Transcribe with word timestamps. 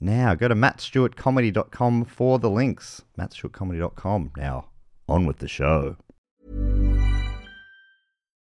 now. 0.00 0.34
Go 0.34 0.48
to 0.48 0.54
mattstewartcomedy.com 0.54 2.04
for 2.04 2.38
the 2.38 2.50
links. 2.50 3.02
mattstewartcomedy.com. 3.18 4.32
Now, 4.36 4.68
on 5.08 5.26
with 5.26 5.38
the 5.38 5.48
show. 5.48 5.96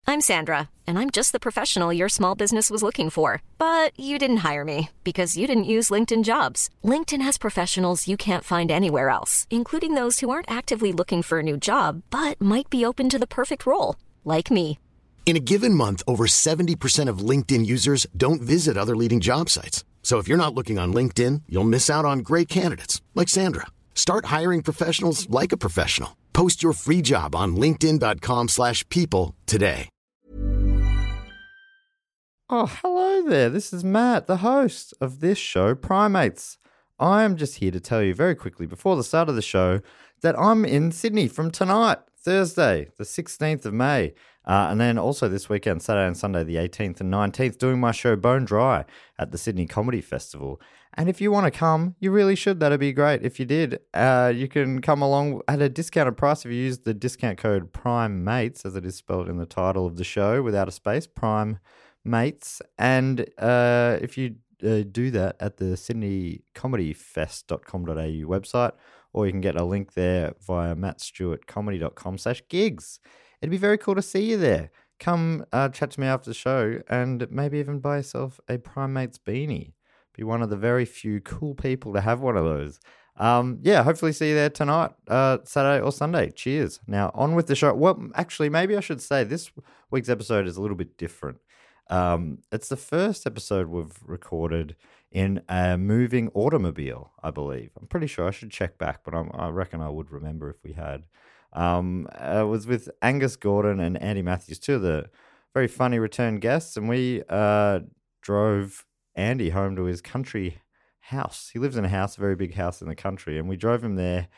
I'm 0.07 0.21
Sandra, 0.21 0.71
and 0.89 0.99
I'm 0.99 1.11
just 1.11 1.31
the 1.31 1.39
professional 1.39 1.93
your 1.93 2.09
small 2.09 2.35
business 2.35 2.69
was 2.69 2.83
looking 2.83 3.11
for. 3.11 3.43
But 3.59 3.93
you 3.97 4.19
didn't 4.19 4.39
hire 4.39 4.65
me 4.65 4.91
because 5.05 5.37
you 5.37 5.47
didn't 5.47 5.71
use 5.77 5.89
LinkedIn 5.89 6.25
jobs. 6.25 6.69
LinkedIn 6.83 7.23
has 7.23 7.39
professionals 7.39 8.09
you 8.09 8.17
can't 8.17 8.43
find 8.43 8.73
anywhere 8.73 9.09
else, 9.09 9.47
including 9.51 9.95
those 9.95 10.19
who 10.19 10.29
aren't 10.31 10.51
actively 10.51 10.93
looking 10.93 11.23
for 11.23 11.39
a 11.39 11.45
new 11.45 11.57
job 11.57 12.03
but 12.11 12.41
might 12.41 12.69
be 12.69 12.85
open 12.85 13.09
to 13.09 13.21
the 13.21 13.27
perfect 13.27 13.65
role, 13.67 13.95
like 14.25 14.51
me. 14.51 14.79
In 15.27 15.37
a 15.37 15.47
given 15.53 15.75
month, 15.75 16.03
over 16.09 16.27
70% 16.27 17.09
of 17.09 17.19
LinkedIn 17.31 17.65
users 17.65 18.05
don't 18.17 18.43
visit 18.43 18.77
other 18.77 18.97
leading 18.97 19.21
job 19.21 19.49
sites. 19.49 19.85
So 20.03 20.19
if 20.19 20.27
you're 20.27 20.37
not 20.37 20.55
looking 20.55 20.77
on 20.81 20.93
LinkedIn, 20.93 21.43
you'll 21.49 21.63
miss 21.63 21.89
out 21.89 22.05
on 22.05 22.19
great 22.21 22.49
candidates 22.49 23.01
like 23.15 23.29
Sandra. 23.29 23.67
Start 23.95 24.25
hiring 24.27 24.63
professionals 24.63 25.31
like 25.31 25.53
a 25.53 25.57
professional. 25.57 26.17
Post 26.33 26.65
your 26.65 26.73
free 26.73 27.03
job 27.03 27.37
on 27.37 27.55
linkedin.com/people 27.55 29.37
today. 29.47 29.89
Oh, 32.53 32.67
hello 32.67 33.23
there. 33.29 33.49
This 33.49 33.73
is 33.73 33.85
Matt, 33.85 34.27
the 34.27 34.39
host 34.39 34.93
of 35.01 35.21
this 35.21 35.39
show, 35.39 35.77
Primates. 35.77 36.59
I 36.99 37.23
am 37.23 37.37
just 37.37 37.59
here 37.59 37.71
to 37.71 37.79
tell 37.79 38.03
you 38.03 38.13
very 38.13 38.35
quickly 38.35 38.67
before 38.67 38.97
the 38.97 39.05
start 39.05 39.29
of 39.29 39.37
the 39.37 39.41
show 39.41 39.83
that 40.23 40.37
I'm 40.37 40.65
in 40.65 40.91
Sydney 40.91 41.29
from 41.29 41.53
tonight, 41.53 41.99
Thursday, 42.19 42.89
the 42.99 43.05
16th 43.05 43.65
of 43.65 43.73
May. 43.73 44.15
Uh, 44.47 44.69
and 44.71 44.81
then 44.81 44.99
also 44.99 45.29
this 45.29 45.49
weekend, 45.49 45.83
Saturday 45.83 46.07
and 46.07 46.17
Sunday, 46.17 46.45
the 46.45 46.57
18th 46.57 47.01
and 47.01 47.13
19th, 47.13 47.59
doing 47.59 47.79
my 47.79 47.93
show 47.93 48.17
Bone 48.17 48.45
Dry 48.45 48.85
at 49.19 49.33
the 49.33 49.39
Sydney 49.39 49.67
Comedy 49.67 50.01
Festival. 50.01 50.61
And 50.95 51.09
if 51.09 51.21
you 51.21 51.31
want 51.31 51.45
to 51.45 51.57
come, 51.57 51.95
you 52.01 52.11
really 52.11 52.35
should. 52.35 52.59
That'd 52.59 52.81
be 52.81 52.93
great. 52.93 53.23
If 53.23 53.39
you 53.39 53.47
did, 53.47 53.79
uh, 53.95 54.33
you 54.35 54.49
can 54.49 54.81
come 54.81 55.03
along 55.03 55.43
at 55.47 55.63
a 55.63 55.69
discounted 55.69 56.17
price 56.17 56.45
if 56.45 56.51
you 56.51 56.59
use 56.59 56.81
the 56.81 56.95
discount 56.95 57.39
code 57.39 57.73
Prime 57.73 58.25
Mates, 58.25 58.65
as 58.65 58.75
it 58.75 58.85
is 58.85 58.97
spelled 58.97 59.29
in 59.29 59.37
the 59.37 59.47
title 59.47 59.87
of 59.87 59.97
the 59.97 60.05
show, 60.05 60.43
without 60.43 60.67
a 60.69 60.73
space. 60.73 61.07
Prime 61.07 61.61
Mates. 62.05 62.61
And 62.77 63.25
uh, 63.39 63.99
if 64.01 64.19
you 64.19 64.35
uh, 64.65 64.83
do 64.91 65.13
that 65.13 65.37
at 65.39 65.59
the 65.59 65.77
sydneycomedyfest.com.au 65.77 67.95
website, 67.95 68.73
or 69.13 69.27
you 69.27 69.33
can 69.33 69.41
get 69.41 69.57
a 69.57 69.65
link 69.65 69.95
there 69.95 70.35
via 70.45 70.75
mattstewartcomedy.com 70.75 72.19
slash 72.19 72.43
gigs. 72.49 72.99
It'd 73.41 73.51
be 73.51 73.57
very 73.57 73.79
cool 73.79 73.95
to 73.95 74.03
see 74.03 74.31
you 74.31 74.37
there. 74.37 74.71
Come 74.99 75.45
uh, 75.53 75.71
chat 75.71 75.93
to 75.93 76.01
me 76.01 76.07
after 76.07 76.31
the 76.31 76.35
show 76.35 76.81
and 76.89 77.27
maybe 77.31 77.59
even 77.59 77.79
buy 77.81 77.99
yourself 77.99 78.39
a 78.49 78.59
Primates 78.59 79.19
beanie. 79.19 79.73
Be 80.15 80.25
one 80.25 80.43
of 80.43 80.51
the 80.51 80.57
very 80.57 80.85
few 80.85 81.21
cool 81.21 81.55
people 81.55 81.93
to 81.95 82.01
have 82.01 82.21
one 82.21 82.37
of 82.37 82.45
those. 82.45 82.79
Um, 83.17 83.59
yeah, 83.63 83.83
hopefully 83.83 84.13
see 84.13 84.31
you 84.31 84.35
there 84.35 84.51
tonight, 84.51 84.93
uh, 85.09 85.39
Saturday 85.45 85.83
or 85.83 85.93
Sunday. 85.93 86.31
Cheers. 86.31 86.81
Now, 86.87 87.11
on 87.15 87.35
with 87.35 87.47
the 87.47 87.55
show. 87.55 87.73
Well, 87.75 88.09
actually, 88.15 88.49
maybe 88.49 88.77
I 88.77 88.81
should 88.81 89.01
say 89.01 89.25
this 89.25 89.51
week's 89.91 90.09
episode 90.09 90.47
is 90.47 90.57
a 90.57 90.63
little 90.63 90.77
bit 90.77 90.97
different. 90.97 91.39
Um, 91.89 92.39
it's 92.53 92.69
the 92.69 92.77
first 92.77 93.27
episode 93.27 93.69
we've 93.69 93.99
recorded 94.07 94.77
in 95.11 95.43
a 95.49 95.77
moving 95.77 96.31
automobile, 96.35 97.13
I 97.23 97.31
believe. 97.31 97.71
I'm 97.79 97.89
pretty 97.89 98.07
sure 98.07 98.29
I 98.29 98.31
should 98.31 98.51
check 98.51 98.79
back, 98.79 99.01
but 99.05 99.15
I'm, 99.15 99.31
I 99.35 99.49
reckon 99.49 99.81
I 99.81 99.91
would 99.91 100.11
remember 100.11 100.49
if 100.51 100.63
we 100.63 100.73
had. 100.73 101.05
Um, 101.53 102.09
it 102.21 102.47
was 102.47 102.67
with 102.67 102.89
Angus 103.03 103.37
Gordon 103.37 103.81
and 103.81 104.01
Andy 104.01 104.23
Matthews, 104.23 104.59
two 104.59 104.77
of 104.77 104.83
the 104.83 105.11
very 105.53 105.69
funny 105.69 105.99
return 105.99 106.39
guests, 106.39 106.77
and 106.77 106.89
we 106.89 107.23
uh, 107.29 107.81
drove 108.23 108.85
Andy 109.15 109.51
home 109.51 109.77
to 109.77 109.85
his 109.85 110.01
country 110.01 110.61
house. 111.01 111.51
He 111.53 111.59
lives 111.59 111.77
in 111.77 111.85
a 111.85 111.89
house, 111.89 112.17
a 112.17 112.21
very 112.21 112.37
big 112.37 112.55
house 112.55 112.81
in 112.81 112.89
the 112.89 112.95
country, 112.95 113.39
and 113.39 113.49
we 113.49 113.57
drove 113.57 113.83
him 113.83 113.97
there. 113.97 114.29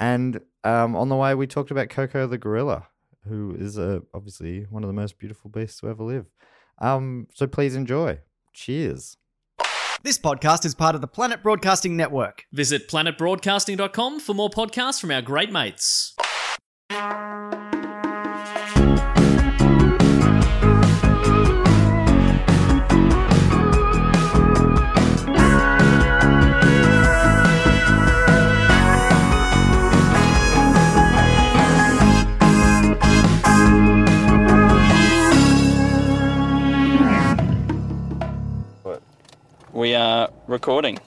And 0.00 0.40
um, 0.64 0.96
on 0.96 1.08
the 1.08 1.16
way, 1.16 1.34
we 1.34 1.46
talked 1.46 1.70
about 1.70 1.90
Koko 1.90 2.26
the 2.26 2.38
gorilla, 2.38 2.88
who 3.28 3.54
is 3.58 3.78
uh, 3.78 4.00
obviously 4.14 4.66
one 4.70 4.82
of 4.82 4.88
the 4.88 4.94
most 4.94 5.18
beautiful 5.18 5.50
beasts 5.50 5.80
to 5.80 5.88
ever 5.88 6.02
live. 6.02 6.26
Um, 6.78 7.28
so 7.34 7.46
please 7.46 7.76
enjoy. 7.76 8.18
Cheers. 8.52 9.16
This 10.02 10.18
podcast 10.18 10.64
is 10.64 10.74
part 10.74 10.96
of 10.96 11.00
the 11.00 11.06
Planet 11.06 11.44
Broadcasting 11.44 11.96
Network. 11.96 12.46
Visit 12.52 12.88
planetbroadcasting.com 12.88 14.18
for 14.18 14.34
more 14.34 14.50
podcasts 14.50 15.00
from 15.00 15.12
our 15.12 15.22
great 15.22 15.52
mates. 15.52 16.16
We 16.92 16.98
are 39.94 40.28
recording. 40.46 40.98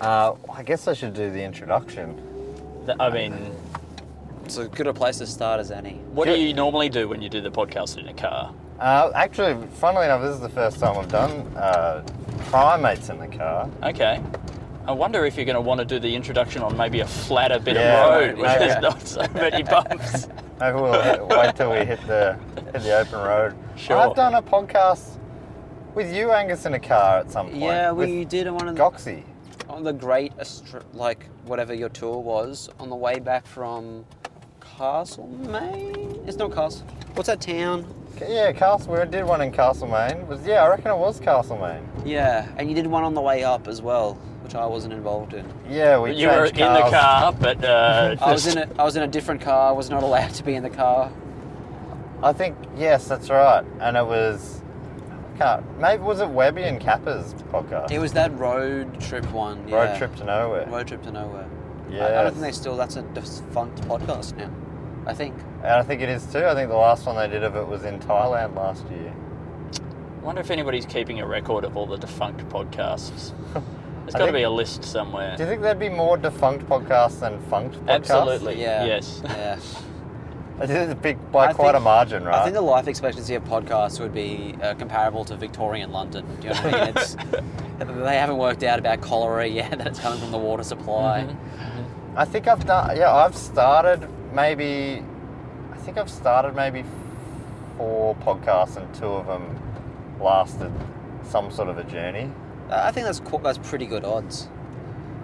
Uh, 0.00 0.34
I 0.50 0.62
guess 0.62 0.88
I 0.88 0.94
should 0.94 1.12
do 1.12 1.30
the 1.30 1.42
introduction. 1.42 2.33
Th- 2.86 2.96
I 3.00 3.10
mean, 3.10 3.34
It's 4.44 4.58
as 4.58 4.68
good 4.68 4.86
a 4.86 4.94
place 4.94 5.18
to 5.18 5.26
start 5.26 5.60
as 5.60 5.70
any. 5.70 5.94
what 6.12 6.26
do 6.26 6.36
you 6.38 6.52
normally 6.54 6.88
do 6.88 7.08
when 7.08 7.22
you 7.22 7.28
do 7.28 7.40
the 7.40 7.50
podcast 7.50 7.96
in 7.98 8.08
a 8.08 8.14
car? 8.14 8.52
Uh, 8.78 9.10
actually, 9.14 9.56
funnily 9.74 10.04
enough, 10.06 10.20
this 10.22 10.34
is 10.34 10.40
the 10.40 10.48
first 10.48 10.78
time 10.80 10.98
I've 10.98 11.08
done 11.08 11.30
uh, 11.56 12.04
primates 12.50 13.08
in 13.08 13.18
the 13.18 13.28
car. 13.28 13.70
Okay. 13.82 14.20
I 14.86 14.92
wonder 14.92 15.24
if 15.24 15.36
you're 15.36 15.46
going 15.46 15.54
to 15.54 15.62
want 15.62 15.78
to 15.78 15.86
do 15.86 15.98
the 15.98 16.14
introduction 16.14 16.60
on 16.62 16.76
maybe 16.76 17.00
a 17.00 17.06
flatter 17.06 17.58
bit 17.58 17.76
Yeah, 17.76 18.04
of 18.04 18.10
road 18.10 18.26
maybe. 18.30 18.42
where 18.42 18.58
there's 18.58 18.82
not 18.82 19.00
so 19.06 19.26
many 19.32 19.62
bumps. 19.74 20.28
Maybe 20.60 20.74
we'll 20.74 21.00
hit, 21.02 21.26
wait 21.26 21.56
till 21.56 21.70
we 21.70 21.78
hit 21.86 22.06
the 22.06 22.38
hit 22.72 22.82
the 22.82 22.98
open 22.98 23.18
road. 23.20 23.54
Sure. 23.76 23.96
I've 23.96 24.14
done 24.14 24.34
a 24.34 24.42
podcast 24.42 25.18
with 25.94 26.12
you, 26.14 26.32
Angus, 26.32 26.66
in 26.66 26.74
a 26.74 26.78
car 26.80 27.20
at 27.20 27.30
some 27.30 27.46
point. 27.46 27.62
Yeah, 27.62 27.92
we 27.92 28.18
with 28.18 28.28
did 28.28 28.50
one 28.50 28.68
of 28.68 28.74
the, 28.74 28.78
Goxie. 28.78 29.24
On 29.74 29.82
the 29.82 29.92
great, 29.92 30.32
like 30.92 31.26
whatever 31.46 31.74
your 31.74 31.88
tour 31.88 32.18
was, 32.18 32.70
on 32.78 32.88
the 32.88 32.96
way 32.96 33.18
back 33.18 33.44
from 33.44 34.04
Castlemaine. 34.60 36.22
It's 36.26 36.36
not 36.36 36.54
Castle. 36.54 36.86
What's 37.14 37.26
that 37.26 37.40
town? 37.40 37.92
Yeah, 38.20 38.52
Castle. 38.52 38.94
We 38.94 39.04
did 39.06 39.24
one 39.24 39.40
in 39.40 39.50
Castlemaine. 39.50 40.28
Was 40.28 40.46
yeah, 40.46 40.62
I 40.62 40.68
reckon 40.68 40.92
it 40.92 40.96
was 40.96 41.18
Castlemaine. 41.18 41.84
Yeah, 42.04 42.48
and 42.56 42.68
you 42.68 42.76
did 42.76 42.86
one 42.86 43.02
on 43.02 43.14
the 43.14 43.20
way 43.20 43.42
up 43.42 43.66
as 43.66 43.82
well, 43.82 44.14
which 44.44 44.54
I 44.54 44.64
wasn't 44.64 44.94
involved 44.94 45.34
in. 45.34 45.44
Yeah, 45.68 45.98
we 45.98 46.12
you 46.12 46.28
were 46.28 46.46
in 46.46 46.54
the 46.54 46.88
car, 46.90 47.32
but 47.32 47.64
uh, 47.64 48.14
I 48.20 48.32
was 48.32 48.46
in 48.46 48.58
a, 48.58 48.68
I 48.78 48.84
was 48.84 48.94
in 48.94 49.02
a 49.02 49.08
different 49.08 49.40
car. 49.40 49.70
I 49.70 49.72
was 49.72 49.90
not 49.90 50.04
allowed 50.04 50.34
to 50.34 50.44
be 50.44 50.54
in 50.54 50.62
the 50.62 50.70
car. 50.70 51.10
I 52.22 52.32
think 52.32 52.56
yes, 52.76 53.08
that's 53.08 53.28
right. 53.28 53.64
And 53.80 53.96
it 53.96 54.06
was. 54.06 54.62
I 55.40 55.60
maybe 55.78 56.02
was 56.02 56.20
it 56.20 56.28
Webby 56.28 56.62
and 56.62 56.80
Kappa's 56.80 57.34
podcast? 57.50 57.90
It 57.90 57.98
was 57.98 58.12
that 58.12 58.36
road 58.38 59.00
trip 59.00 59.30
one. 59.32 59.68
Road. 59.68 59.96
Trip 59.96 60.14
to 60.16 60.24
Nowhere. 60.24 60.66
Road 60.66 60.88
trip 60.88 61.02
to 61.02 61.10
nowhere. 61.12 61.48
I, 61.92 62.20
I 62.20 62.22
don't 62.22 62.32
think 62.32 62.42
they 62.42 62.52
still. 62.52 62.76
That's 62.76 62.96
a 62.96 63.02
defunct 63.02 63.82
podcast 63.82 64.36
now. 64.36 64.50
I 65.06 65.14
think. 65.14 65.34
And 65.58 65.72
I 65.72 65.82
think 65.82 66.00
it 66.00 66.08
is 66.08 66.26
too. 66.26 66.44
I 66.44 66.54
think 66.54 66.70
the 66.70 66.76
last 66.76 67.06
one 67.06 67.16
they 67.16 67.28
did 67.28 67.44
of 67.44 67.56
it 67.56 67.66
was 67.66 67.84
in 67.84 67.98
Thailand 68.00 68.56
last 68.56 68.84
year. 68.90 69.14
I 70.20 70.24
wonder 70.24 70.40
if 70.40 70.50
anybody's 70.50 70.86
keeping 70.86 71.20
a 71.20 71.26
record 71.26 71.64
of 71.64 71.76
all 71.76 71.86
the 71.86 71.98
defunct 71.98 72.48
podcasts. 72.48 73.32
There's 74.04 74.14
I 74.14 74.18
got 74.18 74.26
to 74.26 74.32
be 74.32 74.42
a 74.42 74.50
list 74.50 74.84
somewhere. 74.84 75.36
Do 75.36 75.44
you 75.44 75.48
think 75.48 75.62
there'd 75.62 75.78
be 75.78 75.88
more 75.88 76.18
defunct 76.18 76.66
podcasts 76.66 77.20
than 77.20 77.40
funked 77.48 77.76
podcasts? 77.86 77.88
Absolutely. 77.88 78.60
Yeah. 78.60 78.84
Yes. 78.84 79.22
Yeah. 79.24 79.58
It 80.62 80.70
is 80.70 80.94
big 80.94 81.18
by 81.32 81.46
I 81.48 81.52
quite 81.52 81.72
think- 81.72 81.76
a 81.78 81.80
margin, 81.80 82.24
right? 82.24 82.36
I 82.36 82.44
think 82.44 82.54
the 82.54 82.60
life 82.60 82.86
expectancy 82.86 83.34
of 83.34 83.44
podcasts 83.44 83.98
would 83.98 84.14
be 84.14 84.54
uh, 84.62 84.74
comparable 84.74 85.24
to 85.26 85.36
Victorian 85.36 85.90
London. 85.90 86.24
Do 86.40 86.48
you 86.48 86.54
know 86.54 86.60
what 86.62 86.74
I 86.74 86.84
mean? 86.86 86.96
It's, 86.96 87.14
they 87.78 88.16
haven't 88.16 88.38
worked 88.38 88.62
out 88.62 88.78
about 88.78 89.00
cholera 89.00 89.46
yet, 89.46 89.70
that 89.78 89.86
it's 89.86 89.98
coming 89.98 90.20
from 90.20 90.30
the 90.30 90.38
water 90.38 90.62
supply. 90.62 91.26
Mm-hmm. 91.28 92.18
I 92.18 92.24
think 92.24 92.46
I've 92.46 92.64
done. 92.64 92.96
Yeah, 92.96 93.12
I've 93.12 93.36
started 93.36 94.08
maybe. 94.32 95.02
I 95.72 95.76
think 95.78 95.98
I've 95.98 96.10
started 96.10 96.54
maybe 96.54 96.84
four 97.76 98.14
podcasts, 98.16 98.76
and 98.76 98.94
two 98.94 99.06
of 99.06 99.26
them 99.26 99.60
lasted 100.20 100.70
some 101.28 101.50
sort 101.50 101.68
of 101.68 101.78
a 101.78 101.84
journey. 101.84 102.30
I 102.70 102.92
think 102.92 103.06
that's 103.06 103.20
that's 103.42 103.58
pretty 103.58 103.86
good 103.86 104.04
odds. 104.04 104.48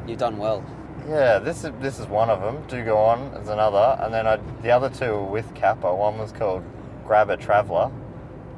You've 0.08 0.18
done 0.18 0.38
well. 0.38 0.64
Yeah, 1.08 1.38
this 1.38 1.64
is 1.64 1.72
this 1.80 1.98
is 1.98 2.06
one 2.06 2.30
of 2.30 2.40
them. 2.40 2.62
Do 2.68 2.84
go 2.84 2.96
on 2.98 3.20
is 3.34 3.48
another, 3.48 3.98
and 4.02 4.12
then 4.12 4.26
I, 4.26 4.38
the 4.62 4.70
other 4.70 4.88
two 4.90 5.12
were 5.12 5.24
with 5.24 5.54
Kappa. 5.54 5.92
One 5.94 6.18
was 6.18 6.32
called 6.32 6.62
Grab 7.06 7.30
a 7.30 7.36
Traveller, 7.36 7.90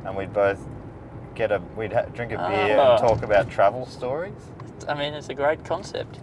and 0.05 0.17
we'd 0.17 0.33
both 0.33 0.61
get 1.35 1.51
a 1.53 1.61
we'd 1.77 1.93
ha- 1.93 2.07
drink 2.13 2.33
a 2.33 2.37
beer 2.49 2.77
Ah. 2.79 2.93
and 2.97 3.01
talk 3.09 3.23
about 3.23 3.49
travel 3.49 3.87
stories. 3.87 4.35
I 4.89 4.95
mean, 4.95 5.15
it's 5.15 5.29
a 5.29 5.35
great 5.35 5.65
concept. 5.65 6.19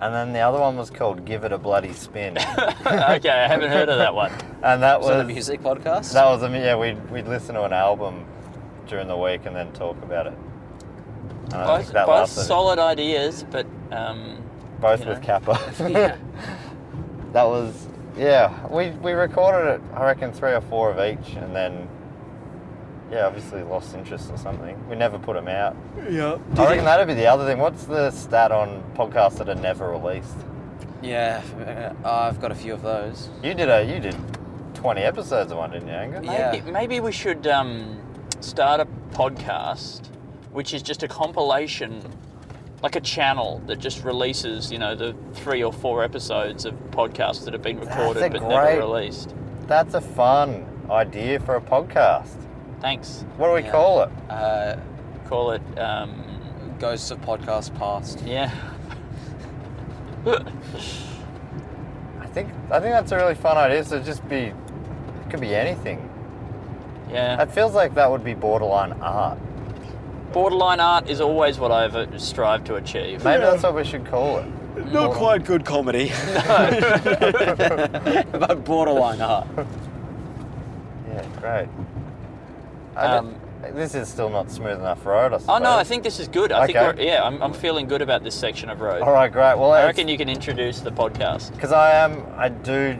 And 0.00 0.12
then 0.14 0.32
the 0.32 0.40
other 0.40 0.58
one 0.58 0.76
was 0.76 0.90
called 0.90 1.24
Give 1.24 1.44
It 1.44 1.52
a 1.52 1.58
Bloody 1.58 1.92
Spin, 1.92 2.36
okay, 2.86 3.30
I 3.30 3.46
haven't 3.46 3.70
heard 3.70 3.88
of 3.88 3.98
that 3.98 4.12
one. 4.12 4.32
and 4.64 4.82
that 4.82 4.98
Was 4.98 5.08
that 5.10 5.20
a 5.20 5.24
music 5.24 5.60
podcast? 5.60 6.12
that 6.14 6.24
was 6.24 6.42
a 6.42 6.48
yeah 6.50 6.74
we'd 6.76 7.08
we'd 7.10 7.28
listen 7.28 7.54
to 7.54 7.62
an 7.62 7.72
album 7.72 8.24
during 8.88 9.06
the 9.06 9.16
week 9.16 9.42
and 9.46 9.54
then 9.54 9.70
talk 9.72 9.96
about 10.02 10.26
it. 10.26 10.32
And 11.52 11.54
I 11.54 11.76
think 11.76 11.86
Both, 11.86 11.92
that 11.94 12.06
both 12.06 12.16
lasted- 12.16 12.42
solid 12.46 12.78
ideas, 12.80 13.44
but 13.48 13.66
um, 13.92 14.42
both 14.80 15.02
you 15.02 15.08
with 15.08 15.20
know. 15.20 15.26
Kappa. 15.26 15.74
Yeah. 15.90 16.16
That 17.32 17.44
was 17.44 17.86
yeah. 18.16 18.66
We 18.68 18.90
we 18.90 19.12
recorded 19.12 19.74
it. 19.74 19.80
I 19.94 20.04
reckon 20.04 20.32
three 20.32 20.52
or 20.52 20.60
four 20.60 20.90
of 20.90 20.98
each, 20.98 21.34
and 21.34 21.54
then 21.54 21.88
yeah, 23.10 23.26
obviously 23.26 23.62
lost 23.62 23.94
interest 23.94 24.30
or 24.30 24.36
something. 24.36 24.76
We 24.88 24.96
never 24.96 25.18
put 25.18 25.34
them 25.34 25.48
out. 25.48 25.76
Yeah. 26.08 26.38
I 26.56 26.64
reckon 26.68 26.84
that'd 26.84 27.06
be 27.06 27.14
the 27.14 27.26
other 27.26 27.44
thing. 27.46 27.58
What's 27.58 27.84
the 27.84 28.10
stat 28.10 28.52
on 28.52 28.82
podcasts 28.96 29.38
that 29.38 29.48
are 29.48 29.54
never 29.54 29.90
released? 29.90 30.36
Yeah, 31.02 31.42
uh, 32.04 32.08
I've 32.08 32.40
got 32.40 32.52
a 32.52 32.54
few 32.54 32.74
of 32.74 32.82
those. 32.82 33.30
You 33.42 33.54
did 33.54 33.68
a 33.70 33.84
you 33.84 34.00
did 34.00 34.16
twenty 34.74 35.02
episodes 35.02 35.50
of 35.52 35.58
one, 35.58 35.70
didn't 35.70 35.88
you, 35.88 35.94
Angus? 35.94 36.24
Yeah. 36.24 36.50
maybe, 36.52 36.70
maybe 36.70 37.00
we 37.00 37.12
should 37.12 37.46
um, 37.46 38.00
start 38.40 38.80
a 38.80 38.86
podcast 39.12 40.10
which 40.52 40.74
is 40.74 40.82
just 40.82 41.02
a 41.02 41.08
compilation, 41.08 42.02
like 42.82 42.96
a 42.96 43.00
channel 43.00 43.60
that 43.66 43.78
just 43.78 44.04
releases, 44.04 44.72
you 44.72 44.78
know, 44.78 44.94
the 44.94 45.14
three 45.34 45.62
or 45.62 45.72
four 45.72 46.02
episodes 46.02 46.64
of 46.64 46.74
podcasts 46.90 47.44
that 47.44 47.52
have 47.52 47.62
been 47.62 47.78
recorded 47.80 48.32
but 48.32 48.40
great- 48.40 48.48
never 48.48 48.78
released. 48.78 49.34
That's 49.66 49.94
a 49.94 50.00
fun 50.00 50.66
idea 50.90 51.38
for 51.40 51.56
a 51.56 51.60
podcast. 51.60 52.34
Thanks. 52.80 53.24
What 53.36 53.48
do 53.48 53.54
we 53.54 53.62
Yeah. 53.62 53.70
call 53.70 54.02
it? 54.02 54.10
Uh, 54.28 54.76
Call 55.28 55.52
it, 55.52 55.62
um, 55.78 56.24
Ghosts 56.80 57.12
of 57.12 57.20
Podcast 57.20 57.78
Past. 57.78 58.20
yeah. 58.26 58.50
I 60.26 62.26
think 62.32 62.48
I 62.70 62.78
think 62.80 62.92
that's 62.92 63.12
a 63.12 63.16
really 63.16 63.34
fun 63.34 63.56
idea. 63.56 63.84
So 63.84 64.00
just 64.00 64.26
be 64.28 64.36
it 64.46 64.54
could 65.30 65.40
be 65.40 65.54
anything. 65.54 66.08
Yeah. 67.10 67.40
It 67.42 67.50
feels 67.52 67.74
like 67.74 67.94
that 67.94 68.10
would 68.10 68.24
be 68.24 68.34
borderline 68.34 68.92
art. 69.00 69.38
Borderline 70.32 70.80
art 70.80 71.08
is 71.08 71.20
always 71.20 71.58
what 71.58 71.72
I've 71.72 71.96
uh, 71.96 72.18
strived 72.18 72.66
to 72.66 72.76
achieve. 72.76 73.24
Maybe 73.24 73.42
that's 73.42 73.62
what 73.62 73.74
we 73.74 73.84
should 73.84 74.06
call 74.06 74.38
it. 74.38 74.46
Not 74.92 75.14
quite 75.14 75.44
good 75.44 75.64
comedy. 75.64 76.10
No. 76.10 77.00
but 78.32 78.64
borderline 78.64 79.20
art. 79.20 79.46
Yeah, 81.08 81.26
great. 81.40 81.68
Um, 82.96 83.34
this 83.74 83.94
is 83.94 84.08
still 84.08 84.30
not 84.30 84.50
smooth 84.50 84.78
enough 84.78 85.04
road, 85.04 85.32
I 85.32 85.38
Oh 85.48 85.58
no, 85.58 85.72
I 85.72 85.84
think 85.84 86.02
this 86.02 86.18
is 86.20 86.28
good. 86.28 86.52
I 86.52 86.66
think 86.66 86.78
Okay. 86.78 87.02
we're, 87.02 87.08
yeah, 87.08 87.22
I'm, 87.24 87.42
I'm 87.42 87.52
feeling 87.52 87.86
good 87.86 88.00
about 88.00 88.22
this 88.24 88.34
section 88.34 88.70
of 88.70 88.80
road. 88.80 89.02
All 89.02 89.12
right, 89.12 89.30
great. 89.30 89.58
Well, 89.58 89.72
I 89.72 89.84
reckon 89.84 90.08
you 90.08 90.16
can 90.16 90.28
introduce 90.28 90.80
the 90.80 90.92
podcast. 90.92 91.52
because 91.52 91.72
I 91.72 91.92
am, 91.92 92.24
I 92.36 92.48
do 92.48 92.96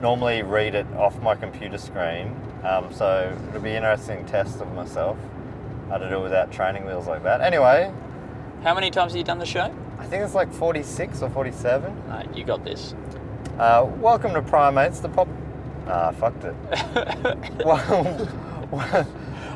normally 0.00 0.42
read 0.42 0.74
it 0.74 0.86
off 0.96 1.20
my 1.22 1.34
computer 1.34 1.78
screen, 1.78 2.36
um, 2.62 2.92
so 2.92 3.34
it'll 3.48 3.60
be 3.60 3.70
an 3.70 3.76
interesting 3.76 4.24
test 4.26 4.60
of 4.60 4.72
myself 4.74 5.16
how 5.88 5.98
to 5.98 6.08
do 6.08 6.16
it 6.16 6.22
without 6.22 6.50
training 6.52 6.84
wheels 6.86 7.06
like 7.06 7.22
that. 7.24 7.40
Anyway, 7.40 7.92
How 8.62 8.74
many 8.74 8.90
times 8.90 9.12
have 9.12 9.18
you 9.18 9.24
done 9.24 9.38
the 9.38 9.46
show? 9.46 9.72
I 9.98 10.06
think 10.06 10.24
it's 10.24 10.34
like 10.34 10.52
46 10.52 11.22
or 11.22 11.30
47. 11.30 11.94
No, 12.08 12.22
you 12.34 12.44
got 12.44 12.64
this. 12.64 12.94
Uh, 13.58 13.86
welcome 13.98 14.32
to 14.34 14.42
Primates, 14.42 15.00
the 15.00 15.08
pop. 15.08 15.28
Ah, 15.86 16.10
fucked 16.12 16.44
it. 16.44 16.54
well, 17.64 19.06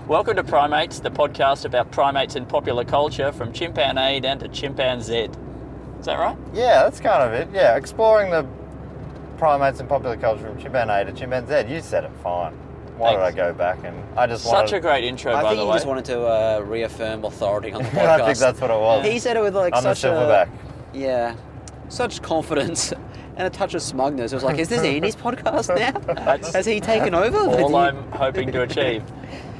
Welcome 0.07 0.37
to 0.37 0.45
Primates, 0.45 1.01
the 1.01 1.11
podcast 1.11 1.65
about 1.65 1.91
primates 1.91 2.35
in 2.37 2.47
popular 2.47 2.85
culture 2.85 3.33
from 3.33 3.53
chimpanzee 3.53 4.21
down 4.21 4.39
to 4.39 4.49
chimpanzee. 4.49 5.29
Is 6.01 6.07
that 6.07 6.19
right? 6.19 6.37
yeah, 6.55 6.85
that's 6.85 7.01
kind 7.01 7.23
of 7.23 7.33
it. 7.33 7.49
Yeah, 7.53 7.77
exploring 7.77 8.31
the 8.31 8.47
primates 9.39 9.81
in 9.81 9.87
popular 9.87 10.17
culture 10.17 10.49
from 10.49 10.59
chimpanzee 10.61 11.11
to 11.11 11.19
chimpanzee. 11.19 11.73
You 11.75 11.81
said 11.81 12.05
it 12.05 12.11
fine. 12.23 12.57
Why 12.99 13.13
did 13.13 13.21
I 13.21 13.31
go 13.33 13.53
back 13.53 13.79
and 13.85 13.97
I 14.19 14.27
just 14.27 14.45
Such 14.45 14.53
wanted. 14.53 14.75
a 14.75 14.81
great 14.81 15.05
intro, 15.05 15.33
I 15.33 15.43
by 15.43 15.49
think 15.51 15.59
the 15.59 15.65
he 15.65 15.69
way. 15.71 15.77
just 15.77 15.87
wanted 15.87 16.05
to 16.07 16.21
uh, 16.27 16.61
reaffirm 16.67 17.25
authority 17.25 17.73
on 17.73 17.83
the 17.83 17.89
podcast. 17.91 18.21
I 18.21 18.27
think 18.27 18.39
that's 18.39 18.61
what 18.61 18.71
it 18.71 18.79
was. 18.79 19.07
He 19.07 19.19
said 19.19 19.37
it 19.37 19.43
with 19.43 19.55
like 19.57 19.75
I'm 19.75 19.83
such 19.83 20.05
a 20.05 20.09
silverback. 20.09 20.49
yeah, 20.93 21.35
such 21.89 22.21
confidence 22.23 22.93
and 23.37 23.47
a 23.47 23.51
touch 23.51 23.75
of 23.75 23.83
smugness. 23.83 24.33
It 24.33 24.37
was 24.37 24.45
like, 24.45 24.59
is 24.59 24.69
this 24.69 24.83
Andy's 24.83 25.15
podcast 25.27 25.69
now? 25.79 25.93
That's 26.15 26.53
Has 26.53 26.67
he 26.67 26.81
taken 26.81 27.15
over? 27.15 27.39
all 27.39 27.69
Did 27.69 27.75
I'm 27.77 28.11
hoping 28.13 28.51
to 28.53 28.63
achieve. 28.63 29.05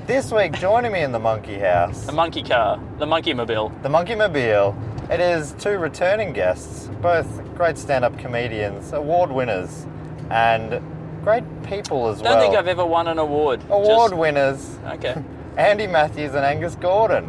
This 0.09 0.33
week, 0.33 0.53
joining 0.59 0.91
me 0.93 1.03
in 1.03 1.13
the 1.13 1.19
monkey 1.19 1.59
house, 1.59 2.07
The 2.07 2.13
monkey 2.13 2.43
car, 2.43 2.81
the 2.99 3.07
monkey 3.07 3.35
mobile. 3.35 3.71
the 3.83 3.89
Monkey 3.91 4.15
Mobile. 4.15 4.75
It 5.11 5.21
is 5.21 5.55
two 5.59 5.79
returning 5.79 6.33
guests, 6.33 6.89
both 7.01 7.27
great 7.55 7.77
stand-up 7.79 8.19
comedians, 8.19 8.93
award 8.93 9.31
winners, 9.31 9.87
and 10.31 10.83
great 11.29 11.45
people 11.65 12.09
as 12.09 12.23
well. 12.23 12.33
Don't 12.33 12.43
think 12.43 12.57
I've 12.57 12.69
ever 12.69 12.87
won 12.87 13.07
an 13.07 13.19
award. 13.19 13.61
award 13.69 14.13
Just- 14.13 14.17
winners, 14.17 14.79
Okay. 14.95 15.15
Andy 15.59 15.87
Matthews 15.87 16.35
and 16.35 16.43
Angus 16.43 16.75
Gordon. 16.77 17.27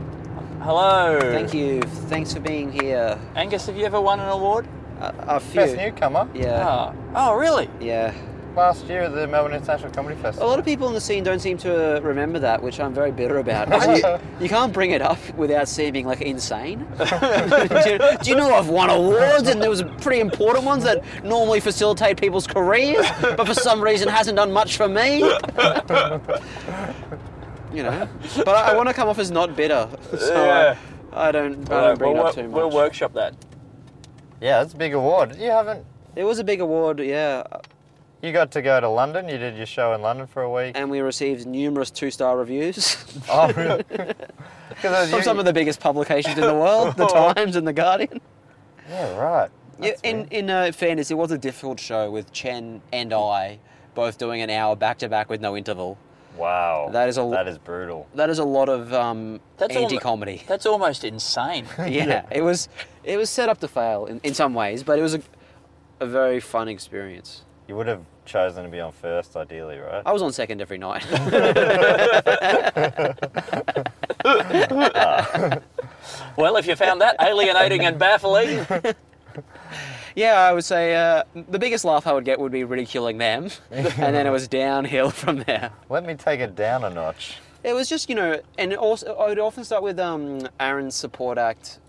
Hello. 0.62 1.19
Thank 1.19 1.54
you. 1.54 1.81
Thanks 1.81 2.34
for 2.34 2.40
being 2.40 2.72
here. 2.72 3.19
Angus, 3.36 3.66
have 3.66 3.75
you 3.75 3.86
ever 3.86 4.00
won 4.00 4.22
an 4.22 4.30
award? 4.30 4.66
A, 5.01 5.13
a 5.36 5.40
few. 5.42 5.60
Best 5.62 5.75
newcomer 5.75 6.30
Yeah. 6.34 6.66
Oh, 6.66 6.96
oh 7.16 7.34
really? 7.36 7.69
Yeah. 7.81 8.13
Last 8.56 8.86
year 8.86 9.04
at 9.04 9.13
the 9.13 9.28
Melbourne 9.28 9.54
International 9.54 9.92
Comedy 9.92 10.16
Festival. 10.22 10.48
A 10.48 10.50
lot 10.50 10.60
of 10.60 10.66
people 10.66 10.88
in 10.88 10.94
the 10.94 11.01
scene 11.01 11.24
don't 11.24 11.40
seem 11.40 11.57
to 11.60 11.98
uh, 11.98 12.01
remember 12.01 12.40
that, 12.40 12.62
which 12.62 12.80
I'm 12.80 12.94
very 12.94 13.12
bitter 13.12 13.40
about. 13.40 13.69
you, 13.98 14.19
you 14.40 14.50
can't 14.50 14.74
bring 14.74 14.92
it 14.92 15.01
up 15.01 15.18
without 15.36 15.68
seeming 15.68 16.06
like 16.06 16.22
insane. 16.22 16.80
do, 16.98 17.06
you, 17.86 18.00
do 18.22 18.30
you 18.30 18.36
know 18.36 18.54
I've 18.54 18.69
won 18.69 18.90
awards 18.90 19.48
and 19.48 19.62
there 19.62 19.69
was 19.69 19.84
pretty 20.01 20.19
important 20.19 20.66
ones 20.66 20.84
that 20.84 21.04
normally 21.24 21.60
facilitate 21.60 22.19
people's 22.19 22.48
careers, 22.48 23.06
but 23.22 23.46
for 23.48 23.54
some 23.54 23.81
reason 23.81 24.07
hasn't 24.07 24.36
done 24.38 24.52
much 24.52 24.78
for 24.78 24.88
me. 24.88 25.19
you 27.74 27.84
know, 27.84 28.07
but 28.38 28.50
I, 28.50 28.72
I 28.72 28.75
want 28.75 28.90
to 28.90 28.94
come 28.94 29.10
off 29.10 29.19
as 29.19 29.31
not 29.31 29.56
bitter, 29.56 29.90
so 30.18 30.45
Yeah. 30.45 30.75
I, 31.13 31.30
I 31.30 31.31
don't. 31.31 31.54
I 31.54 31.56
don't 31.56 31.69
right, 31.69 31.98
bring 31.98 32.13
we'll, 32.13 32.25
it 32.25 32.30
up 32.30 32.36
too 32.36 32.44
much. 32.44 32.52
we'll 32.52 32.72
workshop 32.72 33.13
that. 33.13 33.34
Yeah, 34.42 34.60
that's 34.60 34.74
a 34.74 34.78
big 34.78 34.94
award. 34.94 35.35
You 35.38 35.50
haven't. 35.50 35.85
It 36.16 36.24
was 36.24 36.40
a 36.40 36.44
big 36.44 36.62
award, 36.62 37.00
yeah, 37.00 37.44
You 38.21 38.33
got 38.33 38.52
to 38.52 38.61
go 38.61 38.80
to 38.80 38.90
London. 38.90 39.30
You 39.30 39.38
did 39.38 39.56
your 39.56 39.66
show 39.66 39.94
in 39.94 40.02
London 40.02 40.28
for 40.28 40.44
a 40.44 40.52
week. 40.52 40.73
and 40.76 40.90
we 40.90 40.99
received 40.99 41.45
numerous 41.47 41.90
two-star 41.90 42.38
reviews. 42.38 42.97
oh, 43.30 43.52
really? 43.54 43.83
'Cause 44.81 44.83
it 44.83 44.90
was 44.92 45.09
From 45.09 45.19
you- 45.19 45.23
some 45.23 45.40
of 45.40 45.45
the 45.45 45.54
biggest 45.54 45.80
publications 45.80 46.38
in 46.38 46.44
the 46.45 46.54
world, 46.54 46.95
The 46.97 47.07
Times 47.07 47.56
and 47.56 47.68
The 47.68 47.73
Guardian. 47.73 48.21
Yeah, 48.90 49.16
right. 49.18 49.49
Yeah, 49.81 49.92
in 50.04 50.18
weird. 50.18 50.33
in 50.33 50.49
uh, 50.49 50.71
fairness, 50.73 51.11
it 51.11 51.16
was 51.18 51.31
a 51.31 51.38
difficult 51.38 51.80
show 51.80 52.11
with 52.11 52.31
Chen 52.33 52.81
and 52.92 53.14
I 53.14 53.59
both 53.95 54.18
doing 54.18 54.42
an 54.42 54.49
hour 54.49 54.76
back 54.76 54.97
to 54.99 55.09
back 55.09 55.30
with 55.30 55.40
no 55.42 55.56
interval. 55.56 55.97
Wow. 56.38 56.90
That 56.92 57.07
is 57.09 57.18
a- 57.18 57.30
that 57.31 57.47
is 57.47 57.57
brutal. 57.57 58.07
That 58.16 58.30
is 58.30 58.40
a 58.40 58.44
lot 58.44 58.69
of 58.69 58.94
um, 58.94 59.40
That's 59.57 59.76
anti-comedy. 59.76 60.44
That's 60.47 60.66
almost 60.66 61.04
insane. 61.04 61.66
yeah, 61.88 62.26
it 62.31 62.42
was 62.42 62.68
it 63.04 63.18
was 63.18 63.30
set 63.30 63.47
up 63.49 63.59
to 63.59 63.68
fail 63.68 64.06
in, 64.06 64.19
in 64.23 64.33
some 64.33 64.54
ways, 64.54 64.83
but 64.83 64.99
it 64.99 65.02
was 65.02 65.16
a, 65.16 65.21
a 66.02 66.06
very 66.06 66.40
fun 66.40 66.68
experience. 66.68 67.44
You 67.69 67.76
would 67.76 67.88
have 67.88 68.02
chosen 68.26 68.64
to 68.64 68.69
be 68.69 68.80
on 68.80 68.92
first, 68.92 69.38
ideally, 69.38 69.78
right? 69.78 70.02
I 70.04 70.11
was 70.11 70.23
on 70.23 70.33
second 70.33 70.59
every 70.59 70.80
night. 70.80 71.06
Well, 76.35 76.56
if 76.56 76.68
you 76.68 76.76
found 76.76 77.02
that 77.02 77.18
alienating 77.21 77.85
and 77.85 77.99
baffling, 77.99 78.66
yeah, 80.16 80.40
I 80.40 80.54
would 80.54 80.64
say 80.64 80.95
uh, 80.95 81.23
the 81.35 81.59
biggest 81.59 81.83
laugh 81.83 82.07
I 82.07 82.14
would 82.14 82.26
get 82.26 82.40
would 82.40 82.52
be 82.52 82.64
ridiculing 82.64 83.18
them, 83.18 83.49
and 83.71 84.16
then 84.16 84.26
it 84.26 84.30
was 84.30 84.47
downhill 84.47 85.11
from 85.11 85.44
there. 85.44 85.71
Let 85.90 86.06
me 86.06 86.16
take 86.16 86.40
it 86.40 86.56
down 86.56 86.85
a 86.85 86.90
notch. 86.90 87.38
It 87.64 87.73
was 87.73 87.90
just, 87.90 88.09
you 88.09 88.16
know, 88.16 88.40
and 88.57 88.73
also 88.73 89.16
I 89.16 89.28
would 89.28 89.40
often 89.40 89.66
start 89.66 89.83
with 89.83 89.99
um, 89.99 90.47
Aaron's 90.59 90.95
support 90.95 91.38
act 91.38 91.80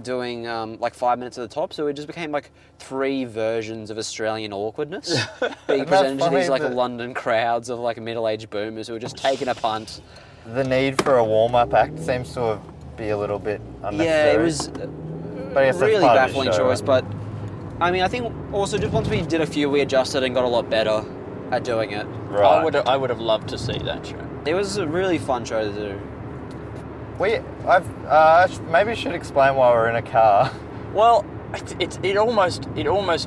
doing 0.00 0.46
um, 0.46 0.78
like 0.78 0.94
five 0.94 1.18
minutes 1.18 1.36
at 1.38 1.48
the 1.48 1.54
top, 1.54 1.72
so 1.72 1.86
it 1.86 1.94
just 1.94 2.06
became 2.06 2.30
like 2.32 2.50
three 2.78 3.24
versions 3.24 3.90
of 3.90 3.98
Australian 3.98 4.52
awkwardness 4.52 5.26
being 5.66 5.84
presented 5.84 6.22
to 6.22 6.30
these 6.30 6.48
like 6.48 6.62
London 6.62 7.14
crowds 7.14 7.68
of 7.68 7.78
like 7.78 8.00
middle-aged 8.00 8.48
boomers 8.50 8.86
who 8.86 8.94
were 8.94 8.98
just 8.98 9.16
taking 9.16 9.48
a 9.48 9.54
punt. 9.54 10.00
The 10.46 10.64
need 10.64 11.00
for 11.02 11.18
a 11.18 11.24
warm-up 11.24 11.72
act 11.74 11.98
seems 11.98 12.32
to 12.34 12.40
have 12.40 12.72
be 12.96 13.10
a 13.10 13.16
little 13.16 13.38
bit 13.38 13.60
unnecessary. 13.82 14.06
Yeah, 14.06 14.32
unnecessary. 14.40 14.42
it 14.42 14.44
was 14.44 14.66
a 14.68 15.50
But 15.54 15.64
I 15.64 15.68
really 15.70 16.02
part 16.02 16.18
of 16.18 16.34
the 16.34 16.34
baffling 16.34 16.52
show, 16.52 16.58
choice, 16.58 16.80
right? 16.82 16.86
but 16.86 17.04
I 17.80 17.90
mean, 17.90 18.02
I 18.02 18.08
think 18.08 18.32
also 18.52 18.78
just 18.78 18.92
once 18.92 19.08
we 19.08 19.22
did 19.22 19.40
a 19.40 19.46
few, 19.46 19.68
we 19.68 19.80
adjusted 19.80 20.22
and 20.22 20.34
got 20.34 20.44
a 20.44 20.48
lot 20.48 20.68
better 20.70 21.04
at 21.50 21.64
doing 21.64 21.92
it. 21.92 22.04
right. 22.28 22.44
I 22.44 22.64
would 22.64 22.76
I 22.76 22.96
would 22.96 23.10
have 23.10 23.20
loved 23.20 23.48
to 23.48 23.58
see 23.58 23.78
that 23.78 24.06
show. 24.06 24.28
It 24.46 24.54
was 24.54 24.76
a 24.76 24.86
really 24.86 25.18
fun 25.18 25.44
show 25.44 25.64
to 25.64 25.72
do. 25.72 26.00
We, 27.22 27.36
I've, 27.68 27.88
uh, 28.06 28.48
maybe 28.68 28.96
should 28.96 29.14
explain 29.14 29.54
why 29.54 29.70
we're 29.70 29.88
in 29.88 29.94
a 29.94 30.02
car. 30.02 30.50
Well, 30.92 31.24
it, 31.54 31.80
it, 31.80 32.04
it 32.04 32.16
almost 32.18 32.68
it 32.76 32.86
almost 32.86 33.26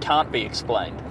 can't 0.00 0.30
be 0.30 0.42
explained, 0.42 1.02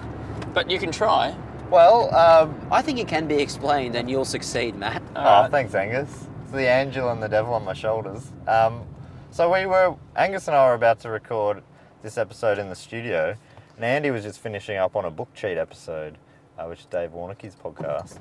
but 0.53 0.71
you 0.71 0.79
can 0.79 0.91
try. 0.91 1.35
Well, 1.69 2.15
um, 2.15 2.55
I 2.71 2.81
think 2.81 2.99
it 2.99 3.07
can 3.09 3.27
be 3.27 3.35
explained, 3.35 3.97
and 3.97 4.09
you'll 4.09 4.23
succeed, 4.23 4.75
Matt. 4.75 5.01
oh, 5.15 5.19
Alright. 5.19 5.51
thanks, 5.51 5.75
Angus. 5.75 6.27
It's 6.43 6.51
the 6.51 6.69
angel 6.69 7.09
and 7.09 7.21
the 7.21 7.27
devil 7.27 7.53
on 7.53 7.65
my 7.65 7.73
shoulders. 7.73 8.31
Um, 8.47 8.83
so 9.31 9.51
we 9.53 9.65
were, 9.65 9.95
Angus 10.15 10.47
and 10.47 10.55
I 10.55 10.69
were 10.69 10.75
about 10.75 11.01
to 11.01 11.09
record 11.09 11.63
this 12.01 12.17
episode 12.17 12.59
in 12.59 12.69
the 12.69 12.75
studio, 12.75 13.35
and 13.75 13.83
Andy 13.83 14.09
was 14.09 14.23
just 14.23 14.39
finishing 14.39 14.77
up 14.77 14.95
on 14.95 15.03
a 15.03 15.11
book 15.11 15.33
cheat 15.33 15.57
episode, 15.57 16.17
uh, 16.57 16.63
which 16.67 16.79
is 16.79 16.85
Dave 16.85 17.09
Warneke's 17.09 17.57
podcast. 17.57 18.19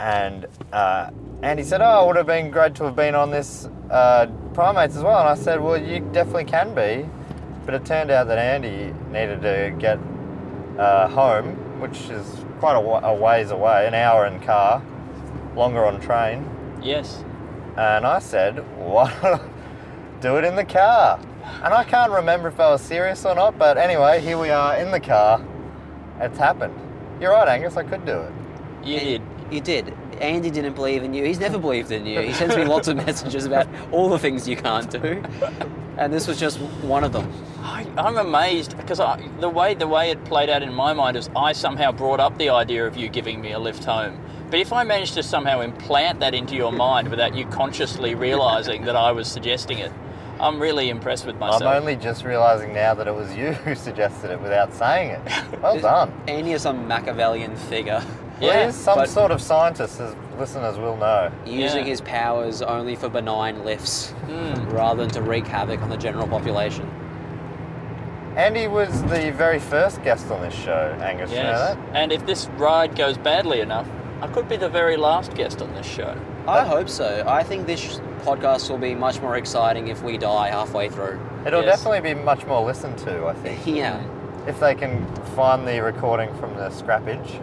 And 0.00 0.46
uh, 0.72 1.10
Andy 1.42 1.62
said, 1.62 1.82
"Oh, 1.82 2.04
it 2.04 2.06
would 2.06 2.16
have 2.16 2.26
been 2.26 2.50
great 2.50 2.74
to 2.76 2.84
have 2.84 2.96
been 2.96 3.14
on 3.14 3.30
this 3.30 3.68
uh, 3.90 4.26
primates 4.54 4.96
as 4.96 5.02
well." 5.02 5.20
And 5.20 5.28
I 5.28 5.34
said, 5.34 5.60
"Well, 5.60 5.76
you 5.80 6.00
definitely 6.12 6.46
can 6.46 6.74
be," 6.74 7.06
but 7.66 7.74
it 7.74 7.84
turned 7.84 8.10
out 8.10 8.26
that 8.28 8.38
Andy 8.38 8.94
needed 9.12 9.42
to 9.42 9.76
get 9.78 9.98
uh, 10.78 11.06
home, 11.08 11.80
which 11.80 12.08
is 12.08 12.26
quite 12.60 12.76
a, 12.76 12.80
wa- 12.80 13.00
a 13.04 13.14
ways 13.14 13.50
away, 13.50 13.86
an 13.86 13.92
hour 13.92 14.24
in 14.26 14.40
car, 14.40 14.82
longer 15.54 15.84
on 15.84 16.00
train. 16.00 16.48
Yes. 16.82 17.22
And 17.76 18.06
I 18.06 18.20
said, 18.20 18.64
"Why 18.78 19.14
not 19.22 19.42
do 20.22 20.36
it 20.38 20.44
in 20.44 20.56
the 20.56 20.64
car?" 20.64 21.20
And 21.62 21.74
I 21.74 21.84
can't 21.84 22.10
remember 22.10 22.48
if 22.48 22.58
I 22.58 22.70
was 22.70 22.80
serious 22.80 23.26
or 23.26 23.34
not, 23.34 23.58
but 23.58 23.76
anyway, 23.76 24.20
here 24.22 24.38
we 24.38 24.48
are 24.48 24.76
in 24.76 24.92
the 24.92 25.00
car. 25.00 25.44
It's 26.20 26.38
happened. 26.38 26.74
You're 27.20 27.32
right, 27.32 27.48
Angus. 27.48 27.76
I 27.76 27.82
could 27.82 28.06
do 28.06 28.18
it. 28.20 28.32
You 28.82 28.98
did. 28.98 29.22
You 29.50 29.60
did. 29.60 29.92
Andy 30.20 30.50
didn't 30.50 30.74
believe 30.74 31.02
in 31.02 31.14
you. 31.14 31.24
He's 31.24 31.40
never 31.40 31.58
believed 31.58 31.90
in 31.90 32.06
you. 32.06 32.20
He 32.20 32.32
sends 32.32 32.56
me 32.56 32.64
lots 32.64 32.88
of 32.88 32.96
messages 33.06 33.46
about 33.46 33.66
all 33.90 34.08
the 34.08 34.18
things 34.18 34.46
you 34.46 34.56
can't 34.56 34.90
do, 34.90 35.22
and 35.96 36.12
this 36.12 36.26
was 36.26 36.38
just 36.38 36.58
one 36.58 37.04
of 37.04 37.12
them. 37.12 37.32
I, 37.62 37.86
I'm 37.96 38.16
amazed 38.18 38.76
because 38.76 38.98
the 39.40 39.48
way 39.48 39.74
the 39.74 39.88
way 39.88 40.10
it 40.10 40.24
played 40.24 40.50
out 40.50 40.62
in 40.62 40.72
my 40.72 40.92
mind 40.92 41.16
is 41.16 41.30
I 41.34 41.52
somehow 41.52 41.90
brought 41.90 42.20
up 42.20 42.36
the 42.38 42.50
idea 42.50 42.86
of 42.86 42.96
you 42.96 43.08
giving 43.08 43.40
me 43.40 43.52
a 43.52 43.58
lift 43.58 43.84
home. 43.84 44.20
But 44.50 44.60
if 44.60 44.72
I 44.72 44.82
managed 44.84 45.14
to 45.14 45.22
somehow 45.22 45.60
implant 45.60 46.20
that 46.20 46.34
into 46.34 46.56
your 46.56 46.72
mind 46.72 47.08
without 47.08 47.34
you 47.36 47.46
consciously 47.46 48.14
realizing 48.14 48.84
that 48.84 48.96
I 48.96 49.12
was 49.12 49.28
suggesting 49.28 49.78
it, 49.78 49.92
I'm 50.40 50.58
really 50.60 50.88
impressed 50.88 51.26
with 51.26 51.36
myself. 51.36 51.62
I'm 51.62 51.82
only 51.82 51.96
just 51.96 52.24
realizing 52.24 52.72
now 52.72 52.94
that 52.94 53.06
it 53.06 53.14
was 53.14 53.34
you 53.36 53.52
who 53.64 53.74
suggested 53.74 54.30
it 54.30 54.40
without 54.40 54.72
saying 54.74 55.10
it. 55.10 55.60
Well 55.60 55.78
done. 55.80 56.12
Andy 56.26 56.52
is 56.52 56.62
some 56.62 56.88
Machiavellian 56.88 57.54
figure, 57.56 58.02
Well, 58.02 58.29
Yeah, 58.40 58.66
he 58.66 58.72
some 58.72 58.96
but- 58.98 59.08
sort 59.08 59.30
of 59.30 59.40
scientist, 59.42 60.00
as 60.00 60.14
listeners 60.38 60.78
will 60.78 60.96
know. 60.96 61.30
using 61.44 61.80
Yeah. 61.80 61.90
his 61.90 62.00
powers 62.00 62.62
only 62.62 62.94
for 62.96 63.08
benign 63.08 63.64
lifts, 63.64 64.10
Hmm. 64.26 64.70
rather 64.70 65.02
than 65.02 65.10
to 65.10 65.22
wreak 65.22 65.46
havoc 65.46 65.82
on 65.82 65.90
the 65.90 65.96
general 65.98 66.26
population. 66.26 66.88
Andy 68.36 68.68
was 68.68 69.02
the 69.02 69.32
very 69.32 69.58
first 69.58 70.02
guest 70.02 70.30
on 70.30 70.40
this 70.40 70.54
show, 70.54 70.94
Angus. 71.02 71.30
You 71.30 71.38
know 71.38 71.42
Yes. 71.50 71.68
that? 71.70 71.78
And 71.94 72.12
if 72.12 72.24
this 72.26 72.48
ride 72.56 72.96
goes 72.96 73.18
badly 73.18 73.60
enough, 73.60 73.86
I 74.22 74.28
could 74.28 74.48
be 74.48 74.56
the 74.56 74.68
very 74.68 74.96
last 74.96 75.34
guest 75.34 75.60
on 75.60 75.74
this 75.74 75.86
show. 75.86 76.14
I 76.46 76.60
hope 76.64 76.88
so. 76.88 77.24
I 77.26 77.42
think 77.42 77.66
this 77.66 78.00
podcast 78.24 78.70
will 78.70 78.78
be 78.78 78.94
much 78.94 79.20
more 79.20 79.36
exciting 79.36 79.88
if 79.88 80.02
we 80.02 80.16
die 80.16 80.48
halfway 80.48 80.88
through. 80.88 81.18
It'll 81.44 81.62
Yes. 81.62 81.82
definitely 81.82 82.14
be 82.14 82.20
much 82.22 82.46
more 82.46 82.62
listened 82.64 82.98
to, 82.98 83.26
I 83.26 83.32
think. 83.34 83.66
Yeah. 83.66 83.96
If 84.46 84.58
they 84.60 84.74
can 84.74 85.06
find 85.36 85.66
the 85.66 85.80
recording 85.80 86.32
from 86.34 86.54
the 86.56 86.68
scrappage. 86.70 87.40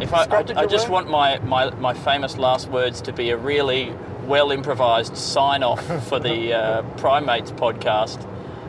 If 0.00 0.14
I, 0.14 0.24
I, 0.24 0.44
I 0.62 0.66
just 0.66 0.88
want 0.88 1.08
my, 1.08 1.38
my, 1.40 1.70
my 1.76 1.94
famous 1.94 2.36
last 2.36 2.68
words 2.68 3.00
to 3.02 3.12
be 3.12 3.30
a 3.30 3.36
really 3.36 3.94
well 4.24 4.50
improvised 4.50 5.16
sign 5.16 5.62
off 5.62 5.84
for 6.08 6.18
the 6.18 6.52
uh, 6.54 6.82
Primates 6.96 7.52
podcast, 7.52 8.26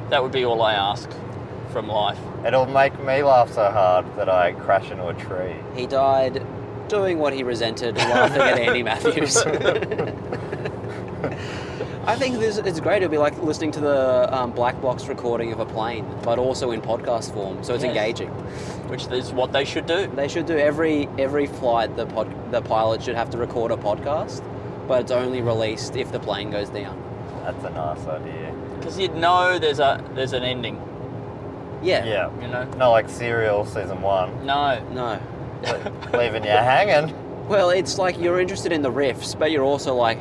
that 0.10 0.22
would 0.22 0.32
be 0.32 0.46
all 0.46 0.62
I 0.62 0.74
ask 0.74 1.10
from 1.72 1.88
life. 1.88 2.20
It'll 2.46 2.66
make 2.66 2.98
me 3.00 3.24
laugh 3.24 3.54
so 3.54 3.70
hard 3.70 4.06
that 4.18 4.30
I 4.30 4.54
crash 4.54 4.92
into 4.92 5.08
a 5.08 5.14
tree. 5.14 5.56
He 5.76 5.88
died 5.88 6.46
doing 6.88 7.20
what 7.20 7.34
he 7.34 7.44
resented, 7.44 7.96
laughing 7.96 8.42
at 8.42 8.60
Andy 8.60 8.84
Matthews. 8.84 9.38
I 12.08 12.16
think 12.16 12.40
this 12.40 12.58
it's 12.58 12.80
great. 12.80 12.98
It'll 13.04 13.10
be 13.12 13.18
like 13.20 13.38
listening 13.44 13.72
to 13.74 13.80
the 13.80 14.36
um, 14.36 14.52
black 14.52 14.82
box 14.82 15.06
recording 15.08 15.52
of 15.54 15.60
a 15.60 15.66
plane, 15.66 16.06
but 16.24 16.40
also 16.40 16.72
in 16.72 16.82
podcast 16.82 17.32
form, 17.34 17.64
so 17.64 17.76
it's 17.76 17.84
Yes. 17.84 17.96
engaging. 17.96 18.30
Which 18.90 19.06
is 19.08 19.32
what 19.32 19.52
they 19.54 19.66
should 19.66 19.86
do. 19.86 20.08
They 20.08 20.28
should 20.28 20.48
do 20.48 20.58
every 20.58 21.08
every 21.20 21.46
flight. 21.46 21.96
The 21.96 22.08
pod, 22.08 22.52
the 22.52 22.62
pilot 22.62 23.04
should 23.04 23.16
have 23.16 23.30
to 23.32 23.38
record 23.38 23.72
a 23.72 23.78
podcast, 23.78 24.42
but 24.88 25.02
it's 25.02 25.12
only 25.12 25.42
released 25.42 25.96
if 25.96 26.12
the 26.12 26.20
plane 26.20 26.50
goes 26.50 26.70
down. 26.70 26.98
That's 27.44 27.64
a 27.66 27.70
nice 27.70 28.06
idea. 28.08 28.52
Because 28.80 28.98
you'd 28.98 29.16
know 29.16 29.60
there's 29.60 29.80
a 29.80 30.04
there's 30.16 30.34
an 30.34 30.44
ending. 30.44 30.82
Yeah. 31.84 32.04
Yeah. 32.06 32.30
You 32.42 32.48
know? 32.48 32.64
Not 32.78 32.90
like 32.90 33.10
Serial 33.10 33.64
season 33.66 34.02
one, 34.02 34.46
No. 34.46 34.80
No. 34.92 35.20
leaving 36.14 36.44
you 36.44 36.50
hanging. 36.50 37.14
Well, 37.48 37.70
it's 37.72 37.98
like 37.98 38.18
you're 38.18 38.40
interested 38.40 38.72
in 38.72 38.82
the 38.82 38.92
riffs, 38.92 39.38
but 39.38 39.52
you're 39.52 39.64
also 39.66 39.94
like, 39.94 40.18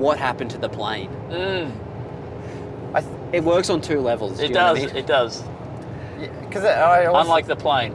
what 0.00 0.18
happened 0.18 0.50
to 0.52 0.58
the 0.58 0.68
plane? 0.68 1.10
Mm, 1.30 1.72
I 2.94 3.00
th- 3.00 3.12
It 3.32 3.44
works 3.44 3.70
on 3.70 3.80
two 3.80 4.00
levels. 4.00 4.40
it 4.40 4.48
you 4.48 4.54
know 4.54 4.72
what 4.72 4.80
does. 4.80 4.82
I 4.84 4.86
mean? 4.86 4.96
It 4.96 5.06
does. 5.06 5.44
Because 6.42 6.64
I 6.64 7.06
also, 7.06 7.20
Unlike 7.20 7.46
the 7.46 7.56
plane. 7.56 7.94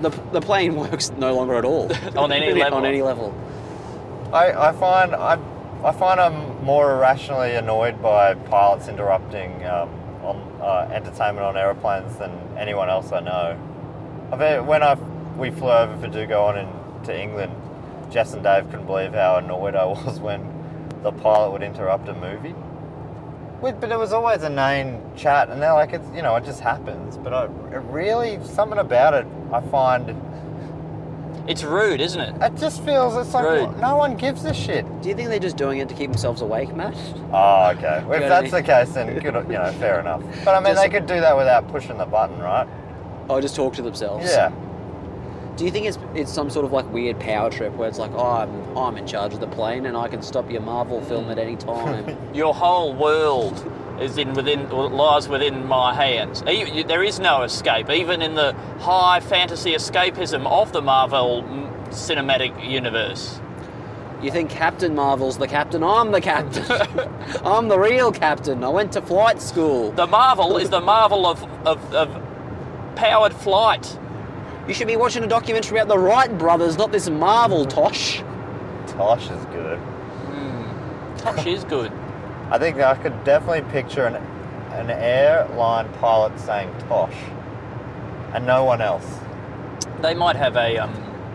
The, 0.00 0.08
the 0.32 0.40
plane 0.40 0.74
works 0.84 1.10
no 1.10 1.34
longer 1.34 1.54
at 1.56 1.64
all. 1.64 1.90
On 2.16 2.32
any 2.32 2.52
level. 2.58 2.78
On 2.78 2.86
any 2.86 3.02
level. 3.02 3.34
I, 4.32 4.52
I 4.52 4.72
find 4.72 5.14
I, 5.14 5.38
I 5.84 5.92
find 5.92 6.18
I'm 6.20 6.64
more 6.64 6.92
irrationally 6.92 7.54
annoyed 7.54 8.00
by 8.00 8.34
pilots 8.34 8.88
interrupting 8.88 9.64
um, 9.66 9.88
on 10.22 10.36
uh, 10.62 10.90
entertainment 10.92 11.40
on 11.44 11.56
aeroplanes 11.56 12.16
than 12.16 12.30
anyone 12.56 12.88
else 12.88 13.12
I 13.12 13.20
know. 13.20 13.58
I've 14.32 14.38
had, 14.40 14.66
when 14.66 14.82
I 14.82 14.94
we 15.36 15.50
flew 15.50 15.70
over 15.70 15.96
for 15.98 16.06
Do 16.08 16.26
Go 16.26 16.44
On 16.44 16.56
in, 16.58 16.68
to 17.04 17.18
England, 17.20 17.52
Jess 18.10 18.32
and 18.34 18.42
Dave 18.42 18.70
couldn't 18.70 18.86
believe 18.86 19.12
how 19.14 19.36
annoyed 19.36 19.74
I 19.74 19.84
was 19.84 20.18
when 20.20 20.40
the 21.02 21.12
pilot 21.12 21.52
would 21.52 21.62
interrupt 21.62 22.08
a 22.08 22.14
movie. 22.14 22.54
Wait, 23.60 23.78
but 23.80 23.90
it 23.92 23.98
was 23.98 24.12
always 24.12 24.42
a 24.42 24.46
inane 24.46 25.02
chat, 25.16 25.50
and 25.50 25.60
they're 25.60 25.72
like, 25.74 25.92
it's 25.92 26.06
you 26.14 26.22
know, 26.22 26.34
it 26.36 26.44
just 26.44 26.60
happens. 26.60 27.16
But 27.18 27.34
I, 27.34 27.44
it 27.44 27.82
really 27.90 28.38
something 28.46 28.78
about 28.78 29.12
it, 29.14 29.26
I 29.52 29.60
find 29.60 30.16
It's 31.46 31.62
rude, 31.62 32.00
isn't 32.00 32.20
it? 32.20 32.34
it 32.40 32.56
just 32.56 32.82
feels 32.84 33.16
it's 33.16 33.34
like 33.34 33.44
Rude. 33.44 33.78
no 33.78 33.96
one 33.96 34.16
gives 34.16 34.44
a 34.44 34.54
shit. 34.54 34.84
Do 35.02 35.08
you 35.10 35.14
think 35.14 35.28
they're 35.28 35.38
just 35.38 35.56
doing 35.58 35.78
it 35.78 35.88
to 35.90 35.94
keep 35.94 36.10
themselves 36.10 36.40
awake, 36.42 36.74
Matt? 36.74 36.94
Oh, 37.32 37.70
okay. 37.76 38.02
Well, 38.06 38.18
Good 38.18 38.22
if 38.22 38.28
that's 38.28 38.46
idea. 38.46 38.50
the 38.50 38.62
case, 38.62 38.88
then 38.94 39.18
good, 39.18 39.34
you 39.48 39.58
know, 39.58 39.72
fair 39.78 40.00
enough. 40.00 40.22
But 40.44 40.54
I 40.54 40.60
mean, 40.60 40.72
Just- 40.74 40.82
they 40.82 40.88
could 40.88 41.06
do 41.06 41.20
that 41.20 41.36
without 41.36 41.68
pushing 41.68 41.98
the 41.98 42.06
button, 42.06 42.38
right? 42.38 42.66
Or 43.28 43.40
just 43.42 43.56
talk 43.56 43.74
to 43.74 43.82
themselves? 43.82 44.26
Yeah. 44.30 44.50
Do 45.60 45.66
you 45.66 45.70
think 45.70 45.84
it's 45.84 45.98
it's 46.14 46.32
some 46.32 46.48
sort 46.48 46.64
of 46.64 46.72
like 46.72 46.90
weird 46.90 47.20
power 47.20 47.50
trip 47.50 47.74
where 47.74 47.86
it's 47.86 47.98
like, 47.98 48.12
oh, 48.14 48.18
I'm 48.18 48.78
I'm 48.78 48.96
in 48.96 49.06
charge 49.06 49.34
of 49.34 49.40
the 49.40 49.46
plane 49.46 49.84
and 49.84 49.94
I 49.94 50.08
can 50.08 50.22
stop 50.22 50.50
your 50.50 50.62
Marvel 50.62 51.02
film 51.02 51.28
at 51.28 51.38
any 51.38 51.54
time? 51.54 52.16
Your 52.34 52.54
whole 52.54 52.94
world 52.94 53.70
is 54.00 54.16
in 54.16 54.32
within 54.32 54.72
or 54.72 54.88
lies 54.88 55.28
within 55.28 55.66
my 55.66 55.92
hands. 55.92 56.40
There 56.40 57.02
is 57.02 57.20
no 57.20 57.42
escape, 57.42 57.90
even 57.90 58.22
in 58.22 58.36
the 58.36 58.54
high 58.78 59.20
fantasy 59.20 59.72
escapism 59.72 60.46
of 60.46 60.72
the 60.72 60.80
Marvel 60.80 61.42
mm, 61.42 61.88
cinematic 61.88 62.66
universe. 62.66 63.38
you 64.22 64.30
think 64.30 64.48
Captain 64.48 64.94
Marvel's 64.94 65.36
the 65.36 65.46
captain? 65.46 65.84
I'm 65.84 66.10
the 66.10 66.22
captain. 66.22 66.64
I'm 67.44 67.68
the 67.68 67.78
real 67.78 68.12
captain. 68.12 68.64
I 68.64 68.70
went 68.70 68.92
to 68.92 69.02
flight 69.02 69.42
school. 69.42 69.92
The 69.92 70.06
Marvel 70.06 70.56
is 70.56 70.70
the 70.70 70.80
marvel 70.96 71.26
of, 71.26 71.42
of, 71.66 71.92
of 71.92 72.96
powered 72.96 73.34
flight. 73.34 73.98
You 74.68 74.74
should 74.74 74.86
be 74.86 74.96
watching 74.96 75.24
a 75.24 75.26
documentary 75.26 75.78
about 75.78 75.88
the 75.88 75.98
Wright 75.98 76.36
brothers, 76.38 76.76
not 76.78 76.92
this 76.92 77.08
Marvel 77.08 77.64
tosh. 77.66 78.22
Tosh 78.86 79.30
is 79.30 79.44
good. 79.46 79.80
Tosh 81.18 81.46
is 81.46 81.64
good. 81.64 81.92
I 82.50 82.58
think 82.58 82.78
I 82.78 82.94
could 82.96 83.24
definitely 83.24 83.62
picture 83.72 84.06
an, 84.06 84.16
an 84.72 84.90
airline 84.90 85.88
pilot 85.94 86.38
saying 86.40 86.72
Tosh 86.88 87.14
and 88.34 88.46
no 88.46 88.64
one 88.64 88.80
else. 88.80 89.06
They 90.02 90.14
might 90.14 90.36
have 90.36 90.56
a 90.56 90.78
um, 90.78 90.92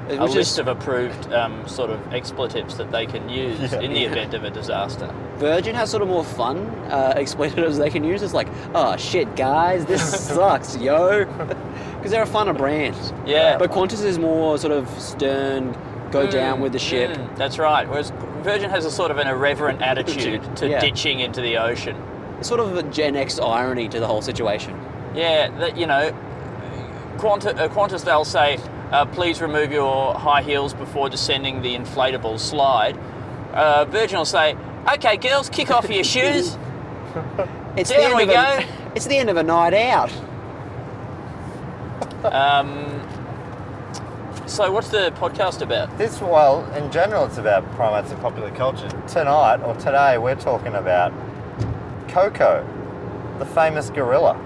a 0.09 0.17
Which 0.17 0.29
is- 0.31 0.35
list 0.35 0.59
of 0.59 0.67
approved 0.67 1.31
um, 1.33 1.67
sort 1.67 1.89
of 1.89 2.13
expletives 2.13 2.77
that 2.77 2.91
they 2.91 3.05
can 3.05 3.27
use 3.27 3.59
Yeah. 3.73 3.79
in 3.79 3.91
the 3.93 4.03
event 4.03 4.33
of 4.33 4.43
a 4.43 4.49
disaster. 4.51 5.13
Virgin 5.37 5.73
has 5.75 5.89
sort 5.89 6.03
of 6.03 6.09
more 6.09 6.23
fun 6.23 6.57
uh, 6.89 7.13
expletives 7.17 7.77
they 7.77 7.89
can 7.89 8.03
use. 8.03 8.21
It's 8.21 8.33
like, 8.33 8.47
oh 8.75 8.95
shit, 8.97 9.35
guys, 9.35 9.85
this 9.85 10.01
sucks, 10.27 10.77
yo. 10.77 11.25
Because 12.05 12.11
they're 12.11 12.21
a 12.21 12.27
funner 12.27 12.55
brand. 12.55 12.95
Yeah. 13.25 13.57
But 13.57 13.71
Qantas 13.71 14.05
is 14.05 14.19
more 14.19 14.59
sort 14.59 14.71
of 14.73 14.87
stern, 15.01 15.75
go 16.11 16.29
down 16.29 16.59
with 16.61 16.71
the 16.73 16.77
ship. 16.77 17.09
Mm, 17.09 17.35
that's 17.35 17.57
right. 17.57 17.89
Whereas 17.89 18.11
Virgin 18.43 18.69
has 18.69 18.85
a 18.85 18.91
sort 18.91 19.09
of 19.09 19.17
an 19.17 19.27
irreverent 19.27 19.81
attitude 19.91 20.55
to 20.57 20.69
Yeah. 20.69 20.79
ditching 20.81 21.19
into 21.21 21.41
the 21.41 21.57
ocean. 21.57 21.95
It's 22.37 22.47
sort 22.47 22.59
of 22.59 22.77
a 22.77 22.83
Gen 22.83 23.15
X 23.15 23.39
irony 23.39 23.89
to 23.89 23.99
the 23.99 24.05
whole 24.05 24.21
situation. 24.21 24.79
Yeah, 25.15 25.49
that 25.57 25.77
you 25.77 25.87
know, 25.87 26.11
Qantas, 27.17 27.57
uh, 27.57 27.69
Qantas 27.69 28.05
they'll 28.05 28.23
say, 28.23 28.59
uh, 28.91 29.05
please 29.05 29.41
remove 29.41 29.71
your 29.71 30.13
high 30.13 30.43
heels 30.43 30.75
before 30.75 31.09
descending 31.09 31.63
the 31.63 31.75
inflatable 31.75 32.37
slide. 32.37 32.99
Uh, 33.51 33.85
Virgin 33.85 34.19
will 34.19 34.25
say, 34.25 34.55
Okay, 34.93 35.17
girls, 35.17 35.49
kick 35.49 35.71
off 35.71 35.89
your 35.89 36.03
shoes. 36.15 36.55
It's 37.75 37.89
There 37.89 37.97
the 37.97 38.05
end 38.05 38.15
we 38.15 38.23
of 38.25 38.29
a, 38.29 38.33
go. 38.33 38.59
It's 38.95 39.07
the 39.07 39.17
end 39.17 39.31
of 39.31 39.37
a 39.37 39.43
night 39.43 39.73
out. 39.73 40.11
Um, 42.33 43.01
so, 44.47 44.71
what's 44.71 44.89
the 44.89 45.11
podcast 45.17 45.61
about? 45.61 45.97
This, 45.97 46.21
well, 46.21 46.63
in 46.73 46.91
general, 46.91 47.25
it's 47.25 47.37
about 47.37 47.69
primates 47.71 48.11
and 48.11 48.21
popular 48.21 48.51
culture. 48.51 48.89
Tonight, 49.07 49.61
or 49.63 49.73
today, 49.75 50.17
we're 50.17 50.35
talking 50.35 50.75
about 50.75 51.11
Koko, 52.09 52.65
the 53.39 53.45
famous 53.45 53.89
gorilla, 53.89 54.39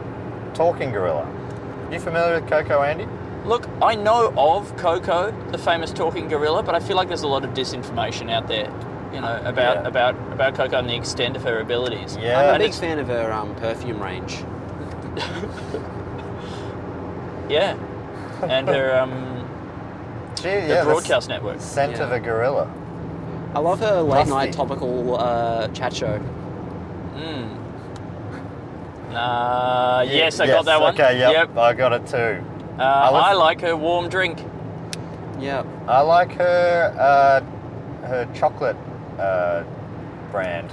talking 0.53 0.91
gorilla. 0.91 1.27
You 1.91 1.99
familiar 1.99 2.39
with 2.39 2.49
Koko, 2.49 2.81
Andy? 2.81 3.07
Look, 3.45 3.67
I 3.81 3.95
know 3.95 4.33
of 4.37 4.75
Koko, 4.77 5.31
the 5.51 5.57
famous 5.57 5.91
talking 5.91 6.27
gorilla, 6.27 6.63
but 6.63 6.75
I 6.75 6.79
feel 6.79 6.95
like 6.95 7.07
there's 7.07 7.23
a 7.23 7.27
lot 7.27 7.43
of 7.43 7.51
disinformation 7.51 8.31
out 8.31 8.47
there, 8.47 8.71
you 9.13 9.21
know, 9.21 9.41
about 9.43 9.77
Yeah. 9.77 9.87
about 9.87 10.15
about 10.31 10.55
Koko 10.55 10.77
and 10.77 10.89
the 10.89 10.95
extent 10.95 11.35
of 11.35 11.43
her 11.43 11.59
abilities. 11.59 12.17
Yeah. 12.19 12.39
I'm 12.39 12.55
a 12.55 12.59
big 12.59 12.73
fan 12.73 12.99
of 12.99 13.07
her 13.07 13.31
um, 13.33 13.53
perfume 13.55 14.01
range. 14.01 14.43
Yeah, 17.49 17.75
and 18.43 18.67
her 18.67 18.99
um, 19.01 19.47
Gee, 20.35 20.43
the 20.43 20.67
yeah, 20.67 20.83
the 20.83 20.91
broadcast 20.91 21.27
network. 21.29 21.57
s- 21.57 21.65
Scent 21.73 21.99
of 21.99 22.11
a 22.11 22.19
gorilla. 22.19 22.71
I 23.55 23.59
love 23.59 23.79
her 23.79 24.01
late 24.01 24.17
Rusty. 24.19 24.29
night 24.31 24.53
topical 24.53 25.17
uh, 25.17 25.67
chat 25.69 25.93
show. 25.93 26.19
Mm. 27.15 27.57
Uh, 29.11 30.05
yes, 30.07 30.39
I 30.39 30.45
Yes, 30.45 30.55
got 30.55 30.65
that 30.65 30.79
one. 30.81 30.93
Okay, 30.93 31.17
yep, 31.19 31.31
Yep. 31.33 31.57
I 31.57 31.73
got 31.73 31.93
it 31.93 32.05
too. 32.05 32.43
Uh, 32.77 32.81
I 32.83 33.11
was- 33.11 33.23
I 33.25 33.33
like 33.33 33.59
her 33.61 33.75
warm 33.75 34.07
drink. 34.07 34.39
Yeah. 35.39 35.63
I 35.87 36.01
like 36.01 36.31
her 36.33 36.93
uh, 36.99 38.05
her 38.07 38.27
chocolate 38.35 38.77
uh, 39.17 39.63
brand. 40.31 40.69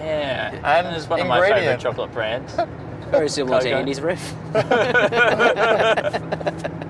Yeah, 0.00 0.52
And 0.64 0.94
it's 0.96 1.08
one 1.08 1.20
of 1.20 1.26
my 1.26 1.40
favourite 1.40 1.80
chocolate 1.80 2.12
brands. 2.12 2.56
Very 3.10 3.28
similar 3.28 3.60
to 3.60 3.70
Andy's 3.70 4.00
riff. 4.00 4.34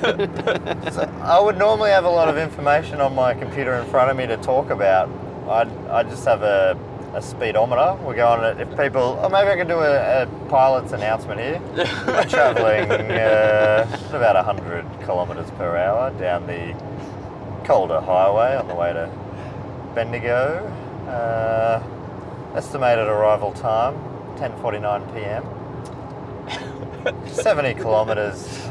So 0.00 1.02
I 1.22 1.38
would 1.38 1.58
normally 1.58 1.90
have 1.90 2.04
a 2.04 2.10
lot 2.10 2.28
of 2.28 2.38
information 2.38 3.00
on 3.00 3.14
my 3.14 3.34
computer 3.34 3.74
in 3.74 3.86
front 3.90 4.10
of 4.10 4.16
me 4.16 4.26
to 4.26 4.36
talk 4.38 4.70
about. 4.70 5.10
I 5.46 5.68
I 5.90 6.02
just 6.04 6.24
have 6.24 6.42
a, 6.42 6.78
a 7.14 7.20
speedometer. 7.20 7.96
We're 8.02 8.14
going 8.14 8.42
at 8.42 8.60
if 8.60 8.70
people. 8.78 9.18
Oh, 9.22 9.28
maybe 9.28 9.50
I 9.50 9.56
can 9.56 9.68
do 9.68 9.78
a, 9.78 10.22
a 10.22 10.26
pilot's 10.48 10.92
announcement 10.92 11.40
here. 11.40 11.60
We're 12.06 12.24
travelling 12.28 12.90
uh, 12.90 13.86
at 13.90 14.14
about 14.14 14.36
100 14.36 14.86
kilometres 15.04 15.50
per 15.52 15.76
hour 15.76 16.10
down 16.18 16.46
the 16.46 16.74
Calder 17.64 18.00
Highway 18.00 18.56
on 18.56 18.68
the 18.68 18.74
way 18.74 18.92
to 18.94 19.10
Bendigo. 19.94 20.66
Uh, 21.08 21.82
estimated 22.54 23.06
arrival 23.06 23.52
time 23.52 23.94
10:49 24.40 25.14
p.m. 25.14 25.44
70 27.28 27.74
kilometres. 27.74 28.68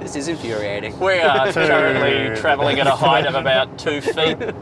This 0.00 0.14
is 0.14 0.28
infuriating. 0.28 0.98
We 1.00 1.18
are 1.20 1.50
currently 1.54 2.36
travelling 2.40 2.78
at 2.80 2.86
a 2.86 2.90
height 2.92 3.26
of 3.26 3.34
about 3.34 3.78
two 3.78 4.00
feet. 4.00 4.38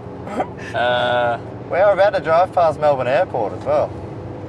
Uh, 0.75 1.39
We 1.71 1.77
are 1.79 1.93
about 1.93 2.15
to 2.15 2.21
drive 2.21 2.51
past 2.55 2.81
Melbourne 2.81 3.07
Airport 3.07 3.53
as 3.53 3.63
well. 3.65 3.91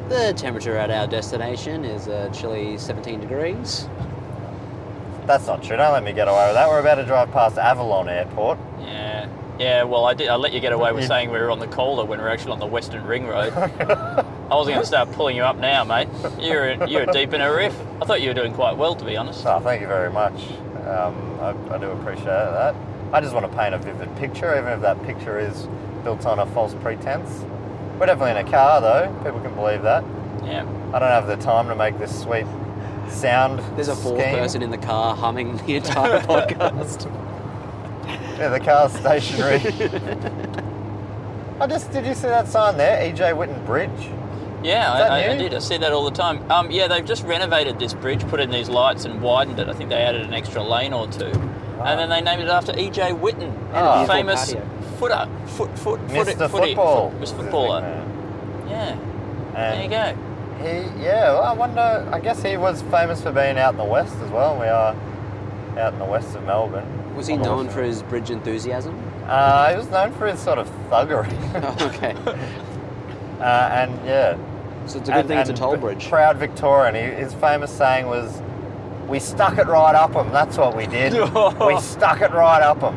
The 0.08 0.34
temperature 0.38 0.78
at 0.78 0.90
our 0.90 1.06
destination 1.06 1.84
is 1.84 2.08
a 2.08 2.30
chilly 2.32 2.78
17 2.78 3.20
degrees. 3.20 3.90
That's 5.26 5.46
not 5.48 5.62
true. 5.64 5.76
Don't 5.76 5.92
let 5.92 6.04
me 6.04 6.14
get 6.14 6.30
away 6.30 6.46
with 6.48 6.56
that. 6.56 6.70
We're 6.70 6.80
about 6.80 6.96
to 6.96 7.04
drive 7.06 7.30
past 7.32 7.58
Avalon 7.58 8.08
Airport. 8.08 8.58
yeah, 8.80 9.28
yeah. 9.60 9.84
Well, 9.84 10.06
I 10.06 10.14
did. 10.14 10.30
I 10.30 10.36
let 10.38 10.54
you 10.54 10.62
get 10.62 10.72
away 10.72 10.94
with 10.94 11.04
You- 11.04 11.08
saying 11.10 11.30
we 11.30 11.40
were 11.40 11.52
on 11.52 11.60
the 11.60 11.68
Calder 11.68 12.06
when 12.06 12.20
we 12.20 12.24
we're 12.26 12.32
actually 12.32 12.54
on 12.54 12.60
the 12.60 12.66
Western 12.68 13.04
Ring 13.06 13.28
Road. 13.28 13.52
I 14.50 14.56
wasn't 14.56 14.76
going 14.76 14.84
to 14.84 14.88
start 14.88 15.12
pulling 15.14 15.36
you 15.36 15.44
up 15.44 15.58
now, 15.58 15.84
mate. 15.84 16.08
You're 16.40 16.86
you're 16.86 17.08
deep 17.08 17.34
in 17.34 17.42
a 17.42 17.52
riff. 17.52 17.76
I 18.02 18.06
thought 18.06 18.22
you 18.22 18.28
were 18.28 18.36
doing 18.36 18.54
quite 18.54 18.78
well, 18.78 18.96
to 18.96 19.04
be 19.04 19.18
honest. 19.18 19.44
Oh, 19.46 19.60
thank 19.60 19.82
you 19.82 19.88
very 19.88 20.12
much. 20.12 20.34
Um, 20.86 21.40
I, 21.40 21.56
I 21.72 21.78
do 21.80 21.90
appreciate 21.90 22.26
that. 22.26 22.76
I 23.12 23.22
just 23.22 23.34
want 23.34 23.50
to 23.50 23.58
paint 23.58 23.74
a 23.74 23.80
vivid 23.80 24.16
picture, 24.18 24.56
even 24.56 24.72
if 24.72 24.82
that 24.82 25.02
picture 25.04 25.40
is 25.40 25.68
built 26.04 26.28
on 26.28 26.38
a 26.40 26.46
false 26.48 26.76
pretense. 26.76 27.44
We're 28.00 28.06
definitely 28.06 28.40
in 28.40 28.48
a 28.48 28.52
car, 28.52 28.82
though. 28.82 29.08
People 29.24 29.40
can 29.40 29.56
believe 29.56 29.82
that. 29.82 30.04
Yeah. 30.44 30.62
I 30.94 31.00
don't 31.00 31.10
have 31.10 31.26
the 31.26 31.38
time 31.38 31.68
to 31.70 31.76
make 31.76 31.98
this 31.98 32.22
sweet 32.22 32.46
sound. 33.10 33.60
There's 33.76 33.88
a 33.88 33.96
fourth 33.96 34.22
scheme. 34.22 34.36
person 34.36 34.62
in 34.62 34.70
the 34.70 34.78
car 34.78 35.16
humming 35.16 35.58
the 35.66 35.76
entire 35.78 36.20
podcast. 36.22 37.12
Yeah, 38.38 38.50
the 38.50 38.60
car's 38.60 38.92
stationary. 39.00 39.62
I 41.62 41.68
just 41.68 41.90
did 41.94 42.06
you 42.06 42.14
see 42.14 42.28
that 42.28 42.50
sign 42.50 42.76
there? 42.76 42.98
EJ 43.02 43.34
Whitten 43.34 43.66
Bridge. 43.66 44.10
Yeah, 44.66 44.92
I, 44.92 45.00
I, 45.22 45.32
I 45.32 45.38
did. 45.38 45.54
I 45.54 45.60
see 45.60 45.78
that 45.78 45.92
all 45.92 46.04
the 46.06 46.12
time. 46.16 46.50
Um, 46.52 46.72
yeah, 46.72 46.88
they've 46.88 47.06
just 47.06 47.24
renovated 47.26 47.78
this 47.80 47.94
bridge, 47.94 48.26
put 48.28 48.40
in 48.40 48.50
these 48.50 48.68
lights, 48.70 49.06
and 49.06 49.22
widened 49.22 49.60
it. 49.60 49.70
I 49.70 49.74
think 49.74 49.90
they 49.90 50.02
added 50.02 50.22
an 50.24 50.34
extra 50.34 50.64
lane 50.64 50.92
or 50.94 51.08
two, 51.08 51.26
and 51.84 52.00
then 52.00 52.10
they 52.10 52.22
named 52.22 52.42
it 52.42 52.50
after 52.50 52.72
EJ 52.74 53.20
Whitten, 53.20 53.54
the 53.72 54.12
famous 54.12 54.54
Patio. 54.54 54.68
footer, 54.98 55.30
foot, 55.46 55.78
foot, 55.78 56.00
foot, 56.00 56.28
Mr. 56.28 56.50
footy, 56.50 56.68
Football. 56.76 57.12
foot- 57.12 57.22
is 57.24 57.30
his 57.30 57.40
footballer. 57.40 57.82
nickname. 57.82 58.70
Yeah, 58.70 58.98
there 59.54 59.84
you 59.84 59.90
go. 59.90 60.18
He, 60.58 61.04
yeah, 61.04 61.32
well, 61.34 61.44
I 61.44 61.54
wonder. 61.54 62.10
I 62.12 62.20
guess 62.20 62.42
he 62.42 62.58
was 62.58 62.82
famous 62.84 63.22
for 63.22 63.32
being 63.32 63.58
out 63.60 63.74
in 63.74 63.78
the 63.78 63.84
west 63.86 64.16
as 64.24 64.32
well. 64.32 64.60
We 64.60 64.66
are 64.68 64.96
out 65.78 65.94
in 65.94 66.00
the 66.00 66.06
west 66.06 66.36
of 66.36 66.44
Melbourne. 66.44 67.16
Was 67.16 67.28
he 67.28 67.38
known 67.38 67.68
also- 67.68 67.70
for 67.72 67.84
his 67.84 68.02
bridge 68.04 68.32
enthusiasm? 68.32 69.00
Uh, 69.28 69.70
he 69.72 69.78
was 69.78 69.90
known 69.90 70.12
for 70.14 70.28
his 70.28 70.40
sort 70.40 70.58
of 70.60 70.70
thuggery, 70.90 71.28
Oh, 71.56 71.88
okay. 71.96 72.14
uh, 73.40 73.44
and 73.44 74.06
yeah. 74.08 74.38
So 74.88 75.00
it's 75.00 75.10
a 75.10 75.12
good 75.12 75.20
and, 75.20 75.28
thing 75.28 75.38
it's 75.40 75.50
a 75.50 75.54
toll 75.54 75.78
bridge. 75.78 76.08
Proud 76.10 76.38
Victorian. 76.38 76.96
His 77.18 77.34
famous 77.34 77.72
saying 77.72 78.08
was, 78.08 78.42
"We 79.08 79.20
stuck 79.20 79.58
it 79.58 79.68
right 79.68 79.96
up 79.96 80.14
him." 80.14 80.32
That's 80.32 80.58
what 80.58 80.76
we 80.76 80.88
did. 80.88 81.14
we 81.60 81.80
stuck 81.80 82.22
it 82.22 82.32
right 82.32 82.62
up 82.62 82.82
him. 82.82 82.96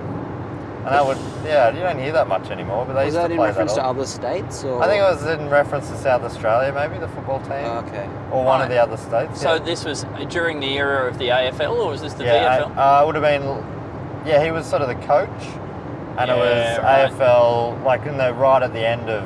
And 0.79 0.94
that 0.94 1.05
would, 1.05 1.18
yeah, 1.44 1.70
you 1.74 1.81
don't 1.81 1.98
hear 1.98 2.12
that 2.12 2.29
much 2.29 2.51
anymore. 2.51 2.87
But 2.87 2.94
they 2.94 3.05
Was 3.07 3.14
used 3.14 3.16
that 3.18 3.27
to 3.27 3.33
in 3.35 3.38
play 3.38 3.48
reference 3.48 3.74
that 3.74 3.83
to 3.83 3.87
other 3.88 4.07
states? 4.07 4.64
Or? 4.64 4.81
I 4.83 4.87
think 4.87 5.01
it 5.01 5.03
was 5.03 5.27
in 5.27 5.51
reference 5.51 5.88
to 5.90 5.98
South 5.98 6.22
Australia, 6.22 6.72
maybe 6.72 6.98
the 6.98 7.09
football 7.09 7.40
team, 7.40 7.51
Oh, 7.64 7.85
okay. 7.87 8.09
or 8.33 8.42
one 8.44 8.62
of 8.62 8.70
the 8.70 8.79
other 8.81 8.96
states. 8.96 9.40
So 9.40 9.55
yeah. 9.55 9.59
this 9.59 9.85
was 9.85 10.07
during 10.31 10.61
the 10.61 10.79
era 10.79 11.07
of 11.09 11.18
the 11.18 11.29
AFL, 11.29 11.77
or 11.77 11.90
was 11.90 12.01
this 12.01 12.14
the 12.14 12.24
yeah, 12.24 12.61
VFL? 12.61 12.77
I- 12.77 13.01
uh, 13.01 13.03
it 13.03 13.07
would 13.07 13.14
have 13.16 13.24
been. 13.24 14.27
Yeah, 14.27 14.42
he 14.42 14.51
was 14.51 14.66
sort 14.66 14.81
of 14.83 14.88
the 14.88 15.07
coach, 15.07 15.29
and 16.16 16.31
it 16.31 16.37
was 16.37 16.79
right. 16.79 17.11
AFL, 17.11 17.83
like 17.85 18.07
in 18.07 18.16
the 18.16 18.33
right 18.33 18.62
at 18.62 18.72
the 18.72 18.87
end 18.87 19.11
of 19.11 19.24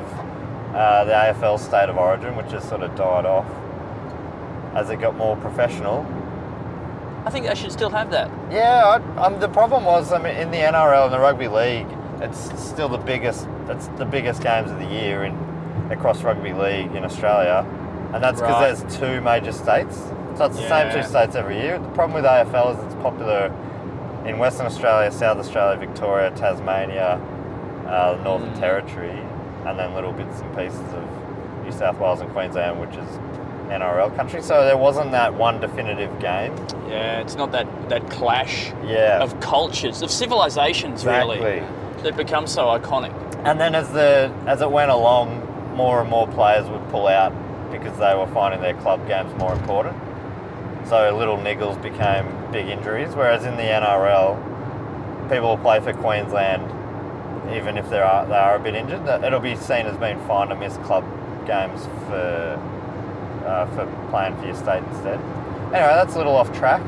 uh, 0.73 1.05
the 1.05 1.11
AFL 1.11 1.59
state 1.59 1.89
of 1.89 1.97
origin, 1.97 2.35
which 2.35 2.51
has 2.51 2.63
sort 2.67 2.81
of 2.81 2.95
died 2.95 3.25
off 3.25 3.45
as 4.75 4.89
it 4.89 4.97
got 4.99 5.15
more 5.15 5.35
professional. 5.37 6.05
I 7.25 7.29
think 7.29 7.45
they 7.45 7.55
should 7.55 7.71
still 7.71 7.89
have 7.91 8.11
that. 8.11 8.29
Yeah, 8.51 8.99
I, 9.17 9.25
um, 9.25 9.39
the 9.39 9.47
problem 9.47 9.85
was, 9.85 10.11
I 10.11 10.17
mean, 10.21 10.35
in 10.35 10.51
the 10.51 10.57
NRL 10.57 11.05
and 11.05 11.13
the 11.13 11.19
rugby 11.19 11.47
league, 11.47 11.87
it's 12.21 12.59
still 12.61 12.89
the 12.89 12.97
biggest. 12.97 13.47
It's 13.69 13.87
the 13.97 14.05
biggest 14.05 14.41
games 14.43 14.71
of 14.71 14.79
the 14.79 14.85
year 14.87 15.23
in 15.23 15.33
across 15.89 16.21
rugby 16.23 16.53
league 16.53 16.93
in 16.95 17.03
Australia, 17.05 17.65
and 18.13 18.23
that's 18.23 18.41
because 18.41 18.55
Right. 18.61 18.75
there's 18.77 18.97
two 18.97 19.21
major 19.21 19.51
states. 19.51 19.95
So 20.35 20.45
it's 20.45 20.57
the 20.57 20.67
same 20.67 20.91
two 20.91 21.03
states 21.03 21.35
every 21.35 21.59
year. 21.61 21.77
The 21.77 21.87
problem 21.89 22.13
with 22.15 22.25
AFL 22.25 22.71
is 22.77 22.83
it's 22.85 22.95
popular 22.95 23.51
in 24.25 24.37
Western 24.39 24.65
Australia, 24.65 25.11
South 25.11 25.37
Australia, 25.37 25.77
Victoria, 25.77 26.31
Tasmania, 26.31 27.19
uh, 27.87 28.17
Northern 28.23 28.51
Mm. 28.53 28.59
Territory, 28.59 29.19
and 29.65 29.77
then 29.79 29.93
little 29.93 30.11
bits 30.13 30.39
and 30.41 30.55
pieces 30.55 30.79
of 30.93 31.63
New 31.63 31.71
South 31.71 31.97
Wales 31.99 32.21
and 32.21 32.29
Queensland, 32.31 32.79
which 32.79 32.91
is 32.95 33.09
NRL 33.69 34.15
country. 34.15 34.41
So 34.41 34.65
there 34.65 34.77
wasn't 34.77 35.11
that 35.11 35.33
one 35.33 35.59
definitive 35.59 36.19
game. 36.19 36.53
Yeah, 36.89 37.21
it's 37.21 37.35
not 37.35 37.51
that 37.53 37.67
that 37.89 38.09
clash 38.09 38.71
Yeah. 38.85 39.19
of 39.21 39.39
cultures, 39.39 40.01
of 40.01 40.11
civilizations, 40.11 41.01
Exactly. 41.03 41.39
really, 41.39 41.63
that 42.03 42.15
become 42.17 42.45
so 42.47 42.65
iconic. 42.77 43.11
And 43.45 43.59
then 43.59 43.73
as 43.75 43.89
the 43.91 44.31
as 44.45 44.61
it 44.61 44.69
went 44.69 44.91
along, 44.91 45.41
more 45.75 46.01
and 46.01 46.09
more 46.09 46.27
players 46.27 46.69
would 46.69 46.87
pull 46.89 47.07
out 47.07 47.33
because 47.71 47.97
they 47.97 48.13
were 48.15 48.27
finding 48.27 48.61
their 48.61 48.75
club 48.75 49.07
games 49.07 49.33
more 49.39 49.53
important. 49.53 49.95
So 50.85 51.15
little 51.17 51.37
niggles 51.37 51.81
became 51.81 52.25
big 52.51 52.67
injuries. 52.67 53.15
Whereas 53.15 53.45
in 53.45 53.55
the 53.55 53.63
NRL, 53.63 54.37
people 55.29 55.49
will 55.49 55.57
play 55.57 55.79
for 55.79 55.93
Queensland 55.93 56.61
even 57.51 57.77
if 57.77 57.89
they 57.89 57.99
are 57.99 58.25
they 58.25 58.35
are 58.35 58.55
a 58.55 58.59
bit 58.59 58.75
injured. 58.75 59.05
That- 59.05 59.23
It'll 59.23 59.39
be 59.39 59.55
seen 59.55 59.85
as 59.85 59.97
being 59.97 60.19
fine 60.27 60.47
to 60.49 60.55
miss 60.55 60.77
club 60.77 61.03
games 61.45 61.85
for 62.07 62.59
uh, 63.45 63.65
for 63.75 63.85
playing 64.09 64.35
for 64.37 64.45
your 64.45 64.55
state 64.55 64.83
instead. 64.91 65.19
Anyway, 65.73 65.93
that's 65.95 66.15
a 66.15 66.17
little 66.17 66.35
off 66.35 66.51
track. 66.57 66.81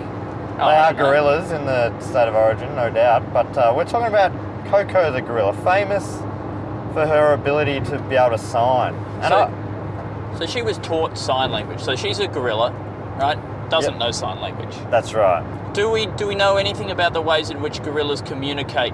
Oh, 0.57 0.69
they 0.69 0.75
are 0.77 0.93
no. 0.93 0.99
gorillas 1.05 1.51
in 1.51 1.65
the 1.65 1.97
state 1.99 2.27
of 2.29 2.35
origin, 2.35 2.73
no 2.75 2.89
doubt. 2.89 3.33
But 3.33 3.57
uh, 3.57 3.73
we're 3.75 3.83
talking 3.85 4.07
about 4.07 4.31
Koko 4.69 5.11
the 5.11 5.21
gorilla, 5.21 5.53
famous 5.63 6.17
for 6.93 7.05
her 7.05 7.33
ability 7.33 7.81
to 7.91 7.99
be 8.07 8.15
able 8.15 8.37
to 8.37 8.41
sign. 8.41 8.93
And 9.21 9.25
So- 9.25 9.35
I, 10.33 10.37
So 10.39 10.45
she 10.45 10.61
was 10.61 10.77
taught 10.77 11.17
sign 11.17 11.51
language. 11.51 11.81
So 11.81 11.95
she's 11.95 12.19
a 12.19 12.27
gorilla, 12.27 12.71
right? 13.19 13.37
Doesn't 13.69 13.93
Yep. 13.93 13.99
know 13.99 14.11
sign 14.11 14.39
language. 14.41 14.75
that's 14.91 15.13
right. 15.13 15.43
Do 15.73 15.89
we 15.89 16.05
do 16.05 16.27
we 16.27 16.35
know 16.35 16.55
anything 16.55 16.89
about 16.91 17.11
the 17.13 17.21
ways 17.21 17.49
in 17.49 17.61
which 17.61 17.81
gorillas 17.83 18.21
communicate 18.21 18.93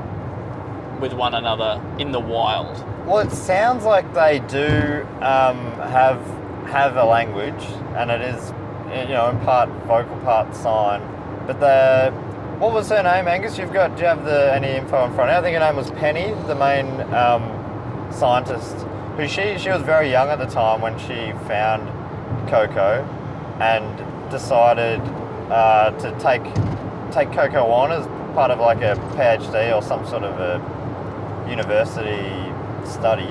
with 1.01 1.13
one 1.13 1.33
another 1.33 1.81
in 1.99 2.11
the 2.11 2.19
wild? 2.19 2.77
Well, 3.05 3.19
it 3.19 3.31
sounds 3.31 3.83
like 3.83 4.13
they 4.13 4.39
do 4.47 5.05
um, 5.21 5.57
have 5.89 6.21
have 6.67 6.95
a 6.95 7.03
language, 7.03 7.63
and 7.97 8.11
it 8.11 8.21
is 8.21 8.53
you 8.89 9.13
know 9.13 9.29
in 9.29 9.39
part 9.41 9.69
vocal, 9.85 10.15
part 10.19 10.55
sign. 10.55 11.01
But 11.47 11.59
the 11.59 12.11
what 12.59 12.73
was 12.73 12.89
her 12.89 13.01
name, 13.01 13.27
Angus? 13.27 13.57
You've 13.57 13.73
got 13.73 13.95
do 13.95 14.03
you 14.03 14.07
have 14.07 14.23
the 14.23 14.53
any 14.53 14.77
info 14.77 15.05
in 15.05 15.13
front? 15.15 15.31
I 15.31 15.41
think 15.41 15.57
her 15.57 15.59
name 15.59 15.75
was 15.75 15.89
Penny, 15.91 16.31
the 16.45 16.55
main 16.55 17.01
um, 17.13 17.41
scientist. 18.11 18.75
Who 19.17 19.27
she 19.27 19.57
she 19.57 19.69
was 19.69 19.81
very 19.81 20.09
young 20.09 20.29
at 20.29 20.39
the 20.39 20.45
time 20.45 20.79
when 20.79 20.97
she 20.99 21.33
found 21.47 21.89
Koko, 22.49 23.03
and 23.59 24.29
decided 24.29 25.01
uh, 25.49 25.91
to 25.99 26.11
take 26.19 26.43
take 27.11 27.31
Koko 27.33 27.65
on 27.65 27.91
as 27.91 28.05
part 28.33 28.51
of 28.51 28.59
like 28.59 28.81
a 28.81 28.95
PhD 29.15 29.75
or 29.75 29.81
some 29.81 30.05
sort 30.07 30.23
of 30.23 30.39
a 30.39 30.80
university 31.51 32.23
study. 32.89 33.27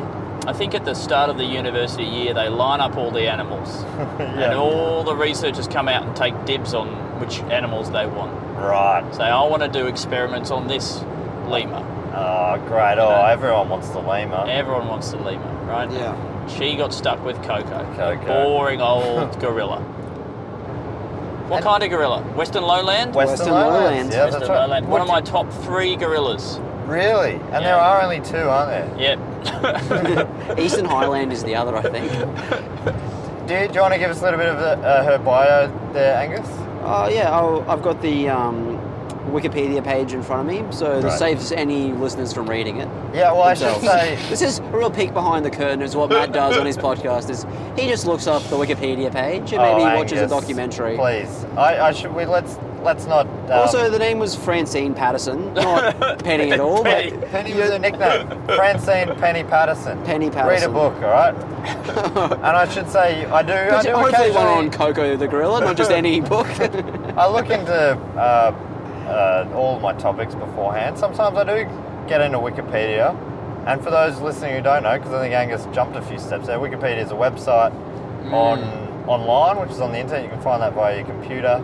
I 0.46 0.52
think 0.52 0.74
at 0.74 0.84
the 0.84 0.94
start 0.94 1.28
of 1.30 1.36
the 1.36 1.44
university 1.44 2.04
year, 2.04 2.32
they 2.34 2.48
line 2.48 2.80
up 2.80 2.96
all 2.96 3.10
the 3.10 3.28
animals, 3.28 3.82
Yeah. 4.18 4.50
and 4.50 4.54
all 4.54 5.02
the 5.04 5.14
researchers 5.14 5.66
come 5.68 5.88
out 5.88 6.02
and 6.06 6.16
take 6.16 6.34
dibs 6.44 6.72
on 6.74 6.88
which 7.20 7.40
animals 7.50 7.90
they 7.90 8.06
want. 8.06 8.32
Right. 8.56 9.04
Say, 9.14 9.24
I 9.24 9.42
want 9.44 9.62
to 9.62 9.68
do 9.68 9.86
experiments 9.86 10.50
on 10.50 10.66
this 10.68 11.02
lemur. 11.48 11.84
Oh, 12.14 12.56
great. 12.66 12.98
Oh, 12.98 13.10
know. 13.10 13.24
everyone 13.26 13.68
wants 13.68 13.90
the 13.90 14.00
lemur. 14.00 14.44
Everyone 14.48 14.88
wants 14.88 15.10
the 15.10 15.18
lemur, 15.18 15.52
right? 15.64 15.90
Yeah. 15.90 16.46
She 16.48 16.74
got 16.76 16.92
stuck 16.94 17.22
with 17.24 17.36
Koko. 17.42 17.84
Koko. 17.96 18.26
Boring 18.26 18.80
old 18.80 19.38
gorilla. 19.40 19.80
What 21.48 21.56
And- 21.58 21.64
kind 21.64 21.82
of 21.82 21.90
gorilla? 21.90 22.22
Western 22.34 22.62
lowland? 22.62 23.14
Western, 23.14 23.38
Western 23.38 23.54
lowlands. 23.54 23.84
lowlands. 23.84 24.14
Yeah, 24.14 24.24
Western 24.24 24.40
that's 24.40 24.50
right. 24.50 24.60
lowland. 24.60 24.88
One 24.88 25.00
of 25.02 25.08
my 25.08 25.20
top 25.20 25.50
three 25.64 25.96
gorillas. 25.96 26.58
You- 26.90 26.94
Really? 26.94 27.32
And 27.32 27.42
Yeah. 27.42 27.60
there 27.60 27.76
are 27.76 28.02
only 28.02 28.20
two, 28.20 28.36
aren't 28.36 28.70
there? 28.70 28.88
Yep. 28.98 30.58
Eastern 30.58 30.84
Highland 30.84 31.32
is 31.32 31.42
the 31.44 31.54
other, 31.56 31.76
I 31.76 31.82
think. 31.82 32.10
Do 33.46 33.56
you, 33.56 33.66
do 33.66 33.74
you 33.74 33.80
want 33.80 33.92
to 33.94 33.98
give 33.98 34.10
us 34.12 34.20
a 34.20 34.22
little 34.22 34.38
bit 34.38 34.48
of 34.48 34.58
the, 34.58 34.78
uh, 34.86 35.02
her 35.02 35.18
bio 35.18 35.66
there, 35.92 36.16
Angus? 36.16 36.46
Oh 36.84 37.08
yeah, 37.08 37.32
I'll, 37.36 37.68
I've 37.68 37.82
got 37.82 38.00
the 38.00 38.28
um, 38.28 38.78
Wikipedia 39.32 39.82
page 39.82 40.12
in 40.12 40.22
front 40.22 40.48
of 40.48 40.54
me, 40.54 40.72
so 40.72 41.00
this 41.00 41.18
saves 41.18 41.50
any 41.50 41.92
listeners 41.92 42.32
from 42.32 42.48
reading 42.48 42.76
it. 42.76 42.88
Yeah, 43.12 43.32
well, 43.32 43.42
I 43.42 43.54
should 43.54 43.74
themselves. 43.74 44.00
say. 44.00 44.16
this 44.30 44.40
is 44.40 44.60
a 44.60 44.62
real 44.64 44.88
peek 44.88 45.12
behind 45.12 45.44
the 45.44 45.50
curtain. 45.50 45.82
Is 45.82 45.96
what 45.96 46.10
Matt 46.10 46.30
does 46.32 46.56
on 46.56 46.64
his 46.64 46.76
podcast. 46.76 47.28
Is 47.28 47.44
he 47.76 47.88
just 47.88 48.06
looks 48.06 48.28
up 48.28 48.40
the 48.44 48.56
Wikipedia 48.56 49.12
page 49.12 49.52
and 49.52 49.62
maybe 49.62 49.82
oh, 49.82 49.96
watches 49.96 50.20
a 50.20 50.28
documentary. 50.28 50.96
Please, 50.96 51.44
I, 51.56 51.88
I 51.88 51.92
should. 51.92 52.14
We 52.14 52.26
let's 52.26 52.56
let's 52.82 53.06
not. 53.06 53.26
Um, 53.26 53.50
Also, 53.50 53.90
the 53.90 53.98
name 53.98 54.18
was 54.18 54.34
Francine 54.34 54.94
Patterson, 54.94 55.52
not 55.54 56.18
Penny 56.24 56.50
at 56.52 56.60
all. 56.60 56.82
Penny. 56.84 57.10
But 57.16 57.30
Penny 57.30 57.54
was 57.54 57.70
a 57.70 57.78
nickname. 57.78 58.28
Francine 58.46 59.14
Penny 59.16 59.44
Patterson. 59.44 60.02
Penny 60.04 60.30
Patterson. 60.30 60.70
Read 60.70 60.70
a 60.70 60.72
book, 60.72 60.94
all 61.02 61.10
right? 61.10 61.34
and 62.32 62.44
I 62.56 62.68
should 62.68 62.88
say, 62.88 63.24
I 63.26 63.42
do. 63.42 63.52
I 63.52 63.82
do 63.82 63.92
hopefully 63.92 64.30
one 64.30 64.46
on. 64.46 64.70
Koko 64.70 65.16
the 65.16 65.28
gorilla, 65.28 65.60
not 65.60 65.76
just 65.76 65.90
any 65.90 66.20
book. 66.34 66.46
I 67.16 67.28
look 67.28 67.50
into 67.50 67.72
uh, 68.16 68.54
uh, 69.06 69.52
all 69.54 69.78
my 69.80 69.92
topics 69.94 70.34
beforehand. 70.34 70.98
Sometimes 70.98 71.36
I 71.36 71.44
do 71.44 71.68
get 72.08 72.20
into 72.20 72.38
Wikipedia. 72.38 73.16
And 73.66 73.82
for 73.84 73.90
those 73.90 74.18
listening 74.20 74.54
who 74.56 74.62
don't 74.62 74.82
know, 74.84 74.96
because 74.96 75.12
I 75.12 75.20
think 75.20 75.34
Angus 75.34 75.66
jumped 75.74 75.94
a 75.94 76.00
few 76.02 76.18
steps 76.18 76.46
there, 76.46 76.58
Wikipedia 76.58 77.02
is 77.04 77.10
a 77.10 77.14
website 77.14 77.72
on 78.32 78.58
online, 79.06 79.60
which 79.60 79.70
is 79.70 79.80
on 79.80 79.92
the 79.92 79.98
internet. 79.98 80.22
You 80.24 80.30
can 80.30 80.40
find 80.40 80.62
that 80.62 80.72
via 80.72 80.96
your 80.96 81.04
computer, 81.04 81.62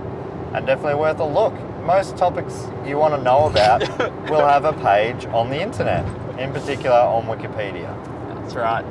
and 0.56 0.66
definitely 0.66 0.94
worth 0.98 1.20
a 1.20 1.24
look. 1.24 1.52
Most 1.84 2.16
topics 2.16 2.66
you 2.86 2.96
want 2.96 3.14
to 3.14 3.22
know 3.22 3.46
about 3.46 3.80
will 4.30 4.44
have 4.46 4.64
a 4.64 4.72
page 4.72 5.26
on 5.26 5.50
the 5.50 5.60
internet, 5.60 6.04
in 6.38 6.50
particular 6.52 6.96
on 6.96 7.24
Wikipedia. 7.24 7.94
That's 8.34 8.54
right. 8.54 8.84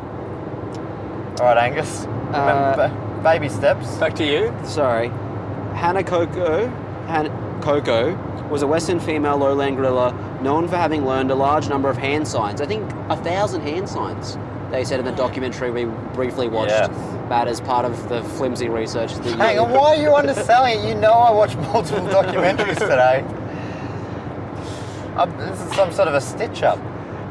All 1.40 1.48
right, 1.48 1.58
Angus. 1.58 2.06
Uh, 2.32 2.76
ba- 2.76 3.22
baby 3.24 3.50
steps. 3.50 3.98
Back 3.98 4.16
to 4.16 4.26
you. 4.26 4.54
Sorry, 4.64 5.10
Hanabiko. 5.74 6.70
Hannah 7.08 7.60
Coco 7.62 8.16
was 8.50 8.62
a 8.62 8.68
Western 8.68 9.00
female 9.00 9.38
lowland 9.38 9.76
gorilla 9.76 10.14
known 10.42 10.68
for 10.68 10.78
having 10.78 11.04
learned 11.06 11.32
a 11.32 11.36
large 11.36 11.68
number 11.68 11.90
of 11.90 11.98
hand 11.98 12.28
signs. 12.28 12.62
I 12.62 12.68
think 12.68 12.90
a 13.10 13.18
thousand 13.18 13.62
hand 13.62 13.90
signs. 13.90 14.38
They 14.76 14.84
said 14.84 15.00
in 15.00 15.06
the 15.06 15.14
documentary 15.14 15.72
we 15.72 15.86
briefly 16.14 16.50
watched. 16.50 16.72
Yes. 16.72 16.90
That 17.30 17.48
as 17.48 17.62
part 17.62 17.86
of 17.86 18.10
the 18.10 18.22
flimsy 18.22 18.68
research. 18.68 19.14
That 19.14 19.26
you- 19.26 19.38
Hang 19.38 19.58
on, 19.58 19.72
why 19.72 19.96
are 19.96 20.02
you 20.02 20.14
underselling 20.14 20.80
it? 20.82 20.86
You 20.90 20.96
know 20.96 21.14
I 21.14 21.32
watch 21.32 21.56
multiple 21.56 22.06
documentaries 22.10 22.78
today. 22.78 23.24
Uh, 25.16 25.26
this 25.48 25.62
is 25.62 25.74
some 25.74 25.94
sort 25.94 26.10
of 26.10 26.14
a 26.14 26.20
stitch 26.20 26.62
up. 26.62 26.78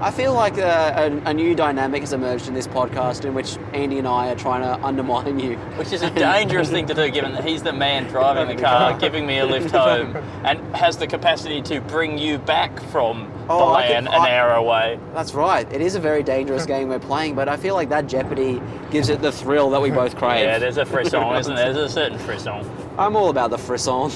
I 0.00 0.10
feel 0.10 0.34
like 0.34 0.58
uh, 0.58 0.92
a, 1.24 1.30
a 1.30 1.34
new 1.34 1.54
dynamic 1.54 2.00
has 2.02 2.12
emerged 2.12 2.48
in 2.48 2.54
this 2.54 2.66
podcast 2.66 3.24
in 3.24 3.32
which 3.32 3.56
Andy 3.72 3.98
and 3.98 4.06
I 4.06 4.28
are 4.30 4.34
trying 4.34 4.60
to 4.62 4.84
undermine 4.84 5.38
you. 5.38 5.56
Which 5.76 5.92
is 5.92 6.02
a 6.02 6.10
dangerous 6.10 6.68
thing 6.68 6.86
to 6.86 6.94
do, 6.94 7.10
given 7.10 7.32
that 7.32 7.44
he's 7.44 7.62
the 7.62 7.72
man 7.72 8.04
driving 8.08 8.54
the 8.54 8.60
car, 8.62 8.98
giving 8.98 9.26
me 9.26 9.38
a 9.38 9.46
lift 9.46 9.70
home, 9.70 10.14
and 10.44 10.58
has 10.76 10.96
the 10.98 11.06
capacity 11.06 11.62
to 11.62 11.80
bring 11.80 12.18
you 12.18 12.38
back 12.38 12.78
from 12.84 13.30
Oh, 13.48 13.58
the 13.58 13.72
land 13.72 14.08
an 14.08 14.14
hour 14.14 14.54
away. 14.54 14.98
That's 15.12 15.34
right. 15.34 15.70
It 15.72 15.80
is 15.82 15.94
a 15.96 16.00
very 16.00 16.22
dangerous 16.22 16.64
game 16.64 16.88
we're 16.88 16.98
playing, 16.98 17.34
but 17.34 17.46
I 17.48 17.56
feel 17.58 17.74
like 17.74 17.90
that 17.90 18.06
jeopardy 18.06 18.60
gives 18.90 19.10
it 19.10 19.20
the 19.20 19.30
thrill 19.32 19.68
that 19.70 19.82
we 19.82 19.90
both 19.90 20.16
crave. 20.16 20.40
Yeah, 20.44 20.58
there's 20.58 20.78
a 20.78 20.84
frisson, 20.86 21.22
isn't 21.36 21.54
there? 21.54 21.72
There's 21.72 21.90
a 21.90 21.92
certain 21.94 22.18
frisson. 22.18 22.64
I'm 22.98 23.16
all 23.16 23.28
about 23.28 23.50
the 23.50 23.58
frisson. 23.58 24.10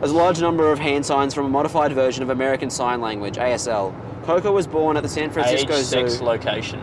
There's 0.00 0.12
a 0.12 0.16
large 0.16 0.40
number 0.40 0.72
of 0.72 0.78
hand 0.78 1.04
signs 1.06 1.34
from 1.34 1.46
a 1.46 1.48
modified 1.48 1.92
version 1.92 2.22
of 2.22 2.30
American 2.30 2.70
Sign 2.70 3.00
Language, 3.00 3.36
ASL. 3.36 3.94
Koko 4.24 4.50
was 4.52 4.66
born 4.66 4.96
at 4.96 5.02
the 5.02 5.08
San 5.08 5.30
Francisco 5.30 5.74
Age, 5.74 5.84
sex, 5.84 6.12
Zoo. 6.14 6.24
location. 6.24 6.80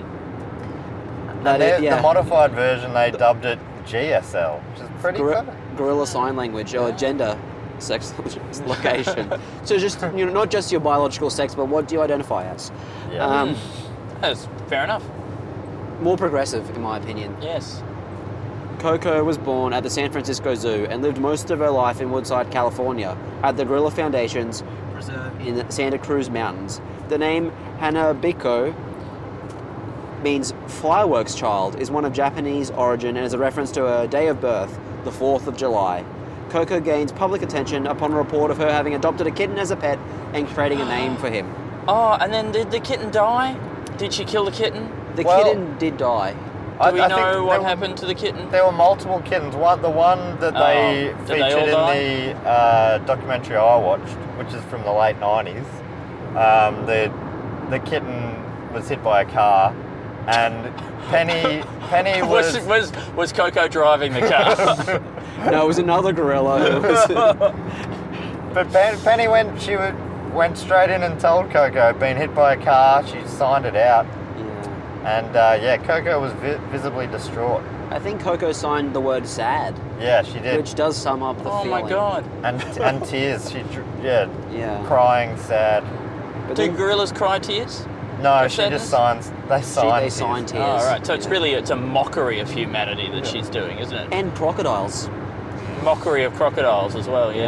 That 1.43 1.59
They're- 1.59 1.79
yeah. 1.81 1.95
The 1.97 2.01
modified 2.01 2.51
version, 2.51 2.93
they 2.93 3.11
dubbed 3.11 3.45
it 3.45 3.59
GSL, 3.85 4.59
which 4.73 4.81
is 4.83 4.89
pretty 5.01 5.17
Gor- 5.19 5.31
clever. 5.31 5.55
gorilla 5.77 6.05
sign 6.07 6.35
language 6.35 6.75
or 6.75 6.91
gender 6.91 7.37
sex 7.79 8.13
location. 8.65 9.31
so 9.63 9.77
just 9.77 10.01
you 10.15 10.25
know, 10.25 10.33
not 10.33 10.49
just 10.51 10.71
your 10.71 10.81
biological 10.81 11.29
sex, 11.29 11.55
but 11.55 11.67
what 11.67 11.87
do 11.87 11.95
you 11.95 12.01
identify 12.01 12.43
as? 12.45 12.71
Yeah. 13.11 13.25
Um, 13.25 13.55
That's 14.21 14.47
fair 14.67 14.83
enough. 14.83 15.03
more 16.01 16.17
progressive, 16.17 16.69
in 16.75 16.81
my 16.81 16.97
opinion. 16.97 17.35
Yes. 17.41 17.81
Koko 18.79 19.23
was 19.23 19.37
born 19.37 19.73
at 19.73 19.81
the 19.83 19.89
San 19.89 20.11
Francisco 20.11 20.53
Zoo 20.53 20.85
and 20.89 21.01
lived 21.01 21.19
most 21.19 21.49
of 21.49 21.59
her 21.59 21.71
life 21.71 21.99
in 21.99 22.11
Woodside, 22.11 22.51
California, 22.51 23.17
at 23.41 23.57
the 23.57 23.65
Gorilla 23.65 23.89
Foundation's 23.89 24.63
preserve 24.93 25.39
in 25.41 25.55
the 25.55 25.69
Santa 25.71 25.97
Cruz 25.97 26.29
Mountains. 26.29 26.79
The 27.09 27.17
name 27.17 27.51
Hanabiko 27.79 28.75
means 30.21 30.53
fireworks 30.67 31.33
child, 31.35 31.79
is 31.79 31.89
one 31.89 32.05
of 32.05 32.13
Japanese 32.13 32.69
origin 32.71 33.17
and 33.17 33.25
is 33.25 33.33
a 33.33 33.37
reference 33.37 33.71
to 33.71 33.81
her 33.81 34.07
day 34.07 34.27
of 34.27 34.41
birth, 34.41 34.79
the 35.03 35.11
4th 35.11 35.47
of 35.47 35.57
July. 35.57 36.03
Koko 36.49 36.79
gains 36.79 37.11
public 37.11 37.41
attention 37.41 37.87
upon 37.87 38.13
a 38.13 38.15
report 38.15 38.51
of 38.51 38.57
her 38.57 38.71
having 38.71 38.93
adopted 38.95 39.27
a 39.27 39.31
kitten 39.31 39.57
as 39.57 39.71
a 39.71 39.75
pet 39.75 39.99
and 40.33 40.47
creating 40.47 40.81
a 40.81 40.85
name 40.85 41.17
for 41.17 41.29
him. 41.29 41.51
Oh, 41.87 42.17
and 42.19 42.31
then 42.33 42.51
did 42.51 42.71
the 42.71 42.79
kitten 42.79 43.11
die? 43.11 43.57
Did 43.97 44.13
she 44.13 44.23
kill 44.23 44.45
the 44.45 44.51
kitten? 44.51 44.91
The 45.15 45.23
Well- 45.23 45.43
kitten 45.43 45.77
did 45.77 45.97
die. 45.97 46.35
Do 46.79 46.93
we 46.93 47.01
I 47.01 47.07
think 47.07 47.19
know 47.19 47.43
what 47.43 47.61
were- 47.61 47.67
happened 47.67 47.97
to 47.97 48.05
the 48.05 48.13
kitten? 48.15 48.49
There 48.51 48.63
were 48.65 48.71
multiple 48.71 49.19
kittens. 49.25 49.55
One, 49.55 49.81
the 49.81 49.89
one 49.89 50.39
that 50.39 50.53
they 50.53 51.11
Oh, 51.13 51.17
did 51.25 51.27
they 51.27 51.41
featured 51.51 51.73
all 51.73 51.91
in 51.91 52.33
the 52.33 52.47
uh, 52.47 52.97
documentary 52.99 53.57
I 53.57 53.75
watched, 53.77 54.13
which 54.37 54.53
is 54.53 54.63
from 54.65 54.83
the 54.83 54.91
late 54.91 55.19
'90s, 55.19 55.65
um, 56.35 56.85
the 56.85 57.11
the 57.71 57.79
kitten 57.79 58.43
was 58.73 58.87
hit 58.89 59.03
by 59.03 59.21
a 59.21 59.25
car, 59.25 59.73
and 60.27 60.71
Penny 61.09 61.63
Penny 61.89 62.21
was, 62.21 62.55
Was, 62.57 62.65
was 62.67 62.91
was 63.15 63.33
Koko 63.33 63.67
driving 63.67 64.13
the 64.13 64.21
car? 64.27 65.01
No, 65.51 65.63
it 65.63 65.67
was 65.67 65.77
another 65.77 66.11
gorilla. 66.13 66.79
but 68.53 68.71
Pen, 68.71 68.99
Penny 69.01 69.27
went 69.27 69.61
she 69.61 69.75
would, 69.75 69.95
went 70.33 70.57
straight 70.57 70.89
in 70.89 71.03
and 71.03 71.19
told 71.19 71.51
Koko 71.51 71.93
been 71.93 72.17
hit 72.17 72.33
by 72.33 72.53
a 72.53 72.57
car. 72.63 73.05
She 73.05 73.21
signed 73.27 73.65
it 73.65 73.75
out, 73.75 74.05
Yeah. 74.05 74.16
And 75.07 75.35
uh, 75.37 75.57
yeah, 75.61 75.77
Koko 75.77 76.19
was 76.19 76.33
vi- 76.33 76.57
visibly 76.69 77.07
distraught. 77.07 77.63
I 77.91 77.97
think 77.99 78.19
Koko 78.19 78.51
signed 78.51 78.93
the 78.93 78.99
word 78.99 79.25
sad, 79.25 79.73
Yeah, 80.01 80.21
she 80.21 80.39
did, 80.39 80.57
which 80.57 80.75
does 80.75 80.97
sum 80.97 81.23
up 81.23 81.41
the 81.43 81.49
oh 81.49 81.63
feeling. 81.63 81.83
my 81.85 81.89
god. 81.89 82.25
and 82.43 82.61
and 82.79 83.03
tears. 83.11 83.49
She 83.49 83.59
dr- 83.63 83.85
yeah, 84.03 84.27
Yeah. 84.51 84.83
crying, 84.85 85.37
sad. 85.37 85.83
But 86.47 86.57
Do 86.57 86.63
then- 86.67 86.75
gorillas 86.75 87.13
cry 87.13 87.39
tears? 87.39 87.85
No, 88.21 88.33
Of 88.33 88.51
she 88.51 88.57
sadness? 88.57 88.81
just 88.81 88.91
signs. 88.91 89.31
They 89.47 89.59
she, 89.59 89.65
sign. 89.65 89.87
they 89.95 89.99
tears. 90.09 90.13
sign 90.15 90.45
tears. 90.45 90.63
Oh, 90.83 90.87
right. 90.91 91.05
So 91.05 91.13
it's 91.13 91.27
really 91.27 91.51
it's 91.53 91.69
a 91.69 91.75
mockery 91.75 92.39
of 92.41 92.49
humanity 92.51 93.09
that 93.11 93.25
she's 93.25 93.47
doing, 93.47 93.77
isn't 93.77 93.95
it? 93.95 94.11
And 94.11 94.35
crocodiles. 94.35 95.07
Mockery 95.83 96.25
of 96.25 96.33
crocodiles 96.33 96.95
as 96.95 97.07
well. 97.07 97.31
Yeah. 97.33 97.47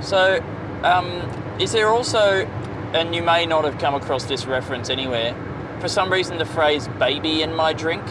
So, 0.00 0.40
um, 0.84 1.06
is 1.60 1.72
there 1.72 1.88
also, 1.88 2.46
and 2.94 3.14
you 3.14 3.22
may 3.22 3.44
not 3.44 3.64
have 3.64 3.78
come 3.78 3.94
across 3.94 4.24
this 4.26 4.46
reference 4.46 4.90
anywhere, 4.90 5.34
for 5.80 5.88
some 5.88 6.12
reason 6.12 6.38
the 6.38 6.44
phrase 6.44 6.86
baby 6.98 7.42
in 7.42 7.54
my 7.54 7.72
drink 7.72 8.04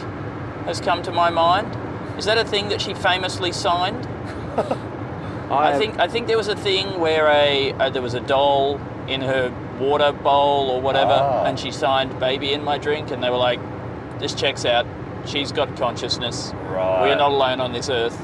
has 0.66 0.82
come 0.82 1.02
to 1.04 1.12
my 1.14 1.30
mind. 1.30 1.74
Is 2.18 2.26
that 2.26 2.38
a 2.38 2.44
thing 2.44 2.68
that 2.70 2.82
she 2.82 2.94
famously 2.94 3.54
signed? 3.54 4.06
I 5.50 5.78
think 5.78 5.98
I 6.00 6.08
think 6.08 6.28
there 6.28 6.38
was 6.38 6.50
a 6.50 6.56
thing 6.56 7.00
where 7.00 7.28
a 7.28 7.72
uh, 7.74 7.90
there 7.92 8.02
was 8.02 8.14
a 8.14 8.20
doll 8.20 8.82
in 9.08 9.22
her 9.22 9.54
water 9.80 10.12
bowl 10.12 10.70
or 10.72 10.82
whatever, 10.82 11.14
Ah. 11.14 11.46
and 11.46 11.58
she 11.58 11.72
signed 11.72 12.20
"baby 12.20 12.52
in 12.52 12.64
my 12.64 12.78
drink," 12.78 13.12
and 13.12 13.24
they 13.24 13.30
were 13.30 13.38
like, 13.38 13.60
"This 14.20 14.34
checks 14.34 14.66
out. 14.66 14.86
She's 15.26 15.52
got 15.52 15.78
consciousness. 15.78 16.52
Right. 16.68 17.04
We 17.04 17.12
are 17.12 17.16
not 17.16 17.32
alone 17.32 17.62
on 17.62 17.72
this 17.74 17.90
earth." 17.90 18.20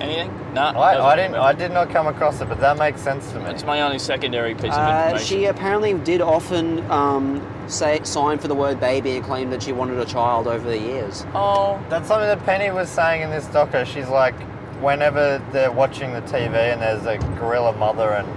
Anything? 0.00 0.30
No. 0.54 0.62
I, 0.62 1.12
I 1.12 1.16
didn't. 1.16 1.34
I 1.34 1.52
did 1.52 1.72
not 1.72 1.90
come 1.90 2.06
across 2.06 2.40
it, 2.40 2.48
but 2.48 2.60
that 2.60 2.78
makes 2.78 3.00
sense 3.00 3.30
to 3.32 3.40
me. 3.40 3.46
It's 3.46 3.64
my 3.64 3.80
only 3.82 3.98
secondary 3.98 4.54
piece 4.54 4.72
of 4.72 4.78
Uh, 4.78 5.02
information. 5.06 5.26
she 5.26 5.44
apparently 5.46 5.94
did 5.94 6.20
often 6.20 6.88
um, 6.90 7.44
say 7.66 8.00
sign 8.04 8.38
for 8.38 8.48
the 8.48 8.54
word 8.54 8.78
baby 8.80 9.16
and 9.16 9.24
claim 9.24 9.50
that 9.50 9.62
she 9.62 9.72
wanted 9.72 9.98
a 9.98 10.04
child 10.04 10.46
over 10.46 10.68
the 10.68 10.78
years. 10.78 11.26
oh, 11.34 11.80
That's 11.88 12.06
something 12.08 12.28
that 12.28 12.44
Penny 12.46 12.70
was 12.70 12.88
saying 12.88 13.22
in 13.22 13.30
this 13.30 13.46
doco. 13.46 13.84
She's 13.84 14.08
like, 14.08 14.34
whenever 14.80 15.42
they're 15.52 15.72
watching 15.72 16.12
the 16.12 16.22
TV 16.22 16.54
and 16.72 16.80
there's 16.80 17.04
a 17.06 17.18
gorilla 17.38 17.72
mother 17.72 18.10
and 18.10 18.28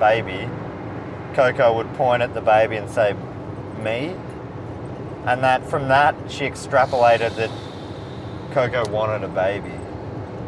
baby, 0.00 0.48
Koko 1.34 1.76
would 1.76 1.92
point 1.94 2.22
at 2.22 2.32
the 2.32 2.40
baby 2.40 2.76
and 2.76 2.88
say, 2.88 3.14
"Me," 3.82 4.14
and 5.26 5.44
that 5.44 5.68
from 5.68 5.88
that 5.88 6.14
she 6.28 6.44
extrapolated 6.46 7.36
that 7.36 7.50
Koko 8.52 8.88
wanted 8.90 9.22
a 9.22 9.28
baby. 9.28 9.72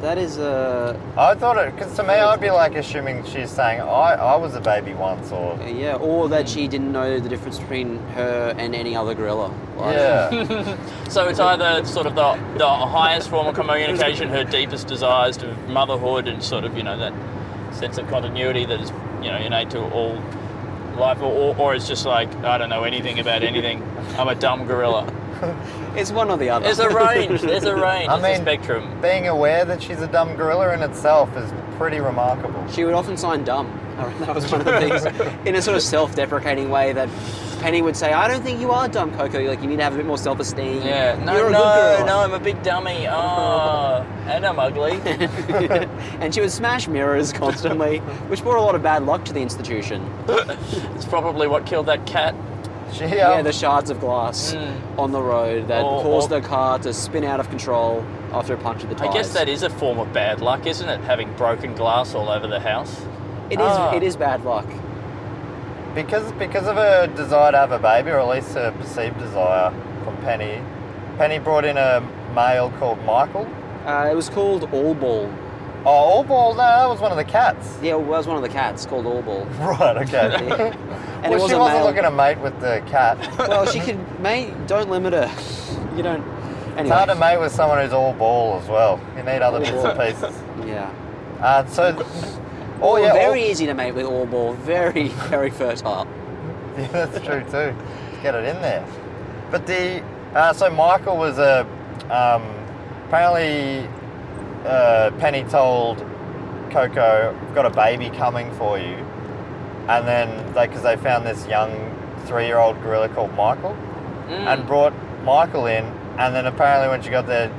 That 0.00 0.16
is 0.16 0.38
uh, 0.38 0.96
I 1.16 1.34
thought 1.34 1.58
it 1.58 1.74
because 1.74 1.94
to 1.96 2.04
me 2.04 2.10
I'd 2.10 2.40
be 2.40 2.50
like 2.50 2.76
assuming 2.76 3.24
she's 3.24 3.50
saying 3.50 3.80
I, 3.80 4.14
I 4.14 4.36
was 4.36 4.54
a 4.54 4.60
baby 4.60 4.94
once 4.94 5.32
or 5.32 5.58
yeah, 5.66 5.96
or 5.96 6.28
that 6.28 6.48
she 6.48 6.68
didn't 6.68 6.92
know 6.92 7.18
the 7.18 7.28
difference 7.28 7.58
between 7.58 7.98
her 8.10 8.54
and 8.56 8.76
any 8.76 8.94
other 8.94 9.14
gorilla. 9.14 9.52
Like, 9.76 9.96
yeah 9.96 10.76
so 11.08 11.28
it's 11.28 11.40
either 11.40 11.84
sort 11.84 12.06
of 12.06 12.14
the, 12.14 12.34
the 12.58 12.68
highest 12.68 13.28
form 13.28 13.48
of 13.48 13.56
communication, 13.56 14.28
her 14.28 14.44
deepest 14.44 14.86
desires 14.86 15.36
to 15.38 15.52
motherhood, 15.66 16.28
and 16.28 16.44
sort 16.44 16.64
of 16.64 16.76
you 16.76 16.84
know 16.84 16.96
that 16.96 17.12
sense 17.74 17.98
of 17.98 18.06
continuity 18.08 18.64
that 18.66 18.80
is 18.80 18.90
you 19.20 19.30
know 19.30 19.36
innate 19.38 19.70
to 19.70 19.80
all 19.90 20.22
life, 20.96 21.20
or, 21.20 21.56
or 21.56 21.74
it's 21.74 21.88
just 21.88 22.06
like 22.06 22.32
I 22.44 22.56
don't 22.56 22.70
know 22.70 22.84
anything 22.84 23.18
about 23.18 23.42
anything. 23.42 23.82
I'm 24.16 24.28
a 24.28 24.34
dumb 24.36 24.66
gorilla. 24.66 25.12
It's 25.96 26.12
one 26.12 26.30
or 26.30 26.36
the 26.36 26.48
other. 26.50 26.64
There's 26.64 26.78
a 26.78 26.88
range. 26.90 27.40
There's 27.40 27.64
a 27.64 27.74
range. 27.88 28.08
I 28.08 28.18
There's 28.20 28.38
a 28.38 28.38
mean- 28.38 28.42
spectrum. 28.42 29.00
being 29.02 29.26
aware 29.26 29.64
that 29.64 29.82
she's 29.82 30.00
a 30.00 30.06
dumb 30.06 30.34
gorilla 30.36 30.72
in 30.74 30.82
itself 30.82 31.34
is 31.36 31.50
pretty 31.76 31.98
remarkable. 31.98 32.64
She 32.70 32.84
would 32.84 32.94
often 32.94 33.16
sign 33.16 33.42
dumb. 33.44 33.66
That 34.20 34.32
was 34.36 34.50
one 34.52 34.60
of 34.60 34.66
the 34.66 34.78
things, 34.78 35.04
in 35.44 35.56
a 35.56 35.62
sort 35.62 35.76
of 35.76 35.82
self-deprecating 35.82 36.70
way 36.70 36.92
that 36.92 37.08
Penny 37.60 37.82
would 37.82 37.96
say, 37.96 38.12
"I 38.12 38.28
don't 38.28 38.42
think 38.44 38.60
you 38.60 38.70
are 38.70 38.86
dumb, 38.86 39.10
Koko. 39.16 39.40
Like 39.42 39.60
you 39.60 39.66
need 39.66 39.78
to 39.78 39.82
have 39.82 39.94
a 39.94 39.96
bit 39.96 40.06
more 40.06 40.16
self-esteem. 40.18 40.82
Yeah. 40.82 41.20
No, 41.24 41.36
You're 41.36 41.48
a 41.48 41.50
no, 41.50 41.58
good 41.58 41.96
girl." 41.98 42.06
no. 42.06 42.18
I'm 42.20 42.32
a 42.32 42.38
big 42.38 42.62
dummy. 42.62 43.08
Oh, 43.08 44.06
and 44.28 44.46
I'm 44.46 44.60
ugly. 44.60 45.00
and 46.20 46.32
she 46.32 46.40
would 46.40 46.52
smash 46.52 46.86
mirrors 46.86 47.32
constantly, 47.32 47.98
which 48.28 48.42
brought 48.44 48.58
a 48.58 48.62
lot 48.62 48.76
of 48.76 48.82
bad 48.84 49.02
luck 49.04 49.24
to 49.24 49.32
the 49.32 49.40
institution. 49.40 50.08
It's 50.28 51.04
probably 51.06 51.48
what 51.48 51.66
killed 51.66 51.86
that 51.86 52.06
cat. 52.06 52.36
She, 52.92 53.04
yeah, 53.06 53.42
the 53.42 53.52
shards 53.52 53.90
of 53.90 54.00
glass 54.00 54.54
Mm. 54.54 54.98
on 54.98 55.12
the 55.12 55.20
road 55.20 55.68
that 55.68 55.82
Or- 55.84 56.02
caused 56.02 56.32
or- 56.32 56.40
the 56.40 56.46
car 56.48 56.78
to 56.80 56.92
spin 56.92 57.24
out 57.24 57.38
of 57.40 57.48
control 57.50 58.02
after 58.32 58.54
a 58.54 58.56
punch 58.56 58.82
of 58.82 58.88
the 58.88 58.94
top. 58.94 59.10
I 59.10 59.12
guess 59.12 59.32
that 59.34 59.48
is 59.48 59.62
a 59.62 59.70
form 59.70 59.98
of 59.98 60.12
bad 60.12 60.40
luck, 60.40 60.66
isn't 60.66 60.88
it? 60.88 61.00
Having 61.02 61.32
broken 61.34 61.74
glass 61.74 62.14
all 62.14 62.28
over 62.28 62.46
the 62.46 62.60
house. 62.60 63.00
It 63.50 63.60
is. 63.60 63.66
Ah. 63.66 63.92
It 63.94 64.02
is 64.02 64.16
bad 64.16 64.44
luck. 64.44 64.66
because 65.94 66.30
because 66.32 66.66
of 66.68 66.76
her 66.76 67.06
desire 67.08 67.50
to 67.52 67.58
have 67.58 67.72
a 67.72 67.78
baby, 67.78 68.10
or 68.10 68.18
at 68.20 68.28
least 68.28 68.54
a 68.56 68.72
perceived 68.78 69.18
desire 69.18 69.72
from 70.04 70.16
Penny. 70.18 70.60
Penny 71.16 71.38
brought 71.38 71.64
in 71.64 71.76
a 71.76 72.02
male 72.34 72.70
called 72.78 73.02
Michael. 73.04 73.46
Uh, 73.86 74.08
it 74.10 74.14
was 74.14 74.28
called 74.28 74.68
All 74.72 74.94
Ball. 74.94 75.28
Oh, 75.84 75.90
All 75.90 76.24
Ball. 76.24 76.52
No, 76.52 76.58
that 76.58 76.88
was 76.88 77.00
one 77.00 77.10
of 77.10 77.16
the 77.16 77.24
cats. 77.24 77.78
Yeah, 77.82 77.92
it 77.94 78.00
was 78.00 78.26
one 78.26 78.36
of 78.36 78.42
the 78.42 78.48
cats 78.48 78.86
called 78.86 79.06
All 79.06 79.22
Ball. 79.22 79.46
Right. 79.60 79.96
Okay. 79.96 80.72
And 81.22 81.32
well, 81.32 81.32
it 81.32 81.42
was 81.42 81.50
she 81.50 81.56
wasn't 81.56 81.78
male. 81.78 81.84
looking 81.86 82.02
to 82.04 82.10
mate 82.10 82.38
with 82.38 82.60
the 82.60 82.82
cat. 82.86 83.18
well, 83.38 83.66
she 83.66 83.80
could 83.80 84.20
mate. 84.20 84.52
Don't 84.66 84.88
limit 84.90 85.12
her. 85.12 85.30
You 85.96 86.02
don't. 86.02 86.22
It's 86.22 86.78
Anyway. 86.82 86.94
hard 86.94 87.08
to 87.08 87.14
mate 87.16 87.38
with 87.38 87.52
someone 87.52 87.82
who's 87.82 87.92
all 87.92 88.12
ball 88.12 88.60
as 88.62 88.68
well. 88.68 89.00
You 89.16 89.24
need 89.24 89.42
other 89.42 89.58
All 89.58 89.64
bits 89.64 89.72
ball. 89.72 89.86
and 89.88 89.98
pieces. 90.00 90.36
Yeah. 90.64 90.90
Uh, 91.40 91.66
so, 91.66 91.94
oh 92.80 92.90
Or 92.92 93.00
yeah, 93.00 93.12
very 93.12 93.40
all- 93.42 93.50
easy 93.50 93.66
to 93.66 93.74
mate 93.74 93.92
with 93.96 94.06
All 94.06 94.26
Ball. 94.26 94.52
Very, 94.54 95.08
very 95.08 95.50
fertile. 95.50 96.06
Yeah, 96.78 96.86
that's 97.06 97.24
true 97.26 97.40
too. 97.50 97.74
Get 98.22 98.36
it 98.36 98.44
in 98.44 98.62
there. 98.62 98.86
But 99.50 99.66
the 99.66 100.00
uh, 100.34 100.52
so 100.52 100.70
Michael 100.70 101.16
was 101.16 101.38
a 101.38 101.62
um, 102.08 102.44
apparently 103.08 103.88
uh, 104.64 105.10
Penny 105.18 105.42
told 105.44 105.98
Koko, 106.70 107.34
"I've 107.36 107.54
got 107.56 107.66
a 107.66 107.70
baby 107.70 108.10
coming 108.10 108.52
for 108.52 108.78
you," 108.78 109.04
and 109.88 110.06
then 110.06 110.54
they 110.54 110.66
because 110.66 110.82
they 110.82 110.96
found 110.96 111.26
this 111.26 111.46
young 111.46 111.70
three-year-old 112.26 112.80
gorilla 112.82 113.08
called 113.08 113.32
Michael, 113.34 113.76
mm. 114.26 114.30
and 114.30 114.66
brought 114.66 114.92
Michael 115.24 115.66
in, 115.66 115.84
and 116.18 116.34
then 116.34 116.46
apparently 116.46 116.88
when 116.88 117.02
she 117.02 117.10
got 117.10 117.26
there, 117.26 117.50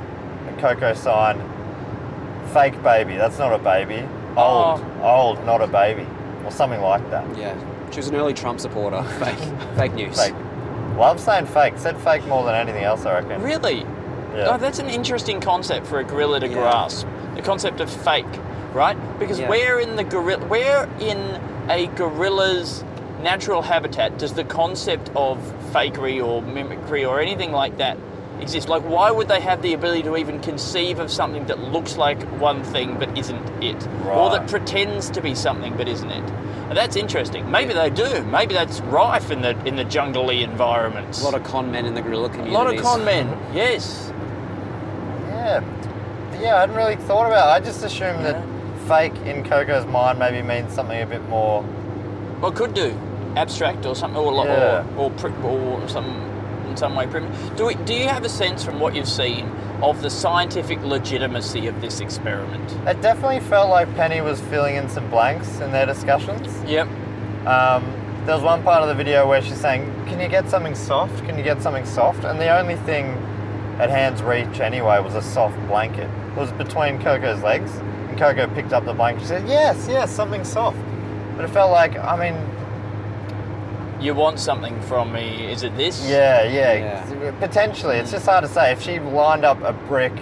Koko 0.60 0.94
signed 0.94 1.42
fake 2.54 2.82
baby. 2.84 3.16
That's 3.16 3.38
not 3.38 3.54
a 3.54 3.58
baby. 3.58 4.08
Oh. 4.38 4.74
Old, 5.02 5.38
old, 5.38 5.46
not 5.46 5.62
a 5.62 5.68
baby, 5.68 6.06
or 6.46 6.52
something 6.52 6.82
like 6.82 7.10
that. 7.10 7.38
Yeah. 7.38 7.56
She 7.92 7.98
was 7.98 8.08
an 8.08 8.16
early 8.16 8.34
Trump 8.34 8.60
supporter. 8.60 9.04
Fake. 9.20 9.76
Fake 9.76 9.94
news. 9.94 10.22
Fake. 10.22 10.36
Love 10.96 11.20
saying 11.20 11.48
fake. 11.48 11.74
Said 11.78 11.98
fake 11.98 12.26
more 12.28 12.44
than 12.44 12.56
anything 12.56 12.84
else, 12.84 13.06
I 13.06 13.22
reckon. 13.22 13.42
Really? 13.42 13.80
Yeah. 14.36 14.50
Oh, 14.50 14.58
that's 14.58 14.80
an 14.80 14.90
interesting 14.90 15.40
concept 15.40 15.88
for 15.88 16.00
a 16.00 16.04
gorilla 16.04 16.40
to 16.42 16.48
Yeah. 16.48 16.56
grasp. 16.56 17.08
The 17.36 17.42
concept 17.42 17.80
of 17.80 17.90
fake, 17.90 18.26
right? 18.74 18.98
Because 19.18 19.40
Yeah. 19.40 19.50
where 19.50 19.80
in 19.80 19.96
the 19.96 20.04
gorilla, 20.04 20.46
we're 20.46 20.90
in 21.00 21.40
a 21.70 21.88
gorilla's 21.88 22.84
natural 23.22 23.62
habitat 23.62 24.18
does 24.18 24.34
the 24.34 24.44
concept 24.44 25.10
of 25.16 25.38
fakery 25.72 26.26
or 26.26 26.42
mimicry 26.42 27.06
or 27.06 27.20
anything 27.20 27.52
like 27.52 27.78
that 27.78 27.98
exist? 28.42 28.70
Like, 28.70 28.84
why 28.84 29.12
would 29.12 29.28
they 29.28 29.42
have 29.42 29.62
the 29.62 29.74
ability 29.74 30.04
to 30.04 30.16
even 30.18 30.40
conceive 30.40 31.00
of 31.00 31.12
something 31.12 31.46
that 31.48 31.60
looks 31.60 31.98
like 31.98 32.22
one 32.40 32.64
thing 32.64 32.98
but 32.98 33.18
isn't 33.18 33.64
it, 33.64 33.88
or 34.06 34.32
that 34.32 34.48
pretends 34.48 35.10
to 35.12 35.22
be 35.22 35.36
something 35.36 35.76
but 35.76 35.88
isn't 35.88 36.10
it? 36.10 36.24
And 36.70 36.78
that's 36.78 36.96
interesting. 36.96 37.50
Maybe 37.50 37.74
they 37.74 37.90
do. 37.90 38.24
Maybe 38.26 38.54
that's 38.54 38.80
rife 38.82 39.32
in 39.32 39.42
the 39.42 39.60
in 39.66 39.76
the 39.76 39.84
jungly 39.84 40.44
environments. 40.44 41.22
A 41.22 41.26
lot 41.26 41.34
of 41.34 41.44
con 41.44 41.72
men 41.72 41.86
in 41.86 41.96
the 41.96 42.02
gorilla 42.02 42.30
community. 42.30 42.56
A 42.56 42.58
lot 42.58 42.74
of 42.74 42.82
con 42.82 43.04
men. 43.04 43.28
Yes. 43.54 44.14
Yeah. 45.28 45.64
Yeah, 46.40 46.56
I 46.56 46.60
hadn't 46.62 46.76
really 46.76 46.96
thought 46.96 47.26
about 47.28 47.50
it. 47.50 47.62
I 47.62 47.66
just 47.66 47.84
assumed 47.84 48.24
that 48.24 48.42
fake 48.90 49.16
in 49.26 49.44
Koko's 49.44 49.86
mind 49.86 50.18
maybe 50.18 50.42
means 50.42 50.74
something 50.74 51.00
a 51.00 51.06
bit 51.06 51.24
more. 51.30 51.64
Well, 52.42 52.52
could 52.52 52.74
do 52.74 52.98
abstract 53.36 53.86
or 53.86 53.96
something, 53.96 54.20
or 54.20 54.34
Yeah. 54.46 54.84
or, 54.98 55.12
or, 55.44 55.82
or 55.84 55.88
some 55.88 56.08
in 56.68 56.76
some 56.76 56.96
way 56.96 57.06
primitive. 57.08 57.56
Do 57.56 57.68
we, 57.68 57.76
Do 57.76 57.94
you 57.94 58.08
have 58.08 58.26
a 58.26 58.30
sense 58.30 58.64
from 58.64 58.80
what 58.80 58.96
you've 58.96 59.08
seen 59.08 59.46
of 59.82 60.02
the 60.02 60.10
scientific 60.10 60.82
legitimacy 60.84 61.68
of 61.68 61.80
this 61.82 62.00
experiment? 62.00 62.72
It 62.88 63.02
definitely 63.02 63.40
felt 63.42 63.70
like 63.70 63.94
Penny 63.96 64.22
was 64.22 64.40
filling 64.42 64.76
in 64.76 64.90
some 64.90 65.08
blanks 65.10 65.60
in 65.60 65.72
their 65.72 65.86
discussions. 65.86 66.48
Yep. 66.70 66.88
Um, 67.46 67.84
there 68.26 68.36
was 68.36 68.44
one 68.44 68.64
part 68.64 68.82
of 68.82 68.88
the 68.90 68.96
video 68.96 69.28
where 69.28 69.42
she's 69.42 69.60
saying, 69.60 69.84
Can 70.08 70.20
you 70.20 70.28
get 70.28 70.50
something 70.50 70.76
soft? 70.76 71.24
Can 71.26 71.38
you 71.38 71.44
get 71.44 71.62
something 71.62 71.86
soft? 71.86 72.24
And 72.24 72.40
the 72.40 72.50
only 72.50 72.76
thing 72.76 73.06
at 73.80 73.90
hand's 73.90 74.22
reach 74.24 74.60
anyway 74.60 75.00
was 75.00 75.16
a 75.16 75.22
soft 75.22 75.58
blanket. 75.68 76.10
It 76.32 76.36
was 76.36 76.52
between 76.54 77.00
Koko's 77.00 77.42
legs. 77.44 77.72
And 78.20 78.38
Koko 78.38 78.54
picked 78.54 78.74
up 78.74 78.86
the 78.86 78.94
blanket. 78.94 79.22
She 79.22 79.28
said, 79.28 79.48
Yes, 79.48 79.88
yes, 79.90 80.12
something 80.12 80.44
soft. 80.44 80.78
But 81.36 81.46
it 81.46 81.50
felt 81.50 81.72
like, 81.72 81.98
I 81.98 82.16
mean, 82.18 84.02
You 84.04 84.14
want 84.14 84.40
something 84.40 84.80
from 84.84 85.12
me? 85.14 85.50
Is 85.52 85.64
it 85.64 85.76
this? 85.78 86.08
Yeah, 86.10 86.44
yeah, 86.44 87.32
potentially. 87.40 87.98
It's 87.98 88.12
just 88.12 88.26
hard 88.26 88.44
to 88.44 88.50
say. 88.50 88.72
If 88.72 88.82
she 88.82 89.00
lined 89.00 89.46
up 89.46 89.62
a 89.62 89.74
brick, 89.74 90.14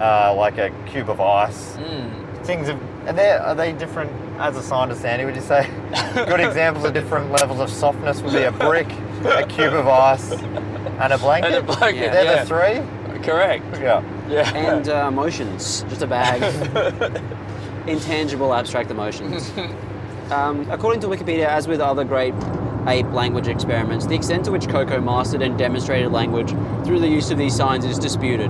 uh, 0.00 0.34
like 0.34 0.58
a 0.58 0.70
cube 0.86 1.10
of 1.10 1.20
ice, 1.20 1.76
Mm. 1.76 2.44
things 2.44 2.68
of 2.68 2.78
are 3.06 3.12
they 3.12 3.30
are 3.32 3.54
they 3.54 3.72
different? 3.72 4.10
As 4.38 4.56
a 4.56 4.62
scientist, 4.62 5.04
Andy, 5.04 5.26
would 5.26 5.36
you 5.36 5.42
say 5.42 5.68
good 6.14 6.40
examples 6.40 6.84
of 6.86 6.94
different 6.94 7.30
levels 7.30 7.60
of 7.60 7.68
softness 7.68 8.22
would 8.22 8.32
be 8.32 8.44
a 8.44 8.50
brick, 8.52 8.88
a 9.26 9.44
cube 9.46 9.74
of 9.74 9.86
ice, 9.86 10.32
and 10.32 11.12
a 11.12 11.18
blanket? 11.18 11.52
And 11.52 11.56
a 11.56 11.62
blanket, 11.76 12.10
They're 12.12 12.24
yeah. 12.24 12.44
the 12.44 12.46
three. 12.46 12.99
Correct. 13.22 13.64
Yeah. 13.80 14.02
Yeah. 14.28 14.54
and 14.56 14.88
uh, 14.88 15.06
emotions, 15.08 15.84
just 15.88 16.02
a 16.02 16.06
bag. 16.06 16.42
Intangible, 17.86 18.52
abstract 18.54 18.90
emotions. 18.90 19.52
Um, 20.30 20.70
according 20.70 21.00
to 21.00 21.08
Wikipedia, 21.08 21.46
as 21.46 21.66
with 21.66 21.80
other 21.80 22.04
great 22.04 22.34
ape 22.86 23.10
language 23.10 23.48
experiments, 23.48 24.06
the 24.06 24.14
extent 24.14 24.44
to 24.44 24.52
which 24.52 24.68
Koko 24.68 25.00
mastered 25.00 25.42
and 25.42 25.58
demonstrated 25.58 26.12
language 26.12 26.50
through 26.84 27.00
the 27.00 27.08
use 27.08 27.32
of 27.32 27.38
these 27.38 27.56
signs 27.56 27.84
is 27.84 27.98
disputed. 27.98 28.48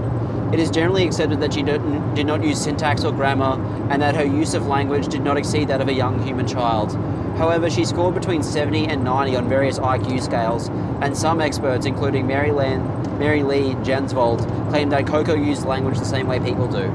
It 0.53 0.61
is 0.61 0.71
generally 0.71 1.07
accepted 1.07 1.41
that 1.41 1.55
she 1.55 1.63
did 1.63 1.81
did 2.15 2.27
not 2.27 2.45
use 2.45 2.61
syntax 2.63 3.03
or 3.03 3.13
grammar, 3.13 3.59
and 3.91 4.03
that 4.03 4.15
her 4.15 4.25
use 4.27 4.53
of 4.53 4.67
language 4.67 5.09
did 5.09 5.23
not 5.23 5.39
exceed 5.39 5.69
that 5.69 5.81
of 5.81 5.89
a 5.89 5.93
young 5.95 6.23
human 6.23 6.47
child. 6.47 6.95
However, 7.39 7.71
she 7.71 7.87
scored 7.87 8.15
between 8.15 8.43
70 8.43 8.87
and 8.89 9.03
90 9.03 9.37
on 9.37 9.49
various 9.49 9.79
IQ 9.79 10.21
scales, 10.23 10.69
and 11.01 11.17
some 11.17 11.41
experts, 11.41 11.87
including 11.87 12.27
Mary, 12.27 12.51
Lan- 12.53 13.00
Mary 13.21 13.43
Lee 13.43 13.75
Jensvold, 13.85 14.41
claimed 14.71 14.91
that 14.93 15.07
Koko 15.07 15.35
used 15.35 15.67
language 15.67 15.99
the 15.99 16.07
same 16.07 16.27
way 16.27 16.41
people 16.41 16.67
do. 16.67 16.89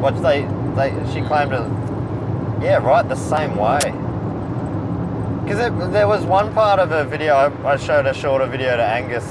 What 0.00 0.22
they 0.22 0.42
they 0.76 0.90
she 1.12 1.20
claimed 1.22 1.50
to 1.50 1.62
yeah 2.64 2.76
right 2.76 3.06
the 3.06 3.16
same 3.16 3.56
way. 3.56 3.80
Because 5.42 5.58
there 5.92 6.06
was 6.08 6.24
one 6.24 6.54
part 6.54 6.78
of 6.78 6.92
a 6.92 7.04
video 7.04 7.34
I, 7.34 7.72
I 7.72 7.76
showed 7.76 8.06
a 8.06 8.14
shorter 8.14 8.46
video 8.46 8.76
to 8.76 8.82
Angus, 8.82 9.26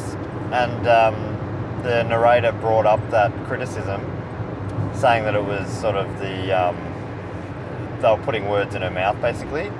and 0.52 0.88
um, 0.88 1.16
the 1.84 2.04
narrator 2.04 2.52
brought 2.52 2.86
up 2.86 3.00
that 3.10 3.32
criticism, 3.48 4.02
saying 4.94 5.24
that 5.24 5.36
it 5.36 5.44
was 5.44 5.68
sort 5.80 5.96
of 5.96 6.08
the 6.20 6.52
um, 6.52 6.76
they 8.02 8.10
were 8.10 8.22
putting 8.26 8.50
words 8.50 8.76
in 8.76 8.82
her 8.82 8.92
mouth 8.92 9.20
basically, 9.22 9.72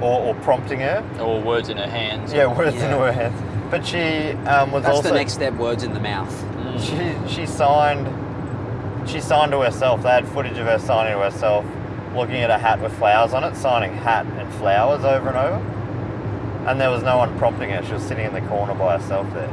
or, 0.00 0.20
or 0.20 0.34
prompting 0.42 0.80
her. 0.80 1.02
Or 1.20 1.40
words 1.40 1.70
in 1.70 1.78
her 1.78 1.88
hands. 1.88 2.32
Yeah, 2.34 2.46
words 2.54 2.76
Yeah. 2.76 2.84
into 2.84 2.98
her 2.98 3.12
hands. 3.12 3.49
But 3.70 3.86
she 3.86 4.30
um, 4.48 4.72
was 4.72 4.82
That's 4.82 4.96
also 4.96 5.08
the 5.08 5.14
next 5.14 5.34
step 5.34 5.54
words 5.54 5.84
in 5.84 5.94
the 5.94 6.00
mouth. 6.00 6.34
she 6.82 7.34
she 7.34 7.46
signed 7.46 8.06
she 9.08 9.20
signed 9.20 9.52
to 9.52 9.60
herself. 9.60 10.02
They 10.02 10.08
had 10.08 10.26
footage 10.28 10.58
of 10.58 10.66
her 10.66 10.78
signing 10.78 11.14
to 11.14 11.20
herself, 11.20 11.64
looking 12.14 12.36
at 12.36 12.50
a 12.50 12.58
hat 12.58 12.80
with 12.80 12.92
flowers 12.98 13.32
on 13.32 13.44
it, 13.44 13.56
signing 13.56 13.92
hat 13.92 14.26
and 14.26 14.52
flowers 14.54 15.04
over 15.04 15.28
and 15.28 15.36
over. 15.36 16.66
And 16.68 16.80
there 16.80 16.90
was 16.90 17.02
no 17.02 17.16
one 17.16 17.36
prompting 17.38 17.70
her. 17.70 17.82
She 17.84 17.92
was 17.92 18.02
sitting 18.02 18.26
in 18.26 18.34
the 18.34 18.42
corner 18.42 18.74
by 18.74 18.98
herself 18.98 19.32
there. 19.32 19.48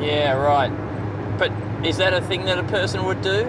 Yeah, 0.00 0.32
right. 0.32 0.70
But 1.38 1.52
is 1.86 1.98
that 1.98 2.12
a 2.12 2.20
thing 2.20 2.44
that 2.46 2.58
a 2.58 2.64
person 2.64 3.04
would 3.04 3.22
do? 3.22 3.44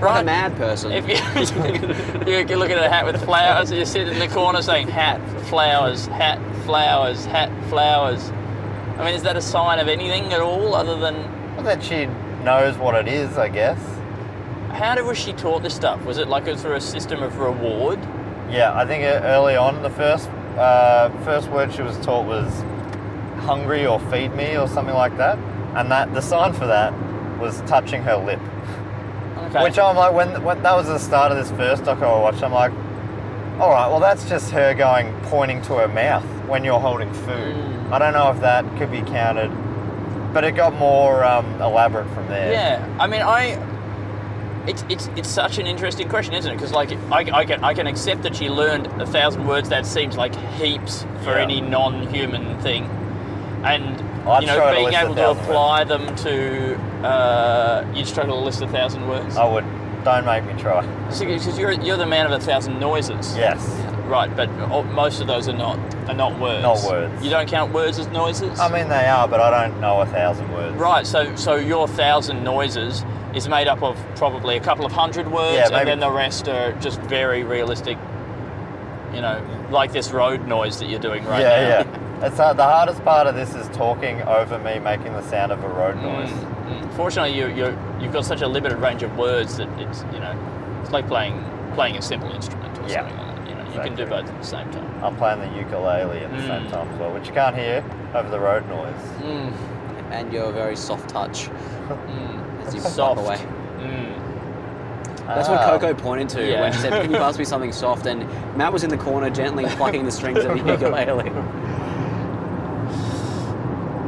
Like 0.00 0.22
a 0.22 0.24
mad 0.24 0.56
person. 0.56 0.90
If 0.90 1.06
you, 1.06 1.14
you're 2.30 2.58
looking 2.58 2.76
at 2.76 2.84
a 2.84 2.88
hat 2.88 3.04
with 3.04 3.22
flowers, 3.24 3.70
and 3.70 3.78
you 3.78 3.86
sit 3.86 4.08
in 4.08 4.18
the 4.18 4.26
corner 4.26 4.60
saying 4.60 4.88
hat, 4.88 5.20
flowers, 5.46 6.06
hat, 6.06 6.40
flowers, 6.64 7.24
hat, 7.26 7.50
flowers. 7.68 8.32
I 8.98 9.04
mean, 9.06 9.14
is 9.14 9.22
that 9.22 9.36
a 9.36 9.40
sign 9.42 9.78
of 9.78 9.88
anything 9.88 10.32
at 10.32 10.40
all 10.40 10.74
other 10.74 10.96
than 10.98 11.14
Well, 11.56 11.64
that 11.64 11.82
she 11.82 12.06
knows 12.44 12.76
what 12.78 12.94
it 12.94 13.08
is, 13.08 13.38
I 13.38 13.48
guess. 13.48 13.78
how 14.72 14.94
did, 14.94 15.04
was 15.04 15.18
she 15.18 15.32
taught 15.32 15.62
this 15.62 15.74
stuff? 15.74 16.04
Was 16.04 16.18
it 16.18 16.28
like 16.28 16.44
through 16.44 16.74
a 16.74 16.80
system 16.80 17.22
of 17.22 17.38
reward? 17.38 17.98
Yeah, 18.50 18.72
I 18.74 18.84
think 18.86 19.04
early 19.04 19.56
on, 19.56 19.82
the 19.82 19.90
first 19.90 20.28
uh, 20.58 21.08
first 21.24 21.48
word 21.50 21.72
she 21.72 21.82
was 21.82 21.96
taught 22.04 22.26
was 22.26 22.52
hungry 23.44 23.86
or 23.86 23.98
feed 24.10 24.34
me 24.34 24.56
or 24.56 24.68
something 24.68 24.94
like 24.94 25.16
that. 25.16 25.38
And 25.74 25.90
that 25.90 26.12
the 26.12 26.20
sign 26.20 26.52
for 26.52 26.66
that 26.66 26.92
was 27.40 27.62
touching 27.62 28.02
her 28.02 28.16
lip. 28.16 28.40
Okay. 29.38 29.62
Which 29.64 29.78
I'm 29.78 29.96
like, 29.96 30.12
when, 30.12 30.42
when 30.44 30.62
that 30.62 30.76
was 30.76 30.86
the 30.86 30.98
start 30.98 31.32
of 31.32 31.38
this 31.38 31.50
first 31.56 31.84
doco 31.84 32.02
I 32.02 32.20
watched, 32.20 32.42
I'm 32.42 32.52
like, 32.52 32.72
all 33.58 33.70
right, 33.70 33.88
well, 33.88 34.00
that's 34.00 34.28
just 34.28 34.50
her 34.50 34.74
going, 34.74 35.12
pointing 35.22 35.62
to 35.62 35.74
her 35.74 35.88
mouth 35.88 36.24
when 36.46 36.62
you're 36.64 36.80
holding 36.80 37.12
food. 37.12 37.56
Mm. 37.56 37.81
I 37.92 37.98
don't 37.98 38.14
know 38.14 38.30
if 38.30 38.40
that 38.40 38.64
could 38.78 38.90
be 38.90 39.02
counted, 39.02 39.50
but 40.32 40.44
it 40.44 40.52
got 40.52 40.74
more 40.74 41.22
um, 41.24 41.44
elaborate 41.60 42.08
from 42.14 42.26
there. 42.28 42.52
Yeah, 42.52 42.96
I 42.98 43.06
mean, 43.06 43.20
I. 43.22 43.68
It's, 44.66 44.84
it's, 44.88 45.08
it's 45.16 45.28
such 45.28 45.58
an 45.58 45.66
interesting 45.66 46.08
question, 46.08 46.34
isn't 46.34 46.50
it? 46.50 46.54
Because 46.54 46.70
like 46.72 46.92
I, 47.10 47.40
I 47.40 47.44
can 47.44 47.64
I 47.64 47.74
can 47.74 47.88
accept 47.88 48.22
that 48.22 48.36
she 48.36 48.48
learned 48.48 48.86
a 49.02 49.06
thousand 49.06 49.46
words. 49.46 49.68
That 49.68 49.84
seems 49.84 50.16
like 50.16 50.34
heaps 50.54 51.02
for 51.24 51.32
Yeah. 51.32 51.42
any 51.42 51.60
non-human 51.60 52.60
thing, 52.60 52.84
and 53.64 54.00
I'd 54.28 54.42
you 54.42 54.46
know 54.46 54.72
being 54.72 54.94
able 54.94 55.16
to 55.16 55.30
apply 55.32 55.82
them 55.82 56.14
to 56.14 56.76
uh, 57.04 57.84
you'd 57.92 58.06
struggle 58.06 58.38
to 58.38 58.44
list 58.44 58.62
a 58.62 58.68
thousand 58.68 59.08
words. 59.08 59.36
I 59.36 59.44
would. 59.52 59.64
Don't 60.04 60.24
make 60.24 60.44
me 60.44 60.52
try. 60.60 60.86
Because 61.08 61.58
you're 61.58 61.72
you're 61.72 61.96
the 61.96 62.06
man 62.06 62.26
of 62.26 62.32
a 62.32 62.38
thousand 62.44 62.78
noises. 62.78 63.36
Yes. 63.36 63.66
Right, 64.06 64.34
but 64.36 64.48
most 64.92 65.20
of 65.20 65.26
those 65.26 65.48
are 65.48 65.52
not 65.56 65.78
are 66.08 66.14
not 66.14 66.38
words. 66.38 66.62
Not 66.62 66.82
words. 66.90 67.24
You 67.24 67.30
don't 67.30 67.48
count 67.48 67.72
words 67.72 67.98
as 67.98 68.06
noises. 68.08 68.58
I 68.60 68.70
mean, 68.70 68.88
they 68.88 69.06
are, 69.06 69.26
but 69.28 69.40
I 69.40 69.66
don't 69.66 69.80
know 69.80 70.00
a 70.00 70.06
thousand 70.06 70.50
words. 70.52 70.76
Right, 70.76 71.06
so 71.06 71.34
so 71.36 71.54
your 71.56 71.88
thousand 71.88 72.42
noises 72.44 73.04
is 73.34 73.48
made 73.48 73.68
up 73.68 73.82
of 73.82 73.96
probably 74.16 74.56
a 74.56 74.60
couple 74.60 74.84
of 74.84 74.92
hundred 74.92 75.30
words, 75.30 75.70
Yeah, 75.70 75.78
and 75.78 75.88
then 75.88 76.00
the 76.00 76.10
rest 76.10 76.48
are 76.48 76.72
just 76.80 77.00
very 77.02 77.42
realistic. 77.44 77.96
You 79.14 79.20
know, 79.20 79.42
like 79.70 79.92
this 79.92 80.10
road 80.10 80.46
noise 80.46 80.78
that 80.80 80.88
you're 80.88 80.98
doing 81.00 81.24
right 81.26 81.40
yeah, 81.42 81.48
now. 81.84 81.90
yeah. 81.90 82.26
It's 82.26 82.38
uh, 82.38 82.52
the 82.54 82.64
hardest 82.64 83.04
part 83.04 83.26
of 83.26 83.34
this 83.34 83.54
is 83.54 83.68
talking 83.76 84.22
over 84.22 84.58
me, 84.58 84.78
making 84.78 85.12
the 85.12 85.22
sound 85.22 85.52
of 85.52 85.62
a 85.64 85.68
road 85.68 85.96
noise. 85.96 86.30
Mm, 86.30 86.80
mm. 86.82 86.96
Fortunately, 86.96 87.36
you 87.36 87.48
you 87.48 87.78
you've 88.00 88.12
got 88.12 88.24
such 88.24 88.40
a 88.42 88.48
limited 88.48 88.78
range 88.78 89.02
of 89.02 89.16
words 89.16 89.56
that 89.58 89.68
it's 89.80 90.02
you 90.12 90.18
know 90.20 90.34
it's 90.82 90.90
like 90.92 91.06
playing 91.08 91.42
playing 91.74 91.96
a 91.96 92.02
simple 92.02 92.30
instrument 92.32 92.78
or 92.78 92.88
Yeah. 92.88 93.00
something 93.00 93.16
like 93.16 93.26
that. 93.26 93.31
You 93.74 93.80
can 93.80 93.94
do 93.96 94.06
both 94.06 94.28
at 94.28 94.38
the 94.38 94.46
same 94.46 94.70
time. 94.70 95.04
I'm 95.04 95.16
playing 95.16 95.40
the 95.40 95.58
ukulele 95.58 96.18
at 96.20 96.30
the 96.30 96.36
Mm. 96.36 96.46
same 96.46 96.70
time 96.70 96.88
as 96.88 96.98
well, 96.98 97.12
which 97.12 97.26
you 97.28 97.32
can't 97.34 97.56
hear 97.56 97.82
over 98.14 98.28
the 98.28 98.38
road 98.40 98.68
noise. 98.68 98.94
Mm, 99.22 99.52
and 100.10 100.32
your 100.32 100.52
very 100.52 100.76
soft 100.76 101.08
touch 101.08 101.48
mm. 101.88 102.66
as 102.66 102.74
you 102.74 102.80
Soft. 102.80 103.20
away. 103.20 103.38
Mm. 103.80 104.08
That's 105.26 105.48
what 105.48 105.60
Ah. 105.60 105.70
Koko 105.78 105.94
pointed 105.94 106.28
to 106.30 106.44
Yeah. 106.50 106.60
when 106.62 106.72
she 106.72 106.78
said, 106.80 106.92
"Can 107.00 107.10
you 107.10 107.16
pass 107.16 107.38
me 107.38 107.44
something 107.44 107.72
soft?" 107.72 108.06
And 108.06 108.26
Matt 108.56 108.72
was 108.72 108.84
in 108.84 108.90
the 108.90 108.98
corner 108.98 109.30
gently 109.30 109.64
plucking 109.66 110.04
the 110.04 110.10
strings 110.10 110.44
of 110.44 110.52
the 110.62 110.72
ukulele. 110.72 111.30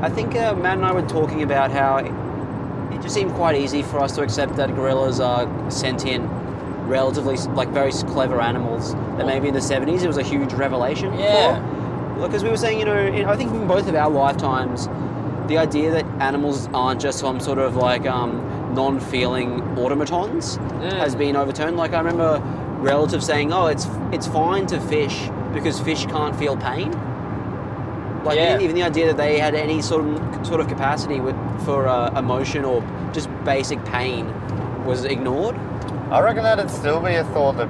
I 0.03 0.11
think 0.11 0.37
uh, 0.37 0.55
Matt 0.55 0.77
and 0.79 0.85
I 0.85 0.93
were 0.93 1.03
talking 1.03 1.43
about 1.43 1.71
how 1.71 1.97
it, 1.97 2.13
it 2.95 3.01
just 3.01 3.15
seemed 3.15 3.33
quite 3.35 3.57
easy 3.57 3.83
for 3.83 4.01
us 4.01 4.15
to 4.17 4.23
accept 4.23 4.57
that 4.57 4.75
gorillas 4.75 5.19
are 5.21 5.49
sentient, 5.71 6.29
relatively 6.87 7.37
like 7.55 7.69
very 7.71 7.93
clever 7.93 8.41
animals. 8.41 8.95
That 9.17 9.27
maybe 9.27 9.49
in 9.49 9.55
the 9.55 9.61
'70s 9.61 10.03
it 10.03 10.07
was 10.07 10.19
a 10.19 10.23
huge 10.23 10.53
revelation. 10.53 11.13
Yeah. 11.19 11.61
Because 12.21 12.45
we 12.45 12.51
were 12.51 12.57
saying, 12.57 12.79
you 12.79 12.85
know, 12.85 12.97
in, 12.97 13.27
I 13.27 13.37
think 13.37 13.53
in 13.53 13.67
both 13.67 13.89
of 13.89 13.95
our 13.95 14.09
lifetimes, 14.11 14.87
the 15.49 15.59
idea 15.59 15.91
that 15.91 16.05
animals 16.23 16.69
aren't 16.73 17.01
just 17.01 17.19
some 17.19 17.41
sort 17.41 17.59
of 17.59 17.77
like 17.77 18.07
um, 18.07 18.73
non-feeling 18.75 19.61
automatons 19.79 20.57
has 21.01 21.15
been 21.15 21.37
overturned. 21.37 21.77
Like 21.77 21.93
I 21.93 21.99
remember 21.99 22.41
relatives 22.81 23.27
saying, 23.27 23.53
"Oh, 23.53 23.67
it's 23.67 23.87
it's 24.13 24.27
fine 24.27 24.67
to 24.69 24.81
fish 24.81 25.29
because 25.53 25.81
fish 25.81 26.07
can't 26.07 26.37
feel 26.37 26.57
pain." 26.57 26.93
Like 28.25 28.37
Yeah. 28.37 28.51
even, 28.55 28.63
even 28.63 28.77
the 28.77 28.83
idea 28.85 29.07
that 29.09 29.17
they 29.19 29.39
had 29.39 29.55
any 29.55 29.83
sort 29.83 30.07
of 30.07 30.47
sort 30.47 30.61
of 30.61 30.69
capacity 30.69 31.21
with 31.21 31.37
for 31.65 31.87
uh, 31.89 32.19
emotion 32.19 32.65
or 32.65 32.83
just 33.13 33.29
basic 33.45 33.85
pain 33.85 34.33
was 34.87 35.05
ignored. 35.05 35.57
I 36.15 36.21
reckon 36.21 36.43
that'd 36.45 36.71
still 36.71 37.01
be 37.01 37.15
a 37.15 37.25
thought 37.25 37.57
that 37.57 37.69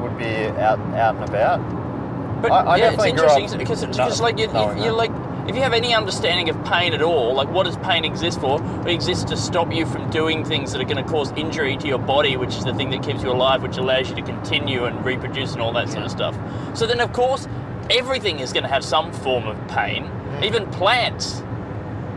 would 0.00 0.16
be 0.16 0.24
out 0.60 0.78
out 0.94 1.16
and 1.16 1.24
about. 1.28 2.42
But 2.42 2.52
I- 2.52 2.64
I 2.64 2.76
yeah, 2.76 2.86
it's 2.90 2.96
grew 2.96 3.04
up 3.04 3.08
interesting 3.38 3.58
because, 3.58 3.82
not 3.82 3.92
because 3.92 4.20
like 4.20 4.38
you, 4.38 4.46
knowing 4.48 4.78
you, 4.78 4.84
you're 4.84 4.92
like 4.92 5.10
if 5.48 5.56
you 5.56 5.62
have 5.62 5.72
any 5.72 5.92
understanding 5.92 6.48
of 6.48 6.64
pain 6.64 6.92
at 6.94 7.02
all, 7.02 7.34
like 7.34 7.48
what 7.50 7.64
does 7.66 7.76
pain 7.78 8.04
exist 8.04 8.40
for? 8.40 8.62
It 8.86 8.92
exists 8.92 9.24
to 9.24 9.36
stop 9.36 9.72
you 9.72 9.84
from 9.86 10.08
doing 10.10 10.44
things 10.44 10.70
that 10.72 10.80
are 10.80 10.84
going 10.84 11.04
to 11.04 11.10
cause 11.10 11.32
injury 11.32 11.76
to 11.78 11.88
your 11.88 11.98
body, 11.98 12.36
which 12.36 12.54
is 12.56 12.64
the 12.64 12.72
thing 12.74 12.90
that 12.90 13.02
keeps 13.02 13.22
you 13.24 13.30
alive, 13.32 13.60
which 13.62 13.76
allows 13.76 14.08
you 14.08 14.14
to 14.14 14.22
continue 14.22 14.84
and 14.84 15.04
reproduce 15.04 15.52
and 15.52 15.60
all 15.60 15.72
that 15.72 15.88
sort 15.88 16.04
of 16.04 16.12
stuff. 16.12 16.36
So 16.74 16.86
then, 16.86 17.00
of 17.00 17.12
course, 17.12 17.48
everything 17.90 18.38
is 18.38 18.52
going 18.52 18.62
to 18.62 18.68
have 18.68 18.84
some 18.84 19.10
form 19.12 19.48
of 19.48 19.56
pain, 19.66 20.04
Mm. 20.04 20.44
even 20.44 20.66
plants, 20.70 21.42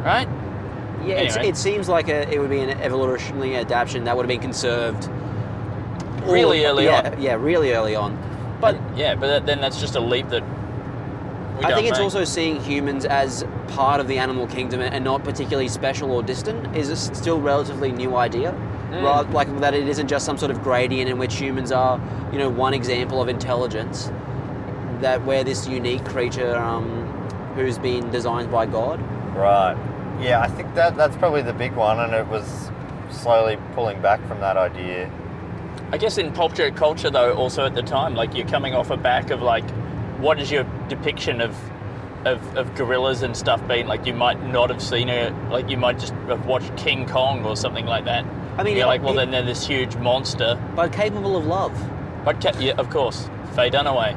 right? 0.04 0.28
Yeah, 1.04 1.16
it's, 1.16 1.36
Anyway. 1.36 1.50
it 1.50 1.58
seems 1.58 1.90
like 1.90 2.08
a, 2.10 2.32
it 2.32 2.40
would 2.40 2.52
be 2.52 2.60
an 2.60 2.80
evolutionary 2.80 3.56
adaptation 3.58 4.04
that 4.04 4.16
would 4.16 4.24
have 4.24 4.30
been 4.30 4.40
conserved 4.40 5.10
Really 6.32 6.66
all- 6.66 6.72
early 6.74 6.86
yeah, 6.86 7.12
on. 7.14 7.22
Yeah, 7.22 7.34
really 7.36 7.74
early 7.74 7.96
on. 7.96 8.18
But 8.62 8.76
And- 8.76 8.98
yeah, 8.98 9.16
but 9.16 9.46
then 9.46 9.62
that's 9.62 9.80
just 9.80 9.96
a 9.96 10.00
leap 10.00 10.30
that 10.30 10.44
we 10.44 11.64
I 11.64 11.70
don't 11.70 11.78
think 11.78 11.90
it's 11.90 12.00
make. 12.00 12.04
also 12.04 12.24
seeing 12.26 12.60
humans 12.62 13.06
as 13.06 13.46
part 13.70 14.00
of 14.02 14.08
the 14.08 14.18
animal 14.18 14.46
kingdom 14.48 14.82
and 14.82 15.04
not 15.06 15.24
particularly 15.24 15.68
special 15.70 16.12
or 16.12 16.22
distant 16.24 16.76
is 16.76 16.90
a 16.90 16.94
s- 16.94 17.10
still 17.14 17.40
relatively 17.40 17.92
new 17.92 18.16
idea. 18.18 18.54
Mm. 18.92 19.04
Rather, 19.04 19.30
like 19.32 19.60
that 19.62 19.74
it 19.74 19.88
isn't 19.88 20.08
just 20.08 20.26
some 20.26 20.38
sort 20.38 20.52
of 20.52 20.62
gradient 20.62 21.10
in 21.10 21.18
which 21.18 21.36
humans 21.36 21.72
are, 21.72 22.00
you 22.32 22.40
know, 22.40 22.50
one 22.50 22.74
example 22.74 23.22
of 23.22 23.30
intelligence. 23.30 24.12
That 25.02 25.26
we're 25.26 25.44
this 25.44 25.68
unique 25.68 26.06
creature 26.06 26.56
um, 26.58 26.86
who's 27.56 27.78
been 27.78 28.10
designed 28.12 28.52
by 28.52 28.66
God. 28.66 29.00
Right. 29.36 29.76
Yeah, 30.22 30.40
I 30.42 30.48
think 30.48 30.74
that 30.76 30.96
that's 30.96 31.16
probably 31.18 31.42
the 31.42 31.54
big 31.54 31.74
one, 31.74 32.00
and 32.00 32.14
it 32.14 32.28
was 32.28 32.70
slowly 33.10 33.58
pulling 33.74 34.02
back 34.02 34.26
from 34.28 34.40
that 34.40 34.56
idea. 34.58 35.10
I 35.92 35.98
guess 35.98 36.18
in 36.18 36.32
pop 36.34 36.56
culture, 36.76 37.10
though, 37.10 37.34
also 37.36 37.66
at 37.66 37.76
the 37.76 37.82
time, 37.84 38.16
like 38.16 38.36
you're 38.36 38.48
coming 38.48 38.74
off 38.74 38.90
a 38.90 38.98
back 38.98 39.30
of 39.30 39.42
like, 39.42 39.70
what 40.20 40.40
is 40.40 40.52
your 40.52 40.64
depiction 40.90 41.42
of 41.42 41.56
of, 42.26 42.58
of 42.58 42.74
gorillas 42.74 43.22
and 43.22 43.38
stuff 43.38 43.66
being 43.68 43.86
like 43.86 44.08
you 44.08 44.14
might 44.14 44.42
not 44.52 44.72
have 44.72 44.82
seen 44.82 45.10
it, 45.10 45.32
like 45.52 45.70
you 45.70 45.78
might 45.78 46.00
just 46.00 46.14
have 46.28 46.48
watched 46.48 46.76
King 46.76 47.08
Kong 47.08 47.46
or 47.46 47.56
something 47.56 47.86
like 47.86 48.06
that. 48.06 48.26
I 48.58 48.64
mean, 48.64 48.76
you're 48.76 48.86
it- 48.86 48.88
like, 48.88 49.04
well, 49.04 49.14
it- 49.14 49.18
then 49.18 49.30
they're 49.32 49.44
this 49.44 49.68
huge 49.68 49.96
monster. 49.98 50.60
But 50.76 50.92
capable 50.92 51.38
of 51.38 51.46
love. 51.46 51.72
But 52.26 52.42
ca- 52.42 52.58
yeah, 52.60 52.74
of 52.80 52.90
course, 52.90 53.30
Faye 53.54 53.70
Dunaway. 53.70 54.16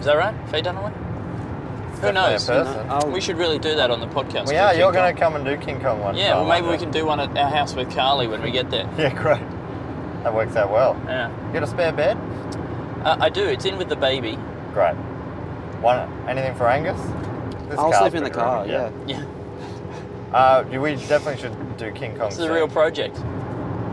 Is 0.00 0.04
that 0.04 0.18
right? 0.18 0.34
Faye 0.50 0.60
Dunaway? 0.60 0.92
Who 2.02 2.12
knows? 2.12 2.46
person. 2.46 2.86
Oh, 2.90 3.06
We 3.08 3.20
should 3.22 3.36
really 3.38 3.58
do 3.58 3.74
that 3.76 3.90
on 3.90 4.00
the 4.00 4.06
podcast. 4.06 4.46
We 4.48 4.52
do 4.54 4.58
are. 4.58 4.70
King 4.72 4.80
You're 4.80 4.92
going 4.92 5.14
to 5.14 5.18
come 5.20 5.36
and 5.36 5.44
do 5.46 5.56
King 5.56 5.80
Kong 5.80 6.00
one. 6.00 6.14
Yeah, 6.16 6.34
time, 6.34 6.46
well, 6.46 6.60
maybe 6.60 6.68
we 6.70 6.78
can 6.78 6.90
do 6.90 7.04
one 7.06 7.20
at 7.20 7.36
our 7.38 7.50
house 7.50 7.74
with 7.74 7.90
Carly 7.94 8.26
when 8.28 8.42
we 8.42 8.50
get 8.50 8.70
there. 8.70 8.86
Yeah, 8.98 9.14
great. 9.14 9.40
That 10.22 10.34
works 10.34 10.56
out 10.56 10.70
well. 10.70 11.00
Yeah. 11.06 11.30
You 11.46 11.52
got 11.54 11.62
a 11.62 11.66
spare 11.66 11.92
bed? 11.92 12.16
Uh, 13.04 13.16
I 13.20 13.28
do. 13.28 13.44
It's 13.44 13.64
in 13.64 13.78
with 13.78 13.88
the 13.88 13.96
baby. 13.96 14.38
Great. 14.74 14.94
One. 15.80 16.10
Anything 16.28 16.54
for 16.54 16.68
Angus? 16.68 17.00
This 17.68 17.78
I'll 17.78 17.92
sleep 17.92 18.14
in 18.14 18.24
the 18.24 18.30
car. 18.30 18.62
roomy, 18.62 18.72
Yeah. 18.72 18.90
Yeah. 19.06 19.24
Uh, 20.30 20.64
we 20.70 20.94
definitely 20.94 21.38
should 21.38 21.76
do 21.76 21.90
King 21.90 22.16
Kong. 22.16 22.28
This 22.28 22.38
is 22.38 22.44
a 22.44 22.52
real 22.52 22.68
project. 22.68 23.18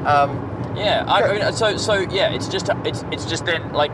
Um, 0.06 0.38
Yeah, 0.76 1.04
I, 1.08 1.24
I 1.24 1.34
mean, 1.34 1.54
so 1.54 1.78
so 1.78 1.96
yeah, 1.96 2.30
it's 2.30 2.48
just 2.48 2.70
it's 2.86 3.04
it's 3.12 3.26
just 3.26 3.46
then 3.46 3.74
like 3.74 3.92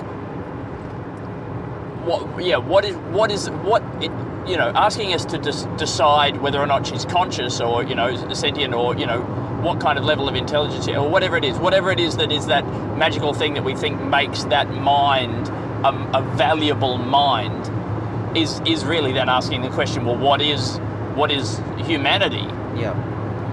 what 2.06 2.44
yeah 2.44 2.58
what 2.58 2.84
is 2.84 2.96
what 3.16 3.32
is 3.32 3.50
what 3.50 3.82
it 4.02 4.12
you 4.48 4.58
know 4.58 4.72
asking 4.76 5.14
us 5.14 5.26
to 5.26 5.38
dis- 5.38 5.68
decide 5.78 6.38
whether 6.42 6.60
or 6.60 6.68
not 6.68 6.86
she's 6.86 7.06
conscious 7.06 7.62
or 7.62 7.84
you 7.84 7.96
know 7.96 8.34
sentient 8.34 8.74
or 8.74 8.96
you 8.98 9.06
know 9.06 9.22
what 9.64 9.80
kind 9.80 9.98
of 9.98 10.04
level 10.04 10.28
of 10.28 10.36
intelligence 10.36 10.88
or 10.90 11.08
whatever 11.10 11.38
it 11.38 11.46
is 11.46 11.58
whatever 11.58 11.92
it 11.92 12.00
is 12.00 12.18
that 12.18 12.32
is 12.32 12.48
that 12.48 12.66
magical 12.98 13.34
thing 13.34 13.54
that 13.54 13.64
we 13.64 13.74
think 13.76 14.02
makes 14.02 14.44
that 14.46 14.70
mind 14.72 15.48
a, 15.86 16.18
a 16.18 16.22
valuable 16.36 16.98
mind 16.98 18.38
is 18.38 18.60
is 18.66 18.84
really 18.84 19.14
then 19.14 19.30
asking 19.30 19.62
the 19.62 19.70
question 19.70 20.06
well 20.06 20.18
what 20.18 20.42
is 20.42 20.78
what 21.16 21.32
is 21.32 21.60
humanity 21.78 22.46
Yeah. 22.76 22.94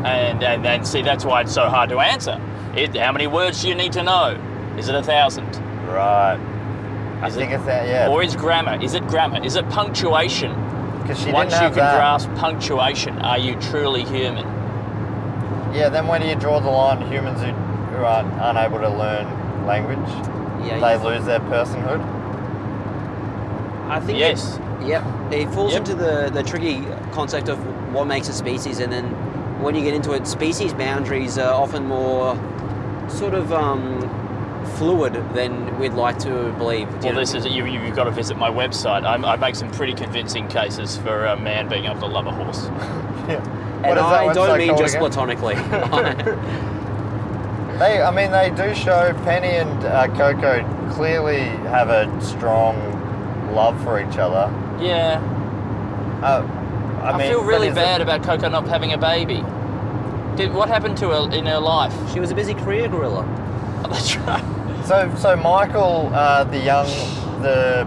and, 0.05 0.43
and 0.43 0.66
and 0.66 0.86
see 0.86 1.03
that's 1.03 1.24
why 1.24 1.43
it's 1.43 1.53
so 1.55 1.68
hard 1.68 1.91
to 1.91 2.01
answer. 2.01 2.41
It, 2.74 2.97
how 2.97 3.12
many 3.12 3.26
words 3.26 3.62
do 3.62 3.68
you 3.68 3.74
need 3.74 3.93
to 3.93 4.03
know? 4.03 4.38
Is 4.78 4.88
it 4.88 4.95
a 4.95 5.03
thousand? 5.03 5.45
right. 5.86 6.38
I 7.20 7.26
Is 7.26 7.34
think 7.34 7.51
it- 7.51 7.57
it's 7.57 7.64
that. 7.66 7.86
Yeah. 7.86 8.09
Or 8.09 8.22
is 8.22 8.34
grammar? 8.36 8.80
Is 8.82 8.95
it 8.95 9.07
grammar? 9.09 9.45
Is 9.45 9.57
it 9.57 9.68
punctuation? 9.68 10.53
Because 11.11 11.25
she 11.25 11.33
Once 11.33 11.51
didn't 11.53 11.63
you 11.65 11.69
can 11.71 11.79
that. 11.79 11.97
grasp 11.97 12.31
punctuation, 12.37 13.19
are 13.19 13.37
you 13.37 13.57
truly 13.57 14.05
human? 14.05 14.47
Yeah. 15.75 15.89
Then 15.89 16.07
where 16.07 16.21
do 16.21 16.27
you 16.27 16.37
draw 16.37 16.61
the 16.61 16.71
line? 16.71 17.01
Humans 17.11 17.41
who, 17.41 17.51
who 17.51 18.05
aren't 18.05 18.33
unable 18.41 18.79
to 18.79 18.89
learn 18.89 19.67
language, 19.67 19.99
Yeah. 20.65 20.79
they 20.79 20.93
you- 20.97 21.03
lose 21.03 21.25
their 21.25 21.41
personhood. 21.41 22.01
I 23.91 23.99
think. 23.99 24.21
Yes. 24.21 24.61
It, 24.81 24.87
yep. 24.87 25.05
It 25.33 25.51
falls 25.51 25.73
Yep. 25.73 25.81
into 25.81 25.95
the 25.97 26.31
the 26.33 26.45
tricky 26.45 26.87
concept 27.11 27.49
of 27.49 27.59
what 27.93 28.07
makes 28.07 28.29
a 28.29 28.33
species, 28.33 28.79
and 28.79 28.93
then 28.93 29.07
when 29.61 29.75
you 29.75 29.83
get 29.83 29.95
into 29.95 30.13
it, 30.13 30.29
species 30.29 30.73
boundaries 30.73 31.39
are 31.39 31.53
often 31.53 31.87
more 31.89 32.39
sort 33.09 33.35
of 33.35 33.53
um, 33.53 33.99
fluid 34.77 35.15
than 35.35 35.79
we'd 35.79 35.93
like 35.95 36.19
to 36.21 36.53
believe. 36.59 36.89
Well, 37.03 37.15
this 37.15 37.35
is 37.35 37.45
you, 37.47 37.65
you've 37.67 37.97
got 37.97 38.05
to 38.05 38.11
visit 38.11 38.37
my 38.37 38.51
website. 38.51 39.05
I, 39.05 39.15
I 39.17 39.37
make 39.37 39.55
some 39.55 39.71
pretty 39.71 39.95
convincing 39.95 40.49
cases 40.49 40.97
for 40.99 41.27
a 41.27 41.37
man 41.37 41.69
being 41.69 41.85
able 41.87 42.01
to 42.01 42.07
love 42.07 42.27
a 42.27 42.33
horse. 42.33 42.69
Yeah. 43.29 43.37
and 43.37 43.87
What 43.87 43.99
is 43.99 44.03
that 44.03 44.29
I 44.29 44.33
don't 44.33 44.59
mean 44.59 44.77
just 44.77 44.95
again? 44.97 45.01
platonically. 45.11 45.55
They, 47.79 48.03
I 48.03 48.11
mean, 48.11 48.31
they 48.31 48.51
do 48.51 48.75
show 48.75 49.15
Penny 49.25 49.49
and 49.57 49.85
uh, 49.85 50.07
Koko 50.09 50.63
clearly 50.93 51.41
have 51.71 51.89
a 51.89 52.21
strong 52.21 52.77
love 53.55 53.83
for 53.83 53.99
each 53.99 54.19
other. 54.19 54.53
Yeah, 54.85 55.19
Uh, 56.23 56.43
I, 57.03 57.13
I, 57.13 57.17
mean, 57.19 57.31
feel 57.31 57.43
really 57.43 57.69
is 57.69 57.73
it- 57.73 57.77
bad 57.77 58.03
about 58.03 58.23
Koko 58.23 58.51
not 58.51 58.69
having 58.69 58.93
a 58.93 58.99
baby. 58.99 59.43
Did 60.37 60.53
what 60.53 60.69
happened 60.69 60.99
to 60.99 61.09
her 61.09 61.35
in 61.35 61.47
her 61.47 61.59
life? 61.59 61.95
she 62.13 62.21
was 62.21 62.31
a 62.31 62.35
busy 62.35 62.53
career 62.53 62.87
gorilla. 62.87 63.23
Oh, 63.85 63.89
that's 63.89 64.16
right. 64.16 64.45
So, 64.87 65.14
so 65.16 65.37
Michael, 65.37 66.11
uh, 66.14 66.45
the 66.45 66.59
young, 66.59 66.87
the 67.43 67.87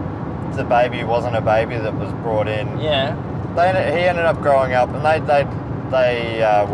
the 0.56 0.64
baby 0.64 1.02
wasn't 1.04 1.34
a 1.36 1.40
baby 1.40 1.76
that 1.76 1.94
was 1.94 2.12
brought 2.22 2.46
in. 2.48 2.78
Yeah. 2.80 3.16
They, 3.56 3.68
ended- 3.68 3.92
he 3.98 4.04
ended 4.04 4.24
up 4.24 4.40
growing 4.40 4.72
up, 4.72 4.88
and 4.90 5.04
they 5.04 5.20
they 5.20 5.46
they 5.90 6.42
uh, 6.42 6.66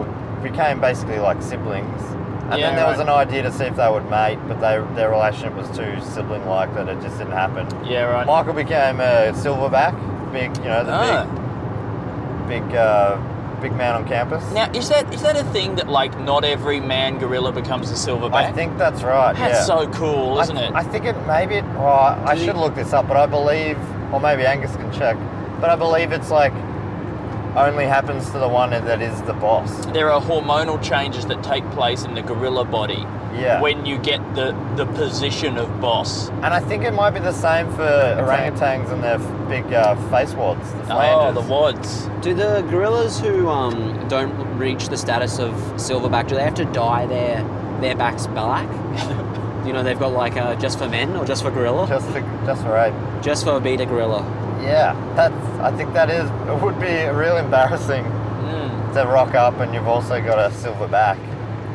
became 0.42 0.80
basically 0.80 1.18
like 1.18 1.42
siblings. 1.42 2.02
And 2.50 2.58
Yeah, 2.58 2.68
then 2.68 2.76
there 2.76 2.86
was 2.86 2.98
an 2.98 3.08
idea 3.08 3.42
to 3.44 3.52
see 3.52 3.64
if 3.64 3.76
they 3.76 3.88
would 3.88 4.08
mate, 4.10 4.38
but 4.48 4.60
they, 4.60 4.82
their 4.96 5.08
relationship 5.10 5.54
was 5.54 5.68
too 5.76 6.00
sibling-like 6.00 6.74
that 6.74 6.88
it 6.88 7.00
just 7.00 7.16
didn't 7.18 7.32
happen. 7.32 7.66
Yeah. 7.84 8.02
Right. 8.04 8.26
Michael 8.26 8.54
became 8.54 8.98
a 9.00 9.30
silverback, 9.34 9.94
big, 10.32 10.56
you 10.58 10.64
know, 10.64 10.82
the 10.84 10.92
Ah. 10.92 11.24
big, 12.48 12.66
big, 12.68 12.74
uh, 12.76 13.18
big 13.60 13.72
man 13.72 13.94
on 13.94 14.06
campus. 14.06 14.42
Now, 14.52 14.70
is 14.72 14.88
that 14.88 15.12
is 15.12 15.22
that 15.22 15.36
a 15.36 15.44
thing 15.52 15.76
that 15.76 15.88
like 15.88 16.18
not 16.20 16.44
every 16.44 16.80
man 16.80 17.18
gorilla 17.18 17.52
becomes 17.52 17.90
a 17.90 17.94
silverback? 17.94 18.34
I 18.34 18.52
think 18.52 18.78
that's 18.78 19.02
right. 19.02 19.34
that's 19.36 19.60
yeah. 19.60 19.64
so 19.64 19.90
cool, 19.90 20.40
isn't 20.40 20.56
th- 20.56 20.70
it? 20.70 20.74
I 20.74 20.82
think 20.82 21.04
it 21.04 21.16
maybe 21.26 21.56
it. 21.56 21.64
Oh, 21.76 22.22
I 22.24 22.36
should 22.36 22.56
look 22.56 22.74
this 22.74 22.92
up, 22.92 23.06
but 23.08 23.16
I 23.16 23.26
believe, 23.26 23.78
or 24.12 24.20
maybe 24.20 24.46
Angus 24.46 24.74
can 24.76 24.92
check. 24.92 25.16
But 25.60 25.70
I 25.70 25.76
believe 25.76 26.12
it's 26.12 26.30
like 26.30 26.52
only 27.56 27.84
happens 27.86 28.26
to 28.30 28.38
the 28.38 28.48
one 28.48 28.70
that 28.70 29.02
is 29.02 29.20
the 29.22 29.32
boss. 29.34 29.86
there 29.86 30.10
are 30.10 30.20
hormonal 30.20 30.82
changes 30.82 31.26
that 31.26 31.42
take 31.42 31.68
place 31.72 32.04
in 32.04 32.14
the 32.14 32.22
gorilla 32.22 32.64
body 32.64 33.04
Yeah. 33.34 33.60
when 33.60 33.86
you 33.86 33.96
get 33.98 34.20
the 34.34 34.54
the 34.76 34.86
position 34.86 35.58
of 35.58 35.80
boss. 35.80 36.28
And 36.44 36.52
I 36.58 36.60
think 36.60 36.84
it 36.84 36.92
might 36.94 37.10
be 37.10 37.20
the 37.20 37.32
same 37.32 37.66
for 37.78 37.90
orangutans 38.24 38.90
and 38.92 39.02
their 39.02 39.18
big 39.48 39.72
uh, 39.72 39.94
face 40.10 40.34
wads, 40.34 40.72
the 40.72 40.94
Oh, 40.94 41.32
the 41.32 41.40
wads. 41.54 42.08
Do 42.22 42.34
the 42.34 42.62
gorillas 42.70 43.20
who 43.20 43.48
um, 43.48 43.74
don't 44.08 44.32
reach 44.58 44.88
the 44.88 44.96
status 44.96 45.38
of 45.38 45.52
silverback, 45.76 46.26
do 46.28 46.34
they 46.34 46.42
have 46.44 46.54
to 46.54 46.64
dye 46.66 47.06
their 47.06 47.42
their 47.80 47.94
backs 47.96 48.26
black? 48.26 48.68
you 49.66 49.72
know, 49.72 49.82
they've 49.82 49.98
got 49.98 50.12
like 50.12 50.36
a 50.36 50.56
just 50.60 50.78
for 50.78 50.88
men 50.88 51.16
or 51.16 51.24
just 51.24 51.42
for 51.42 51.50
gorilla? 51.50 51.86
Just 51.88 52.06
for, 52.10 52.20
just 52.46 52.62
for 52.62 52.76
ape. 52.76 52.94
Just 53.22 53.44
for 53.44 53.56
a 53.56 53.60
beta 53.60 53.86
gorilla. 53.86 54.22
Yeah, 54.62 54.94
that's. 55.16 55.34
I 55.60 55.70
think 55.76 55.92
that 55.94 56.10
is. 56.10 56.28
It 56.48 56.62
would 56.62 56.78
be 56.80 57.06
real 57.08 57.36
embarrassing 57.36 58.04
Mm. 58.04 58.94
to 58.94 59.04
rock 59.06 59.34
up 59.34 59.58
and 59.60 59.72
you've 59.74 59.86
also 59.86 60.20
got 60.20 60.38
a 60.38 60.50
silver 60.54 60.88
back. 60.88 61.18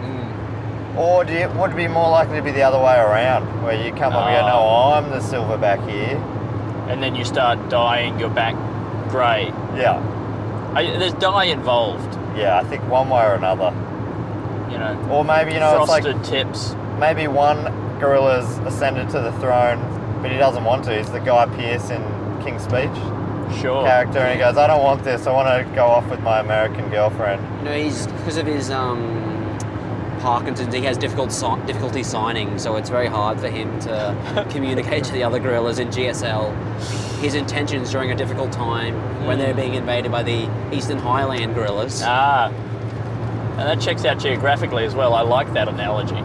Mm. 0.01 0.97
Or 0.97 1.23
do 1.23 1.33
you, 1.33 1.47
would 1.59 1.71
it 1.71 1.75
be 1.77 1.87
more 1.87 2.09
likely 2.09 2.37
to 2.37 2.41
be 2.43 2.51
the 2.51 2.63
other 2.63 2.79
way 2.79 2.95
around, 2.97 3.63
where 3.63 3.75
you 3.75 3.91
come 3.93 4.13
up 4.13 4.25
and 4.27 4.41
go, 4.41 4.47
no, 4.47 4.55
Oh. 4.57 4.93
I'm 4.93 5.09
the 5.11 5.19
silverback 5.19 5.87
here. 5.89 6.17
And 6.89 7.01
then 7.01 7.15
you 7.15 7.23
start 7.23 7.69
dyeing 7.69 8.19
your 8.19 8.29
back 8.29 8.55
grey. 9.09 9.45
Yeah, 9.77 10.01
I, 10.75 10.97
there's 10.97 11.13
dye 11.13 11.45
involved, 11.45 12.13
yeah, 12.37 12.57
I 12.59 12.63
think 12.63 12.83
one 12.89 13.09
way 13.09 13.23
or 13.25 13.33
another. 13.35 13.71
you 14.71 14.77
know. 14.77 15.07
Or 15.11 15.23
maybe, 15.23 15.53
you 15.53 15.59
know, 15.59 15.85
frosted 15.85 16.17
it's 16.17 16.29
tips. 16.29 16.75
Like 16.95 17.15
maybe 17.15 17.27
one 17.27 17.63
gorilla's 17.99 18.57
ascended 18.59 19.09
to 19.09 19.19
the 19.19 19.31
throne, 19.33 19.79
but 20.21 20.31
he 20.31 20.37
doesn't 20.37 20.63
want 20.63 20.83
to. 20.85 20.97
He's 20.97 21.09
the 21.11 21.19
Guy 21.19 21.45
Pearce 21.55 21.89
in 21.89 22.01
King's 22.43 22.63
Speech 22.63 23.61
Sure. 23.61 23.83
character, 23.85 24.19
and 24.19 24.33
he 24.33 24.39
goes, 24.39 24.57
I 24.57 24.67
don't 24.67 24.83
want 24.83 25.03
this, 25.03 25.27
I 25.27 25.31
want 25.31 25.47
to 25.67 25.75
go 25.75 25.85
off 25.85 26.09
with 26.09 26.21
my 26.21 26.39
American 26.39 26.89
girlfriend. 26.89 27.41
You 27.59 27.65
know, 27.65 27.77
he's 27.77 28.07
because 28.07 28.37
of 28.37 28.45
his 28.45 28.69
um, 28.71 29.57
Parkinson's, 30.19 30.73
he 30.73 30.81
has 30.81 30.97
difficult 30.97 31.31
si- 31.31 31.61
difficulty 31.67 32.03
signing, 32.03 32.57
so 32.57 32.75
it's 32.75 32.89
very 32.89 33.07
hard 33.07 33.39
for 33.39 33.49
him 33.49 33.79
to 33.81 34.47
communicate 34.51 35.03
to 35.05 35.11
the 35.13 35.23
other 35.23 35.39
gorillas 35.39 35.79
in 35.79 35.89
GSL 35.89 36.53
his 37.19 37.33
intentions 37.33 37.91
during 37.91 38.11
a 38.11 38.15
difficult 38.15 38.51
time 38.51 38.93
when 39.25 39.39
they're 39.39 39.53
being 39.53 39.73
invaded 39.75 40.11
by 40.11 40.21
the 40.21 40.49
Eastern 40.73 40.97
Highland 40.97 41.55
gorillas. 41.55 42.01
Ah. 42.03 42.49
And 43.57 43.69
that 43.69 43.79
checks 43.79 44.03
out 44.03 44.19
geographically 44.19 44.83
as 44.83 44.93
well. 44.93 45.13
I 45.13 45.21
like 45.21 45.53
that 45.53 45.69
analogy. 45.69 46.21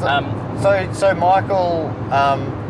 So, 0.00 0.06
Um, 0.06 0.58
so, 0.62 0.92
so 0.92 1.14
Michael, 1.14 1.86
um, 2.12 2.62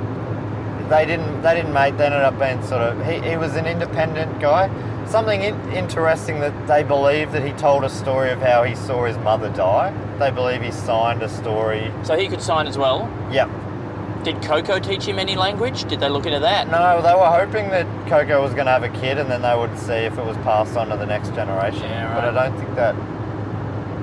they 0.88 1.04
didn't 1.04 1.42
they 1.42 1.54
didn't 1.54 1.72
mate. 1.72 1.96
They 1.98 2.06
ended 2.06 2.22
up 2.22 2.38
being 2.38 2.62
sort 2.62 2.82
of 2.82 3.04
he, 3.06 3.20
he 3.28 3.36
was 3.36 3.56
an 3.56 3.66
independent 3.66 4.40
guy. 4.40 4.70
Something 5.06 5.42
in, 5.42 5.54
interesting 5.72 6.40
that 6.40 6.66
they 6.66 6.82
believe 6.82 7.32
that 7.32 7.44
he 7.44 7.52
told 7.52 7.84
a 7.84 7.88
story 7.88 8.30
of 8.30 8.40
how 8.40 8.64
he 8.64 8.74
saw 8.74 9.04
his 9.04 9.16
mother 9.18 9.48
die. 9.50 9.92
They 10.18 10.30
believe 10.30 10.62
he 10.62 10.72
signed 10.72 11.22
a 11.22 11.28
story. 11.28 11.92
So 12.02 12.16
he 12.16 12.26
could 12.28 12.42
sign 12.42 12.66
as 12.66 12.76
well. 12.76 13.08
Yep. 13.30 13.48
Did 14.24 14.42
Koko 14.42 14.80
teach 14.80 15.04
him 15.04 15.20
any 15.20 15.36
language? 15.36 15.84
Did 15.84 16.00
they 16.00 16.08
look 16.08 16.26
into 16.26 16.40
that? 16.40 16.68
No, 16.68 17.00
they 17.00 17.14
were 17.14 17.30
hoping 17.30 17.68
that 17.70 17.86
Koko 18.08 18.42
was 18.42 18.52
going 18.54 18.66
to 18.66 18.72
have 18.72 18.82
a 18.82 18.88
kid, 18.88 19.18
and 19.18 19.30
then 19.30 19.42
they 19.42 19.54
would 19.56 19.78
see 19.78 19.92
if 19.92 20.18
it 20.18 20.24
was 20.24 20.36
passed 20.38 20.76
on 20.76 20.88
to 20.88 20.96
the 20.96 21.06
next 21.06 21.28
generation. 21.36 21.84
Yeah, 21.84 22.12
But 22.12 22.36
I 22.36 22.48
don't 22.48 22.58
think 22.58 22.74
that, 22.74 22.94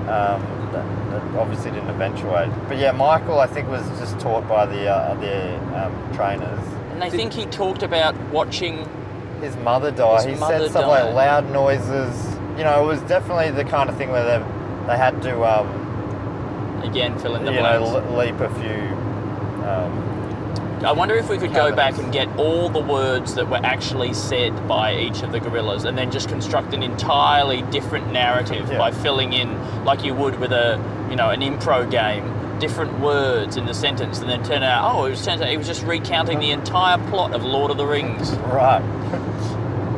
um, 0.08 0.40
that, 0.72 1.03
that 1.14 1.40
obviously 1.40 1.72
didn't 1.72 1.90
eventuate. 1.90 2.50
But 2.68 2.78
yeah, 2.78 2.92
Michael, 2.92 3.40
I 3.40 3.48
think 3.48 3.70
was 3.70 3.88
just 4.00 4.20
taught 4.20 4.48
by 4.48 4.66
the 4.66 4.88
uh, 4.88 5.14
the 5.16 5.58
um, 5.86 6.14
trainers. 6.14 6.60
And 6.92 7.02
they 7.02 7.10
think 7.10 7.34
he 7.34 7.46
talked 7.48 7.84
about 7.84 8.16
watching. 8.30 8.88
his 9.42 9.56
mother 9.58 9.92
die. 9.92 10.16
His 10.24 10.26
he 10.26 10.36
mother 10.40 10.60
said 10.60 10.70
stuff 10.72 10.86
died. 10.86 11.04
like 11.06 11.14
loud 11.14 11.52
noises. 11.52 12.36
You 12.58 12.64
know, 12.64 12.84
it 12.84 12.88
was 12.88 13.02
definitely 13.02 13.52
the 13.52 13.64
kind 13.66 13.90
of 13.90 13.98
thing 13.98 14.10
where 14.10 14.24
they 14.24 14.46
they 14.88 14.98
had 14.98 15.22
to, 15.24 15.44
um, 15.44 16.82
Again, 16.84 17.18
fill 17.20 17.36
in 17.36 17.46
the 17.46 17.52
you 17.54 17.62
know, 17.62 17.80
blanks. 17.80 18.10
le- 18.10 18.18
leap 18.18 18.40
a 18.42 18.50
few. 18.56 18.96
Um, 19.66 20.13
I 20.84 20.92
wonder 20.92 21.16
if 21.16 21.30
we 21.30 21.38
could 21.38 21.54
go 21.54 21.74
back 21.74 21.98
and 21.98 22.12
get 22.12 22.28
all 22.38 22.68
the 22.68 22.82
words 22.82 23.36
that 23.36 23.48
were 23.50 23.62
actually 23.64 24.14
said 24.14 24.68
by 24.68 24.96
each 24.96 25.22
of 25.22 25.32
the 25.32 25.40
gorillas, 25.40 25.86
and 25.86 25.98
then 25.98 26.12
just 26.12 26.28
construct 26.28 26.74
an 26.74 26.84
entirely 26.84 27.62
different 27.64 28.12
narrative 28.12 28.70
Yeah. 28.70 28.78
by 28.80 28.92
filling 28.92 29.32
in, 29.34 29.86
like 29.86 30.04
you 30.04 30.14
would 30.14 30.40
with 30.40 30.52
a, 30.52 30.78
you 31.10 31.16
know, 31.16 31.30
an 31.30 31.40
impro 31.42 31.90
game, 31.90 32.30
different 32.60 33.00
words 33.00 33.56
in 33.56 33.66
the 33.66 33.74
sentence, 33.74 34.20
and 34.20 34.30
then 34.30 34.44
turn 34.44 34.62
out, 34.62 34.94
oh, 34.94 35.06
it 35.06 35.12
was 35.12 35.26
turns 35.26 35.42
out 35.42 35.48
he 35.48 35.56
was 35.58 35.68
just 35.68 35.84
recounting 35.84 36.40
the 36.40 36.52
entire 36.52 36.98
plot 37.10 37.34
of 37.34 37.44
Lord 37.46 37.72
of 37.72 37.78
the 37.78 37.86
Rings. 37.86 38.32
Right. 38.52 38.82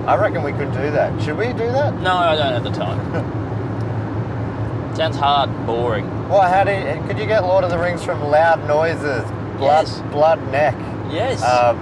I 0.08 0.16
reckon 0.18 0.44
we 0.44 0.52
could 0.52 0.72
do 0.72 0.92
that. 0.92 1.20
Should 1.24 1.38
we 1.38 1.48
do 1.48 1.66
that? 1.72 1.96
No, 2.02 2.14
I 2.16 2.36
don't 2.36 2.54
have 2.54 2.64
the 2.64 2.70
time. 2.70 3.34
Sounds 4.96 5.18
hard, 5.18 5.50
boring. 5.66 6.08
Well, 6.30 6.44
how 6.44 6.64
do 6.64 6.72
you, 6.72 7.04
could 7.08 7.18
you 7.18 7.26
get 7.26 7.44
Lord 7.44 7.64
of 7.64 7.70
the 7.72 7.78
Rings 7.78 8.04
from 8.04 8.22
loud 8.24 8.66
noises, 8.68 9.24
blood, 9.58 9.88
Yes. 9.88 10.02
blood 10.12 10.52
neck? 10.52 10.76
Yes. 11.12 11.42
Um, 11.44 11.78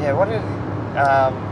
yeah, 0.00 0.12
what 0.12 0.28
did? 0.28 0.40
Um, 0.96 1.42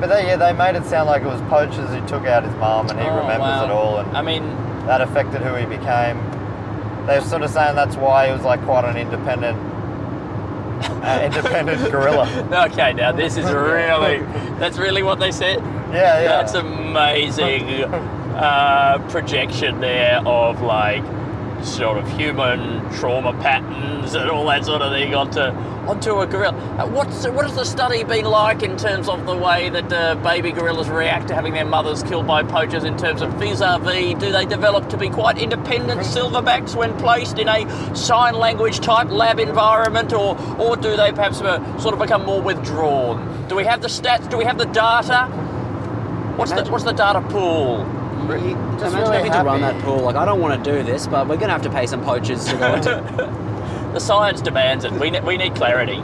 but 0.00 0.08
they, 0.08 0.26
yeah, 0.26 0.36
they 0.36 0.52
made 0.52 0.74
it 0.76 0.84
sound 0.84 1.08
like 1.08 1.22
it 1.22 1.26
was 1.28 1.40
poachers 1.42 1.88
who 1.90 2.06
took 2.06 2.26
out 2.26 2.42
his 2.44 2.54
mum, 2.56 2.88
and 2.90 2.98
he 3.00 3.06
Oh, 3.06 3.16
remembers 3.16 3.40
wow. 3.40 3.64
it 3.64 3.70
all, 3.70 3.98
and 3.98 4.16
I 4.16 4.22
mean, 4.22 4.42
that 4.86 5.00
affected 5.00 5.40
who 5.42 5.54
he 5.54 5.64
became. 5.66 6.18
They're 7.06 7.20
sort 7.22 7.42
of 7.42 7.50
saying 7.50 7.76
that's 7.76 7.96
why 7.96 8.26
he 8.26 8.32
was 8.32 8.42
like 8.42 8.60
quite 8.64 8.84
an 8.84 8.96
independent, 8.96 9.56
uh, 11.02 11.20
independent 11.24 11.90
gorilla. 11.90 12.28
okay, 12.72 12.92
now 12.92 13.12
this 13.12 13.36
is 13.36 13.46
really, 13.50 14.18
that's 14.58 14.76
really 14.78 15.02
what 15.02 15.18
they 15.20 15.30
said? 15.32 15.58
Yeah, 15.92 16.20
yeah. 16.20 16.28
That's 16.28 16.54
amazing 16.54 17.84
uh, 18.34 18.98
projection 19.08 19.80
there 19.80 20.18
of 20.26 20.60
like 20.62 21.04
sort 21.66 21.98
of 21.98 22.08
human 22.16 22.80
trauma 22.92 23.32
patterns 23.42 24.14
and 24.14 24.30
all 24.30 24.46
that 24.46 24.64
sort 24.64 24.82
of 24.82 24.92
thing 24.92 25.14
onto 25.14 25.40
onto 25.86 26.18
a 26.18 26.26
gorilla. 26.26 26.56
Uh, 26.78 26.86
what's 26.88 27.26
what 27.28 27.46
has 27.46 27.54
the 27.54 27.64
study 27.64 28.02
been 28.04 28.24
like 28.24 28.62
in 28.62 28.76
terms 28.76 29.08
of 29.08 29.24
the 29.26 29.36
way 29.36 29.68
that 29.68 29.92
uh, 29.92 30.14
baby 30.16 30.50
gorillas 30.50 30.88
react 30.88 31.28
to 31.28 31.34
having 31.34 31.52
their 31.52 31.64
mothers 31.64 32.02
killed 32.02 32.26
by 32.26 32.42
poachers? 32.42 32.84
In 32.84 32.96
terms 32.96 33.22
of 33.22 33.32
vis-a-vis, 33.34 34.14
do 34.18 34.32
they 34.32 34.46
develop 34.46 34.88
to 34.90 34.96
be 34.96 35.08
quite 35.08 35.38
independent 35.38 36.00
silverbacks 36.00 36.74
when 36.74 36.96
placed 36.98 37.38
in 37.38 37.48
a 37.48 37.94
sign 37.94 38.34
language 38.34 38.80
type 38.80 39.08
lab 39.10 39.38
environment, 39.38 40.12
or 40.12 40.36
or 40.58 40.76
do 40.76 40.96
they 40.96 41.12
perhaps 41.12 41.40
uh, 41.40 41.78
sort 41.78 41.94
of 41.94 42.00
become 42.00 42.24
more 42.24 42.40
withdrawn? 42.42 43.46
Do 43.48 43.54
we 43.54 43.64
have 43.64 43.80
the 43.82 43.88
stats? 43.88 44.28
Do 44.28 44.36
we 44.36 44.44
have 44.44 44.58
the 44.58 44.66
data? 44.66 45.26
What's 46.36 46.52
the 46.52 46.64
what's 46.70 46.84
the 46.84 46.92
data 46.92 47.20
pool? 47.22 47.84
You- 48.34 48.54
Just 48.78 48.94
imagine 48.94 49.00
really 49.00 49.16
having 49.16 49.32
to 49.32 49.42
run 49.44 49.60
that 49.62 49.82
pool. 49.82 49.98
Like, 49.98 50.16
I 50.16 50.24
don't 50.24 50.40
want 50.40 50.62
to 50.62 50.70
do 50.72 50.82
this, 50.82 51.06
but 51.06 51.26
we're 51.28 51.36
going 51.36 51.48
to 51.48 51.52
have 51.52 51.62
to 51.62 51.70
pay 51.70 51.86
some 51.86 52.02
poachers 52.04 52.44
to 52.46 52.56
go 52.56 52.74
into. 52.74 53.42
The 53.96 54.00
science 54.00 54.42
demands 54.42 54.84
it. 54.84 54.92
We, 54.92 55.08
ne- 55.10 55.20
we 55.22 55.38
need 55.38 55.54
clarity. 55.54 56.02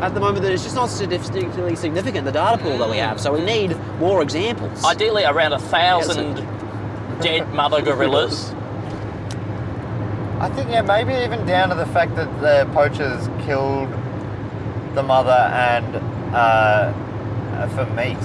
At 0.00 0.12
the 0.14 0.18
moment, 0.18 0.44
it's 0.44 0.64
just 0.64 0.74
not 0.74 0.88
statistically 0.90 1.76
significant, 1.76 2.24
the 2.24 2.32
data 2.32 2.58
pool 2.60 2.78
that 2.78 2.90
we 2.90 2.96
have, 2.96 3.20
so 3.20 3.32
we 3.32 3.42
need 3.44 3.76
more 4.00 4.22
examples. 4.22 4.84
Ideally, 4.84 5.22
around 5.24 5.52
a 5.52 5.58
thousand 5.60 6.34
dead 7.20 7.52
mother 7.54 7.80
gorillas. 7.80 8.50
I 10.40 10.50
think 10.50 10.68
yeah, 10.70 10.82
maybe 10.82 11.14
even 11.24 11.46
down 11.46 11.68
to 11.68 11.76
the 11.76 11.86
fact 11.86 12.14
that 12.16 12.28
the 12.40 12.68
poachers 12.74 13.28
killed 13.46 13.88
the 14.94 15.02
mother 15.04 15.30
and 15.30 15.96
uh, 16.34 16.92
uh, 17.54 17.68
for 17.68 17.86
meat. 17.94 18.18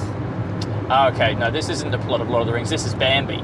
Oh, 0.94 1.08
okay, 1.14 1.36
no, 1.36 1.50
this 1.50 1.70
isn't 1.70 1.90
the 1.92 1.98
plot 2.00 2.20
of 2.22 2.30
Lord 2.30 2.42
of 2.42 2.48
the 2.48 2.54
Rings. 2.54 2.70
This 2.70 2.86
is 2.86 2.94
Bambi. 2.94 3.38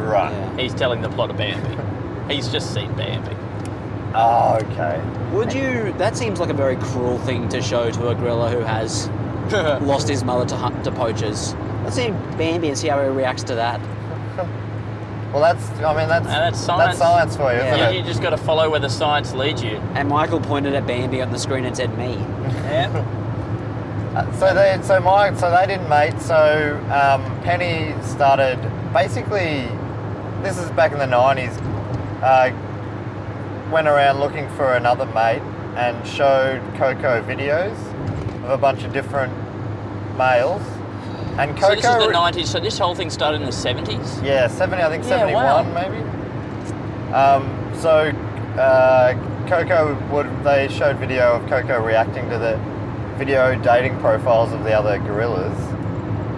Right. 0.00 0.32
Yeah. 0.32 0.56
He's 0.56 0.74
telling 0.74 1.00
the 1.00 1.08
plot 1.10 1.30
of 1.30 1.36
Bambi. 1.36 2.34
He's 2.34 2.48
just 2.48 2.74
seen 2.74 2.92
Bambi. 2.94 3.36
Oh, 4.14 4.58
okay. 4.62 5.00
Would 5.32 5.52
you? 5.52 5.92
That 5.98 6.16
seems 6.16 6.40
like 6.40 6.50
a 6.50 6.54
very 6.54 6.76
cruel 6.76 7.18
thing 7.20 7.48
to 7.50 7.62
show 7.62 7.90
to 7.90 8.08
a 8.08 8.14
gorilla 8.14 8.50
who 8.50 8.60
has 8.60 9.08
lost 9.82 10.08
his 10.08 10.24
mother 10.24 10.44
to 10.46 10.56
hunt, 10.56 10.82
to 10.84 10.90
poachers. 10.90 11.54
Let's 11.84 11.96
see 11.96 12.10
Bambi 12.36 12.68
and 12.68 12.76
see 12.76 12.88
how 12.88 13.00
he 13.00 13.08
reacts 13.08 13.44
to 13.44 13.54
that. 13.54 13.80
Well, 15.32 15.40
that's. 15.40 15.66
I 15.80 15.96
mean, 15.96 16.08
that's 16.10 16.26
And 16.26 16.26
that's 16.26 16.60
science. 16.60 16.98
That's 16.98 16.98
science 16.98 17.36
for 17.38 17.50
you, 17.54 17.58
Yeah. 17.60 17.74
isn't 17.76 17.94
You, 17.94 18.00
it? 18.00 18.02
you 18.02 18.06
just 18.06 18.20
got 18.20 18.30
to 18.30 18.36
follow 18.36 18.68
where 18.70 18.80
the 18.80 18.90
science 18.90 19.32
leads 19.32 19.62
you. 19.62 19.76
And 19.94 20.06
Michael 20.10 20.40
pointed 20.40 20.74
at 20.74 20.86
Bambi 20.86 21.22
on 21.22 21.32
the 21.32 21.38
screen 21.38 21.64
and 21.64 21.74
said, 21.74 21.96
"Me." 21.96 22.16
Yeah. 22.16 23.02
So 24.38 24.52
they, 24.54 24.78
so 24.82 25.00
my, 25.00 25.34
so 25.34 25.50
they 25.50 25.66
didn't 25.66 25.88
mate. 25.88 26.20
So 26.20 26.78
um, 26.92 27.22
Penny 27.42 27.94
started 28.02 28.58
basically. 28.92 29.68
This 30.42 30.58
is 30.58 30.70
back 30.72 30.92
in 30.92 30.98
the 30.98 31.06
nineties. 31.06 31.56
Uh, 32.22 32.50
went 33.72 33.88
around 33.88 34.20
looking 34.20 34.48
for 34.50 34.74
another 34.74 35.06
mate 35.06 35.40
and 35.76 36.06
showed 36.06 36.60
Koko 36.74 37.22
videos 37.22 37.76
of 38.44 38.50
a 38.50 38.58
bunch 38.58 38.84
of 38.84 38.92
different 38.92 39.32
males. 40.18 40.62
And 41.38 41.56
Koko. 41.56 41.68
So 41.68 41.74
this 41.76 41.84
is 41.86 42.06
the 42.06 42.12
90s, 42.12 42.46
so 42.46 42.60
this 42.60 42.78
whole 42.78 42.94
thing 42.94 43.08
started 43.08 43.40
in 43.40 43.46
the 43.46 43.52
70s? 43.52 44.22
Yeah, 44.22 44.46
70, 44.48 44.82
I 44.82 44.90
think 44.90 45.04
Yeah, 45.04 45.20
71 45.20 45.44
wow. 45.44 45.62
maybe. 45.72 46.02
Um, 47.14 47.74
so 47.74 48.10
uh, 48.60 49.14
Koko 49.48 49.94
would, 50.12 50.44
they 50.44 50.68
showed 50.68 50.98
video 50.98 51.36
of 51.36 51.48
Koko 51.48 51.82
reacting 51.82 52.28
to 52.28 52.38
the 52.38 52.58
video 53.16 53.54
dating 53.62 53.98
profiles 54.00 54.52
of 54.52 54.64
the 54.64 54.72
other 54.72 54.98
gorillas. 54.98 55.58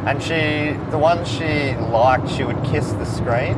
And 0.06 0.22
she, 0.22 0.76
the 0.90 0.98
ones 0.98 1.28
she 1.28 1.74
liked, 1.76 2.28
she 2.30 2.44
would 2.44 2.62
kiss 2.64 2.92
the 2.92 3.04
screen. 3.04 3.54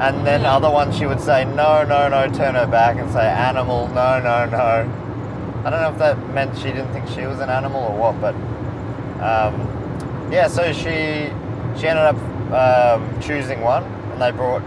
And 0.00 0.26
then 0.26 0.44
other 0.44 0.70
ones 0.70 0.96
she 0.96 1.06
would 1.06 1.20
say, 1.20 1.44
no, 1.44 1.84
no, 1.84 2.08
no, 2.08 2.30
turn 2.32 2.54
her 2.54 2.66
back 2.66 2.98
and 2.98 3.10
say, 3.10 3.26
animal, 3.26 3.88
no, 3.88 4.20
no, 4.20 4.46
no. 4.46 5.02
I 5.64 5.70
don't 5.70 5.80
know 5.80 5.90
if 5.90 5.98
that 5.98 6.18
meant 6.34 6.56
she 6.56 6.64
didn't 6.64 6.92
think 6.92 7.08
she 7.08 7.26
was 7.26 7.40
an 7.40 7.50
animal 7.50 7.82
or 7.82 7.96
what, 7.96 8.20
but 8.20 8.34
um, 9.20 10.30
yeah, 10.30 10.46
so 10.46 10.72
she 10.72 11.32
she 11.76 11.88
ended 11.88 12.04
up 12.04 12.16
um, 12.52 13.20
choosing 13.20 13.60
one, 13.62 13.82
and 13.82 14.22
they 14.22 14.30
brought 14.30 14.62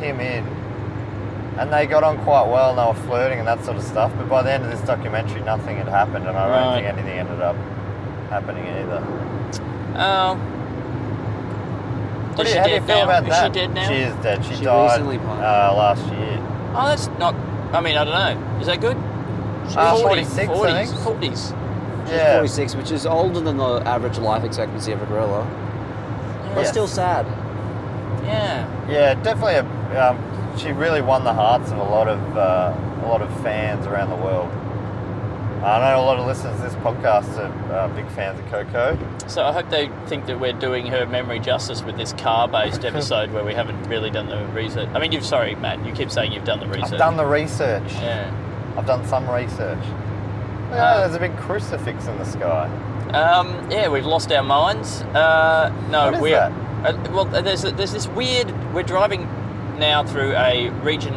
him 0.00 0.18
in, 0.20 0.44
and 1.58 1.72
they 1.72 1.86
got 1.86 2.02
on 2.02 2.18
quite 2.24 2.46
well, 2.48 2.70
and 2.70 2.78
they 2.78 2.84
were 2.86 3.06
flirting 3.08 3.38
and 3.38 3.46
that 3.48 3.64
sort 3.64 3.76
of 3.76 3.82
stuff. 3.82 4.12
But 4.16 4.28
by 4.28 4.42
the 4.42 4.52
end 4.52 4.64
of 4.64 4.70
this 4.70 4.80
documentary, 4.80 5.40
nothing 5.42 5.76
had 5.76 5.88
happened, 5.88 6.26
and 6.26 6.36
I 6.36 6.48
don't 6.48 6.66
Right. 6.66 6.74
think 6.82 6.86
anything 6.98 7.18
ended 7.18 7.40
up 7.40 7.56
happening 8.30 8.66
either. 8.66 9.02
Oh. 9.96 10.34
What 12.34 12.46
Is 12.46 12.52
do 12.52 12.52
she 12.52 12.54
you, 12.54 12.60
how 12.60 12.66
do 12.66 12.74
you 12.74 12.80
feel 12.80 12.96
now? 12.96 13.04
about 13.04 13.22
Is 13.24 13.28
that? 13.30 13.44
she 13.54 13.60
dead 13.60 13.74
now? 13.74 13.88
She 13.88 13.94
is 13.94 14.14
dead. 14.16 14.44
She, 14.44 14.54
She 14.56 14.64
died 14.64 15.00
uh, 15.00 15.74
last 15.76 16.04
year. 16.12 16.38
Oh, 16.74 16.88
that's 16.88 17.06
not. 17.18 17.34
I 17.72 17.80
mean, 17.80 17.96
I 17.96 18.04
don't 18.04 18.40
know. 18.42 18.58
Is 18.60 18.66
that 18.66 18.80
good? 18.80 18.96
Uh, 19.76 19.96
40, 19.96 20.24
46, 20.24 20.48
I 20.48 20.52
40s, 20.52 20.86
think. 20.88 21.00
40s. 21.34 21.54
She's 22.06 22.12
Yeah. 22.16 22.34
46, 22.34 22.74
which 22.74 22.90
is 22.90 23.06
older 23.06 23.40
than 23.40 23.56
the 23.56 23.76
average 23.86 24.18
life 24.18 24.42
expectancy 24.44 24.92
of 24.92 25.00
a 25.00 25.06
gorilla, 25.06 25.46
but 26.54 26.62
Yes. 26.62 26.70
still 26.70 26.86
sad. 26.88 27.24
Yeah. 28.24 28.66
Yeah, 28.88 29.14
definitely. 29.14 29.54
A, 29.96 30.10
um, 30.10 30.18
she 30.56 30.72
really 30.72 31.02
won 31.02 31.24
the 31.24 31.32
hearts 31.32 31.70
of 31.70 31.78
a 31.78 31.82
lot 31.82 32.08
of 32.08 32.36
uh, 32.36 32.74
a 33.04 33.08
lot 33.08 33.22
of 33.22 33.42
fans 33.42 33.86
around 33.86 34.10
the 34.10 34.16
world. 34.16 34.50
I 35.64 35.78
know 35.80 35.98
a 35.98 36.04
lot 36.04 36.18
of 36.18 36.26
listeners 36.26 36.56
to 36.56 36.62
this 36.62 36.74
podcast 36.74 37.38
are 37.38 37.72
uh, 37.72 37.88
big 37.88 38.06
fans 38.10 38.38
of 38.38 38.46
Koko. 38.50 38.98
So 39.28 39.42
I 39.46 39.50
hope 39.50 39.70
they 39.70 39.88
think 40.06 40.26
that 40.26 40.38
we're 40.38 40.52
doing 40.52 40.86
her 40.88 41.06
memory 41.06 41.40
justice 41.40 41.82
with 41.82 41.96
this 41.96 42.12
car-based 42.12 42.84
episode 42.84 43.32
where 43.32 43.44
we 43.44 43.54
haven't 43.54 43.82
really 43.84 44.10
done 44.10 44.28
the 44.28 44.44
research. 44.48 44.90
I 44.92 44.98
mean, 44.98 45.10
you've 45.10 45.24
sorry, 45.24 45.54
Matt. 45.54 45.84
You 45.86 45.92
keep 45.92 46.10
saying 46.10 46.32
you've 46.32 46.44
done 46.44 46.60
the 46.60 46.66
research. 46.66 46.92
I've 46.92 46.98
done 46.98 47.16
the 47.16 47.24
research. 47.24 47.90
Yeah. 47.94 48.74
I've 48.76 48.86
done 48.86 49.06
some 49.06 49.28
research. 49.30 49.82
Uh, 50.70 51.00
there's 51.00 51.14
a 51.14 51.20
big 51.20 51.34
crucifix 51.38 52.08
in 52.08 52.18
the 52.18 52.24
sky. 52.24 52.66
Um, 53.14 53.70
yeah, 53.70 53.88
we've 53.88 54.04
lost 54.04 54.30
our 54.32 54.42
minds. 54.42 55.00
Uh, 55.02 55.72
no, 55.88 56.20
we're 56.20 56.32
that? 56.32 56.52
Uh, 56.84 57.10
well. 57.10 57.24
There's 57.24 57.62
there's 57.62 57.92
this 57.92 58.08
weird. 58.08 58.50
We're 58.74 58.82
driving 58.82 59.28
now 59.78 60.04
through 60.04 60.32
a 60.34 60.70
region 60.82 61.12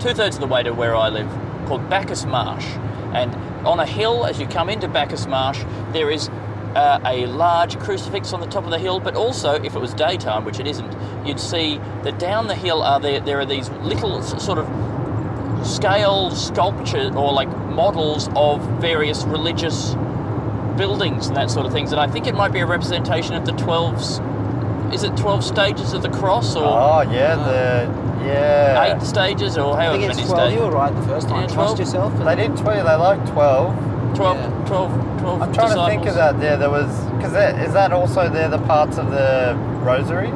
two 0.00 0.12
thirds 0.14 0.36
of 0.36 0.40
the 0.40 0.46
way 0.46 0.62
to 0.62 0.72
where 0.72 0.94
I 0.94 1.08
live 1.08 1.28
called 1.66 1.88
Bacchus 1.88 2.24
Marsh, 2.26 2.66
and 3.14 3.34
on 3.66 3.80
a 3.80 3.86
hill 3.86 4.26
as 4.26 4.38
you 4.38 4.46
come 4.46 4.68
into 4.68 4.88
Bacchus 4.88 5.26
Marsh, 5.26 5.62
there 5.92 6.10
is. 6.10 6.30
Uh, 6.74 7.00
a 7.06 7.24
large 7.24 7.78
crucifix 7.78 8.34
on 8.34 8.40
the 8.40 8.46
top 8.46 8.64
of 8.64 8.70
the 8.70 8.78
hill, 8.78 9.00
but 9.00 9.14
also, 9.16 9.54
if 9.54 9.74
it 9.74 9.78
was 9.80 9.94
daytime, 9.94 10.44
which 10.44 10.60
it 10.60 10.66
isn't, 10.66 10.94
you'd 11.26 11.40
see 11.40 11.78
that 12.02 12.18
down 12.18 12.48
the 12.48 12.54
hill 12.54 12.82
are 12.82 13.00
there. 13.00 13.18
There 13.18 13.40
are 13.40 13.46
these 13.46 13.70
little 13.80 14.20
sort 14.22 14.58
of 14.58 14.66
scaled 15.66 16.36
sculpture 16.36 17.10
or 17.16 17.32
like 17.32 17.48
models 17.70 18.28
of 18.36 18.60
various 18.78 19.24
religious 19.24 19.94
buildings 20.76 21.28
and 21.28 21.36
that 21.38 21.50
sort 21.50 21.64
of 21.64 21.72
things. 21.72 21.92
And 21.92 22.00
I 22.00 22.08
think 22.08 22.26
it 22.26 22.34
might 22.34 22.52
be 22.52 22.60
a 22.60 22.66
representation 22.66 23.34
of 23.34 23.46
the 23.46 23.52
12, 23.52 23.94
s- 23.94 24.18
is 24.92 25.02
it 25.02 25.16
12 25.16 25.44
stages 25.44 25.92
of 25.92 26.02
the 26.02 26.08
cross 26.10 26.54
or 26.56 26.64
Oh 26.64 27.00
yeah, 27.10 27.36
the 27.36 28.24
yeah. 28.26 28.94
eight 28.96 29.02
stages 29.02 29.56
or 29.58 29.74
I 29.76 29.84
however 29.86 30.06
many 30.08 30.22
12. 30.24 30.28
stages? 30.28 30.54
You 30.54 30.60
were 30.66 30.70
right 30.72 30.94
the 30.94 31.02
first 31.02 31.28
time. 31.28 31.48
Yeah, 31.48 31.54
Trust 31.54 31.78
yourself. 31.78 32.12
They 32.24 32.36
did 32.36 32.56
twelve. 32.56 32.84
They 32.86 32.94
like 32.94 33.24
twelve. 33.30 33.74
12, 34.14 34.36
Yeah. 34.38 34.66
12, 34.66 35.20
12 35.20 35.42
I'm 35.42 35.52
trying 35.52 35.74
to 35.76 35.86
think 35.86 36.06
of 36.06 36.14
that. 36.14 36.40
There, 36.40 36.56
there 36.56 36.70
was 36.70 36.88
because 37.16 37.34
is 37.66 37.72
that 37.74 37.92
also 37.92 38.28
there 38.30 38.48
the 38.48 38.58
parts 38.60 38.96
of 38.96 39.10
the 39.10 39.54
rosary? 39.82 40.30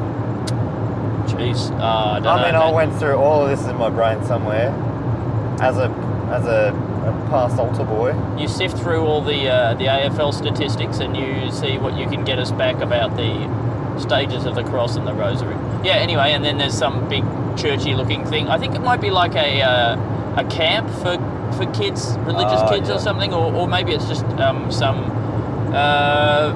Jeez, 1.27 1.71
uh, 1.79 1.83
I 1.85 2.21
don't 2.21 2.27
I 2.27 2.37
know. 2.41 2.47
mean, 2.47 2.55
I 2.57 2.71
went 2.73 2.95
through 2.99 3.15
all 3.17 3.43
of 3.45 3.51
this 3.51 3.67
in 3.69 3.77
my 3.77 3.89
brain 3.89 4.23
somewhere 4.25 4.69
as 5.61 5.77
a 5.79 5.89
as 6.31 6.45
a 6.47 6.75
a 7.07 7.13
past 7.31 7.59
altar 7.59 7.85
boy. 7.85 8.15
You 8.39 8.49
sift 8.49 8.77
through 8.79 9.01
all 9.07 9.23
the 9.23 9.49
uh, 9.49 9.75
the 9.75 9.87
AFL 9.87 10.35
statistics 10.35 10.99
and 10.99 11.17
you 11.17 11.51
see 11.51 11.79
what 11.79 11.97
you 11.97 12.07
can 12.07 12.25
get 12.25 12.39
us 12.39 12.51
back 12.53 12.77
about 12.83 13.17
the 13.17 13.33
stages 13.99 14.45
of 14.47 14.55
the 14.55 14.63
cross 14.65 14.97
and 14.97 15.07
the 15.07 15.13
rosary. 15.15 15.55
Yeah. 15.85 15.95
Anyway, 15.97 16.33
and 16.33 16.45
then 16.45 16.59
there's 16.59 16.77
some 16.77 17.09
big 17.09 17.25
churchy 17.57 17.95
looking 17.95 18.25
thing. 18.27 18.49
I 18.49 18.59
think 18.59 18.75
it 18.75 18.81
might 18.81 19.01
be 19.01 19.11
like 19.11 19.35
a 19.35 19.63
uh, 19.63 20.35
a 20.37 20.45
camp 20.45 20.89
for 21.03 21.17
for 21.57 21.67
kids, 21.73 22.17
religious 22.21 22.61
Oh, 22.63 22.69
kids 22.71 22.89
yeah. 22.89 22.95
or 22.95 22.99
something, 23.01 23.33
or, 23.35 23.53
or 23.53 23.67
maybe 23.67 23.93
it's 23.93 24.07
just 24.07 24.25
um, 24.39 24.71
some 24.71 24.99
uh, 25.75 26.53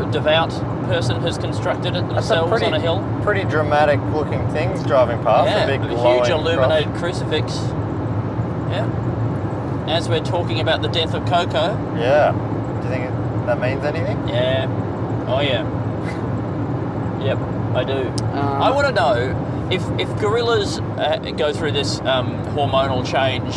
f- 0.00 0.10
devout 0.12 0.50
person 0.88 1.20
has 1.22 1.38
constructed 1.38 1.94
it 1.96 2.06
themselves 2.08 2.50
pretty, 2.50 2.66
on 2.66 2.74
a 2.74 2.80
hill. 2.80 3.20
pretty 3.22 3.44
dramatic 3.44 3.98
looking 4.12 4.46
things 4.50 4.82
driving 4.84 5.22
past. 5.22 5.48
yeah, 5.48 5.64
a 5.64 5.66
big 5.66 5.80
a 5.80 5.88
huge 5.88 5.98
cross. 6.00 6.28
illuminated 6.28 6.92
crucifix. 6.96 7.54
Yeah. 8.70 9.86
As 9.88 10.08
we're 10.08 10.20
talking 10.24 10.60
about 10.60 10.82
the 10.82 10.88
death 10.88 11.14
of 11.14 11.24
Koko. 11.26 11.72
Yeah. 11.96 12.32
Do 12.80 12.88
you 12.88 12.92
think 12.94 13.10
that 13.46 13.60
means 13.60 13.84
anything? 13.84 14.28
Yeah. 14.28 14.66
Oh 15.28 15.40
yeah. 15.40 15.62
Yep, 17.24 17.38
I 17.74 17.84
do. 17.84 18.08
Um, 18.32 18.62
I 18.62 18.70
want 18.70 18.86
to 18.88 18.92
know 18.92 19.68
if 19.70 19.82
if 19.98 20.08
gorillas 20.20 20.78
uh, 20.80 21.18
go 21.36 21.52
through 21.52 21.72
this 21.72 22.00
um, 22.00 22.34
hormonal 22.54 23.04
change, 23.06 23.56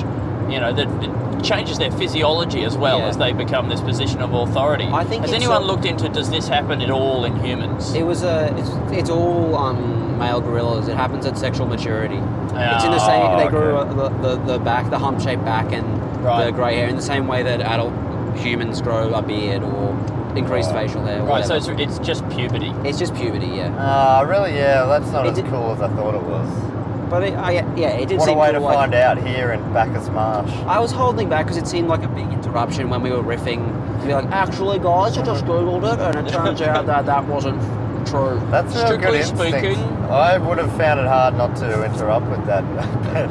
you 0.52 0.60
know, 0.60 0.72
that 0.74 0.88
it 1.04 1.44
changes 1.44 1.78
their 1.78 1.92
physiology 1.92 2.64
as 2.64 2.76
well 2.78 3.00
Yeah. 3.00 3.08
as 3.10 3.18
they 3.18 3.32
become 3.34 3.70
this 3.70 3.82
position 3.82 4.22
of 4.22 4.34
authority. 4.34 4.86
I 4.86 5.04
think 5.04 5.22
Has 5.24 5.34
anyone 5.34 5.62
a- 5.64 5.66
looked 5.66 5.86
into 5.86 6.10
does 6.10 6.30
this 6.32 6.48
happen 6.48 6.82
at 6.82 6.90
all 6.90 7.26
in 7.26 7.36
humans? 7.44 7.94
It 7.94 8.04
was 8.04 8.24
a. 8.24 8.56
It's, 8.58 8.98
it's 9.00 9.10
all 9.10 9.56
um, 9.56 10.18
male 10.18 10.42
gorillas. 10.42 10.88
It 10.88 10.96
happens 10.96 11.26
at 11.26 11.38
sexual 11.38 11.68
maturity. 11.68 12.16
it's 12.18 12.84
in 12.86 12.92
the 12.92 13.00
same. 13.00 13.22
Oh, 13.22 13.38
They 13.38 13.50
grow 13.50 13.78
okay. 13.82 13.94
the, 13.96 14.36
the, 14.36 14.54
the 14.54 14.60
back, 14.60 14.90
the 14.90 14.98
hump 14.98 15.20
shaped 15.22 15.44
back, 15.46 15.72
and 15.74 15.86
Right. 16.24 16.46
the 16.46 16.52
grey 16.52 16.76
hair 16.78 16.88
in 16.90 16.96
the 16.96 17.02
same 17.02 17.28
way 17.28 17.44
that 17.44 17.62
adult 17.62 17.94
humans 18.38 18.82
grow 18.82 19.14
a 19.14 19.22
beard 19.22 19.62
or 19.64 19.94
increased 20.36 20.72
facial 20.72 21.04
hair. 21.06 21.22
or 21.22 21.26
right, 21.26 21.46
so 21.46 21.56
it's, 21.56 21.68
it's 21.68 22.00
just 22.00 22.28
puberty. 22.30 22.72
it's 22.84 23.00
just 23.00 23.14
puberty, 23.16 23.48
yeah. 23.48 23.76
Ah, 23.78 24.22
really? 24.22 24.54
Yeah, 24.56 24.86
that's 24.86 25.10
not 25.12 25.26
It 25.26 25.30
as 25.30 25.36
did- 25.38 25.46
cool 25.48 25.72
as 25.74 25.82
I 25.82 25.88
thought 25.96 26.16
it 26.16 26.24
was. 26.24 26.64
But 27.10 27.24
it, 27.24 27.34
I, 27.36 27.52
yeah, 27.78 27.88
it 27.92 28.10
did 28.10 28.20
seem. 28.20 28.20
What 28.20 28.24
a 28.28 28.32
seem 28.32 28.38
way 28.38 28.52
cool, 28.52 28.60
to 28.60 28.66
like- 28.66 28.76
find 28.76 28.94
out 28.94 29.18
here 29.26 29.52
in 29.54 29.62
Bacchus 29.74 30.10
Marsh. 30.10 30.52
I 30.68 30.80
was 30.80 30.92
holding 30.92 31.30
back 31.30 31.46
because 31.46 31.58
it 31.58 31.66
seemed 31.68 31.88
like 31.88 32.04
a 32.04 32.10
big 32.10 32.28
interruption 32.34 32.90
when 32.90 33.02
we 33.02 33.12
were 33.12 33.24
riffing. 33.24 33.64
To 34.02 34.06
be 34.08 34.14
like, 34.14 34.26
actually, 34.26 34.78
guys, 34.80 35.18
I 35.18 35.24
just 35.24 35.46
googled 35.46 35.92
it, 35.94 36.00
and 36.18 36.28
it 36.28 36.32
turns 36.32 36.62
out 36.62 36.86
that 36.86 37.06
that 37.06 37.26
wasn't 37.26 37.62
true. 38.08 38.40
That's 38.52 38.76
a 38.76 38.86
Strictly 38.86 39.08
good 39.08 39.16
instinct. 39.22 39.58
speaking- 39.58 39.84
I 40.10 40.38
would 40.38 40.58
have 40.58 40.72
found 40.78 41.00
it 41.00 41.08
hard 41.08 41.36
not 41.36 41.56
to 41.58 41.84
interrupt 41.86 42.28
with 42.30 42.46
that. 42.46 42.64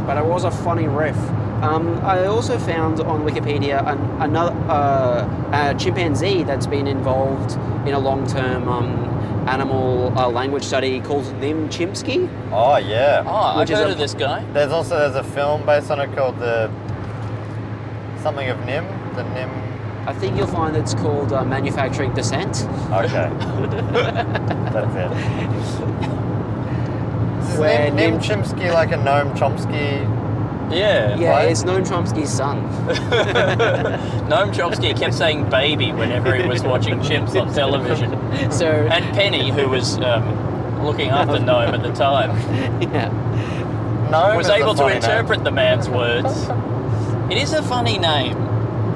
but 0.06 0.16
it 0.16 0.24
was 0.24 0.44
a 0.44 0.50
funny 0.50 0.88
riff. 0.88 1.16
Um, 1.62 1.98
I 2.04 2.26
also 2.26 2.58
found 2.58 3.00
on 3.00 3.22
Wikipedia 3.24 3.84
an, 3.86 3.98
another 4.22 4.52
uh, 4.68 5.50
a 5.52 5.74
chimpanzee 5.78 6.42
that's 6.42 6.66
been 6.66 6.86
involved 6.86 7.52
in 7.88 7.94
a 7.94 7.98
long-term 7.98 8.68
um, 8.68 8.92
animal 9.48 10.12
uh, 10.18 10.28
language 10.28 10.64
study 10.64 11.00
called 11.00 11.24
Nim 11.40 11.68
Chimpsky. 11.68 12.28
oh 12.52 12.76
yeah. 12.76 13.22
Oh, 13.26 13.30
I've 13.34 13.58
Which 13.60 13.70
heard 13.70 13.88
a- 13.88 13.92
of 13.92 13.98
this 13.98 14.14
guy. 14.14 14.44
There's 14.52 14.72
also 14.72 14.98
there's 14.98 15.14
a 15.16 15.24
film 15.24 15.64
based 15.64 15.90
on 15.90 16.00
it 16.00 16.14
called 16.14 16.38
the 16.38 16.70
something 18.22 18.48
of 18.48 18.58
Nim. 18.66 18.84
The 19.14 19.22
Nim. 19.34 19.50
I 20.06 20.12
think 20.12 20.36
you'll 20.36 20.46
find 20.46 20.76
it's 20.76 20.94
called 20.94 21.32
uh, 21.32 21.44
Manufacturing 21.44 22.12
Descent. 22.14 22.64
Okay. 22.92 23.30
That's 24.72 24.94
it. 24.94 26.10
Is 27.52 27.58
Where 27.58 27.84
Nim, 27.90 27.96
Nim 27.96 28.10
Nim- 28.12 28.20
Chimpsky 28.20 28.72
like 28.72 28.92
a 28.92 28.96
Noam 28.96 29.32
Chomsky? 29.36 30.06
Yeah. 30.70 31.16
Yeah, 31.16 31.30
Right. 31.30 31.50
it's 31.50 31.62
Noam 31.64 31.84
Chomsky's 31.86 32.30
son. 32.30 32.62
Noam 34.28 34.52
Chomsky 34.52 34.96
kept 34.98 35.14
saying 35.14 35.48
baby 35.48 35.92
whenever 35.92 36.34
he 36.34 36.46
was 36.46 36.62
watching 36.62 36.98
chimps 37.00 37.40
on 37.40 37.52
television. 37.54 38.12
So 38.50 38.66
And 38.66 39.04
Penny, 39.14 39.50
who 39.50 39.68
was 39.68 39.96
um, 39.98 40.84
looking 40.84 41.08
after 41.10 41.38
Noam 41.38 41.72
at 41.72 41.82
the 41.82 41.92
time, 41.92 42.30
yeah. 42.82 43.08
Noam 44.10 44.36
was 44.36 44.48
able 44.48 44.72
to 44.74 44.78
funny 44.82 44.94
name. 44.94 45.02
interpret 45.02 45.44
the 45.44 45.50
man's 45.50 45.88
words. 45.88 46.48
It 47.30 47.38
is 47.38 47.52
a 47.52 47.62
funny 47.62 47.98
name. 47.98 48.36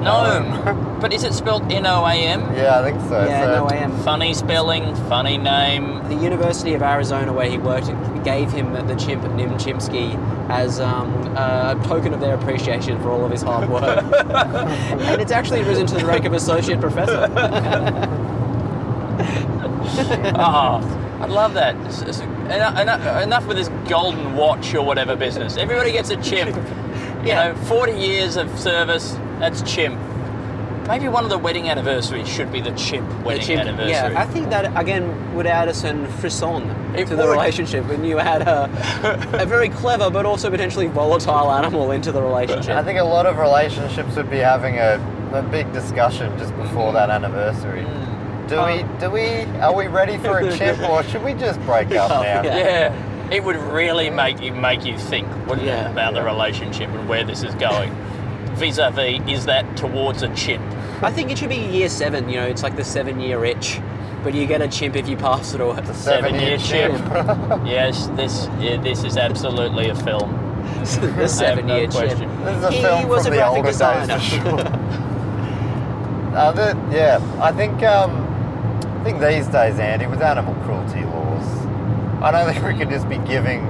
Noam. 0.01 0.87
But 1.01 1.13
is 1.13 1.23
it 1.23 1.33
spelled 1.33 1.71
N 1.71 1.87
O 1.87 2.05
A 2.05 2.13
M? 2.13 2.41
Yeah, 2.55 2.79
I 2.79 2.83
think 2.83 3.01
so. 3.09 3.25
Yeah, 3.25 3.45
so 3.45 3.55
no, 3.55 3.65
I 3.67 3.77
am. 3.77 3.91
Funny 4.03 4.35
spelling, 4.35 4.93
funny 5.09 5.35
name. 5.39 6.07
The 6.09 6.13
University 6.15 6.75
of 6.75 6.83
Arizona, 6.83 7.33
where 7.33 7.49
he 7.49 7.57
worked, 7.57 7.87
gave 8.23 8.51
him 8.51 8.71
the 8.87 8.93
chimp 8.95 9.23
Nim 9.33 9.49
Chimpsky 9.57 10.15
as 10.47 10.79
um, 10.79 11.11
a 11.35 11.81
token 11.87 12.13
of 12.13 12.19
their 12.19 12.35
appreciation 12.35 13.01
for 13.01 13.09
all 13.09 13.25
of 13.25 13.31
his 13.31 13.41
hard 13.41 13.67
work. 13.67 14.03
and 14.13 15.19
it's 15.19 15.31
actually 15.31 15.63
risen 15.63 15.87
to 15.87 15.95
the 15.95 16.05
rank 16.05 16.25
of 16.25 16.33
associate 16.33 16.79
professor. 16.79 17.27
Oh, 20.35 21.17
I 21.21 21.25
love 21.25 21.53
that. 21.55 21.75
It's- 21.77 22.01
it's- 22.03 22.21
eno- 22.21 22.73
eno- 22.79 23.19
enough 23.21 23.47
with 23.47 23.57
this 23.57 23.69
golden 23.89 24.35
watch 24.35 24.73
or 24.75 24.85
whatever 24.85 25.15
business. 25.15 25.57
Everybody 25.57 25.91
gets 25.91 26.09
a 26.11 26.17
chimp. 26.17 26.55
You 26.55 27.27
Yeah. 27.29 27.49
know, 27.53 27.55
40 27.65 27.93
years 27.93 28.35
of 28.37 28.59
service, 28.59 29.15
that's 29.41 29.61
chimp. 29.63 29.99
Maybe 30.87 31.07
one 31.07 31.23
of 31.23 31.29
the 31.29 31.37
wedding 31.37 31.69
anniversaries 31.69 32.27
should 32.27 32.51
be 32.51 32.59
the 32.59 32.71
chimp 32.71 33.07
wedding 33.23 33.43
Chimp- 33.45 33.61
anniversary. 33.61 33.91
Yeah, 33.91 34.13
I 34.15 34.25
think 34.25 34.49
that 34.49 34.75
again 34.79 35.35
would 35.35 35.45
add 35.47 35.67
a 35.67 35.73
certain 35.73 36.05
frisson 36.07 36.69
It 36.95 37.07
to 37.07 37.15
the 37.15 37.23
would. 37.25 37.31
relationship 37.31 37.85
when 37.87 38.03
you 38.03 38.19
add 38.19 38.41
a, 38.41 38.65
a 39.41 39.45
very 39.45 39.69
clever 39.69 40.09
but 40.09 40.25
also 40.25 40.49
potentially 40.49 40.87
volatile 40.87 41.51
animal 41.51 41.91
into 41.91 42.11
the 42.11 42.21
relationship. 42.21 42.75
I 42.75 42.83
think 42.83 42.99
a 42.99 43.03
lot 43.03 43.25
of 43.25 43.37
relationships 43.37 44.15
would 44.15 44.29
be 44.29 44.37
having 44.39 44.77
a, 44.79 44.99
a 45.33 45.43
big 45.43 45.71
discussion 45.71 46.35
just 46.37 46.55
before 46.57 46.91
that 46.93 47.09
anniversary. 47.09 47.83
Mm. 47.83 48.07
Do 48.49 48.65
we? 48.65 48.99
Do 48.99 49.09
we? 49.11 49.59
Are 49.61 49.73
we 49.73 49.87
ready 49.87 50.17
for 50.17 50.39
a 50.39 50.57
chip, 50.57 50.77
or 50.89 51.03
should 51.03 51.23
we 51.23 51.33
just 51.35 51.61
break 51.61 51.91
up 51.91 52.09
now? 52.09 52.21
Yeah. 52.23 52.43
Yeah, 52.43 53.29
it 53.31 53.41
would 53.45 53.55
really 53.55 54.09
make 54.09 54.41
you 54.41 54.51
make 54.51 54.83
you 54.83 54.97
think, 54.97 55.25
wouldn't 55.47 55.65
Yeah. 55.65 55.87
it, 55.87 55.91
about 55.91 56.15
the 56.15 56.21
relationship 56.23 56.89
and 56.89 57.07
where 57.07 57.23
this 57.23 57.43
is 57.43 57.55
going. 57.55 57.95
Vis-a-vis, 58.55 59.21
is 59.27 59.45
that 59.45 59.75
towards 59.77 60.21
a 60.23 60.33
chimp? 60.35 60.63
I 61.03 61.11
think 61.11 61.31
it 61.31 61.37
should 61.37 61.49
be 61.49 61.55
year 61.55 61.89
seven. 61.89 62.29
You 62.29 62.35
know, 62.41 62.47
it's 62.47 62.63
like 62.63 62.75
the 62.75 62.83
seven-year 62.83 63.43
itch, 63.45 63.79
but 64.23 64.33
you 64.33 64.45
get 64.45 64.61
a 64.61 64.67
chimp 64.67 64.95
if 64.95 65.07
you 65.09 65.17
pass 65.17 65.53
it 65.53 65.61
or 65.61 65.77
It's 65.79 65.89
a 65.89 65.93
Seven-year 65.93 66.59
seven-year 66.59 66.99
chimp. 66.99 67.65
yes, 67.67 68.07
this 68.15 68.47
yeah, 68.59 68.77
this 68.81 69.03
is 69.03 69.17
absolutely 69.17 69.89
a 69.89 69.95
film. 69.95 70.37
the 71.17 71.27
seven-year 71.27 71.87
no 71.87 71.91
chimp. 71.91 72.19
This 72.43 72.57
is 72.57 72.63
a 72.63 72.71
He 72.71 72.81
film 72.81 73.07
was 73.07 73.23
from 73.23 73.33
a 73.33 73.35
the 73.35 73.41
graphic 73.41 73.57
older 73.57 73.69
designer. 73.69 74.17
days, 74.17 74.29
for 74.29 74.35
sure. 74.35 74.59
uh, 76.35 76.51
the, 76.51 76.77
yeah, 76.91 77.19
I 77.41 77.51
think 77.51 77.81
um, 77.83 78.11
I 78.99 79.03
think 79.03 79.19
these 79.19 79.47
days, 79.47 79.79
Andy, 79.79 80.07
with 80.07 80.21
animal 80.21 80.53
cruelty 80.65 81.03
laws, 81.05 81.65
I 82.21 82.31
don't 82.31 82.51
think 82.53 82.63
we 82.65 82.75
can 82.77 82.89
just 82.89 83.09
be 83.09 83.17
giving 83.19 83.65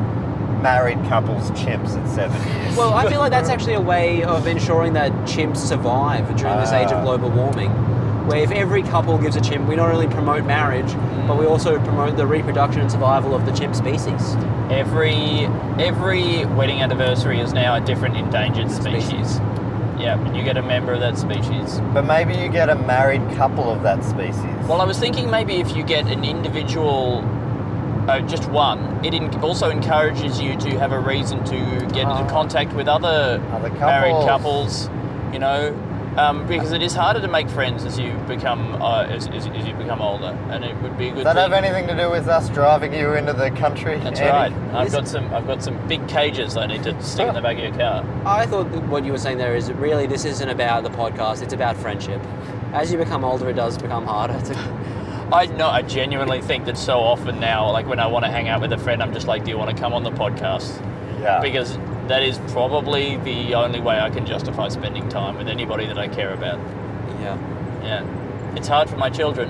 married 0.62 0.98
couples 1.10 1.52
chimps 1.52 1.98
at 2.02 2.08
seven 2.10 2.40
years. 2.62 2.78
Well, 2.78 2.94
I 2.94 3.10
feel 3.10 3.20
like 3.20 3.32
that's 3.32 3.50
actually 3.56 3.74
a 3.74 3.82
way 3.82 4.24
of 4.24 4.48
ensuring 4.48 4.94
that 4.94 5.12
chimps 5.26 5.58
survive 5.58 6.26
during 6.38 6.58
this 6.58 6.72
age 6.72 6.88
of 6.92 7.00
Ah. 7.00 7.04
global 7.04 7.30
warming. 7.30 7.72
Where 8.28 8.38
if 8.44 8.52
every 8.52 8.84
couple 8.84 9.18
gives 9.18 9.36
a 9.36 9.42
chimp, 9.42 9.68
we 9.68 9.76
not 9.76 9.92
only 9.92 10.08
promote 10.08 10.46
marriage, 10.46 10.94
but 11.28 11.38
we 11.40 11.46
also 11.48 11.80
promote 11.80 12.18
the 12.18 12.28
reproduction 12.28 12.82
and 12.82 12.92
survival 12.92 13.34
of 13.34 13.46
the 13.48 13.52
chimp 13.52 13.76
species. 13.76 14.36
Every 14.70 15.48
every 15.80 16.46
wedding 16.46 16.82
anniversary 16.82 17.40
is 17.40 17.52
now 17.52 17.76
a 17.76 17.82
different 17.82 18.16
endangered 18.18 18.70
species. 18.70 19.06
Species. 19.08 19.38
Yeah, 20.00 20.20
and 20.20 20.36
you 20.38 20.44
get 20.44 20.56
a 20.58 20.62
member 20.62 20.94
of 20.94 21.00
that 21.02 21.18
species. 21.18 21.80
but 21.94 22.06
maybe 22.06 22.34
you 22.36 22.48
get 22.50 22.70
a 22.70 22.76
married 22.76 23.22
couple 23.36 23.70
of 23.72 23.82
that 23.84 24.04
species. 24.04 24.42
Well, 24.68 24.82
I 24.82 24.86
was 24.86 24.98
thinking 25.00 25.30
maybe 25.30 25.56
if 25.56 25.76
you 25.76 25.84
get 25.84 26.06
an 26.08 26.24
individual, 26.24 27.22
uh, 28.12 28.20
just 28.28 28.50
one, 28.50 29.04
it 29.06 29.14
in- 29.14 29.34
also 29.42 29.70
encourages 29.70 30.40
you 30.42 30.56
to 30.58 30.78
have 30.80 30.92
a 30.92 31.00
reason 31.00 31.44
to 31.46 31.56
get 31.94 32.06
Ah. 32.06 32.20
into 32.22 32.32
contact 32.32 32.74
with 32.74 32.88
other, 32.88 33.42
Other 33.54 33.70
married 33.72 34.12
couples. 34.26 34.88
couples. 34.88 34.90
You 35.34 35.40
know, 35.40 35.74
um, 36.18 36.46
because 36.46 36.74
it 36.74 36.82
is 36.82 36.94
harder 36.94 37.22
to 37.22 37.28
make 37.30 37.50
friends 37.50 37.86
as 37.86 37.98
you 37.98 38.12
become 38.28 38.82
uh, 38.82 39.04
as, 39.04 39.28
as, 39.30 39.48
as 39.48 39.66
you 39.66 39.74
become 39.76 40.02
older, 40.02 40.38
and 40.50 40.66
it 40.66 40.76
would 40.82 40.98
be 40.98 41.08
a 41.08 41.12
good. 41.12 41.24
Does 41.24 41.36
that 41.36 41.36
thing. 41.50 41.54
have 41.54 41.64
anything 41.64 41.88
to 41.88 41.96
do 42.04 42.12
with 42.12 42.28
us 42.28 42.50
driving 42.50 42.94
you 42.94 43.14
into 43.14 43.32
the 43.32 43.50
country? 43.52 43.98
That's 44.00 44.20
Andy? 44.20 44.54
right. 44.56 44.76
I've 44.76 44.92
got 44.92 45.08
some. 45.08 45.34
I've 45.34 45.48
got 45.48 45.64
some 45.64 45.78
big 45.88 46.06
cages 46.10 46.58
I 46.58 46.66
need 46.68 46.84
to 46.84 47.02
stick 47.02 47.30
in 47.30 47.34
the 47.34 47.42
back 47.42 47.56
of 47.58 47.64
your 47.64 47.74
car. 47.78 48.04
I 48.26 48.46
thought 48.46 48.74
that 48.74 48.84
what 48.90 49.06
you 49.06 49.14
were 49.14 49.18
saying 49.18 49.38
there 49.38 49.56
is 49.56 49.72
really 49.72 50.06
this 50.06 50.26
isn't 50.26 50.50
about 50.50 50.84
the 50.84 50.90
podcast, 50.90 51.42
it's 51.44 51.54
about 51.54 51.78
friendship. 51.78 52.22
As 52.74 52.92
you 52.92 52.98
become 52.98 53.24
older, 53.24 53.50
it 53.50 53.54
does 53.56 53.78
become 53.78 54.06
harder 54.06 54.40
to. 54.42 54.54
I 55.32 55.46
no, 55.46 55.70
I 55.70 55.82
genuinely 55.82 56.42
think 56.42 56.66
that 56.66 56.78
so 56.78 57.00
often 57.00 57.40
now, 57.40 57.72
like 57.72 57.88
when 57.88 58.00
I 58.00 58.08
want 58.08 58.26
to 58.26 58.32
hang 58.32 58.50
out 58.50 58.62
with 58.62 58.74
a 58.74 58.78
friend, 58.78 59.02
I'm 59.02 59.14
just 59.14 59.28
like, 59.28 59.46
"Do 59.46 59.52
you 59.52 59.58
want 59.58 59.76
to 59.76 59.82
come 59.82 59.94
on 59.94 60.04
the 60.04 60.12
podcast?" 60.12 60.80
Yeah. 61.22 61.40
Because 61.40 61.78
that 62.08 62.24
is 62.24 62.40
probably 62.52 63.18
the 63.18 63.56
only 63.56 63.80
way 63.80 64.00
I 64.00 64.10
can 64.10 64.26
justify 64.26 64.68
spending 64.68 65.08
time 65.08 65.38
with 65.38 65.48
anybody 65.48 65.86
that 65.86 65.98
I 65.98 66.08
care 66.08 66.34
about. 66.34 66.60
Yeah. 67.22 67.38
Yeah, 67.84 68.56
it's 68.56 68.68
hard 68.68 68.90
for 68.90 68.98
my 68.98 69.10
children. 69.10 69.50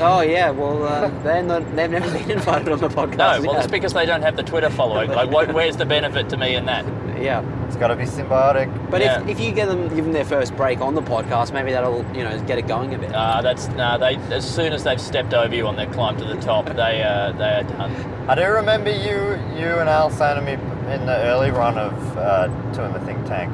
Oh 0.00 0.20
yeah, 0.20 0.50
well 0.50 0.84
uh, 0.84 1.08
they're 1.22 1.42
not, 1.42 1.64
they've 1.74 1.90
never 1.90 2.10
been 2.10 2.30
invited 2.30 2.68
on 2.68 2.78
the 2.78 2.88
podcast. 2.88 3.16
No, 3.16 3.42
well, 3.42 3.52
yet. 3.54 3.64
it's 3.64 3.70
because 3.70 3.92
they 3.92 4.06
don't 4.06 4.22
have 4.22 4.36
the 4.36 4.42
Twitter 4.42 4.70
following. 4.70 5.10
Like, 5.10 5.30
what, 5.30 5.52
where's 5.52 5.76
the 5.76 5.86
benefit 5.86 6.28
to 6.30 6.36
me 6.36 6.54
in 6.54 6.66
that? 6.66 6.84
Yeah. 7.22 7.42
It's 7.66 7.76
got 7.76 7.88
to 7.88 7.96
be 7.96 8.04
symbiotic. 8.04 8.90
But 8.90 9.00
Yeah. 9.00 9.20
if, 9.22 9.28
if 9.28 9.40
you 9.40 9.52
get 9.52 9.68
them, 9.68 9.88
give 9.94 10.04
them 10.04 10.12
their 10.12 10.24
first 10.24 10.56
break 10.56 10.80
on 10.80 10.94
the 10.94 11.02
podcast, 11.02 11.52
maybe 11.52 11.72
that'll 11.72 12.04
you 12.14 12.24
know 12.24 12.38
get 12.44 12.58
it 12.58 12.66
going 12.66 12.94
a 12.94 12.98
bit. 12.98 13.14
Uh, 13.14 13.42
that's 13.42 13.68
nah. 13.68 13.98
They 13.98 14.16
as 14.30 14.48
soon 14.48 14.72
as 14.72 14.84
they've 14.84 15.00
stepped 15.00 15.34
over 15.34 15.54
you 15.54 15.66
on 15.66 15.76
their 15.76 15.86
climb 15.92 16.16
to 16.18 16.24
the 16.24 16.36
top, 16.36 16.66
they 16.76 17.02
uh, 17.02 17.32
they 17.32 17.44
are 17.44 17.62
done. 17.64 17.92
I 18.28 18.34
do 18.34 18.46
remember 18.46 18.90
you, 18.90 19.38
you 19.58 19.68
and 19.78 19.88
Al 19.88 20.10
saying 20.10 20.36
to 20.36 20.42
me 20.42 20.52
in 20.92 21.06
the 21.06 21.16
early 21.24 21.50
run 21.50 21.76
of 21.78 22.18
uh, 22.18 22.46
Two 22.72 22.82
in 22.82 22.92
the 22.92 23.00
Think 23.00 23.24
Tank 23.26 23.52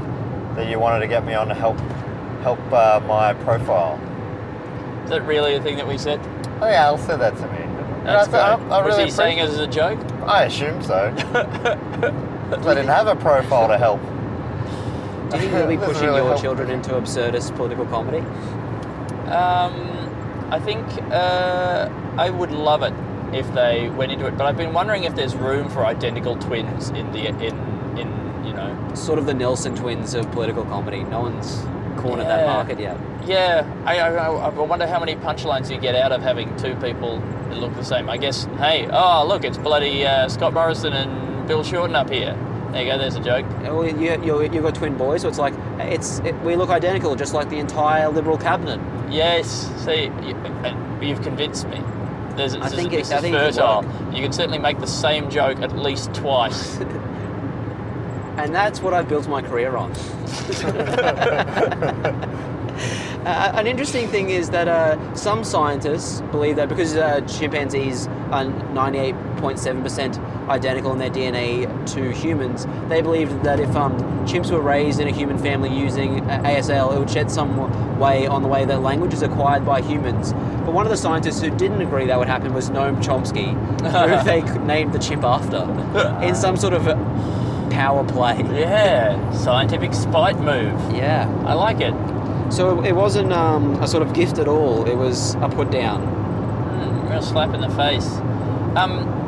that 0.56 0.68
you 0.68 0.78
wanted 0.78 1.00
to 1.00 1.08
get 1.08 1.24
me 1.24 1.34
on 1.34 1.48
to 1.48 1.54
help 1.54 1.78
help 2.42 2.60
uh, 2.72 3.00
my 3.06 3.34
profile. 3.34 3.98
Is 5.04 5.10
that 5.10 5.22
really 5.26 5.54
a 5.54 5.62
thing 5.62 5.76
that 5.76 5.86
we 5.86 5.98
said? 5.98 6.20
Oh 6.60 6.68
yeah, 6.68 6.84
Al 6.86 6.98
said 6.98 7.20
that 7.20 7.36
to 7.36 7.46
me. 7.48 7.58
That's 8.04 8.28
And 8.28 8.36
I, 8.36 8.54
I, 8.54 8.78
I 8.80 8.84
Was 8.84 8.96
really 8.96 9.04
he 9.06 9.10
saying 9.10 9.38
it 9.38 9.48
as 9.48 9.58
a 9.58 9.66
joke? 9.66 9.98
I 10.26 10.44
assume 10.44 10.82
so. 10.82 11.10
'Cause 12.58 12.66
I 12.66 12.74
didn't 12.74 12.90
have 12.90 13.06
a 13.06 13.16
profile 13.16 13.68
to 13.68 13.78
help. 13.78 14.00
Do 15.30 15.36
you 15.36 15.42
think 15.48 15.52
you'll 15.52 15.66
be 15.66 15.76
pushing 15.86 16.06
really 16.06 16.18
your 16.20 16.28
help. 16.28 16.40
children 16.40 16.70
into 16.70 16.90
absurdist 16.92 17.54
political 17.56 17.86
comedy? 17.86 18.18
Um, 19.28 20.10
I 20.50 20.60
think 20.60 20.84
uh, 21.10 21.88
I 22.18 22.30
would 22.30 22.50
love 22.52 22.82
it 22.82 22.92
if 23.32 23.52
they 23.54 23.88
went 23.90 24.12
into 24.12 24.26
it, 24.26 24.36
but 24.36 24.46
I've 24.46 24.56
been 24.56 24.72
wondering 24.72 25.04
if 25.04 25.14
there's 25.14 25.34
room 25.34 25.68
for 25.70 25.84
identical 25.84 26.36
twins 26.36 26.90
in 26.90 27.10
the 27.12 27.26
in 27.26 27.40
in 27.98 28.44
you 28.44 28.52
know. 28.52 28.70
Sort 28.94 29.18
of 29.18 29.26
the 29.26 29.34
Nelson 29.34 29.74
twins 29.74 30.14
of 30.14 30.30
political 30.32 30.64
comedy. 30.64 31.02
No 31.04 31.22
one's 31.22 31.64
cornered 31.96 32.26
that 32.26 32.46
market 32.46 32.78
yet. 32.78 32.96
Yeah, 33.26 33.66
I, 33.86 33.98
I, 33.98 34.08
I 34.26 34.48
wonder 34.50 34.86
how 34.86 35.00
many 35.00 35.16
punchlines 35.16 35.70
you 35.70 35.78
get 35.78 35.94
out 35.94 36.12
of 36.12 36.20
having 36.22 36.54
two 36.58 36.74
people 36.76 37.18
that 37.48 37.56
look 37.56 37.74
the 37.74 37.82
same. 37.84 38.10
I 38.10 38.18
guess, 38.18 38.44
hey, 38.58 38.86
oh 38.92 39.24
look, 39.26 39.44
it's 39.44 39.56
bloody 39.56 40.04
uh, 40.06 40.28
Scott 40.28 40.52
Morrison 40.52 40.92
and 40.92 41.23
Bill 41.46 41.62
Shorten 41.62 41.96
up 41.96 42.10
here. 42.10 42.36
There 42.72 42.82
you 42.82 42.90
go. 42.90 42.98
There's 42.98 43.16
a 43.16 43.20
joke. 43.20 43.46
Well, 43.62 43.86
you, 43.86 44.20
you, 44.22 44.42
you've 44.42 44.62
got 44.62 44.74
twin 44.74 44.96
boys, 44.96 45.22
so 45.22 45.28
it's 45.28 45.38
like 45.38 45.54
it's 45.78 46.18
it, 46.20 46.34
we 46.40 46.56
look 46.56 46.70
identical, 46.70 47.14
just 47.14 47.32
like 47.32 47.48
the 47.48 47.58
entire 47.58 48.08
Liberal 48.08 48.36
cabinet. 48.36 48.80
Yes. 49.12 49.70
See, 49.84 50.04
you, 50.04 50.36
you've 51.00 51.22
convinced 51.22 51.68
me. 51.68 51.80
There's, 52.36 52.56
I 52.56 52.68
think 52.68 52.92
it- 52.92 52.96
this 52.98 53.12
I 53.12 53.20
think 53.20 53.36
fertile. 53.36 53.84
You 54.12 54.22
can 54.22 54.32
certainly 54.32 54.58
make 54.58 54.80
the 54.80 54.88
same 54.88 55.30
joke 55.30 55.60
at 55.60 55.76
least 55.76 56.12
twice. 56.14 56.78
And 58.36 58.52
that's 58.52 58.80
what 58.80 58.92
I've 58.92 59.08
built 59.08 59.28
my 59.28 59.42
career 59.42 59.76
on. 59.76 59.92
Uh, 63.24 63.52
an 63.54 63.66
interesting 63.66 64.06
thing 64.08 64.28
is 64.28 64.50
that 64.50 64.68
uh, 64.68 65.14
some 65.14 65.44
scientists 65.44 66.20
believe 66.30 66.56
that 66.56 66.68
because 66.68 66.94
uh, 66.94 67.22
chimpanzees 67.22 68.06
are 68.30 68.44
98.7% 68.44 70.33
identical 70.48 70.92
in 70.92 70.98
their 70.98 71.10
DNA 71.10 71.66
to 71.94 72.12
humans, 72.12 72.66
they 72.88 73.00
believed 73.00 73.42
that 73.44 73.60
if 73.60 73.74
um, 73.76 73.98
chimps 74.26 74.50
were 74.50 74.60
raised 74.60 75.00
in 75.00 75.08
a 75.08 75.12
human 75.12 75.38
family 75.38 75.74
using 75.74 76.20
uh, 76.30 76.42
ASL, 76.42 76.94
it 76.94 76.98
would 76.98 77.10
shed 77.10 77.30
some 77.30 77.98
way 77.98 78.26
on 78.26 78.42
the 78.42 78.48
way 78.48 78.64
that 78.64 78.80
language 78.82 79.12
is 79.12 79.22
acquired 79.22 79.64
by 79.64 79.80
humans. 79.80 80.32
But 80.32 80.72
one 80.72 80.86
of 80.86 80.90
the 80.90 80.96
scientists 80.96 81.40
who 81.40 81.50
didn't 81.50 81.82
agree 81.82 82.06
that 82.06 82.18
would 82.18 82.28
happen 82.28 82.52
was 82.54 82.70
Noam 82.70 83.02
Chomsky, 83.02 83.52
who 83.82 84.24
they 84.24 84.42
named 84.64 84.92
the 84.92 84.98
chimp 84.98 85.24
after, 85.24 85.62
in 86.24 86.34
some 86.34 86.56
sort 86.56 86.72
of 86.72 86.84
power 87.70 88.04
play. 88.04 88.38
yeah, 88.52 89.30
scientific 89.32 89.92
spite 89.92 90.38
move. 90.38 90.94
Yeah. 90.94 91.28
I 91.44 91.54
like 91.54 91.80
it. 91.80 91.94
So 92.52 92.84
it 92.84 92.92
wasn't 92.92 93.32
um, 93.32 93.82
a 93.82 93.88
sort 93.88 94.02
of 94.06 94.14
gift 94.14 94.38
at 94.38 94.46
all. 94.46 94.86
It 94.86 94.94
was 94.96 95.34
a 95.36 95.48
put 95.48 95.70
down. 95.70 96.02
Mm, 96.02 97.10
real 97.10 97.22
slap 97.22 97.52
in 97.54 97.60
the 97.60 97.70
face. 97.70 98.06
Um, 98.76 99.23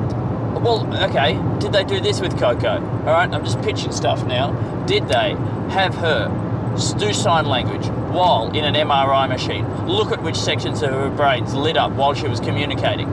well, 0.59 1.05
okay. 1.11 1.35
Did 1.59 1.73
they 1.73 1.85
do 1.85 2.01
this 2.01 2.21
with 2.21 2.39
Koko? 2.39 2.75
All 2.75 3.05
right, 3.05 3.31
I'm 3.33 3.45
just 3.45 3.61
pitching 3.63 3.93
stuff 3.93 4.25
now. 4.25 4.53
Did 4.87 5.09
they 5.09 5.31
have 5.71 5.95
her 5.97 6.29
do 6.99 7.13
sign 7.13 7.47
language 7.47 7.87
while 8.13 8.49
in 8.55 8.65
an 8.65 8.75
MRI 8.75 9.29
machine? 9.29 9.67
Look 9.87 10.13
at 10.13 10.23
which 10.23 10.37
sections 10.37 10.83
of 10.83 10.91
her 10.91 11.11
brains 11.11 11.55
lit 11.55 11.77
up 11.77 11.93
while 11.93 12.15
she 12.15 12.29
was 12.29 12.41
communicating. 12.41 13.09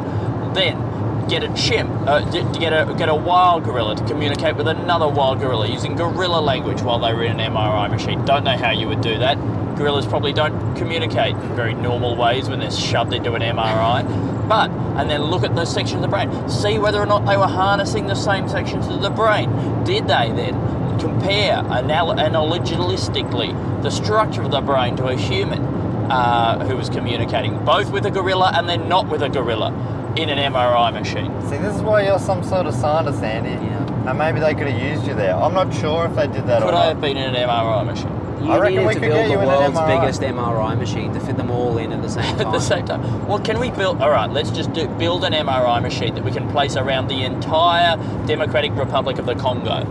Then 0.53 1.27
get 1.27 1.43
a 1.43 1.53
chimp, 1.53 1.89
uh, 2.07 2.19
get 2.29 2.73
a 2.73 2.93
get 2.97 3.09
a 3.09 3.15
wild 3.15 3.63
gorilla 3.63 3.95
to 3.95 4.03
communicate 4.05 4.55
with 4.55 4.67
another 4.67 5.07
wild 5.07 5.39
gorilla 5.39 5.67
using 5.67 5.95
gorilla 5.95 6.41
language 6.41 6.81
while 6.81 6.99
they 6.99 7.13
were 7.13 7.23
in 7.23 7.39
an 7.39 7.53
MRI 7.53 7.89
machine. 7.89 8.23
Don't 8.25 8.43
know 8.43 8.57
how 8.57 8.71
you 8.71 8.87
would 8.87 9.01
do 9.01 9.17
that. 9.19 9.37
Gorillas 9.77 10.05
probably 10.05 10.33
don't 10.33 10.75
communicate 10.75 11.35
in 11.35 11.55
very 11.55 11.73
normal 11.73 12.15
ways 12.15 12.49
when 12.49 12.59
they're 12.59 12.71
shoved 12.71 13.13
into 13.13 13.33
an 13.33 13.41
MRI. 13.41 14.32
But 14.47 14.69
and 14.97 15.09
then 15.09 15.23
look 15.23 15.43
at 15.43 15.55
those 15.55 15.73
sections 15.73 15.95
of 15.95 16.01
the 16.01 16.07
brain. 16.07 16.49
See 16.49 16.77
whether 16.77 16.99
or 16.99 17.05
not 17.05 17.25
they 17.25 17.37
were 17.37 17.47
harnessing 17.47 18.07
the 18.07 18.15
same 18.15 18.47
sections 18.47 18.87
of 18.87 19.01
the 19.01 19.09
brain. 19.09 19.49
Did 19.83 20.07
they 20.07 20.31
then 20.31 20.99
compare 20.99 21.59
anal- 21.59 22.15
analogistically 22.15 23.81
the 23.81 23.89
structure 23.89 24.41
of 24.41 24.51
the 24.51 24.61
brain 24.61 24.95
to 24.97 25.07
a 25.07 25.15
human 25.15 25.61
uh, 26.11 26.65
who 26.67 26.75
was 26.75 26.89
communicating 26.89 27.63
both 27.65 27.91
with 27.91 28.05
a 28.05 28.11
gorilla 28.11 28.51
and 28.55 28.67
then 28.69 28.87
not 28.87 29.07
with 29.09 29.21
a 29.23 29.29
gorilla 29.29 29.69
in 30.17 30.29
an 30.29 30.37
MRI 30.53 30.93
machine? 30.93 31.31
See, 31.49 31.57
this 31.57 31.75
is 31.75 31.81
why 31.81 32.03
you're 32.05 32.19
some 32.19 32.43
sort 32.43 32.67
of 32.67 32.73
scientist, 32.75 33.23
Andy. 33.23 33.51
Yeah. 33.51 34.09
And 34.09 34.19
maybe 34.19 34.39
they 34.39 34.53
could 34.53 34.67
have 34.67 34.81
used 34.81 35.07
you 35.07 35.13
there. 35.15 35.33
I'm 35.35 35.53
not 35.53 35.73
sure 35.73 36.05
if 36.05 36.15
they 36.15 36.27
did 36.27 36.45
that 36.47 36.61
or 36.61 36.65
Could 36.65 36.75
I 36.75 36.85
have 36.87 37.01
been 37.01 37.17
in 37.17 37.33
an 37.33 37.47
MRI 37.47 37.85
machine? 37.85 38.22
You 38.43 38.51
I 38.51 38.69
needed 38.69 38.93
to 38.93 38.99
build 38.99 39.31
the 39.31 39.37
world's 39.37 39.79
biggest 39.81 40.21
MRI 40.21 40.77
machine 40.77 41.13
to 41.13 41.19
fit 41.19 41.37
them 41.37 41.49
all 41.49 41.77
in 41.77 41.91
at 41.91 42.01
the 42.01 42.09
same 42.09 42.23
time. 42.37 42.41
At 42.47 42.51
the 42.51 42.59
same 42.59 42.85
time. 42.85 43.27
Well, 43.27 43.39
can 43.39 43.59
we 43.59 43.71
build? 43.71 44.01
All 44.01 44.09
right, 44.11 44.29
let's 44.29 44.51
just 44.51 44.73
do, 44.73 44.87
build 44.87 45.23
an 45.23 45.33
MRI 45.33 45.81
machine 45.81 46.13
that 46.15 46.23
we 46.23 46.31
can 46.31 46.49
place 46.51 46.75
around 46.75 47.07
the 47.07 47.23
entire 47.23 47.95
Democratic 48.27 48.73
Republic 48.75 49.17
of 49.19 49.25
the 49.25 49.35
Congo, 49.35 49.83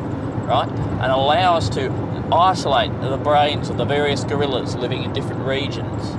right, 0.47 0.69
and 0.69 1.11
allow 1.13 1.57
us 1.57 1.69
to 1.71 1.91
isolate 2.33 2.91
the 3.01 3.17
brains 3.17 3.69
of 3.71 3.77
the 3.79 3.85
various 3.85 4.25
gorillas 4.25 4.75
living 4.77 5.03
in 5.03 5.13
different 5.13 5.47
regions, 5.47 6.11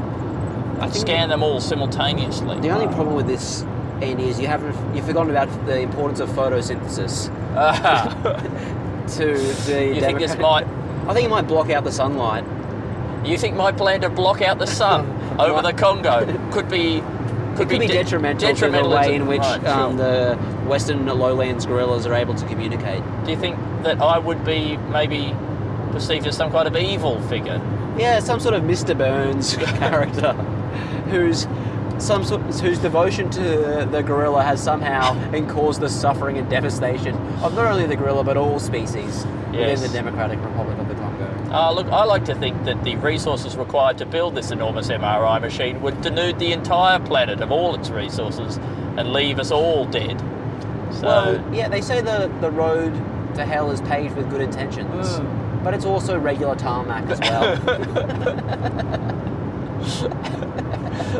and 0.81 0.93
scan 0.93 1.29
them 1.29 1.43
all 1.43 1.59
simultaneously. 1.61 2.59
The 2.59 2.69
only 2.69 2.87
problem 2.87 3.15
with 3.15 3.27
this, 3.27 3.61
Andy, 4.01 4.27
is 4.27 4.39
you 4.39 4.47
haven't 4.47 4.75
you've 4.95 5.05
forgotten 5.05 5.29
about 5.29 5.49
the 5.65 5.79
importance 5.81 6.19
of 6.19 6.29
photosynthesis 6.29 7.29
Ah, 7.55 8.09
to 9.17 9.25
the. 9.65 9.93
you 9.95 10.01
think 10.01 10.19
this 10.19 10.35
might? 10.37 10.65
I 11.07 11.13
think 11.13 11.25
it 11.25 11.29
might 11.29 11.47
block 11.47 11.69
out 11.69 11.83
the 11.83 11.91
sunlight. 11.91 12.45
You 13.25 13.37
think 13.37 13.55
my 13.55 13.71
plan 13.71 14.01
to 14.01 14.09
block 14.09 14.41
out 14.41 14.59
the 14.59 14.67
sun 14.67 15.07
over 15.39 15.61
the 15.61 15.73
Congo 15.73 16.25
could 16.51 16.69
be? 16.69 17.01
Could, 17.55 17.67
It 17.67 17.69
could 17.69 17.79
be 17.81 17.87
de- 17.87 17.93
detrimental, 17.93 18.47
detrimental 18.49 18.89
to 18.89 18.95
the 18.95 18.95
way 19.01 19.07
to- 19.09 19.13
in 19.13 19.27
which 19.27 19.39
Right, 19.41 19.65
um, 19.67 19.97
sure. 19.97 20.05
the 20.05 20.35
western 20.67 21.05
lowlands 21.05 21.65
gorillas 21.67 22.07
are 22.07 22.15
able 22.15 22.33
to 22.33 22.45
communicate. 22.47 23.03
Do 23.25 23.31
you 23.31 23.37
think 23.37 23.57
that 23.83 24.01
I 24.01 24.17
would 24.17 24.43
be 24.43 24.77
maybe 24.91 25.35
perceived 25.91 26.25
as 26.25 26.35
some 26.35 26.51
kind 26.51 26.67
of 26.67 26.75
evil 26.75 27.21
figure? 27.29 27.61
Yeah, 27.97 28.19
some 28.21 28.39
sort 28.39 28.55
of 28.55 28.63
Mr. 28.63 28.97
Burns 28.97 29.55
character 29.77 30.33
whose 31.11 31.45
some 32.03 32.23
sort 32.23 32.41
whose 32.59 32.77
devotion 32.79 33.29
to 33.31 33.87
the 33.89 34.01
gorilla 34.01 34.43
has 34.43 34.61
somehow 34.61 35.13
caused 35.47 35.79
the 35.79 35.89
suffering 35.89 36.37
and 36.37 36.49
devastation 36.49 37.15
of 37.41 37.55
not 37.55 37.65
only 37.71 37.85
the 37.85 37.95
gorilla 37.95 38.23
but 38.23 38.35
all 38.37 38.59
species 38.59 39.25
Yes. 39.53 39.79
within 39.81 39.91
the 39.91 39.97
Democratic 39.99 40.39
Republic 40.43 40.77
of 40.79 40.87
the 40.89 40.95
Congo. 40.95 41.27
Uh, 41.53 41.71
look, 41.73 41.85
I 41.91 42.05
like 42.05 42.25
to 42.25 42.33
think 42.33 42.63
that 42.65 42.83
the 42.83 42.95
resources 42.95 43.55
required 43.55 43.99
to 43.99 44.05
build 44.07 44.33
this 44.33 44.49
enormous 44.49 44.87
MRI 44.89 45.39
machine 45.39 45.79
would 45.83 46.01
denude 46.01 46.39
the 46.39 46.51
entire 46.53 46.97
planet 46.99 47.39
of 47.39 47.51
all 47.51 47.75
its 47.75 47.91
resources 47.91 48.57
and 48.97 49.13
leave 49.13 49.37
us 49.37 49.51
all 49.51 49.85
dead. 49.85 50.19
So, 50.91 51.05
Well, 51.05 51.53
yeah, 51.53 51.67
they 51.69 51.81
say 51.81 52.01
the 52.01 52.31
the 52.41 52.49
road 52.49 52.93
to 53.35 53.45
hell 53.45 53.69
is 53.69 53.79
paved 53.81 54.15
with 54.15 54.27
good 54.31 54.41
intentions, 54.41 55.19
but 55.63 55.75
it's 55.75 55.85
also 55.85 56.17
regular 56.17 56.55
tarmac 56.55 57.07
as 57.11 57.19
well. 57.19 57.57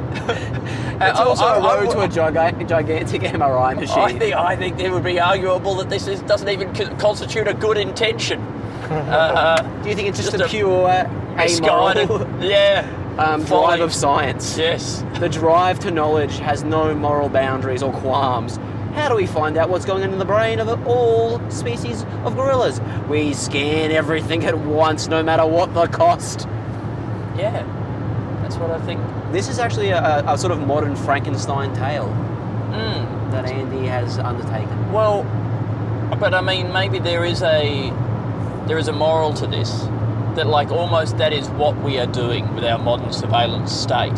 it's 1.02 1.20
I- 1.20 1.24
also 1.24 1.46
I- 1.46 1.58
a 1.58 1.60
I 1.62 1.82
road 1.84 1.92
to 1.92 2.00
a 2.02 2.08
giga- 2.08 2.68
gigantic 2.68 3.22
MRI 3.24 3.76
machine. 3.76 4.00
I 4.00 4.18
think 4.18 4.36
I 4.36 4.56
think 4.56 4.80
it 4.80 4.92
would 4.92 5.04
be 5.04 5.20
arguable 5.20 5.76
that 5.76 5.90
this 5.90 6.08
is, 6.08 6.22
doesn't 6.22 6.50
even 6.50 6.74
co- 6.74 6.94
constitute 6.96 7.48
a 7.48 7.54
good 7.54 7.78
intention. 7.78 8.42
Uh, 8.90 9.62
Do 9.82 9.90
you 9.90 9.96
think 9.96 10.10
it's 10.10 10.18
just, 10.20 10.32
Just 10.32 10.44
a, 10.44 10.46
a 10.46 10.50
pure 10.50 11.08
misguided, 11.36 12.10
amoral 12.12 12.44
yeah, 12.44 12.86
um, 13.18 13.44
drive 13.44 13.80
of 13.82 13.94
science? 13.94 14.58
Yes. 14.58 15.04
The 15.20 15.30
drive 15.30 15.80
to 15.80 15.92
knowledge 15.92 16.38
has 16.40 16.64
no 16.64 16.94
moral 16.94 17.30
boundaries 17.30 17.82
or 17.82 17.92
qualms. 17.94 18.60
How 18.94 19.10
do 19.10 19.16
we 19.16 19.26
find 19.26 19.58
out 19.58 19.70
what's 19.70 19.86
going 19.86 20.04
on 20.04 20.12
in 20.14 20.20
the 20.20 20.26
brain 20.26 20.60
of 20.60 20.86
all 20.88 21.40
species 21.50 22.04
of 22.26 22.36
gorillas? 22.36 22.80
We 23.10 23.34
scan 23.34 23.90
everything 23.92 24.46
at 24.46 24.56
once, 24.60 25.08
no 25.08 25.24
matter 25.24 25.46
what 25.46 25.74
the 25.74 25.88
cost. 25.88 26.42
Yeah, 27.36 27.64
that's 28.44 28.58
what 28.58 28.70
I 28.70 28.80
think. 28.86 29.00
This 29.34 29.50
is 29.50 29.58
actually 29.58 29.90
a, 29.90 30.24
a, 30.28 30.38
sort 30.38 30.52
of 30.52 30.60
modern 30.66 30.96
Frankenstein 30.96 31.74
tale 31.74 32.08
Mm. 32.74 33.32
that 33.32 33.46
Andy 33.46 33.88
has 33.88 34.20
undertaken. 34.20 34.92
Well, 34.92 35.24
but 36.20 36.34
I 36.34 36.42
mean, 36.42 36.72
maybe 36.72 37.00
there 37.00 37.26
is 37.26 37.42
a 37.44 37.92
there 38.68 38.78
is 38.78 38.88
a 38.88 38.94
moral 38.94 39.34
to 39.34 39.48
this 39.48 39.72
that, 40.36 40.48
like, 40.48 40.72
almost 40.72 41.18
that 41.18 41.34
is 41.34 41.50
what 41.50 41.76
we 41.84 42.00
are 42.00 42.08
doing 42.08 42.56
with 42.56 42.64
our 42.64 42.80
modern 42.80 43.12
surveillance 43.12 43.72
state 43.72 44.18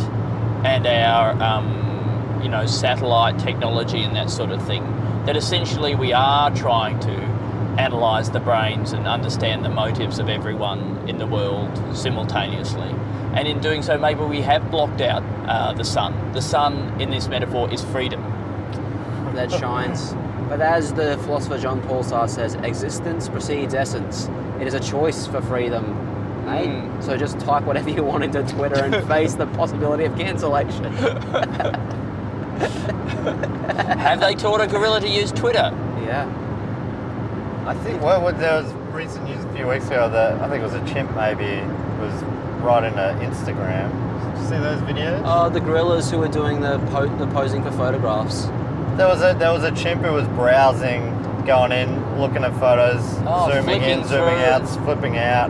and 0.63 0.87
our, 0.87 1.31
um, 1.41 2.39
you 2.41 2.47
know, 2.49 2.65
satellite 2.65 3.39
technology 3.39 4.01
and 4.03 4.15
that 4.15 4.29
sort 4.29 4.51
of 4.51 4.65
thing. 4.65 4.83
That 5.25 5.35
essentially 5.35 5.95
we 5.95 6.13
are 6.13 6.51
trying 6.55 6.99
to 7.01 7.34
analyse 7.77 8.29
the 8.29 8.39
brains 8.39 8.93
and 8.93 9.07
understand 9.07 9.63
the 9.65 9.69
motives 9.69 10.19
of 10.19 10.29
everyone 10.29 11.07
in 11.09 11.17
the 11.17 11.27
world 11.27 11.69
simultaneously. 11.95 12.89
And 13.33 13.47
in 13.47 13.59
doing 13.59 13.81
so, 13.81 13.97
maybe 13.97 14.21
we 14.23 14.41
have 14.41 14.71
blocked 14.71 15.01
out 15.01 15.23
uh, 15.47 15.73
the 15.73 15.83
sun. 15.83 16.31
The 16.33 16.41
sun, 16.41 16.99
in 17.01 17.09
this 17.09 17.27
metaphor, 17.27 17.69
is 17.71 17.83
freedom. 17.83 18.21
that 19.35 19.51
shines. 19.51 20.13
But 20.47 20.61
as 20.61 20.93
the 20.93 21.17
philosopher 21.23 21.57
John 21.57 21.81
Paul 21.81 22.03
Sartre 22.03 22.29
says, 22.29 22.55
existence 22.55 23.27
precedes 23.27 23.73
essence. 23.73 24.29
It 24.61 24.67
is 24.67 24.73
a 24.73 24.79
choice 24.79 25.27
for 25.27 25.41
freedom. 25.41 25.83
eh? 26.47 26.65
Mm. 26.65 27.03
So 27.03 27.17
just 27.17 27.39
type 27.39 27.63
whatever 27.63 27.89
you 27.89 28.03
want 28.03 28.23
into 28.23 28.43
Twitter 28.43 28.81
and 28.83 29.05
face 29.09 29.33
the 29.33 29.47
possibility 29.47 30.05
of 30.05 30.15
cancellation. 30.17 30.85
have 33.99 34.19
they 34.19 34.35
taught 34.35 34.61
a 34.61 34.67
gorilla 34.67 35.01
to 35.01 35.09
use 35.09 35.31
Twitter? 35.31 35.71
Yeah. 36.05 36.29
I 37.65 37.73
think 37.83 38.01
well, 38.01 38.21
well, 38.21 38.33
there 38.33 38.61
was 38.61 38.71
recent 38.93 39.25
news 39.25 39.43
a 39.43 39.53
few 39.53 39.67
weeks 39.67 39.87
ago 39.87 40.09
that 40.09 40.39
I 40.41 40.49
think 40.49 40.61
it 40.61 40.65
was 40.65 40.73
a 40.75 40.85
chimp 40.93 41.13
maybe 41.15 41.61
was 41.99 42.13
writing 42.61 42.97
an 42.97 43.19
Instagram. 43.21 43.89
Did 44.33 44.41
you 44.41 44.47
see 44.49 44.57
those 44.57 44.79
videos? 44.81 45.21
Oh, 45.25 45.49
the 45.49 45.59
gorillas 45.59 46.11
who 46.11 46.19
were 46.19 46.27
doing 46.27 46.61
the 46.61 46.77
po- 46.91 47.07
the 47.17 47.27
posing 47.27 47.63
for 47.63 47.71
photographs. 47.71 48.45
There 48.97 49.07
was 49.07 49.21
a 49.21 49.35
there 49.37 49.51
was 49.51 49.63
a 49.63 49.71
chimp 49.71 50.03
who 50.03 50.13
was 50.13 50.27
browsing, 50.29 51.01
going 51.45 51.71
in, 51.71 52.19
looking 52.19 52.43
at 52.43 52.53
photos, 52.59 53.01
Oh, 53.25 53.49
zooming 53.51 53.81
in, 53.81 54.03
zooming 54.07 54.35
through. 54.35 54.45
out, 54.45 54.67
flipping 54.85 55.17
out, 55.17 55.49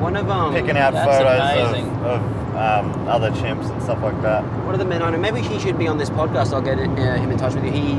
One 0.00 0.16
of 0.16 0.28
um, 0.30 0.52
picking 0.52 0.76
out 0.76 0.92
photos 0.92 1.40
amazing. 1.40 1.88
of, 2.04 2.22
of 2.22 2.56
um, 2.56 3.08
other 3.08 3.30
chimps 3.30 3.70
and 3.70 3.82
stuff 3.82 4.02
like 4.02 4.20
that. 4.22 4.42
One 4.64 4.74
of 4.74 4.78
the 4.80 4.84
men 4.84 5.02
I 5.02 5.10
know. 5.10 5.18
Maybe 5.18 5.40
he 5.40 5.58
should 5.58 5.78
be 5.78 5.88
on 5.88 5.96
this 5.96 6.10
podcast. 6.10 6.52
I'll 6.52 6.60
get 6.60 6.78
uh, 6.78 7.14
him 7.16 7.30
in 7.30 7.38
touch 7.38 7.54
with 7.54 7.64
you. 7.64 7.70
He 7.72 7.94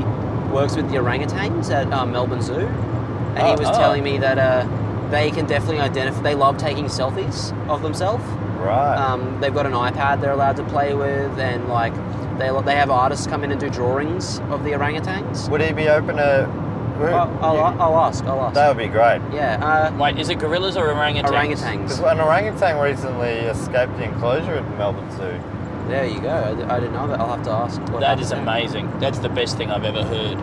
works 0.52 0.76
with 0.76 0.88
the 0.90 0.96
orangutans 0.96 1.70
at 1.70 1.92
um, 1.92 2.12
Melbourne 2.12 2.42
Zoo, 2.42 2.66
and 3.36 3.46
he 3.46 3.52
Oh, 3.54 3.58
was 3.58 3.68
oh. 3.68 3.72
telling 3.72 4.02
me 4.02 4.18
that 4.18 4.38
uh, 4.38 4.66
they 5.10 5.30
can 5.30 5.46
definitely 5.46 5.80
identify. 5.80 6.20
They 6.22 6.34
love 6.34 6.56
taking 6.58 6.86
selfies 6.86 7.52
of 7.68 7.82
themselves. 7.82 8.24
Right. 8.60 8.96
Um, 8.96 9.40
they've 9.40 9.54
got 9.54 9.66
an 9.66 9.72
iPad 9.72 10.20
they're 10.20 10.32
allowed 10.32 10.56
to 10.56 10.64
play 10.64 10.94
with, 10.94 11.38
and 11.38 11.68
like 11.68 11.94
they 12.38 12.50
they 12.64 12.74
have 12.76 12.90
artists 12.90 13.26
come 13.26 13.42
in 13.44 13.50
and 13.52 13.60
do 13.60 13.70
drawings 13.70 14.38
of 14.50 14.64
the 14.64 14.70
orangutans. 14.72 15.48
Would 15.50 15.60
he 15.62 15.72
be 15.72 15.88
open 15.88 16.16
to? 16.16 16.48
I'll, 17.00 17.30
I'll, 17.42 17.80
I'll 17.80 17.98
ask. 18.00 18.22
I'll 18.24 18.42
ask. 18.42 18.54
that 18.56 18.68
would 18.68 18.76
be 18.76 18.86
great. 18.86 19.22
yeah. 19.32 19.90
Wait, 19.96 20.18
is 20.18 20.28
it 20.28 20.38
gorillas 20.38 20.76
or 20.76 20.90
Uh, 20.90 20.94
orangutans? 20.94 21.30
orangutans. 21.30 21.82
Because 21.84 22.00
an 22.00 22.20
orangutan 22.20 22.78
recently 22.78 23.30
escaped 23.48 23.96
the 23.96 24.04
enclosure 24.04 24.56
at 24.56 24.68
Melbourne 24.76 25.10
Zoo. 25.12 25.40
There 25.88 26.04
you 26.06 26.20
go. 26.20 26.28
I, 26.28 26.76
I 26.76 26.78
didn't 26.78 26.92
know 26.92 27.06
that. 27.08 27.18
I'll 27.18 27.34
have 27.36 27.42
to 27.44 27.50
ask. 27.52 27.80
what 27.90 28.00
That 28.00 28.20
is 28.20 28.28
happened 28.28 28.46
there. 28.48 28.56
amazing. 28.58 28.98
That's 29.00 29.18
the 29.18 29.30
best 29.30 29.56
thing 29.56 29.70
I've 29.70 29.84
ever 29.86 30.04
heard. 30.04 30.36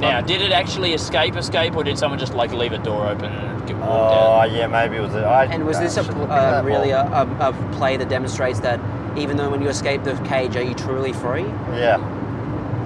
Now, 0.00 0.20
did 0.20 0.40
it 0.40 0.52
actually 0.52 0.92
escape, 0.94 1.34
escape, 1.36 1.74
or 1.76 1.82
did 1.84 1.98
someone 1.98 2.18
just 2.20 2.34
like 2.34 2.52
leave 2.52 2.72
a 2.72 2.78
door 2.78 3.06
open 3.08 3.26
and 3.32 3.66
get 3.66 3.76
walked 3.78 3.90
Oh 3.90 4.40
out? 4.42 4.52
yeah, 4.52 4.66
maybe 4.66 4.96
it 4.96 5.00
was. 5.00 5.14
A, 5.14 5.24
I, 5.24 5.44
And 5.46 5.66
was 5.66 5.76
I 5.78 5.84
this 5.84 5.96
a, 5.96 6.04
should 6.04 6.12
pl- 6.12 6.20
look 6.22 6.30
into 6.30 6.58
uh, 6.58 6.62
really 6.62 6.90
a, 6.90 7.00
a, 7.02 7.48
a 7.48 7.70
play 7.76 7.96
that 7.96 8.08
demonstrates 8.08 8.60
that 8.60 8.78
even 9.18 9.36
though 9.36 9.50
when 9.50 9.60
you 9.60 9.68
escape 9.68 10.04
the 10.04 10.14
cage, 10.24 10.54
are 10.56 10.62
you 10.62 10.74
truly 10.74 11.12
free? 11.12 11.42
Yeah, 11.74 11.98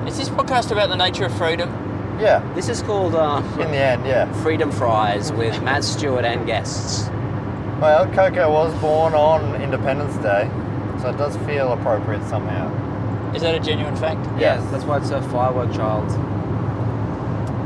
Is 0.06 0.16
this 0.16 0.30
podcast 0.30 0.70
about 0.72 0.88
the 0.88 0.96
nature 0.96 1.26
of 1.26 1.36
freedom? 1.36 1.68
yeah. 2.20 2.40
This 2.54 2.68
is 2.68 2.80
called 2.82 3.14
um, 3.14 3.44
In 3.60 3.70
the 3.70 3.76
end, 3.76 4.06
yeah. 4.06 4.32
Freedom 4.42 4.70
Fries 4.72 5.32
with 5.32 5.60
Matt 5.62 5.84
Stewart 5.84 6.24
and 6.24 6.46
guests. 6.46 7.08
Well, 7.80 8.06
Koko 8.14 8.50
was 8.50 8.72
born 8.80 9.12
on 9.14 9.60
Independence 9.60 10.14
Day, 10.18 10.48
so 11.02 11.10
it 11.10 11.16
does 11.18 11.36
feel 11.48 11.72
appropriate 11.72 12.22
somehow. 12.28 12.70
Is 13.34 13.42
that 13.42 13.54
a 13.54 13.60
genuine 13.60 13.96
fact? 13.96 14.24
Yes. 14.38 14.62
Yeah, 14.62 14.70
that's 14.70 14.84
why 14.84 14.98
it's 14.98 15.10
a 15.10 15.20
firework 15.30 15.72
child. 15.72 16.08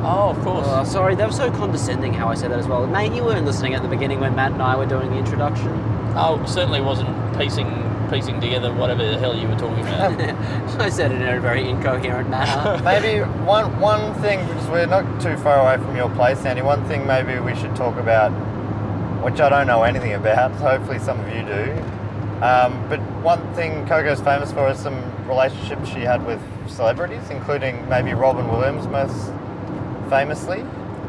Oh, 0.08 0.30
of 0.30 0.38
course. 0.44 0.66
Oh, 0.68 0.84
sorry, 0.84 1.16
that 1.16 1.26
was 1.26 1.36
so 1.36 1.50
condescending 1.50 2.14
how 2.14 2.28
I 2.28 2.36
said 2.36 2.52
that 2.52 2.60
as 2.60 2.68
well. 2.68 2.86
Mate, 2.86 3.12
you 3.12 3.24
weren't 3.24 3.44
listening 3.44 3.74
at 3.74 3.82
the 3.82 3.88
beginning 3.88 4.20
when 4.20 4.36
Matt 4.36 4.52
and 4.52 4.62
I 4.62 4.76
were 4.76 4.86
doing 4.86 5.10
the 5.10 5.16
introduction. 5.18 5.68
oh, 6.14 6.40
certainly 6.46 6.80
wasn't 6.80 7.08
piecing 7.36 7.82
piecing 8.08 8.40
together 8.40 8.72
whatever 8.72 9.04
the 9.04 9.18
hell 9.18 9.36
you 9.36 9.48
were 9.48 9.56
talking 9.56 9.80
about. 9.80 10.20
I 10.80 10.88
said 10.90 11.10
it 11.10 11.20
in 11.20 11.26
a 11.26 11.40
very 11.40 11.68
incoherent 11.68 12.30
manner. 12.30 12.80
Maybe 12.84 13.18
one 13.44 13.80
one 13.80 14.14
thing 14.22 14.46
because 14.46 14.68
we're 14.68 14.86
not 14.86 15.20
too 15.20 15.36
far 15.38 15.58
away 15.58 15.84
from 15.84 15.96
your 15.96 16.08
place, 16.10 16.44
Andy. 16.44 16.62
One 16.62 16.84
thing 16.84 17.04
maybe 17.04 17.40
we 17.40 17.56
should 17.56 17.74
talk 17.74 17.96
about, 17.96 18.30
which 19.24 19.40
I 19.40 19.48
don't 19.48 19.66
know 19.66 19.82
anything 19.82 20.12
about. 20.12 20.56
So 20.60 20.68
hopefully 20.68 21.00
some 21.00 21.18
of 21.18 21.26
you 21.34 21.42
do. 21.42 21.72
Um, 22.44 22.88
but 22.88 23.00
one 23.22 23.42
thing 23.54 23.84
Koko's 23.88 24.20
famous 24.20 24.52
for 24.52 24.68
is 24.68 24.78
some 24.78 25.02
relationships 25.26 25.88
she 25.88 26.00
had 26.00 26.24
with 26.24 26.40
celebrities, 26.70 27.28
including 27.30 27.88
maybe 27.88 28.14
Robin 28.14 28.46
Williams 28.46 28.86
most 28.86 29.32
famously. 30.08 30.64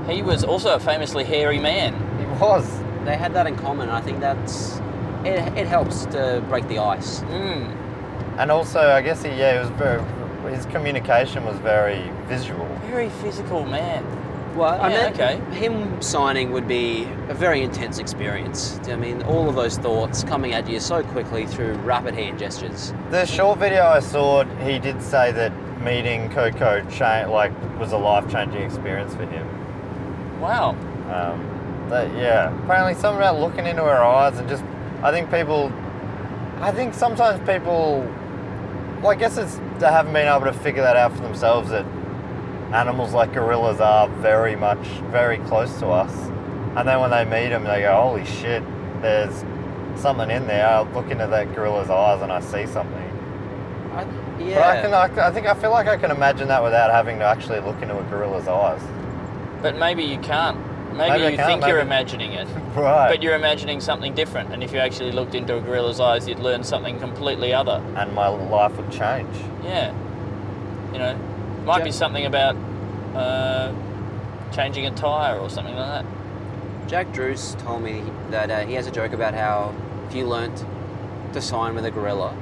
he 0.08 0.22
was 0.22 0.44
also 0.44 0.76
a 0.76 0.80
famously 0.80 1.24
hairy 1.24 1.60
man. 1.60 1.94
He 2.20 2.26
was. 2.42 2.68
they 3.06 3.18
had 3.18 3.34
that 3.34 3.48
in 3.48 3.56
common. 3.58 3.90
I 3.90 4.02
think 4.02 4.20
that's 4.20 4.78
it. 5.24 5.58
It 5.58 5.68
helps 5.68 6.06
to 6.08 6.44
break 6.50 6.68
the 6.68 6.80
ice. 6.80 7.22
Mm. 7.22 7.76
And 8.38 8.52
also, 8.52 8.80
I 8.80 9.02
guess 9.02 9.24
he, 9.24 9.30
yeah, 9.30 9.54
he 9.54 9.60
was 9.60 9.70
very, 9.72 10.04
his 10.56 10.66
communication 10.68 11.44
was 11.44 11.58
very 11.58 12.12
visual. 12.28 12.66
Very 12.86 13.10
physical 13.10 13.66
man. 13.66 14.06
Well, 14.56 14.82
I 14.82 14.90
mean, 14.90 15.14
okay. 15.14 15.40
him 15.56 16.02
signing 16.02 16.52
would 16.52 16.68
be 16.68 17.04
a 17.30 17.34
very 17.36 17.62
intense 17.62 18.00
experience. 18.00 18.80
I 18.88 18.96
mean, 18.96 19.22
all 19.24 19.48
of 19.48 19.56
those 19.56 19.78
thoughts 19.78 20.24
coming 20.24 20.54
at 20.54 20.68
you 20.68 20.80
so 20.80 21.04
quickly 21.04 21.46
through 21.46 21.74
rapid 21.78 22.16
hand 22.16 22.40
gestures. 22.40 22.92
The 23.12 23.26
short 23.26 23.60
video 23.60 23.86
I 23.86 24.00
saw, 24.00 24.46
he 24.66 24.80
did 24.80 25.02
say 25.04 25.32
that 25.32 25.52
meeting 25.88 26.30
Koko 26.30 26.84
cha- 26.90 27.28
like 27.30 27.52
was 27.80 27.94
a 27.94 27.98
life 27.98 28.30
changing 28.30 28.62
experience 28.62 29.16
for 29.16 29.26
him. 29.26 29.48
Wow. 30.42 30.72
Um, 31.10 31.88
that, 31.90 32.14
yeah, 32.16 32.54
apparently 32.64 32.94
something 32.94 33.18
about 33.18 33.40
looking 33.40 33.66
into 33.66 33.84
her 33.84 34.04
eyes 34.04 34.38
and 34.38 34.50
just, 34.50 34.64
I 35.02 35.12
think 35.12 35.32
people, 35.32 35.72
I 36.60 36.72
think 36.72 36.94
sometimes 36.94 37.40
people, 37.50 38.02
well, 39.02 39.12
I 39.12 39.16
guess 39.16 39.38
it's 39.38 39.56
they 39.80 39.88
haven't 39.88 40.12
been 40.12 40.28
able 40.28 40.46
to 40.46 40.54
figure 40.54 40.82
that 40.82 40.98
out 40.98 41.14
for 41.14 41.22
themselves 41.22 41.70
that 41.70 41.86
animals 42.74 43.14
like 43.14 43.34
gorillas 43.34 43.80
are 43.80 44.10
very 44.20 44.56
much, 44.56 44.86
very 45.12 45.38
close 45.50 45.80
to 45.80 45.88
us. 45.88 46.14
And 46.76 46.88
then 46.88 47.00
when 47.00 47.12
they 47.12 47.24
meet 47.24 47.50
them, 47.50 47.64
they 47.64 47.82
go, 47.82 48.02
holy 48.02 48.26
shit, 48.26 48.64
there's 49.02 49.46
something 49.96 50.30
in 50.30 50.48
there. 50.48 50.68
I 50.68 50.82
look 50.82 51.10
into 51.10 51.28
that 51.28 51.56
gorilla's 51.56 51.90
eyes 51.90 52.22
and 52.22 52.32
I 52.32 52.42
see 52.42 52.66
something. 52.66 53.07
I, 54.40 54.54
But 54.56 54.64
I 54.64 54.82
can, 54.82 54.94
I, 54.94 55.28
I 55.28 55.32
think 55.32 55.48
I 55.48 55.54
feel 55.54 55.72
like 55.72 55.88
I 55.88 55.98
can 55.98 56.12
imagine 56.12 56.48
that 56.50 56.64
without 56.64 56.92
having 56.92 57.20
to 57.20 57.26
actually 57.26 57.60
look 57.60 57.82
into 57.82 57.98
a 57.98 58.04
gorilla's 58.04 58.48
eyes. 58.48 58.82
But 59.62 59.78
maybe 59.78 60.04
you 60.04 60.20
can't. 60.20 60.58
Maybe, 60.96 61.20
Maybe 61.20 61.32
you 61.32 61.38
can't, 61.38 61.62
think 61.62 61.68
you're 61.68 61.80
imagining 61.80 62.34
it. 62.34 62.48
Right. 62.78 63.10
But 63.10 63.24
you're 63.24 63.36
imagining 63.36 63.82
something 63.82 64.14
different. 64.14 64.54
And 64.54 64.64
if 64.64 64.72
you 64.72 64.78
actually 64.78 65.12
looked 65.12 65.34
into 65.34 65.58
a 65.58 65.62
gorilla's 65.62 66.00
eyes, 66.00 66.28
you'd 66.28 66.38
learn 66.38 66.64
something 66.64 67.00
completely 67.00 67.52
other. 67.52 67.84
and 67.96 68.14
my 68.14 68.28
life 68.28 68.78
would 68.78 68.92
change. 68.92 69.36
Yeah. 69.64 69.96
You 70.94 71.00
know, 71.00 71.18
might 71.66 71.84
be 71.84 71.92
something 71.92 72.26
about 72.28 72.56
uh, 73.16 73.74
changing 74.52 74.86
a 74.86 74.92
tyre 74.92 75.40
or 75.40 75.50
something 75.50 75.76
like 75.76 76.04
that. 76.04 76.88
Jack 76.88 77.12
Druce 77.12 77.56
told 77.56 77.82
me 77.82 78.04
that 78.30 78.52
uh, 78.52 78.66
he 78.66 78.76
has 78.76 78.86
a 78.86 78.92
joke 78.92 79.12
about 79.12 79.34
how 79.34 79.74
if 80.08 80.16
you 80.16 80.26
learnt 80.28 80.64
to 81.34 81.42
sign 81.42 81.74
with 81.76 81.86
a 81.86 81.92
gorilla, 81.92 82.36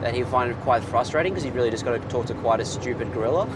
that 0.00 0.14
he'd 0.14 0.26
find 0.26 0.50
it 0.50 0.56
quite 0.60 0.82
frustrating 0.82 1.32
because 1.32 1.44
you've 1.44 1.54
really 1.54 1.70
just 1.70 1.84
got 1.84 2.00
to 2.00 2.08
talk 2.08 2.26
to 2.26 2.34
quite 2.34 2.60
a 2.60 2.64
stupid 2.64 3.12
gorilla. 3.12 3.48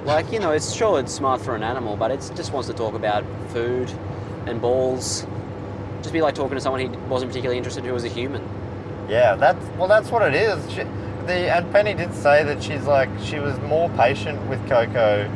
like, 0.04 0.30
you 0.32 0.38
know, 0.38 0.52
it's 0.52 0.72
sure 0.72 1.00
it's 1.00 1.12
smart 1.12 1.40
for 1.40 1.54
an 1.56 1.62
animal, 1.62 1.96
but 1.96 2.10
it 2.10 2.18
just 2.36 2.52
wants 2.52 2.68
to 2.68 2.74
talk 2.74 2.94
about 2.94 3.24
food 3.48 3.90
and 4.46 4.60
balls. 4.60 5.26
Just 6.02 6.12
be 6.12 6.22
like 6.22 6.34
talking 6.34 6.54
to 6.54 6.60
someone 6.60 6.80
he 6.80 6.88
wasn't 7.08 7.30
particularly 7.30 7.58
interested 7.58 7.80
in 7.80 7.86
who 7.86 7.94
was 7.94 8.04
a 8.04 8.08
human. 8.08 8.42
Yeah, 9.08 9.34
that's 9.34 9.64
well, 9.78 9.88
that's 9.88 10.10
what 10.10 10.22
it 10.22 10.34
is. 10.34 10.70
She, 10.70 10.82
the 11.26 11.54
and 11.54 11.70
Penny 11.72 11.94
did 11.94 12.14
say 12.14 12.44
that 12.44 12.62
she's 12.62 12.84
like 12.84 13.08
she 13.24 13.38
was 13.38 13.58
more 13.60 13.88
patient 13.90 14.40
with 14.48 14.60
Koko 14.68 15.30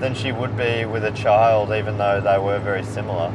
than 0.00 0.14
she 0.14 0.32
would 0.32 0.56
be 0.56 0.84
with 0.84 1.04
a 1.04 1.12
child, 1.12 1.70
even 1.70 1.98
though 1.98 2.20
they 2.20 2.38
were 2.38 2.58
very 2.58 2.84
similar, 2.84 3.30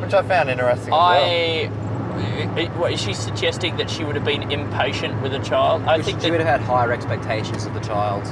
which 0.00 0.14
I 0.14 0.22
found 0.22 0.48
interesting. 0.48 0.92
as 0.92 1.70
well. 1.70 1.81
I. 2.14 2.60
i- 2.62 2.78
What, 2.78 2.92
is 2.92 3.00
she 3.00 3.14
suggesting 3.14 3.76
that 3.76 3.88
she 3.90 4.04
would 4.04 4.14
have 4.16 4.24
been 4.24 4.50
impatient 4.50 5.20
with 5.22 5.34
a 5.34 5.38
child? 5.40 5.82
I 5.86 5.96
She- 5.98 6.02
think 6.04 6.20
she 6.22 6.30
would 6.30 6.40
have 6.40 6.48
had 6.48 6.60
higher 6.60 6.92
expectations 6.92 7.66
of 7.66 7.74
the 7.74 7.80
child. 7.80 8.22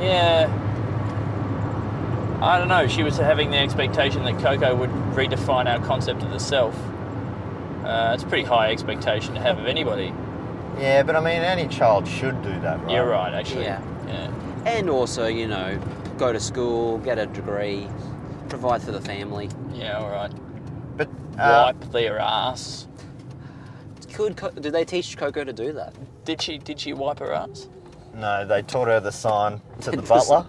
yeah. 0.00 0.48
I 2.42 2.58
don't 2.58 2.68
know. 2.68 2.86
She 2.86 3.02
was 3.02 3.16
having 3.16 3.50
the 3.50 3.56
expectation 3.58 4.22
that 4.24 4.38
Koko 4.38 4.74
would 4.76 4.90
redefine 5.14 5.66
our 5.66 5.84
concept 5.84 6.22
of 6.22 6.30
the 6.30 6.38
self. 6.38 6.76
Uh, 7.84 8.12
it's 8.14 8.22
a 8.22 8.26
pretty 8.26 8.44
high 8.44 8.70
expectation 8.70 9.34
to 9.34 9.40
have 9.40 9.58
of 9.58 9.66
anybody. 9.66 10.12
Yeah, 10.78 11.02
but 11.02 11.16
I 11.16 11.20
mean, 11.20 11.40
any 11.42 11.66
child 11.68 12.06
should 12.06 12.40
do 12.42 12.50
that, 12.60 12.82
right? 12.82 12.90
You're 12.94 13.06
right, 13.08 13.32
actually. 13.32 13.64
Yeah. 13.64 13.80
yeah. 14.06 14.30
And 14.66 14.90
also, 14.90 15.26
you 15.26 15.46
know, 15.46 15.78
go 16.18 16.32
to 16.32 16.38
school, 16.40 16.98
get 16.98 17.18
a 17.18 17.26
degree, 17.26 17.88
provide 18.50 18.82
for 18.82 18.92
the 18.92 19.00
family. 19.00 19.48
Yeah, 19.72 19.98
all 19.98 20.10
right. 20.10 20.30
But 21.36 21.42
uh, 21.42 21.72
Wipe 21.78 21.92
their 21.92 22.18
ass. 22.18 22.86
Could 24.12 24.36
Co- 24.36 24.50
did 24.50 24.72
they 24.72 24.84
teach 24.84 25.16
Koko 25.16 25.44
to 25.44 25.52
do 25.52 25.72
that? 25.74 25.94
Did 26.24 26.40
she? 26.40 26.58
Did 26.58 26.80
she 26.80 26.92
wipe 26.94 27.18
her 27.18 27.32
ass? 27.34 27.68
No, 28.14 28.46
they 28.46 28.62
taught 28.62 28.88
her 28.88 28.98
the 28.98 29.12
sign 29.12 29.60
to 29.82 29.90
the 29.90 30.00
butler. 30.02 30.46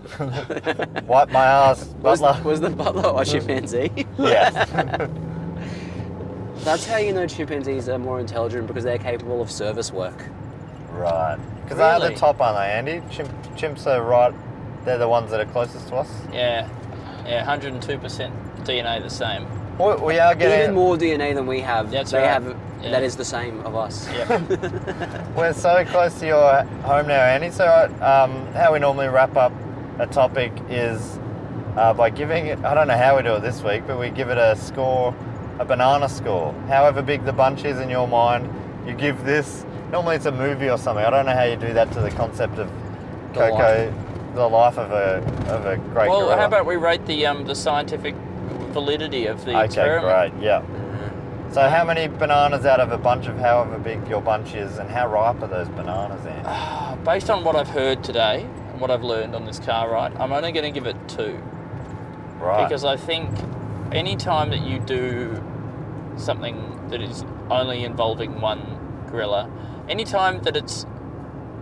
Wipe 1.06 1.30
my 1.32 1.46
ass, 1.46 1.86
Was, 2.02 2.22
butler. 2.22 2.44
was 2.44 2.62
the 2.62 2.70
butler 2.70 3.22
a 3.22 3.26
chimpanzee? 3.26 3.92
yes. 4.18 4.54
That's 6.64 6.88
how 6.88 6.98
you 6.98 7.12
know 7.14 7.28
chimpanzees 7.28 7.90
are 7.90 8.00
more 8.00 8.20
intelligent 8.22 8.68
because 8.68 8.86
they're 8.86 8.98
capable 8.98 9.42
of 9.42 9.52
service 9.52 9.92
work. 9.92 10.24
right. 10.94 11.38
Because 11.64 11.78
they're 11.80 12.00
Really? 12.00 12.14
the 12.14 12.20
top, 12.20 12.40
aren't 12.40 12.58
they, 12.58 12.72
Andy? 12.94 13.14
Chimp, 13.14 13.30
chimps 13.58 13.86
are 13.88 14.02
right. 14.02 14.34
They're 14.86 14.98
the 14.98 15.10
ones 15.10 15.30
that 15.32 15.42
are 15.42 15.46
closest 15.52 15.90
to 15.90 15.98
us. 15.98 16.10
Yeah, 16.32 16.70
yeah, 17.26 17.46
102% 17.46 17.82
DNA 18.64 19.02
the 19.04 19.10
same. 19.10 19.46
We, 19.80 19.96
we 19.96 20.20
are 20.20 20.34
getting. 20.36 20.62
Even 20.64 20.76
more 20.76 20.96
DNA 20.98 21.34
than 21.36 21.46
we 21.48 21.60
have. 21.62 21.92
That's 21.92 22.12
they 22.12 22.20
right. 22.20 22.28
have 22.28 22.56
Yeah. 22.82 22.92
that 22.92 23.04
is 23.04 23.16
the 23.16 23.26
same 23.26 23.60
of 23.66 23.76
us. 23.76 24.08
Yep. 24.12 24.50
We're 25.36 25.54
so 25.54 25.86
close 25.86 26.20
to 26.20 26.26
your 26.28 26.64
home 26.84 27.08
now, 27.08 27.22
Andy. 27.24 27.52
So, 27.52 27.66
um, 28.02 28.46
how 28.54 28.74
we 28.74 28.80
normally 28.80 29.08
wrap 29.08 29.36
up 29.36 29.52
a 30.00 30.08
topic 30.08 30.52
is 30.70 31.20
uh, 31.76 31.94
by 31.94 32.10
giving 32.10 32.48
it. 32.48 32.64
I 32.66 32.74
don't 32.74 32.88
know 32.88 32.98
how 32.98 33.18
we 33.18 33.24
do 33.24 33.36
it 33.36 33.42
this 33.42 33.62
week, 33.62 33.84
but 33.86 34.00
we 34.00 34.10
give 34.10 34.30
it 34.30 34.38
a 34.38 34.56
score, 34.56 35.14
a 35.60 35.66
banana 35.66 36.10
score. 36.10 36.54
However 36.68 37.02
big 37.02 37.24
the 37.26 37.34
bunch 37.34 37.64
is 37.66 37.80
in 37.80 37.90
your 37.90 38.08
mind, 38.08 38.50
you 38.88 38.94
give 38.94 39.24
this. 39.26 39.64
Normally, 39.92 40.16
it's 40.18 40.26
a 40.26 40.32
movie 40.32 40.70
or 40.70 40.78
something. 40.78 41.06
I 41.06 41.10
don't 41.10 41.26
know 41.26 41.34
how 41.36 41.44
you 41.44 41.56
do 41.56 41.74
that 41.74 41.92
to 41.94 42.00
the 42.02 42.12
concept 42.12 42.58
of 42.58 42.70
The 43.34 43.40
Koko, 43.40 43.58
life. 43.58 43.94
the 44.36 44.48
life 44.48 44.78
of 44.78 44.92
a 44.92 45.18
of 45.54 45.66
a 45.66 45.78
great 45.78 46.10
well, 46.10 46.22
gorilla. 46.26 46.38
how 46.38 46.46
about 46.48 46.66
we 46.66 46.76
rate 46.78 47.06
the 47.06 47.26
um, 47.28 47.46
the 47.46 47.56
scientific 47.56 48.16
validity 48.68 49.28
of 49.28 49.44
the 49.46 49.52
Okay, 49.52 49.66
experiment? 49.66 50.34
great. 50.34 50.44
Yeah. 50.44 50.62
Mm-hmm. 50.62 51.54
So, 51.54 51.70
how 51.70 51.86
many 51.86 52.08
bananas 52.08 52.66
out 52.66 52.80
of 52.80 52.92
a 52.92 52.98
bunch 52.98 53.28
of 53.28 53.38
however 53.40 53.80
big 53.80 54.06
your 54.08 54.22
bunch 54.22 54.54
is, 54.54 54.78
and 54.78 54.90
how 54.90 55.08
ripe 55.08 55.42
are 55.42 55.48
those 55.48 55.70
bananas, 55.70 56.26
Andy? 56.26 56.44
Ah, 56.46 56.98
based 57.06 57.30
on 57.30 57.44
what 57.44 57.56
I've 57.56 57.70
heard 57.70 58.04
today 58.04 58.46
and 58.72 58.82
what 58.82 58.92
I've 58.92 59.04
learned 59.04 59.34
on 59.34 59.46
this 59.46 59.60
car 59.60 59.90
ride, 59.90 60.16
I'm 60.18 60.34
only 60.34 60.52
going 60.52 60.72
to 60.72 60.78
give 60.78 60.88
it 60.88 60.98
two. 61.08 61.42
Right. 62.40 62.64
Because 62.64 62.84
I 62.84 62.98
think 62.98 63.30
any 63.92 64.16
time 64.16 64.50
that 64.50 64.62
you 64.62 64.80
do 64.80 65.42
something 66.18 66.88
that 66.90 67.02
is 67.02 67.24
only 67.50 67.84
involving 67.84 68.42
one 68.42 69.06
gorilla, 69.10 69.50
any 69.88 70.04
time 70.04 70.42
that 70.44 70.58
it's 70.58 70.86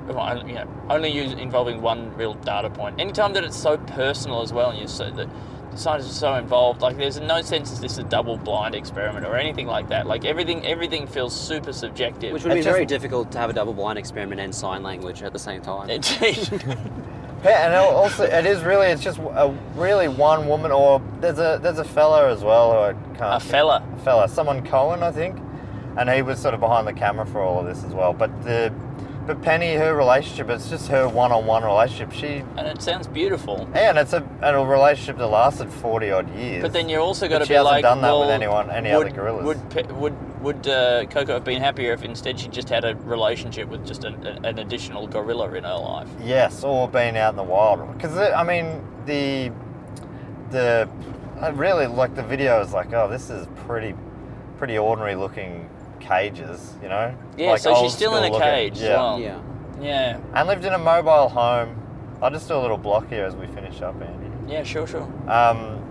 well, 0.08 0.48
you 0.48 0.54
know, 0.56 0.68
only 0.90 1.10
use, 1.10 1.34
involving 1.34 1.82
one 1.82 2.16
real 2.16 2.34
data 2.36 2.70
point, 2.70 3.00
any 3.00 3.12
time 3.12 3.34
that 3.34 3.44
it's 3.44 3.58
so 3.58 3.78
personal 3.78 4.42
as 4.42 4.54
well, 4.54 4.70
and 4.70 4.80
you 4.80 4.88
so 4.88 5.10
that 5.12 5.28
scientists 5.76 6.18
are 6.18 6.20
so 6.20 6.36
involved, 6.36 6.82
like 6.82 6.98
there's 6.98 7.20
no 7.20 7.42
sense 7.42 7.72
that 7.72 7.82
this 7.82 7.94
is 7.94 7.98
a 8.00 8.04
double 8.04 8.38
blind 8.38 8.76
experiment 8.76 9.26
or 9.26 9.36
anything 9.36 9.68
like 9.68 9.90
that. 9.90 10.08
Like 10.08 10.26
everything, 10.26 10.66
everything 10.66 11.08
feels 11.08 11.40
super 11.40 11.74
subjective. 11.74 12.34
Which 12.34 12.44
would 12.44 12.54
be 12.54 12.62
very 12.62 12.86
difficult 12.86 13.32
to 13.34 13.38
have 13.38 13.50
a 13.50 13.54
double 13.54 13.74
blind 13.74 14.00
experiment 14.00 14.42
and 14.42 14.54
sign 14.54 14.84
language 14.84 15.22
at 15.24 15.34
the 15.34 15.40
same 15.40 15.62
time. 15.62 15.90
Yeah, 17.46 17.68
and 17.68 17.76
also 17.76 18.24
it 18.24 18.48
is 18.48 18.64
really 18.64 18.88
it's 18.88 19.04
just 19.04 19.20
a 19.20 19.56
really 19.76 20.08
one 20.08 20.48
woman 20.48 20.72
or 20.72 21.00
there's 21.22 21.38
a 21.38 21.60
there's 21.62 21.78
a 21.78 21.84
fella 21.84 22.32
as 22.32 22.44
well 22.44 22.72
who 22.72 22.80
I 22.80 23.18
can't 23.18 23.44
a 23.44 23.46
fella. 23.46 23.88
a 23.94 24.00
fella 24.00 24.28
someone 24.28 24.66
Cohen 24.66 25.04
I 25.04 25.12
think, 25.12 25.38
and 25.96 26.10
he 26.10 26.24
was 26.24 26.40
sort 26.40 26.56
of 26.56 26.60
behind 26.60 26.88
the 26.88 26.94
camera 26.94 27.24
for 27.24 27.42
all 27.42 27.60
of 27.60 27.68
this 27.68 27.84
as 27.84 27.94
well. 27.94 28.14
But 28.14 28.44
the 28.44 28.74
but 29.26 29.42
Penny 29.42 29.76
her 29.76 29.96
relationship 29.96 30.50
it's 30.50 30.70
just 30.70 30.88
her 30.90 31.08
one 31.08 31.32
on 31.32 31.46
one 31.46 31.64
relationship. 31.64 32.12
She 32.12 32.44
And 32.58 32.68
it 32.68 32.82
sounds 32.82 33.08
beautiful. 33.08 33.68
Yeah, 33.74 33.90
and 33.90 33.98
it's 33.98 34.14
a, 34.14 34.18
and 34.42 34.56
a 34.56 34.66
relationship 34.66 35.18
that 35.18 35.28
lasted 35.28 35.72
forty 35.72 36.12
odd 36.12 36.34
years. 36.36 36.62
But 36.62 36.74
then 36.74 36.90
you're 36.90 37.02
also 37.02 37.28
got 37.28 37.40
to 37.40 37.48
be 37.48 37.54
hasn't 37.54 37.66
like, 37.66 37.82
done 37.82 38.02
that 38.02 38.18
with 38.18 38.30
anyone- 38.30 38.70
any 38.70 38.96
would, 38.96 39.08
other 39.08 39.16
gorillas. 39.16 39.46
Would 39.46 39.92
would 39.92 40.42
would 40.42 40.68
uh, 40.68 41.06
Koko 41.06 41.34
have 41.34 41.44
been 41.44 41.62
happier 41.62 41.94
if 41.94 42.04
instead 42.04 42.40
she 42.40 42.48
just 42.48 42.70
had 42.70 42.86
a 42.86 42.96
relationship 42.98 43.68
with 43.68 43.86
just 43.86 44.04
an, 44.04 44.26
an 44.46 44.60
additional 44.60 45.08
gorilla 45.08 45.52
in 45.54 45.64
her 45.64 45.76
life? 45.76 46.10
Yes, 46.24 46.64
or 46.64 46.88
being 46.88 47.18
out 47.18 47.32
in 47.32 47.38
the 47.38 47.44
wild. 47.44 47.92
Because 47.94 48.16
I 48.18 48.44
mean, 48.44 48.86
the 49.06 49.52
the 50.52 50.88
I 51.42 51.50
really 51.50 51.88
like 51.88 52.16
the 52.16 52.24
video 52.24 52.62
is 52.62 52.74
like, 52.74 52.94
oh, 52.94 53.10
this 53.10 53.30
is 53.30 53.48
pretty 53.68 53.96
pretty 54.58 54.78
ordinary 54.78 55.16
looking 55.16 55.70
cages, 56.08 56.74
you 56.82 56.90
know. 56.90 57.14
Yeah, 57.38 57.52
Like 57.52 57.60
so 57.62 57.76
she's 57.82 57.94
still 57.94 58.16
in 58.16 58.24
a 58.24 58.28
looking. 58.28 58.42
cage 58.42 58.74
as 58.78 58.82
Yeah, 58.82 58.98
well. 58.98 59.20
yeah. 59.20 59.40
Yeah, 59.82 60.18
and 60.34 60.48
lived 60.48 60.64
in 60.64 60.74
a 60.74 60.78
mobile 60.78 61.28
home. 61.30 61.76
I'll 62.22 62.32
just 62.32 62.48
do 62.48 62.56
a 62.56 62.62
little 62.62 62.78
block 62.78 63.10
here 63.10 63.26
as 63.26 63.36
we 63.36 63.46
finish 63.48 63.82
up, 63.82 64.02
Andy. 64.02 64.52
yeah, 64.52 64.64
sure, 64.64 64.88
sure. 64.88 65.04
Um, 65.30 65.82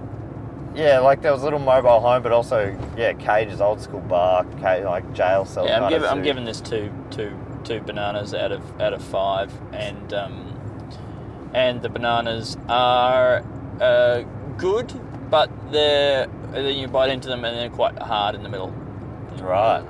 yeah, 0.75 0.99
like 1.01 1.21
there 1.21 1.33
was 1.33 1.43
a 1.43 1.45
little 1.45 1.59
mobile 1.59 2.01
home, 2.01 2.23
but 2.23 2.33
also 2.33 2.77
yeah, 2.97 3.13
cages, 3.13 3.61
old 3.61 3.81
school 3.83 4.01
bar, 4.01 4.45
ca- 4.61 4.83
like 4.89 5.13
jail 5.13 5.45
cell. 5.45 5.67
Yeah, 5.67 5.77
I'm 5.77 5.83
kinda 5.83 5.99
giving 5.99 6.09
I'm 6.09 6.23
giving 6.23 6.45
this 6.47 6.61
two 6.61 6.91
two 7.11 7.39
two 7.63 7.81
bananas 7.81 8.33
out 8.35 8.53
of 8.53 8.81
out 8.81 8.95
of 8.95 9.03
five, 9.05 9.53
and 9.73 10.13
um, 10.15 11.51
and 11.53 11.83
the 11.83 11.89
bananas 11.91 12.57
are 12.69 13.45
uh, 13.81 14.23
good, 14.57 14.93
but 15.31 15.51
they're 15.71 16.27
then 16.53 16.77
you 16.79 16.89
bite 16.89 17.11
into 17.11 17.29
them 17.29 17.45
and 17.45 17.57
they're 17.57 17.69
quite 17.69 17.99
hard 17.99 18.35
in 18.35 18.43
the 18.43 18.49
middle. 18.49 18.73
right. 19.43 19.85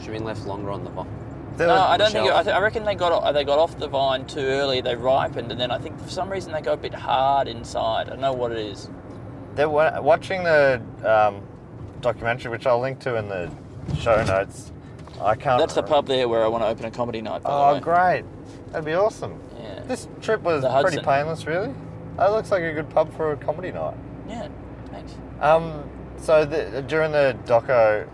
Should 0.00 0.06
have 0.08 0.14
been 0.14 0.24
left 0.24 0.46
longer 0.46 0.70
on 0.70 0.84
the 0.84 0.90
vine. 0.90 1.08
There 1.56 1.66
No, 1.68 1.74
I 1.74 1.96
don't 1.96 2.10
think. 2.12 2.26
shelf. 2.26 2.38
I, 2.38 2.42
th- 2.42 2.54
I 2.56 2.60
reckon 2.60 2.84
they 2.84 2.94
got 2.94 3.32
they 3.32 3.44
got 3.44 3.58
off 3.58 3.78
the 3.78 3.88
vine 3.88 4.24
too 4.26 4.40
early. 4.40 4.80
They 4.80 4.94
ripened, 4.96 5.50
and 5.52 5.60
then 5.60 5.70
I 5.70 5.78
think 5.78 6.00
for 6.00 6.08
some 6.08 6.30
reason 6.30 6.52
they 6.52 6.60
go 6.62 6.72
a 6.72 6.76
bit 6.76 6.94
hard 6.94 7.48
inside. 7.48 8.06
I 8.06 8.10
don't 8.10 8.20
know 8.20 8.32
what 8.32 8.52
it 8.52 8.58
is. 8.58 8.88
They're 9.56 9.68
wa- 9.68 10.00
watching 10.00 10.44
the 10.44 10.80
um, 11.04 11.42
documentary, 12.00 12.50
which 12.50 12.66
I'll 12.66 12.80
link 12.80 12.98
to 13.00 13.16
in 13.16 13.28
the 13.28 13.50
show 13.98 14.22
notes. 14.24 14.72
I 15.20 15.34
can't. 15.34 15.58
That's 15.58 15.74
the 15.74 15.82
pub 15.82 16.06
there 16.06 16.28
where 16.28 16.42
I 16.44 16.48
want 16.48 16.62
to 16.64 16.68
open 16.68 16.86
a 16.86 16.90
comedy 16.90 17.20
night. 17.20 17.42
By 17.42 17.50
Oh, 17.52 17.68
the 17.68 17.74
way. 17.74 17.80
great! 17.80 18.24
That'd 18.70 18.86
be 18.86 18.94
awesome. 18.94 19.38
Yeah. 19.60 19.80
This 19.80 20.08
trip 20.22 20.40
was 20.42 20.64
pretty 20.82 21.02
painless, 21.04 21.46
really. 21.46 21.74
That 22.16 22.28
looks 22.32 22.50
like 22.50 22.62
a 22.62 22.72
good 22.72 22.88
pub 22.88 23.14
for 23.16 23.32
a 23.32 23.36
comedy 23.36 23.70
night. 23.72 23.96
Yeah. 24.28 24.48
Thanks. 24.90 25.14
Um, 25.40 25.84
so 26.16 26.44
the, 26.44 26.82
during 26.86 27.12
the 27.12 27.36
doco, 27.44 28.08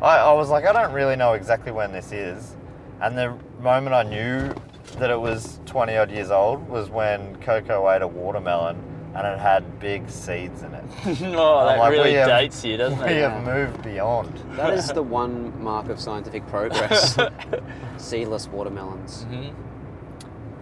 I, 0.00 0.18
I 0.18 0.32
was 0.32 0.48
like, 0.48 0.64
I 0.64 0.72
don't 0.72 0.92
really 0.92 1.16
know 1.16 1.32
exactly 1.32 1.72
when 1.72 1.92
this 1.92 2.12
is, 2.12 2.56
and 3.00 3.16
the 3.16 3.36
moment 3.60 3.94
I 3.94 4.02
knew 4.04 4.54
that 4.98 5.10
it 5.10 5.20
was 5.20 5.60
20 5.66 5.96
odd 5.96 6.10
years 6.10 6.30
old 6.30 6.68
was 6.68 6.88
when 6.88 7.36
Koko 7.36 7.90
ate 7.90 8.02
a 8.02 8.06
watermelon 8.08 8.82
and 9.14 9.26
it 9.26 9.38
had 9.38 9.80
big 9.80 10.08
seeds 10.08 10.62
in 10.62 10.72
it. 10.74 10.84
oh, 11.06 11.66
that 11.66 11.78
like, 11.78 11.90
really 11.90 12.14
have- 12.14 12.28
dates 12.28 12.64
you, 12.64 12.76
doesn't 12.76 12.98
we 12.98 13.04
it? 13.06 13.14
We 13.16 13.20
have 13.22 13.44
moved 13.44 13.82
beyond. 13.82 14.32
That 14.56 14.74
is 14.74 14.88
the 14.88 15.02
one 15.02 15.60
mark 15.62 15.88
of 15.88 15.98
scientific 15.98 16.46
progress. 16.46 17.16
Seedless 17.96 18.46
watermelons. 18.48 19.24
Mhm. 19.28 19.52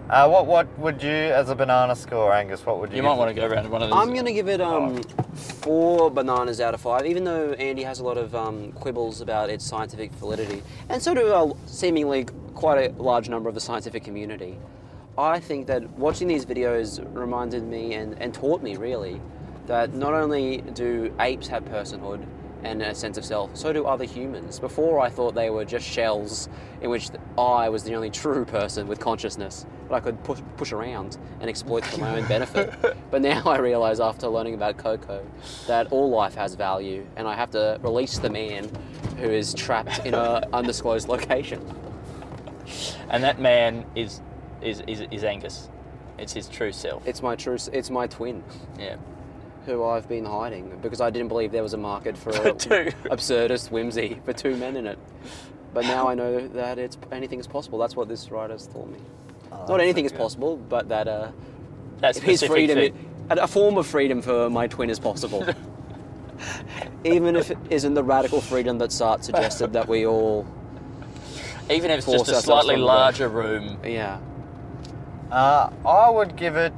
Uh, 0.09 0.25
what 0.25 0.45
what 0.45 0.79
would 0.79 1.03
you, 1.03 1.09
as 1.09 1.49
a 1.49 1.55
banana 1.55 1.93
score, 1.93 2.31
Angus? 2.31 2.65
What 2.65 2.79
would 2.79 2.91
you? 2.91 2.97
You 2.97 3.01
give 3.01 3.09
might 3.09 3.17
want 3.17 3.35
to 3.35 3.41
go 3.41 3.45
around 3.45 3.69
one 3.69 3.81
of 3.81 3.89
these. 3.89 3.97
I'm 3.97 4.15
gonna 4.15 4.31
give 4.31 4.47
it 4.47 4.61
um, 4.61 5.03
four 5.33 6.09
bananas 6.09 6.61
out 6.61 6.73
of 6.73 6.79
five, 6.79 7.05
even 7.05 7.25
though 7.25 7.51
Andy 7.53 7.83
has 7.83 7.99
a 7.99 8.05
lot 8.05 8.17
of 8.17 8.33
um, 8.33 8.71
quibbles 8.71 9.19
about 9.19 9.49
its 9.49 9.65
scientific 9.65 10.13
validity, 10.13 10.63
and 10.87 11.01
so 11.01 11.13
do 11.13 11.27
uh, 11.33 11.53
seemingly 11.65 12.23
quite 12.55 12.89
a 12.89 12.93
large 13.03 13.27
number 13.27 13.49
of 13.49 13.55
the 13.55 13.59
scientific 13.59 14.05
community. 14.05 14.57
I 15.17 15.41
think 15.41 15.67
that 15.67 15.89
watching 15.97 16.29
these 16.29 16.45
videos 16.45 17.03
reminded 17.13 17.63
me 17.63 17.95
and, 17.95 18.17
and 18.21 18.33
taught 18.33 18.61
me 18.61 18.77
really 18.77 19.19
that 19.65 19.93
not 19.93 20.13
only 20.13 20.59
do 20.73 21.13
apes 21.19 21.47
have 21.47 21.65
personhood 21.65 22.25
and 22.63 22.81
a 22.81 22.95
sense 22.95 23.17
of 23.17 23.25
self, 23.25 23.55
so 23.55 23.71
do 23.71 23.85
other 23.85 24.05
humans. 24.05 24.59
Before 24.59 24.99
I 24.99 25.09
thought 25.09 25.35
they 25.35 25.49
were 25.49 25.65
just 25.65 25.85
shells 25.87 26.49
in 26.81 26.89
which 26.89 27.09
I 27.37 27.69
was 27.69 27.83
the 27.83 27.95
only 27.95 28.09
true 28.23 28.45
person 28.45 28.87
with 28.87 28.99
consciousness 28.99 29.65
that 29.87 29.95
I 29.95 29.99
could 29.99 30.21
push, 30.23 30.39
push 30.57 30.71
around 30.71 31.17
and 31.39 31.49
exploit 31.49 31.85
for 31.85 31.99
my 31.99 32.17
own 32.19 32.27
benefit. 32.27 32.73
But 33.09 33.21
now 33.21 33.41
I 33.45 33.57
realize 33.59 34.01
after 34.01 34.27
learning 34.27 34.53
about 34.53 34.77
Koko 34.77 35.25
that 35.67 35.91
all 35.91 36.09
life 36.09 36.35
has 36.35 36.55
value 36.55 37.05
and 37.15 37.25
I 37.25 37.35
have 37.35 37.51
to 37.51 37.79
release 37.81 38.19
the 38.19 38.29
man 38.29 38.69
who 39.17 39.29
is 39.29 39.53
trapped 39.53 40.05
in 40.05 40.13
an 40.13 40.43
undisclosed 40.53 41.07
location. 41.07 41.61
and 43.09 43.23
that 43.23 43.39
man 43.39 43.85
is 43.95 44.21
is 44.61 44.81
is, 44.87 45.01
is 45.09 45.23
Angus. 45.23 45.69
It's 46.17 46.33
his 46.33 46.49
true 46.49 46.71
self. 46.73 47.07
It's 47.07 47.21
my 47.21 47.35
true, 47.35 47.57
it's 47.71 47.89
my 47.89 48.07
twin. 48.07 48.43
yeah. 48.77 48.97
Who 49.67 49.83
I've 49.83 50.07
been 50.09 50.25
hiding 50.25 50.79
because 50.81 51.01
I 51.01 51.09
didn't 51.11 51.27
believe 51.27 51.51
there 51.51 51.61
was 51.61 51.73
a 51.73 51.77
market 51.77 52.17
for 52.17 52.29
a 52.31 52.53
Two. 52.65 52.91
absurdist 53.11 53.69
whimsy 53.69 54.19
for 54.25 54.33
two 54.33 54.55
men 54.55 54.75
in 54.77 54.87
it. 54.87 54.97
But 55.73 55.83
now 55.85 56.07
I 56.07 56.15
know 56.15 56.47
that 56.47 56.79
it's 56.79 56.97
anything 57.11 57.39
is 57.39 57.45
possible. 57.47 57.77
That's 57.77 57.95
what 57.95 58.07
this 58.07 58.31
writer's 58.31 58.65
taught 58.65 58.89
me. 58.89 58.99
Not 59.51 59.81
anything 59.81 60.05
is 60.05 60.13
possible, 60.13 60.55
but 60.57 60.87
that 60.89 61.07
uh, 61.07 61.31
That's 61.99 62.17
his 62.17 62.41
freedom, 62.43 62.77
thing. 62.79 63.09
a 63.29 63.35
a 63.41 63.47
form 63.47 63.77
of 63.77 63.85
freedom 63.85 64.21
for 64.21 64.49
my 64.49 64.67
twin 64.67 64.89
is 64.89 64.99
possible. 64.99 65.45
Even 67.03 67.35
if 67.35 67.51
it 67.51 67.57
isn't 67.69 67.93
the 67.93 68.03
radical 68.03 68.39
freedom 68.41 68.77
that 68.77 68.91
Sartre 68.91 69.23
suggested 69.23 69.73
that 69.73 69.87
we 69.87 70.05
all, 70.05 70.45
Even 71.69 71.91
if 71.91 71.97
it's 71.99 72.07
just 72.07 72.29
a 72.29 72.35
slightly 72.35 72.75
larger 72.77 73.27
room. 73.27 73.77
yeah. 73.83 74.19
Uh, 75.31 75.69
I 75.85 76.09
would 76.09 76.35
give 76.37 76.55
it. 76.55 76.71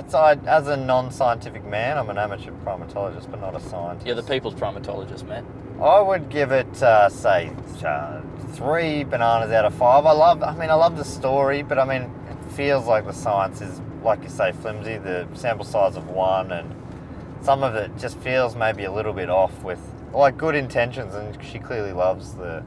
It's, 0.00 0.14
I, 0.14 0.32
as 0.46 0.66
a 0.66 0.78
non-scientific 0.78 1.62
man, 1.62 1.98
I'm 1.98 2.08
an 2.08 2.16
amateur 2.16 2.52
primatologist, 2.64 3.30
but 3.30 3.38
not 3.38 3.54
a 3.54 3.60
scientist. 3.60 4.06
You're 4.06 4.16
the 4.16 4.22
people's 4.22 4.54
primatologist, 4.54 5.28
man. 5.28 5.44
I 5.78 6.00
would 6.00 6.30
give 6.30 6.52
it, 6.52 6.82
uh, 6.82 7.10
say, 7.10 7.52
uh, 7.84 8.22
three 8.52 9.04
bananas 9.04 9.50
out 9.50 9.66
of 9.66 9.74
five. 9.74 10.06
I 10.06 10.12
love. 10.12 10.42
I 10.42 10.56
mean, 10.56 10.70
I 10.70 10.74
love 10.74 10.96
the 10.96 11.04
story, 11.04 11.62
but 11.62 11.78
I 11.78 11.84
mean, 11.84 12.10
it 12.30 12.52
feels 12.52 12.86
like 12.86 13.04
the 13.04 13.12
science 13.12 13.60
is, 13.60 13.78
like 14.02 14.22
you 14.22 14.30
say, 14.30 14.52
flimsy. 14.52 14.96
The 14.96 15.28
sample 15.34 15.66
size 15.66 15.96
of 15.96 16.08
one, 16.08 16.50
and 16.50 16.74
some 17.42 17.62
of 17.62 17.74
it 17.74 17.90
just 17.98 18.18
feels 18.20 18.56
maybe 18.56 18.84
a 18.84 18.92
little 18.92 19.12
bit 19.12 19.28
off 19.28 19.62
with 19.62 19.80
like 20.14 20.38
good 20.38 20.54
intentions, 20.54 21.14
and 21.14 21.44
she 21.44 21.58
clearly 21.58 21.92
loves 21.92 22.32
the. 22.32 22.62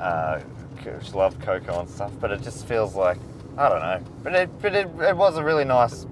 Uh, 0.00 0.40
she 0.82 1.12
loved 1.12 1.40
Koko 1.42 1.80
and 1.80 1.88
stuff, 1.88 2.12
but 2.18 2.30
it 2.30 2.40
just 2.40 2.66
feels 2.66 2.94
like 2.94 3.18
I 3.56 3.68
don't 3.68 3.80
know. 3.80 4.00
But 4.22 4.34
it, 4.34 4.62
but 4.62 4.74
it, 4.74 4.88
it 5.00 5.16
was 5.16 5.36
a 5.36 5.44
really 5.44 5.64
nice 5.64 6.06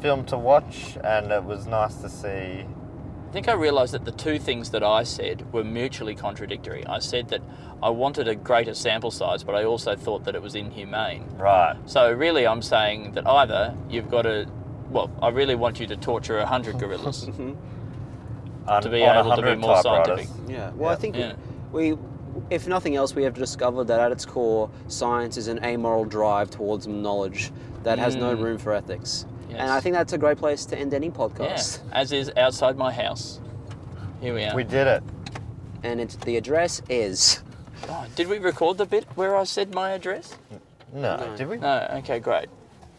film 0.00 0.24
to 0.26 0.38
watch, 0.38 0.96
and 1.02 1.30
it 1.32 1.44
was 1.44 1.66
nice 1.66 1.96
to 1.96 2.08
see. 2.08 2.64
I 3.28 3.30
think 3.32 3.48
I 3.48 3.52
realised 3.52 3.92
that 3.92 4.04
the 4.04 4.12
two 4.12 4.38
things 4.38 4.70
that 4.70 4.82
I 4.82 5.02
said 5.02 5.52
were 5.52 5.62
mutually 5.64 6.14
contradictory. 6.14 6.86
I 6.86 6.98
said 6.98 7.28
that 7.28 7.42
I 7.82 7.90
wanted 7.90 8.26
a 8.26 8.34
greater 8.34 8.72
sample 8.74 9.10
size, 9.10 9.44
but 9.44 9.54
I 9.54 9.64
also 9.64 9.94
thought 9.94 10.24
that 10.24 10.34
it 10.34 10.40
was 10.42 10.54
inhumane. 10.54 11.26
Right. 11.36 11.76
So 11.86 12.10
really, 12.10 12.46
I'm 12.46 12.62
saying 12.62 13.12
that 13.12 13.26
either 13.26 13.74
you've 13.90 14.10
got 14.10 14.22
to, 14.22 14.46
well, 14.90 15.10
I 15.20 15.28
really 15.28 15.54
want 15.56 15.78
you 15.78 15.86
to 15.88 15.96
torture 15.96 16.44
hundred 16.46 16.78
gorillas 16.78 17.24
to 17.26 18.88
be 18.90 19.04
on 19.04 19.16
able 19.26 19.36
to 19.36 19.42
be 19.42 19.54
more 19.56 19.82
scientific. 19.82 20.28
Yeah. 20.48 20.70
Well, 20.70 20.90
I 20.90 20.96
think 20.96 21.14
Yeah. 21.16 21.34
we, 21.70 21.92
if 22.50 22.66
nothing 22.66 22.96
else, 22.96 23.14
we 23.14 23.22
have 23.24 23.34
discovered 23.34 23.84
that 23.84 24.00
at 24.00 24.12
its 24.12 24.24
core, 24.26 24.70
science 24.88 25.36
is 25.36 25.48
an 25.48 25.62
amoral 25.64 26.04
drive 26.04 26.50
towards 26.50 26.86
knowledge 26.86 27.50
that 27.84 27.98
has 27.98 28.16
no 28.16 28.32
room 28.32 28.58
for 28.58 28.72
ethics. 28.72 29.26
And 29.50 29.70
I 29.70 29.80
think 29.80 29.94
that's 29.94 30.12
a 30.12 30.18
great 30.18 30.36
place 30.38 30.64
to 30.66 30.78
end 30.78 30.92
any 30.94 31.06
Yeah, 31.06 31.12
podcast. 31.12 31.80
as 31.92 32.12
is 32.12 32.30
outside 32.36 32.76
my 32.76 32.92
house. 32.92 33.40
Here 34.20 34.34
we 34.34 34.44
are. 34.44 34.54
We 34.54 34.64
did 34.64 34.86
it. 34.86 35.02
And 35.82 36.00
it's, 36.00 36.16
the 36.16 36.36
address 36.36 36.82
is. 36.88 37.40
Oh, 37.88 38.04
did 38.16 38.28
we 38.28 38.38
record 38.38 38.78
the 38.78 38.86
bit 38.86 39.04
where 39.14 39.36
I 39.36 39.44
said 39.44 39.72
my 39.74 39.92
address? 39.92 40.36
No, 40.92 41.16
No. 41.16 41.36
did 41.36 41.48
we? 41.48 41.56
No. 41.58 41.86
Okay, 41.98 42.18
great. 42.18 42.48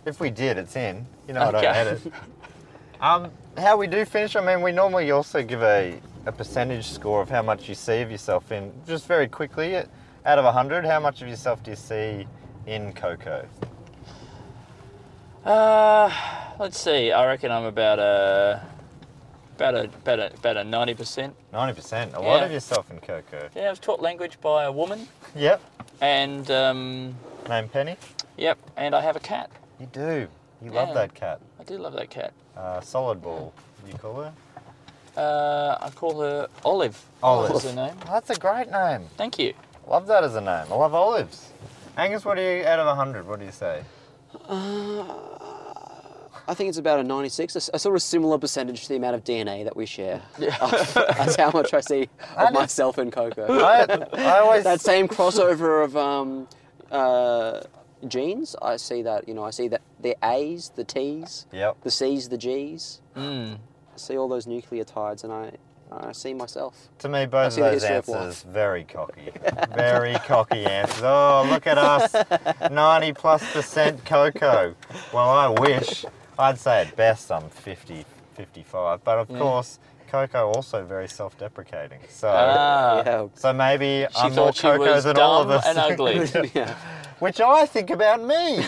If 0.05 0.19
we 0.19 0.29
did, 0.29 0.57
it's 0.57 0.75
in. 0.75 1.05
You 1.27 1.33
know, 1.33 1.41
I 1.41 1.51
don't 1.51 1.55
Okay. 1.55 1.67
edit. 1.67 2.01
Um, 3.01 3.31
how 3.57 3.77
we 3.77 3.87
do 3.87 4.03
finish? 4.03 4.35
I 4.35 4.41
mean, 4.45 4.61
we 4.61 4.73
normally 4.73 5.09
also 5.11 5.41
give 5.41 5.61
a, 5.63 6.01
a 6.26 6.32
percentage 6.32 6.86
score 6.86 7.22
of 7.22 7.30
how 7.30 7.41
much 7.41 7.67
you 7.70 7.76
see 7.76 8.01
of 8.01 8.11
yourself 8.11 8.51
in. 8.51 8.72
Just 8.88 9.07
very 9.07 9.28
quickly, 9.28 9.76
out 9.76 9.88
of 10.39 10.53
hundred, 10.53 10.86
how 10.86 10.99
much 10.99 11.22
of 11.22 11.28
yourself 11.28 11.63
do 11.63 11.72
you 11.72 11.78
see 11.78 12.28
in 12.67 12.93
Koko? 12.93 13.45
Uh, 15.45 16.11
let's 16.59 16.78
see. 16.80 17.11
I 17.11 17.26
reckon 17.26 17.51
I'm 17.51 17.63
about 17.65 17.99
a 17.99 18.65
about 19.55 19.76
a 19.76 19.84
about 19.86 20.20
a 20.20 20.34
about 20.34 20.57
a 20.57 20.63
ninety 20.63 20.93
percent. 20.93 21.34
Ninety 21.53 21.74
percent. 21.74 22.13
A 22.15 22.20
lot 22.20 22.43
of 22.43 22.51
yourself 22.51 22.91
in 22.91 22.99
Koko. 22.99 23.49
Yeah, 23.55 23.63
I 23.67 23.70
was 23.70 23.80
taught 23.80 24.01
language 24.01 24.39
by 24.41 24.65
a 24.65 24.72
woman, 24.72 25.07
Yep. 25.36 25.61
and 26.01 26.49
um, 26.51 27.15
Name 27.47 27.70
Penny. 27.70 27.95
yep, 28.38 28.57
and 28.78 28.93
I 28.93 29.01
have 29.01 29.15
a 29.15 29.20
cat. 29.22 29.49
You 29.80 29.88
do. 29.91 30.28
You 30.61 30.72
love 30.72 30.93
that 30.93 31.13
cat. 31.15 31.39
I 31.57 31.63
do 31.63 31.78
love 31.78 31.93
that 31.93 32.09
cat. 32.09 32.34
Uh, 32.57 32.82
solid 32.82 33.22
ball. 33.22 33.53
You 33.88 33.93
call 33.93 34.15
her? 34.22 34.34
Uh, 35.20 35.78
I 35.82 35.89
call 35.89 36.22
her 36.22 36.47
Olive. 36.63 36.97
Olive. 37.22 37.51
is 37.55 37.63
her 37.63 37.74
name. 37.76 37.93
Oh, 38.07 38.11
that's 38.13 38.30
a 38.30 38.36
great 38.36 38.72
name. 38.72 39.01
Thank 39.17 39.38
you. 39.38 39.53
Love 39.88 40.07
that 40.07 40.24
as 40.24 40.36
a 40.36 40.41
name. 40.41 40.65
I 40.72 40.76
love 40.76 40.93
olives. 40.93 41.51
Angus, 41.97 42.24
what 42.24 42.36
do 42.36 42.41
you 42.41 42.65
out 42.65 42.80
of 42.80 42.95
hundred? 42.95 43.28
What 43.28 43.39
do 43.39 43.45
you 43.45 43.51
say? 43.51 43.84
I 46.47 46.53
think 46.55 46.70
it's 46.70 46.78
about 46.80 46.99
a 46.99 47.03
96, 47.03 47.55
a, 47.55 47.57
s- 47.57 47.70
a 47.74 47.80
sort 47.80 47.95
of 47.95 48.01
similar 48.01 48.38
percentage 48.39 48.82
to 48.84 48.89
the 48.89 48.95
amount 48.95 49.15
of 49.15 49.24
DNA 49.24 49.63
that 49.65 49.76
we 49.76 49.86
share. 49.86 50.22
That's 50.39 51.36
how 51.36 51.51
much 51.51 51.74
I 51.76 51.82
see 51.82 52.09
of 52.38 52.53
myself 52.53 52.97
in 52.97 53.11
Koko. 53.11 53.45
I, 53.63 53.86
I 54.13 54.39
always 54.39 54.63
that 54.63 54.82
same 54.82 55.07
crossover 55.07 55.84
of 55.84 55.95
um, 55.95 56.47
uh, 56.91 57.61
genes, 58.07 58.55
I 58.61 58.78
see 58.78 59.03
that, 59.03 59.28
you 59.28 59.34
know, 59.36 59.43
I 59.43 59.51
see 59.51 59.67
that 59.67 59.82
the 60.01 60.15
A's, 60.24 60.72
the 60.76 60.84
T's, 60.84 61.45
Yep. 61.51 61.78
the 61.84 61.91
C's, 61.91 62.30
the 62.30 62.38
G's. 62.38 63.01
Mm. 63.15 63.57
I 63.99 64.01
see 64.01 64.17
all 64.17 64.29
those 64.29 64.45
nucleotides 64.45 65.25
and 65.25 65.33
I, 65.33 65.51
I 65.91 66.13
see 66.13 66.33
myself. 66.33 66.87
To 66.99 67.09
me, 67.09 67.25
both 67.25 67.57
of 67.57 67.63
those 67.63 67.81
history 67.83 67.97
of 67.97 68.09
answers 68.09 68.43
very 68.43 68.85
cocky, 68.85 69.29
very 69.75 70.13
cocky 70.25 70.65
answers. 70.65 71.01
Oh, 71.03 71.45
look 71.49 71.67
at 71.67 71.77
us, 71.77 72.15
ninety 72.71 73.11
plus 73.11 73.43
percent 73.51 74.05
Koko. 74.05 74.73
Well, 75.13 75.29
I 75.29 75.49
wish. 75.49 76.05
I'd 76.37 76.57
say 76.57 76.83
at 76.83 76.95
best 76.95 77.29
I'm 77.29 77.49
50, 77.49 78.05
55. 78.35 79.03
But 79.03 79.17
of 79.19 79.27
course, 79.27 79.79
Koko 80.07 80.47
also 80.47 80.85
very 80.85 81.09
self-deprecating. 81.09 81.99
So, 82.07 82.29
Ah, 82.33 83.03
yeah. 83.05 83.27
so 83.33 83.51
maybe 83.51 84.07
she 84.11 84.17
I'm 84.21 84.33
more 84.35 84.53
Koko 84.53 85.01
than 85.01 85.17
all 85.17 85.41
of 85.41 85.49
us. 85.49 85.65
and 85.67 85.77
ugly. 85.77 86.25
yeah. 86.55 86.73
which 87.19 87.41
I 87.41 87.65
think 87.65 87.89
about 87.89 88.23
me. 88.23 88.65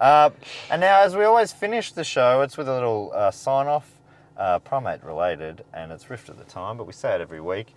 Uh, 0.00 0.30
and 0.70 0.80
now, 0.80 1.02
as 1.02 1.14
we 1.14 1.24
always 1.24 1.52
finish 1.52 1.92
the 1.92 2.04
show, 2.04 2.40
it's 2.40 2.56
with 2.56 2.68
a 2.68 2.72
little 2.74 3.12
uh, 3.14 3.30
sign 3.30 3.66
off, 3.66 3.90
uh, 4.38 4.58
primate 4.60 5.02
related, 5.04 5.64
and 5.72 5.92
it's 5.92 6.10
rift 6.10 6.28
at 6.28 6.38
the 6.38 6.44
time, 6.44 6.76
but 6.76 6.86
we 6.86 6.92
say 6.92 7.14
it 7.14 7.20
every 7.20 7.40
week. 7.40 7.74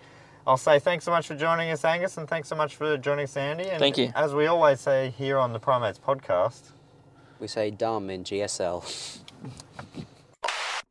I'll 0.48 0.58
say 0.58 0.80
thanks 0.80 1.06
so 1.06 1.12
much 1.12 1.28
for 1.28 1.36
joining 1.36 1.70
us, 1.70 1.86
Angus, 1.86 2.18
and 2.18 2.28
thanks 2.28 2.48
so 2.48 2.56
much 2.56 2.76
for 2.76 2.98
joining 2.98 3.26
us, 3.26 3.38
Andy. 3.38 3.70
And 3.70 3.80
Thank 3.80 3.98
you. 3.98 4.12
As 4.16 4.34
we 4.34 4.48
always 4.48 4.80
say 4.80 5.14
here 5.18 5.38
on 5.38 5.54
the 5.54 5.60
Primates 5.60 6.00
podcast, 6.00 6.72
We 7.40 7.48
say 7.48 7.72
dumb 7.72 8.10
in 8.10 8.24
GSL. 8.24 9.20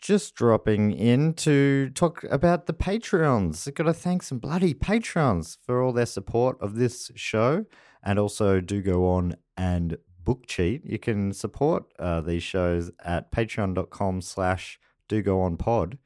just 0.08 0.34
dropping 0.34 0.90
in 0.90 1.34
to 1.34 1.90
talk 1.90 2.24
about 2.30 2.64
the 2.64 2.72
Patreons. 2.72 3.68
i 3.68 3.70
Got 3.72 3.84
to 3.84 3.92
thank 3.92 4.22
some 4.22 4.38
bloody 4.38 4.72
Patreons 4.72 5.58
for 5.60 5.82
all 5.82 5.92
their 5.92 6.06
support 6.06 6.56
of 6.62 6.76
this 6.76 7.10
show, 7.14 7.66
and 8.02 8.18
also 8.18 8.60
do 8.60 8.80
go 8.80 9.06
on 9.06 9.36
and 9.56 9.98
book 10.24 10.46
cheat. 10.46 10.82
You 10.86 10.98
can 10.98 11.32
support 11.32 11.84
uh, 11.98 12.22
these 12.22 12.42
shows 12.42 12.90
at 13.04 13.30
patreon.com 13.30 14.22
slash 14.22 14.78
do 15.08 15.22
go 15.22 15.40
on 15.40 15.56
pod. 15.56 15.98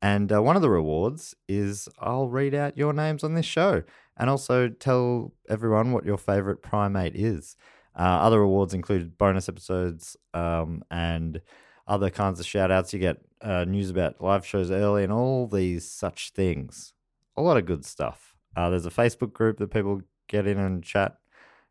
And 0.00 0.32
uh, 0.32 0.42
one 0.42 0.56
of 0.56 0.62
the 0.62 0.70
rewards 0.70 1.34
is 1.48 1.88
I'll 1.98 2.28
read 2.28 2.54
out 2.54 2.76
your 2.76 2.92
names 2.92 3.22
on 3.22 3.34
this 3.34 3.46
show 3.46 3.84
and 4.16 4.28
also 4.28 4.68
tell 4.68 5.32
everyone 5.48 5.92
what 5.92 6.04
your 6.04 6.18
favorite 6.18 6.62
primate 6.62 7.14
is. 7.14 7.56
Uh, 7.96 8.02
other 8.02 8.40
rewards 8.40 8.74
include 8.74 9.16
bonus 9.18 9.48
episodes 9.48 10.16
um, 10.34 10.82
and 10.90 11.40
other 11.86 12.10
kinds 12.10 12.40
of 12.40 12.46
shout 12.46 12.70
outs. 12.70 12.92
You 12.92 12.98
get 12.98 13.18
uh, 13.40 13.64
news 13.64 13.90
about 13.90 14.20
live 14.20 14.46
shows 14.46 14.70
early 14.70 15.04
and 15.04 15.12
all 15.12 15.46
these 15.46 15.88
such 15.88 16.30
things. 16.30 16.94
A 17.36 17.42
lot 17.42 17.56
of 17.56 17.66
good 17.66 17.84
stuff. 17.84 18.34
Uh, 18.56 18.70
there's 18.70 18.86
a 18.86 18.90
Facebook 18.90 19.32
group 19.32 19.58
that 19.58 19.70
people 19.70 20.00
get 20.28 20.46
in 20.46 20.58
and 20.58 20.82
chat 20.82 21.16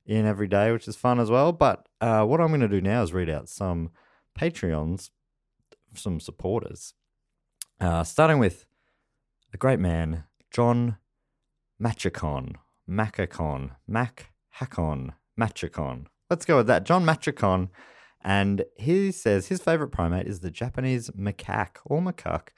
in 0.06 0.26
every 0.26 0.48
day, 0.48 0.72
which 0.72 0.88
is 0.88 0.96
fun 0.96 1.20
as 1.20 1.30
well. 1.30 1.52
But 1.52 1.88
uh, 2.00 2.24
what 2.26 2.42
I'm 2.42 2.48
going 2.48 2.62
to 2.62 2.68
do 2.68 2.82
now 2.82 3.04
is 3.04 3.14
read 3.14 3.30
out 3.30 3.50
some 3.50 3.92
Patreons, 4.40 5.10
some 5.96 6.20
supporters. 6.20 6.94
Uh, 7.80 8.04
starting 8.04 8.40
with 8.40 8.66
a 9.54 9.58
great 9.58 9.80
man, 9.80 10.26
John 10.52 10.98
Machacon. 11.82 12.56
Macacon. 12.90 13.72
Mac 13.88 14.32
Hackon. 14.50 15.14
Machacon. 15.40 16.06
Let's 16.30 16.46
go 16.46 16.58
with 16.58 16.68
that. 16.68 16.86
John 16.86 17.06
Machacon. 17.06 17.70
And 18.24 18.66
he 18.78 19.12
says 19.12 19.48
his 19.48 19.62
favorite 19.62 19.90
primate 19.90 20.28
is 20.28 20.42
the 20.42 20.52
Japanese 20.52 21.10
macaque 21.12 21.78
or 21.86 22.02
macaque 22.02 22.50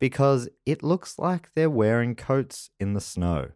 because 0.00 0.48
it 0.66 0.82
looks 0.82 1.18
like 1.18 1.50
they're 1.54 1.70
wearing 1.70 2.16
coats 2.16 2.70
in 2.80 2.94
the 2.94 3.00
snow. 3.00 3.50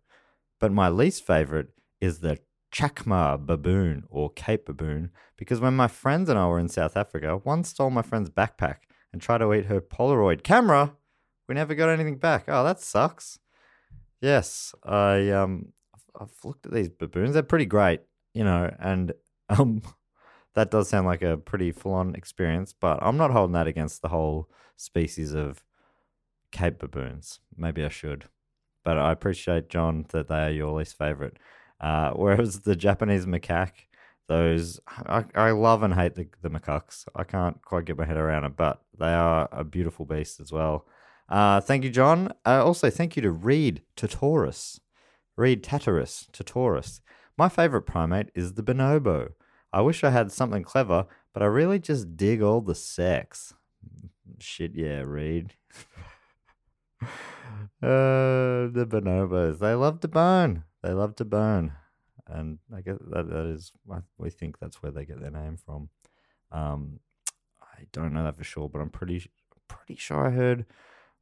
But 0.60 0.72
my 0.72 0.88
least 0.88 1.26
favorite 1.26 1.70
is 2.00 2.20
the 2.20 2.38
Chacma 2.72 3.44
baboon 3.44 4.04
or 4.08 4.30
Cape 4.30 4.66
baboon 4.66 5.10
because 5.36 5.60
when 5.60 5.74
my 5.74 5.88
friends 5.88 6.28
and 6.28 6.38
I 6.38 6.46
were 6.46 6.58
in 6.58 6.68
South 6.68 6.96
Africa, 6.96 7.40
one 7.42 7.64
stole 7.64 7.90
my 7.90 8.02
friend's 8.02 8.30
backpack 8.30 8.76
and 9.12 9.20
try 9.22 9.38
to 9.38 9.52
eat 9.54 9.66
her 9.66 9.80
Polaroid 9.80 10.42
camera. 10.42 10.94
We 11.48 11.54
never 11.54 11.74
got 11.74 11.88
anything 11.90 12.16
back. 12.16 12.44
Oh, 12.48 12.64
that 12.64 12.80
sucks. 12.80 13.38
Yes, 14.20 14.74
I 14.82 15.30
um, 15.30 15.72
I've- 16.18 16.32
looked 16.44 16.66
at 16.66 16.72
these 16.72 16.88
baboons. 16.88 17.34
They're 17.34 17.42
pretty 17.42 17.66
great, 17.66 18.00
you 18.34 18.44
know, 18.44 18.74
and 18.78 19.12
um, 19.48 19.82
that 20.54 20.70
does 20.70 20.88
sound 20.88 21.06
like 21.06 21.22
a 21.22 21.36
pretty 21.36 21.70
full-on 21.72 22.14
experience. 22.14 22.72
But 22.72 22.98
I'm 23.02 23.16
not 23.16 23.30
holding 23.30 23.52
that 23.54 23.66
against 23.66 24.02
the 24.02 24.08
whole 24.08 24.48
species 24.76 25.34
of 25.34 25.62
Cape 26.50 26.78
baboons. 26.78 27.40
Maybe 27.56 27.84
I 27.84 27.88
should, 27.88 28.24
but 28.84 28.98
I 28.98 29.12
appreciate 29.12 29.68
John 29.68 30.06
that 30.10 30.28
they 30.28 30.46
are 30.46 30.50
your 30.50 30.72
least 30.78 30.96
favorite. 30.96 31.38
Uh, 31.80 32.12
whereas 32.12 32.60
the 32.60 32.74
Japanese 32.74 33.26
macaque, 33.26 33.85
those 34.28 34.80
I, 34.88 35.24
I 35.34 35.50
love 35.52 35.82
and 35.82 35.94
hate 35.94 36.14
the, 36.14 36.28
the 36.42 36.50
macaques. 36.50 37.06
I 37.14 37.24
can't 37.24 37.60
quite 37.62 37.84
get 37.84 37.98
my 37.98 38.04
head 38.04 38.16
around 38.16 38.44
it, 38.44 38.56
but 38.56 38.82
they 38.98 39.12
are 39.12 39.48
a 39.52 39.64
beautiful 39.64 40.04
beast 40.04 40.40
as 40.40 40.52
well. 40.52 40.86
Uh, 41.28 41.60
thank 41.60 41.84
you, 41.84 41.90
John. 41.90 42.32
Uh, 42.44 42.64
also, 42.64 42.90
thank 42.90 43.16
you 43.16 43.22
to 43.22 43.30
Reed 43.30 43.82
Tatorus. 43.96 44.80
Reed 45.36 45.62
Tatarus 45.62 46.28
Totorus. 46.32 47.00
My 47.36 47.48
favorite 47.48 47.82
primate 47.82 48.30
is 48.34 48.54
the 48.54 48.62
bonobo. 48.62 49.32
I 49.72 49.82
wish 49.82 50.02
I 50.02 50.10
had 50.10 50.32
something 50.32 50.62
clever, 50.62 51.06
but 51.34 51.42
I 51.42 51.46
really 51.46 51.78
just 51.78 52.16
dig 52.16 52.42
all 52.42 52.60
the 52.60 52.74
sex. 52.74 53.52
Shit, 54.38 54.72
yeah, 54.74 55.00
Reed. 55.00 55.54
uh, 57.02 57.06
the 57.82 58.86
bonobos. 58.88 59.58
They 59.58 59.74
love 59.74 60.00
to 60.00 60.08
bone. 60.08 60.64
They 60.82 60.92
love 60.92 61.16
to 61.16 61.24
bone. 61.24 61.72
And 62.28 62.58
I 62.74 62.80
guess 62.80 62.98
that 63.10 63.28
that 63.28 63.46
is 63.46 63.72
we 64.18 64.30
think 64.30 64.58
that's 64.58 64.82
where 64.82 64.92
they 64.92 65.04
get 65.04 65.20
their 65.20 65.30
name 65.30 65.56
from. 65.56 65.90
Um, 66.50 67.00
I 67.60 67.84
don't 67.92 68.12
know 68.12 68.24
that 68.24 68.36
for 68.36 68.44
sure, 68.44 68.68
but 68.68 68.80
I'm 68.80 68.90
pretty 68.90 69.30
pretty 69.68 69.96
sure 69.96 70.26
I 70.26 70.30
heard 70.30 70.66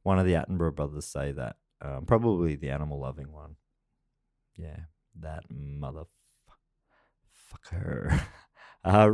one 0.03 0.19
of 0.19 0.25
the 0.25 0.33
Attenborough 0.33 0.75
brothers 0.75 1.05
say 1.05 1.31
that. 1.31 1.57
Um, 1.81 2.05
probably 2.05 2.55
the 2.55 2.69
animal 2.69 2.99
loving 2.99 3.31
one. 3.31 3.55
Yeah, 4.55 4.79
that 5.19 5.43
mother 5.49 6.03
fucker. 7.51 8.21
uh, 8.83 9.09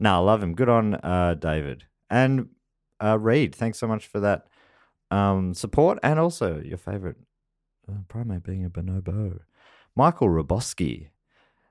no, 0.00 0.14
I 0.14 0.18
love 0.18 0.42
him. 0.42 0.54
Good 0.54 0.68
on 0.68 0.94
uh, 0.94 1.34
David 1.34 1.84
and 2.08 2.48
uh, 3.02 3.18
Reed. 3.18 3.54
Thanks 3.54 3.78
so 3.78 3.86
much 3.86 4.06
for 4.06 4.20
that 4.20 4.46
um, 5.10 5.54
support 5.54 5.98
and 6.02 6.18
also 6.18 6.60
your 6.60 6.78
favorite 6.78 7.16
uh, 7.88 8.02
primate 8.08 8.42
being 8.42 8.64
a 8.64 8.70
bonobo. 8.70 9.40
Michael 9.96 10.28
Roboski 10.28 11.08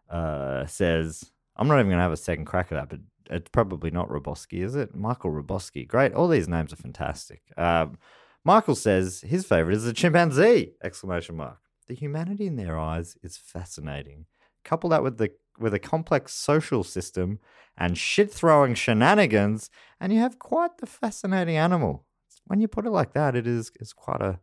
uh, 0.09 0.65
says, 0.65 1.31
I'm 1.55 1.67
not 1.67 1.75
even 1.75 1.87
going 1.87 1.97
to 1.97 2.03
have 2.03 2.11
a 2.11 2.17
second 2.17 2.45
crack 2.45 2.71
at 2.71 2.75
that, 2.75 2.89
but 2.89 2.99
it's 3.35 3.49
probably 3.49 3.91
not 3.91 4.09
Roboski, 4.09 4.63
is 4.63 4.75
it? 4.75 4.95
Michael 4.95 5.31
Roboski. 5.31 5.87
Great. 5.87 6.13
All 6.13 6.27
these 6.27 6.47
names 6.47 6.73
are 6.73 6.77
fantastic. 6.77 7.41
Um, 7.57 7.97
Michael 8.43 8.75
says 8.75 9.21
his 9.21 9.45
favorite 9.45 9.75
is 9.75 9.85
the 9.85 9.93
chimpanzee! 9.93 10.73
Exclamation 10.83 11.37
mark. 11.37 11.59
The 11.87 11.95
humanity 11.95 12.47
in 12.47 12.55
their 12.55 12.77
eyes 12.77 13.17
is 13.23 13.37
fascinating. 13.37 14.25
Couple 14.63 14.89
that 14.89 15.03
with 15.03 15.17
the 15.17 15.31
with 15.59 15.73
a 15.73 15.79
complex 15.79 16.33
social 16.33 16.83
system 16.83 17.39
and 17.77 17.97
shit 17.97 18.31
throwing 18.31 18.73
shenanigans, 18.73 19.69
and 19.99 20.11
you 20.11 20.19
have 20.19 20.39
quite 20.39 20.77
the 20.77 20.85
fascinating 20.85 21.57
animal. 21.57 22.05
When 22.45 22.59
you 22.59 22.67
put 22.67 22.85
it 22.85 22.91
like 22.91 23.13
that, 23.13 23.35
it 23.35 23.47
is 23.47 23.71
it's 23.79 23.93
quite 23.93 24.21
a 24.21 24.39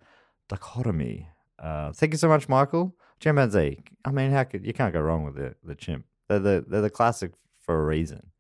dichotomy. 0.49 1.29
Uh, 1.59 1.93
thank 1.93 2.13
you 2.13 2.19
so 2.19 2.29
much, 2.29 2.49
Michael. 2.49 2.95
Chimpanzee. 3.21 3.85
I 4.05 4.11
mean, 4.11 4.31
how 4.31 4.45
could 4.45 4.67
you 4.67 4.73
can't 4.73 4.93
go 4.93 5.01
wrong 5.01 5.25
with 5.25 5.37
the, 5.37 5.55
the 5.63 5.75
chimp. 5.75 6.07
They're 6.29 6.39
the 6.39 6.65
they're 6.67 6.81
the 6.81 6.91
classic 6.91 7.33
for 7.61 7.81
a 7.81 7.85
reason. 7.85 8.31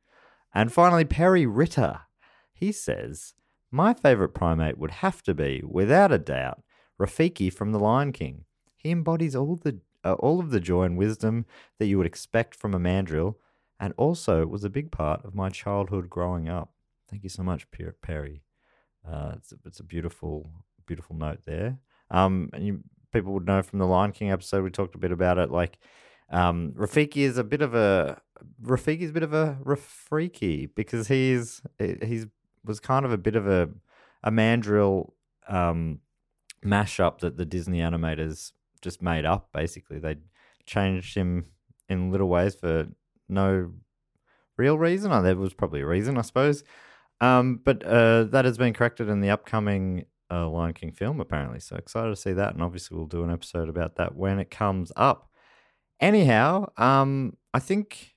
And 0.55 0.73
finally, 0.73 1.05
Perry 1.05 1.47
Ritter. 1.47 2.01
He 2.52 2.73
says, 2.73 3.35
My 3.70 3.94
favorite 3.94 4.35
primate 4.35 4.78
would 4.78 4.90
have 4.90 5.23
to 5.23 5.35
be, 5.35 5.62
without 5.66 6.12
a 6.12 6.19
doubt, 6.19 6.62
Rafiki 7.01 7.52
from 7.52 7.73
The 7.73 7.78
Lion 7.78 8.12
King. 8.12 8.44
He 8.77 8.90
embodies 8.90 9.36
all 9.36 9.57
the 9.57 9.81
uh, 10.02 10.15
all 10.15 10.40
of 10.40 10.51
the 10.51 10.61
joy 10.61 10.85
and 10.85 10.97
wisdom 10.97 11.44
that 11.78 11.86
you 11.86 11.98
would 11.98 12.07
expect 12.07 12.55
from 12.55 12.74
a 12.74 12.78
mandrill, 12.78 13.39
and 13.78 13.93
also 13.97 14.47
was 14.47 14.65
a 14.65 14.70
big 14.70 14.90
part 14.90 15.24
of 15.24 15.35
my 15.35 15.51
childhood 15.51 16.09
growing 16.09 16.48
up. 16.48 16.73
Thank 17.11 17.23
you 17.23 17.28
so 17.28 17.43
much, 17.43 17.66
Perry. 18.02 18.43
Uh, 19.07 19.32
it's, 19.36 19.52
a, 19.52 19.57
it's 19.65 19.81
a 19.81 19.85
beautiful, 19.85 20.48
beautiful 20.86 21.16
note 21.16 21.40
there. 21.44 21.78
Um, 22.11 22.51
and 22.52 22.66
you, 22.66 22.81
people 23.12 23.32
would 23.32 23.47
know 23.47 23.62
from 23.62 23.78
the 23.78 23.87
Lion 23.87 24.12
King 24.12 24.31
episode 24.31 24.65
we 24.65 24.70
talked 24.70 24.95
a 24.95 24.99
bit 24.99 25.12
about 25.12 25.39
it. 25.39 25.51
Like, 25.51 25.78
um, 26.31 26.73
Rafiki 26.77 27.19
is 27.19 27.39
a 27.39 27.45
bit 27.45 27.62
of 27.62 27.74
a 27.74 28.20
Rafiki 28.62 29.03
is 29.03 29.11
a 29.11 29.15
bit 29.15 29.23
of 29.23 29.35
a 29.35 29.59
Rafiki 29.65 30.70
because 30.74 31.09
he's 31.09 31.62
he's 31.78 32.27
was 32.65 32.81
kind 32.81 33.05
of 33.05 33.12
a 33.12 33.19
bit 33.19 33.37
of 33.37 33.47
a 33.47 33.69
a 34.23 34.31
mandrill 34.31 35.15
um, 35.49 36.01
mashup 36.65 37.20
that 37.20 37.37
the 37.37 37.45
Disney 37.45 37.78
animators 37.78 38.53
just 38.82 39.03
made 39.03 39.24
up. 39.24 39.49
Basically, 39.53 39.99
they 39.99 40.16
changed 40.66 41.16
him 41.16 41.47
in 41.89 42.11
little 42.11 42.28
ways 42.28 42.55
for 42.55 42.87
no 43.28 43.73
real 44.57 44.78
reason. 44.78 45.12
Oh, 45.12 45.23
there 45.23 45.37
was 45.37 45.55
probably 45.55 45.81
a 45.81 45.87
reason, 45.87 46.19
I 46.19 46.23
suppose. 46.23 46.62
Um, 47.20 47.61
but 47.65 47.85
uh, 47.85 48.24
that 48.24 48.45
has 48.45 48.57
been 48.57 48.73
corrected 48.73 49.09
in 49.09 49.20
the 49.20 49.31
upcoming 49.31 50.07
uh, 50.31 50.48
Lion 50.48 50.74
King 50.74 50.93
film, 50.93 51.20
apparently. 51.20 51.61
So 51.61 51.77
excited 51.77 52.11
to 52.11 52.16
see 52.16 52.32
that, 52.32 52.55
and 52.55 52.62
obviously 52.62 52.97
we'll 52.97 53.07
do 53.07 53.24
an 53.24 53.31
episode 53.31 53.69
about 53.69 53.97
that 53.97 54.15
when 54.15 54.39
it 54.39 54.51
comes 54.51 54.93
up. 54.97 55.31
Anyhow, 56.01 56.70
um, 56.77 57.36
I 57.52 57.59
think, 57.59 58.15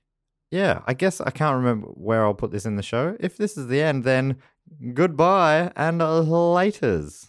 yeah, 0.50 0.80
I 0.86 0.94
guess 0.94 1.20
I 1.20 1.30
can't 1.30 1.56
remember 1.56 1.88
where 1.88 2.24
I'll 2.24 2.34
put 2.34 2.50
this 2.50 2.66
in 2.66 2.76
the 2.76 2.82
show. 2.82 3.16
If 3.20 3.36
this 3.36 3.56
is 3.56 3.66
the 3.66 3.82
end, 3.82 4.04
then 4.04 4.36
goodbye 4.94 5.72
and 5.76 6.00
laters. 6.00 7.28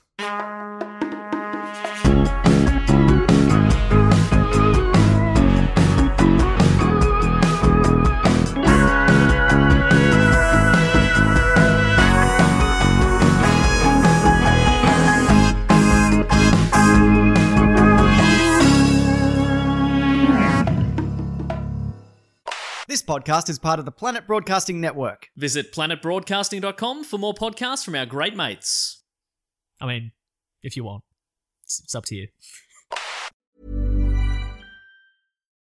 Podcast 23.05 23.49
is 23.49 23.59
part 23.59 23.79
of 23.79 23.85
the 23.85 23.91
Planet 23.91 24.27
Broadcasting 24.27 24.81
Network. 24.81 25.29
Visit 25.35 25.71
planetbroadcasting.com 25.71 27.03
for 27.03 27.17
more 27.17 27.33
podcasts 27.33 27.85
from 27.85 27.95
our 27.95 28.05
great 28.05 28.35
mates. 28.35 29.03
I 29.79 29.85
mean, 29.85 30.11
if 30.63 30.75
you 30.75 30.83
want, 30.83 31.03
it's, 31.63 31.79
it's 31.79 31.95
up 31.95 32.05
to 32.05 32.15
you. 32.15 32.27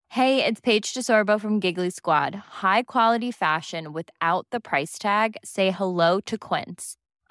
Hey, 0.08 0.44
it's 0.44 0.60
Paige 0.60 0.92
DeSorbo 0.92 1.40
from 1.40 1.58
Giggly 1.58 1.88
Squad. 1.88 2.34
High 2.34 2.82
quality 2.82 3.30
fashion 3.30 3.94
without 3.94 4.46
the 4.50 4.60
price 4.60 4.98
tag. 4.98 5.36
Say 5.42 5.70
hello 5.70 6.20
to 6.20 6.36
Quince. 6.36 6.98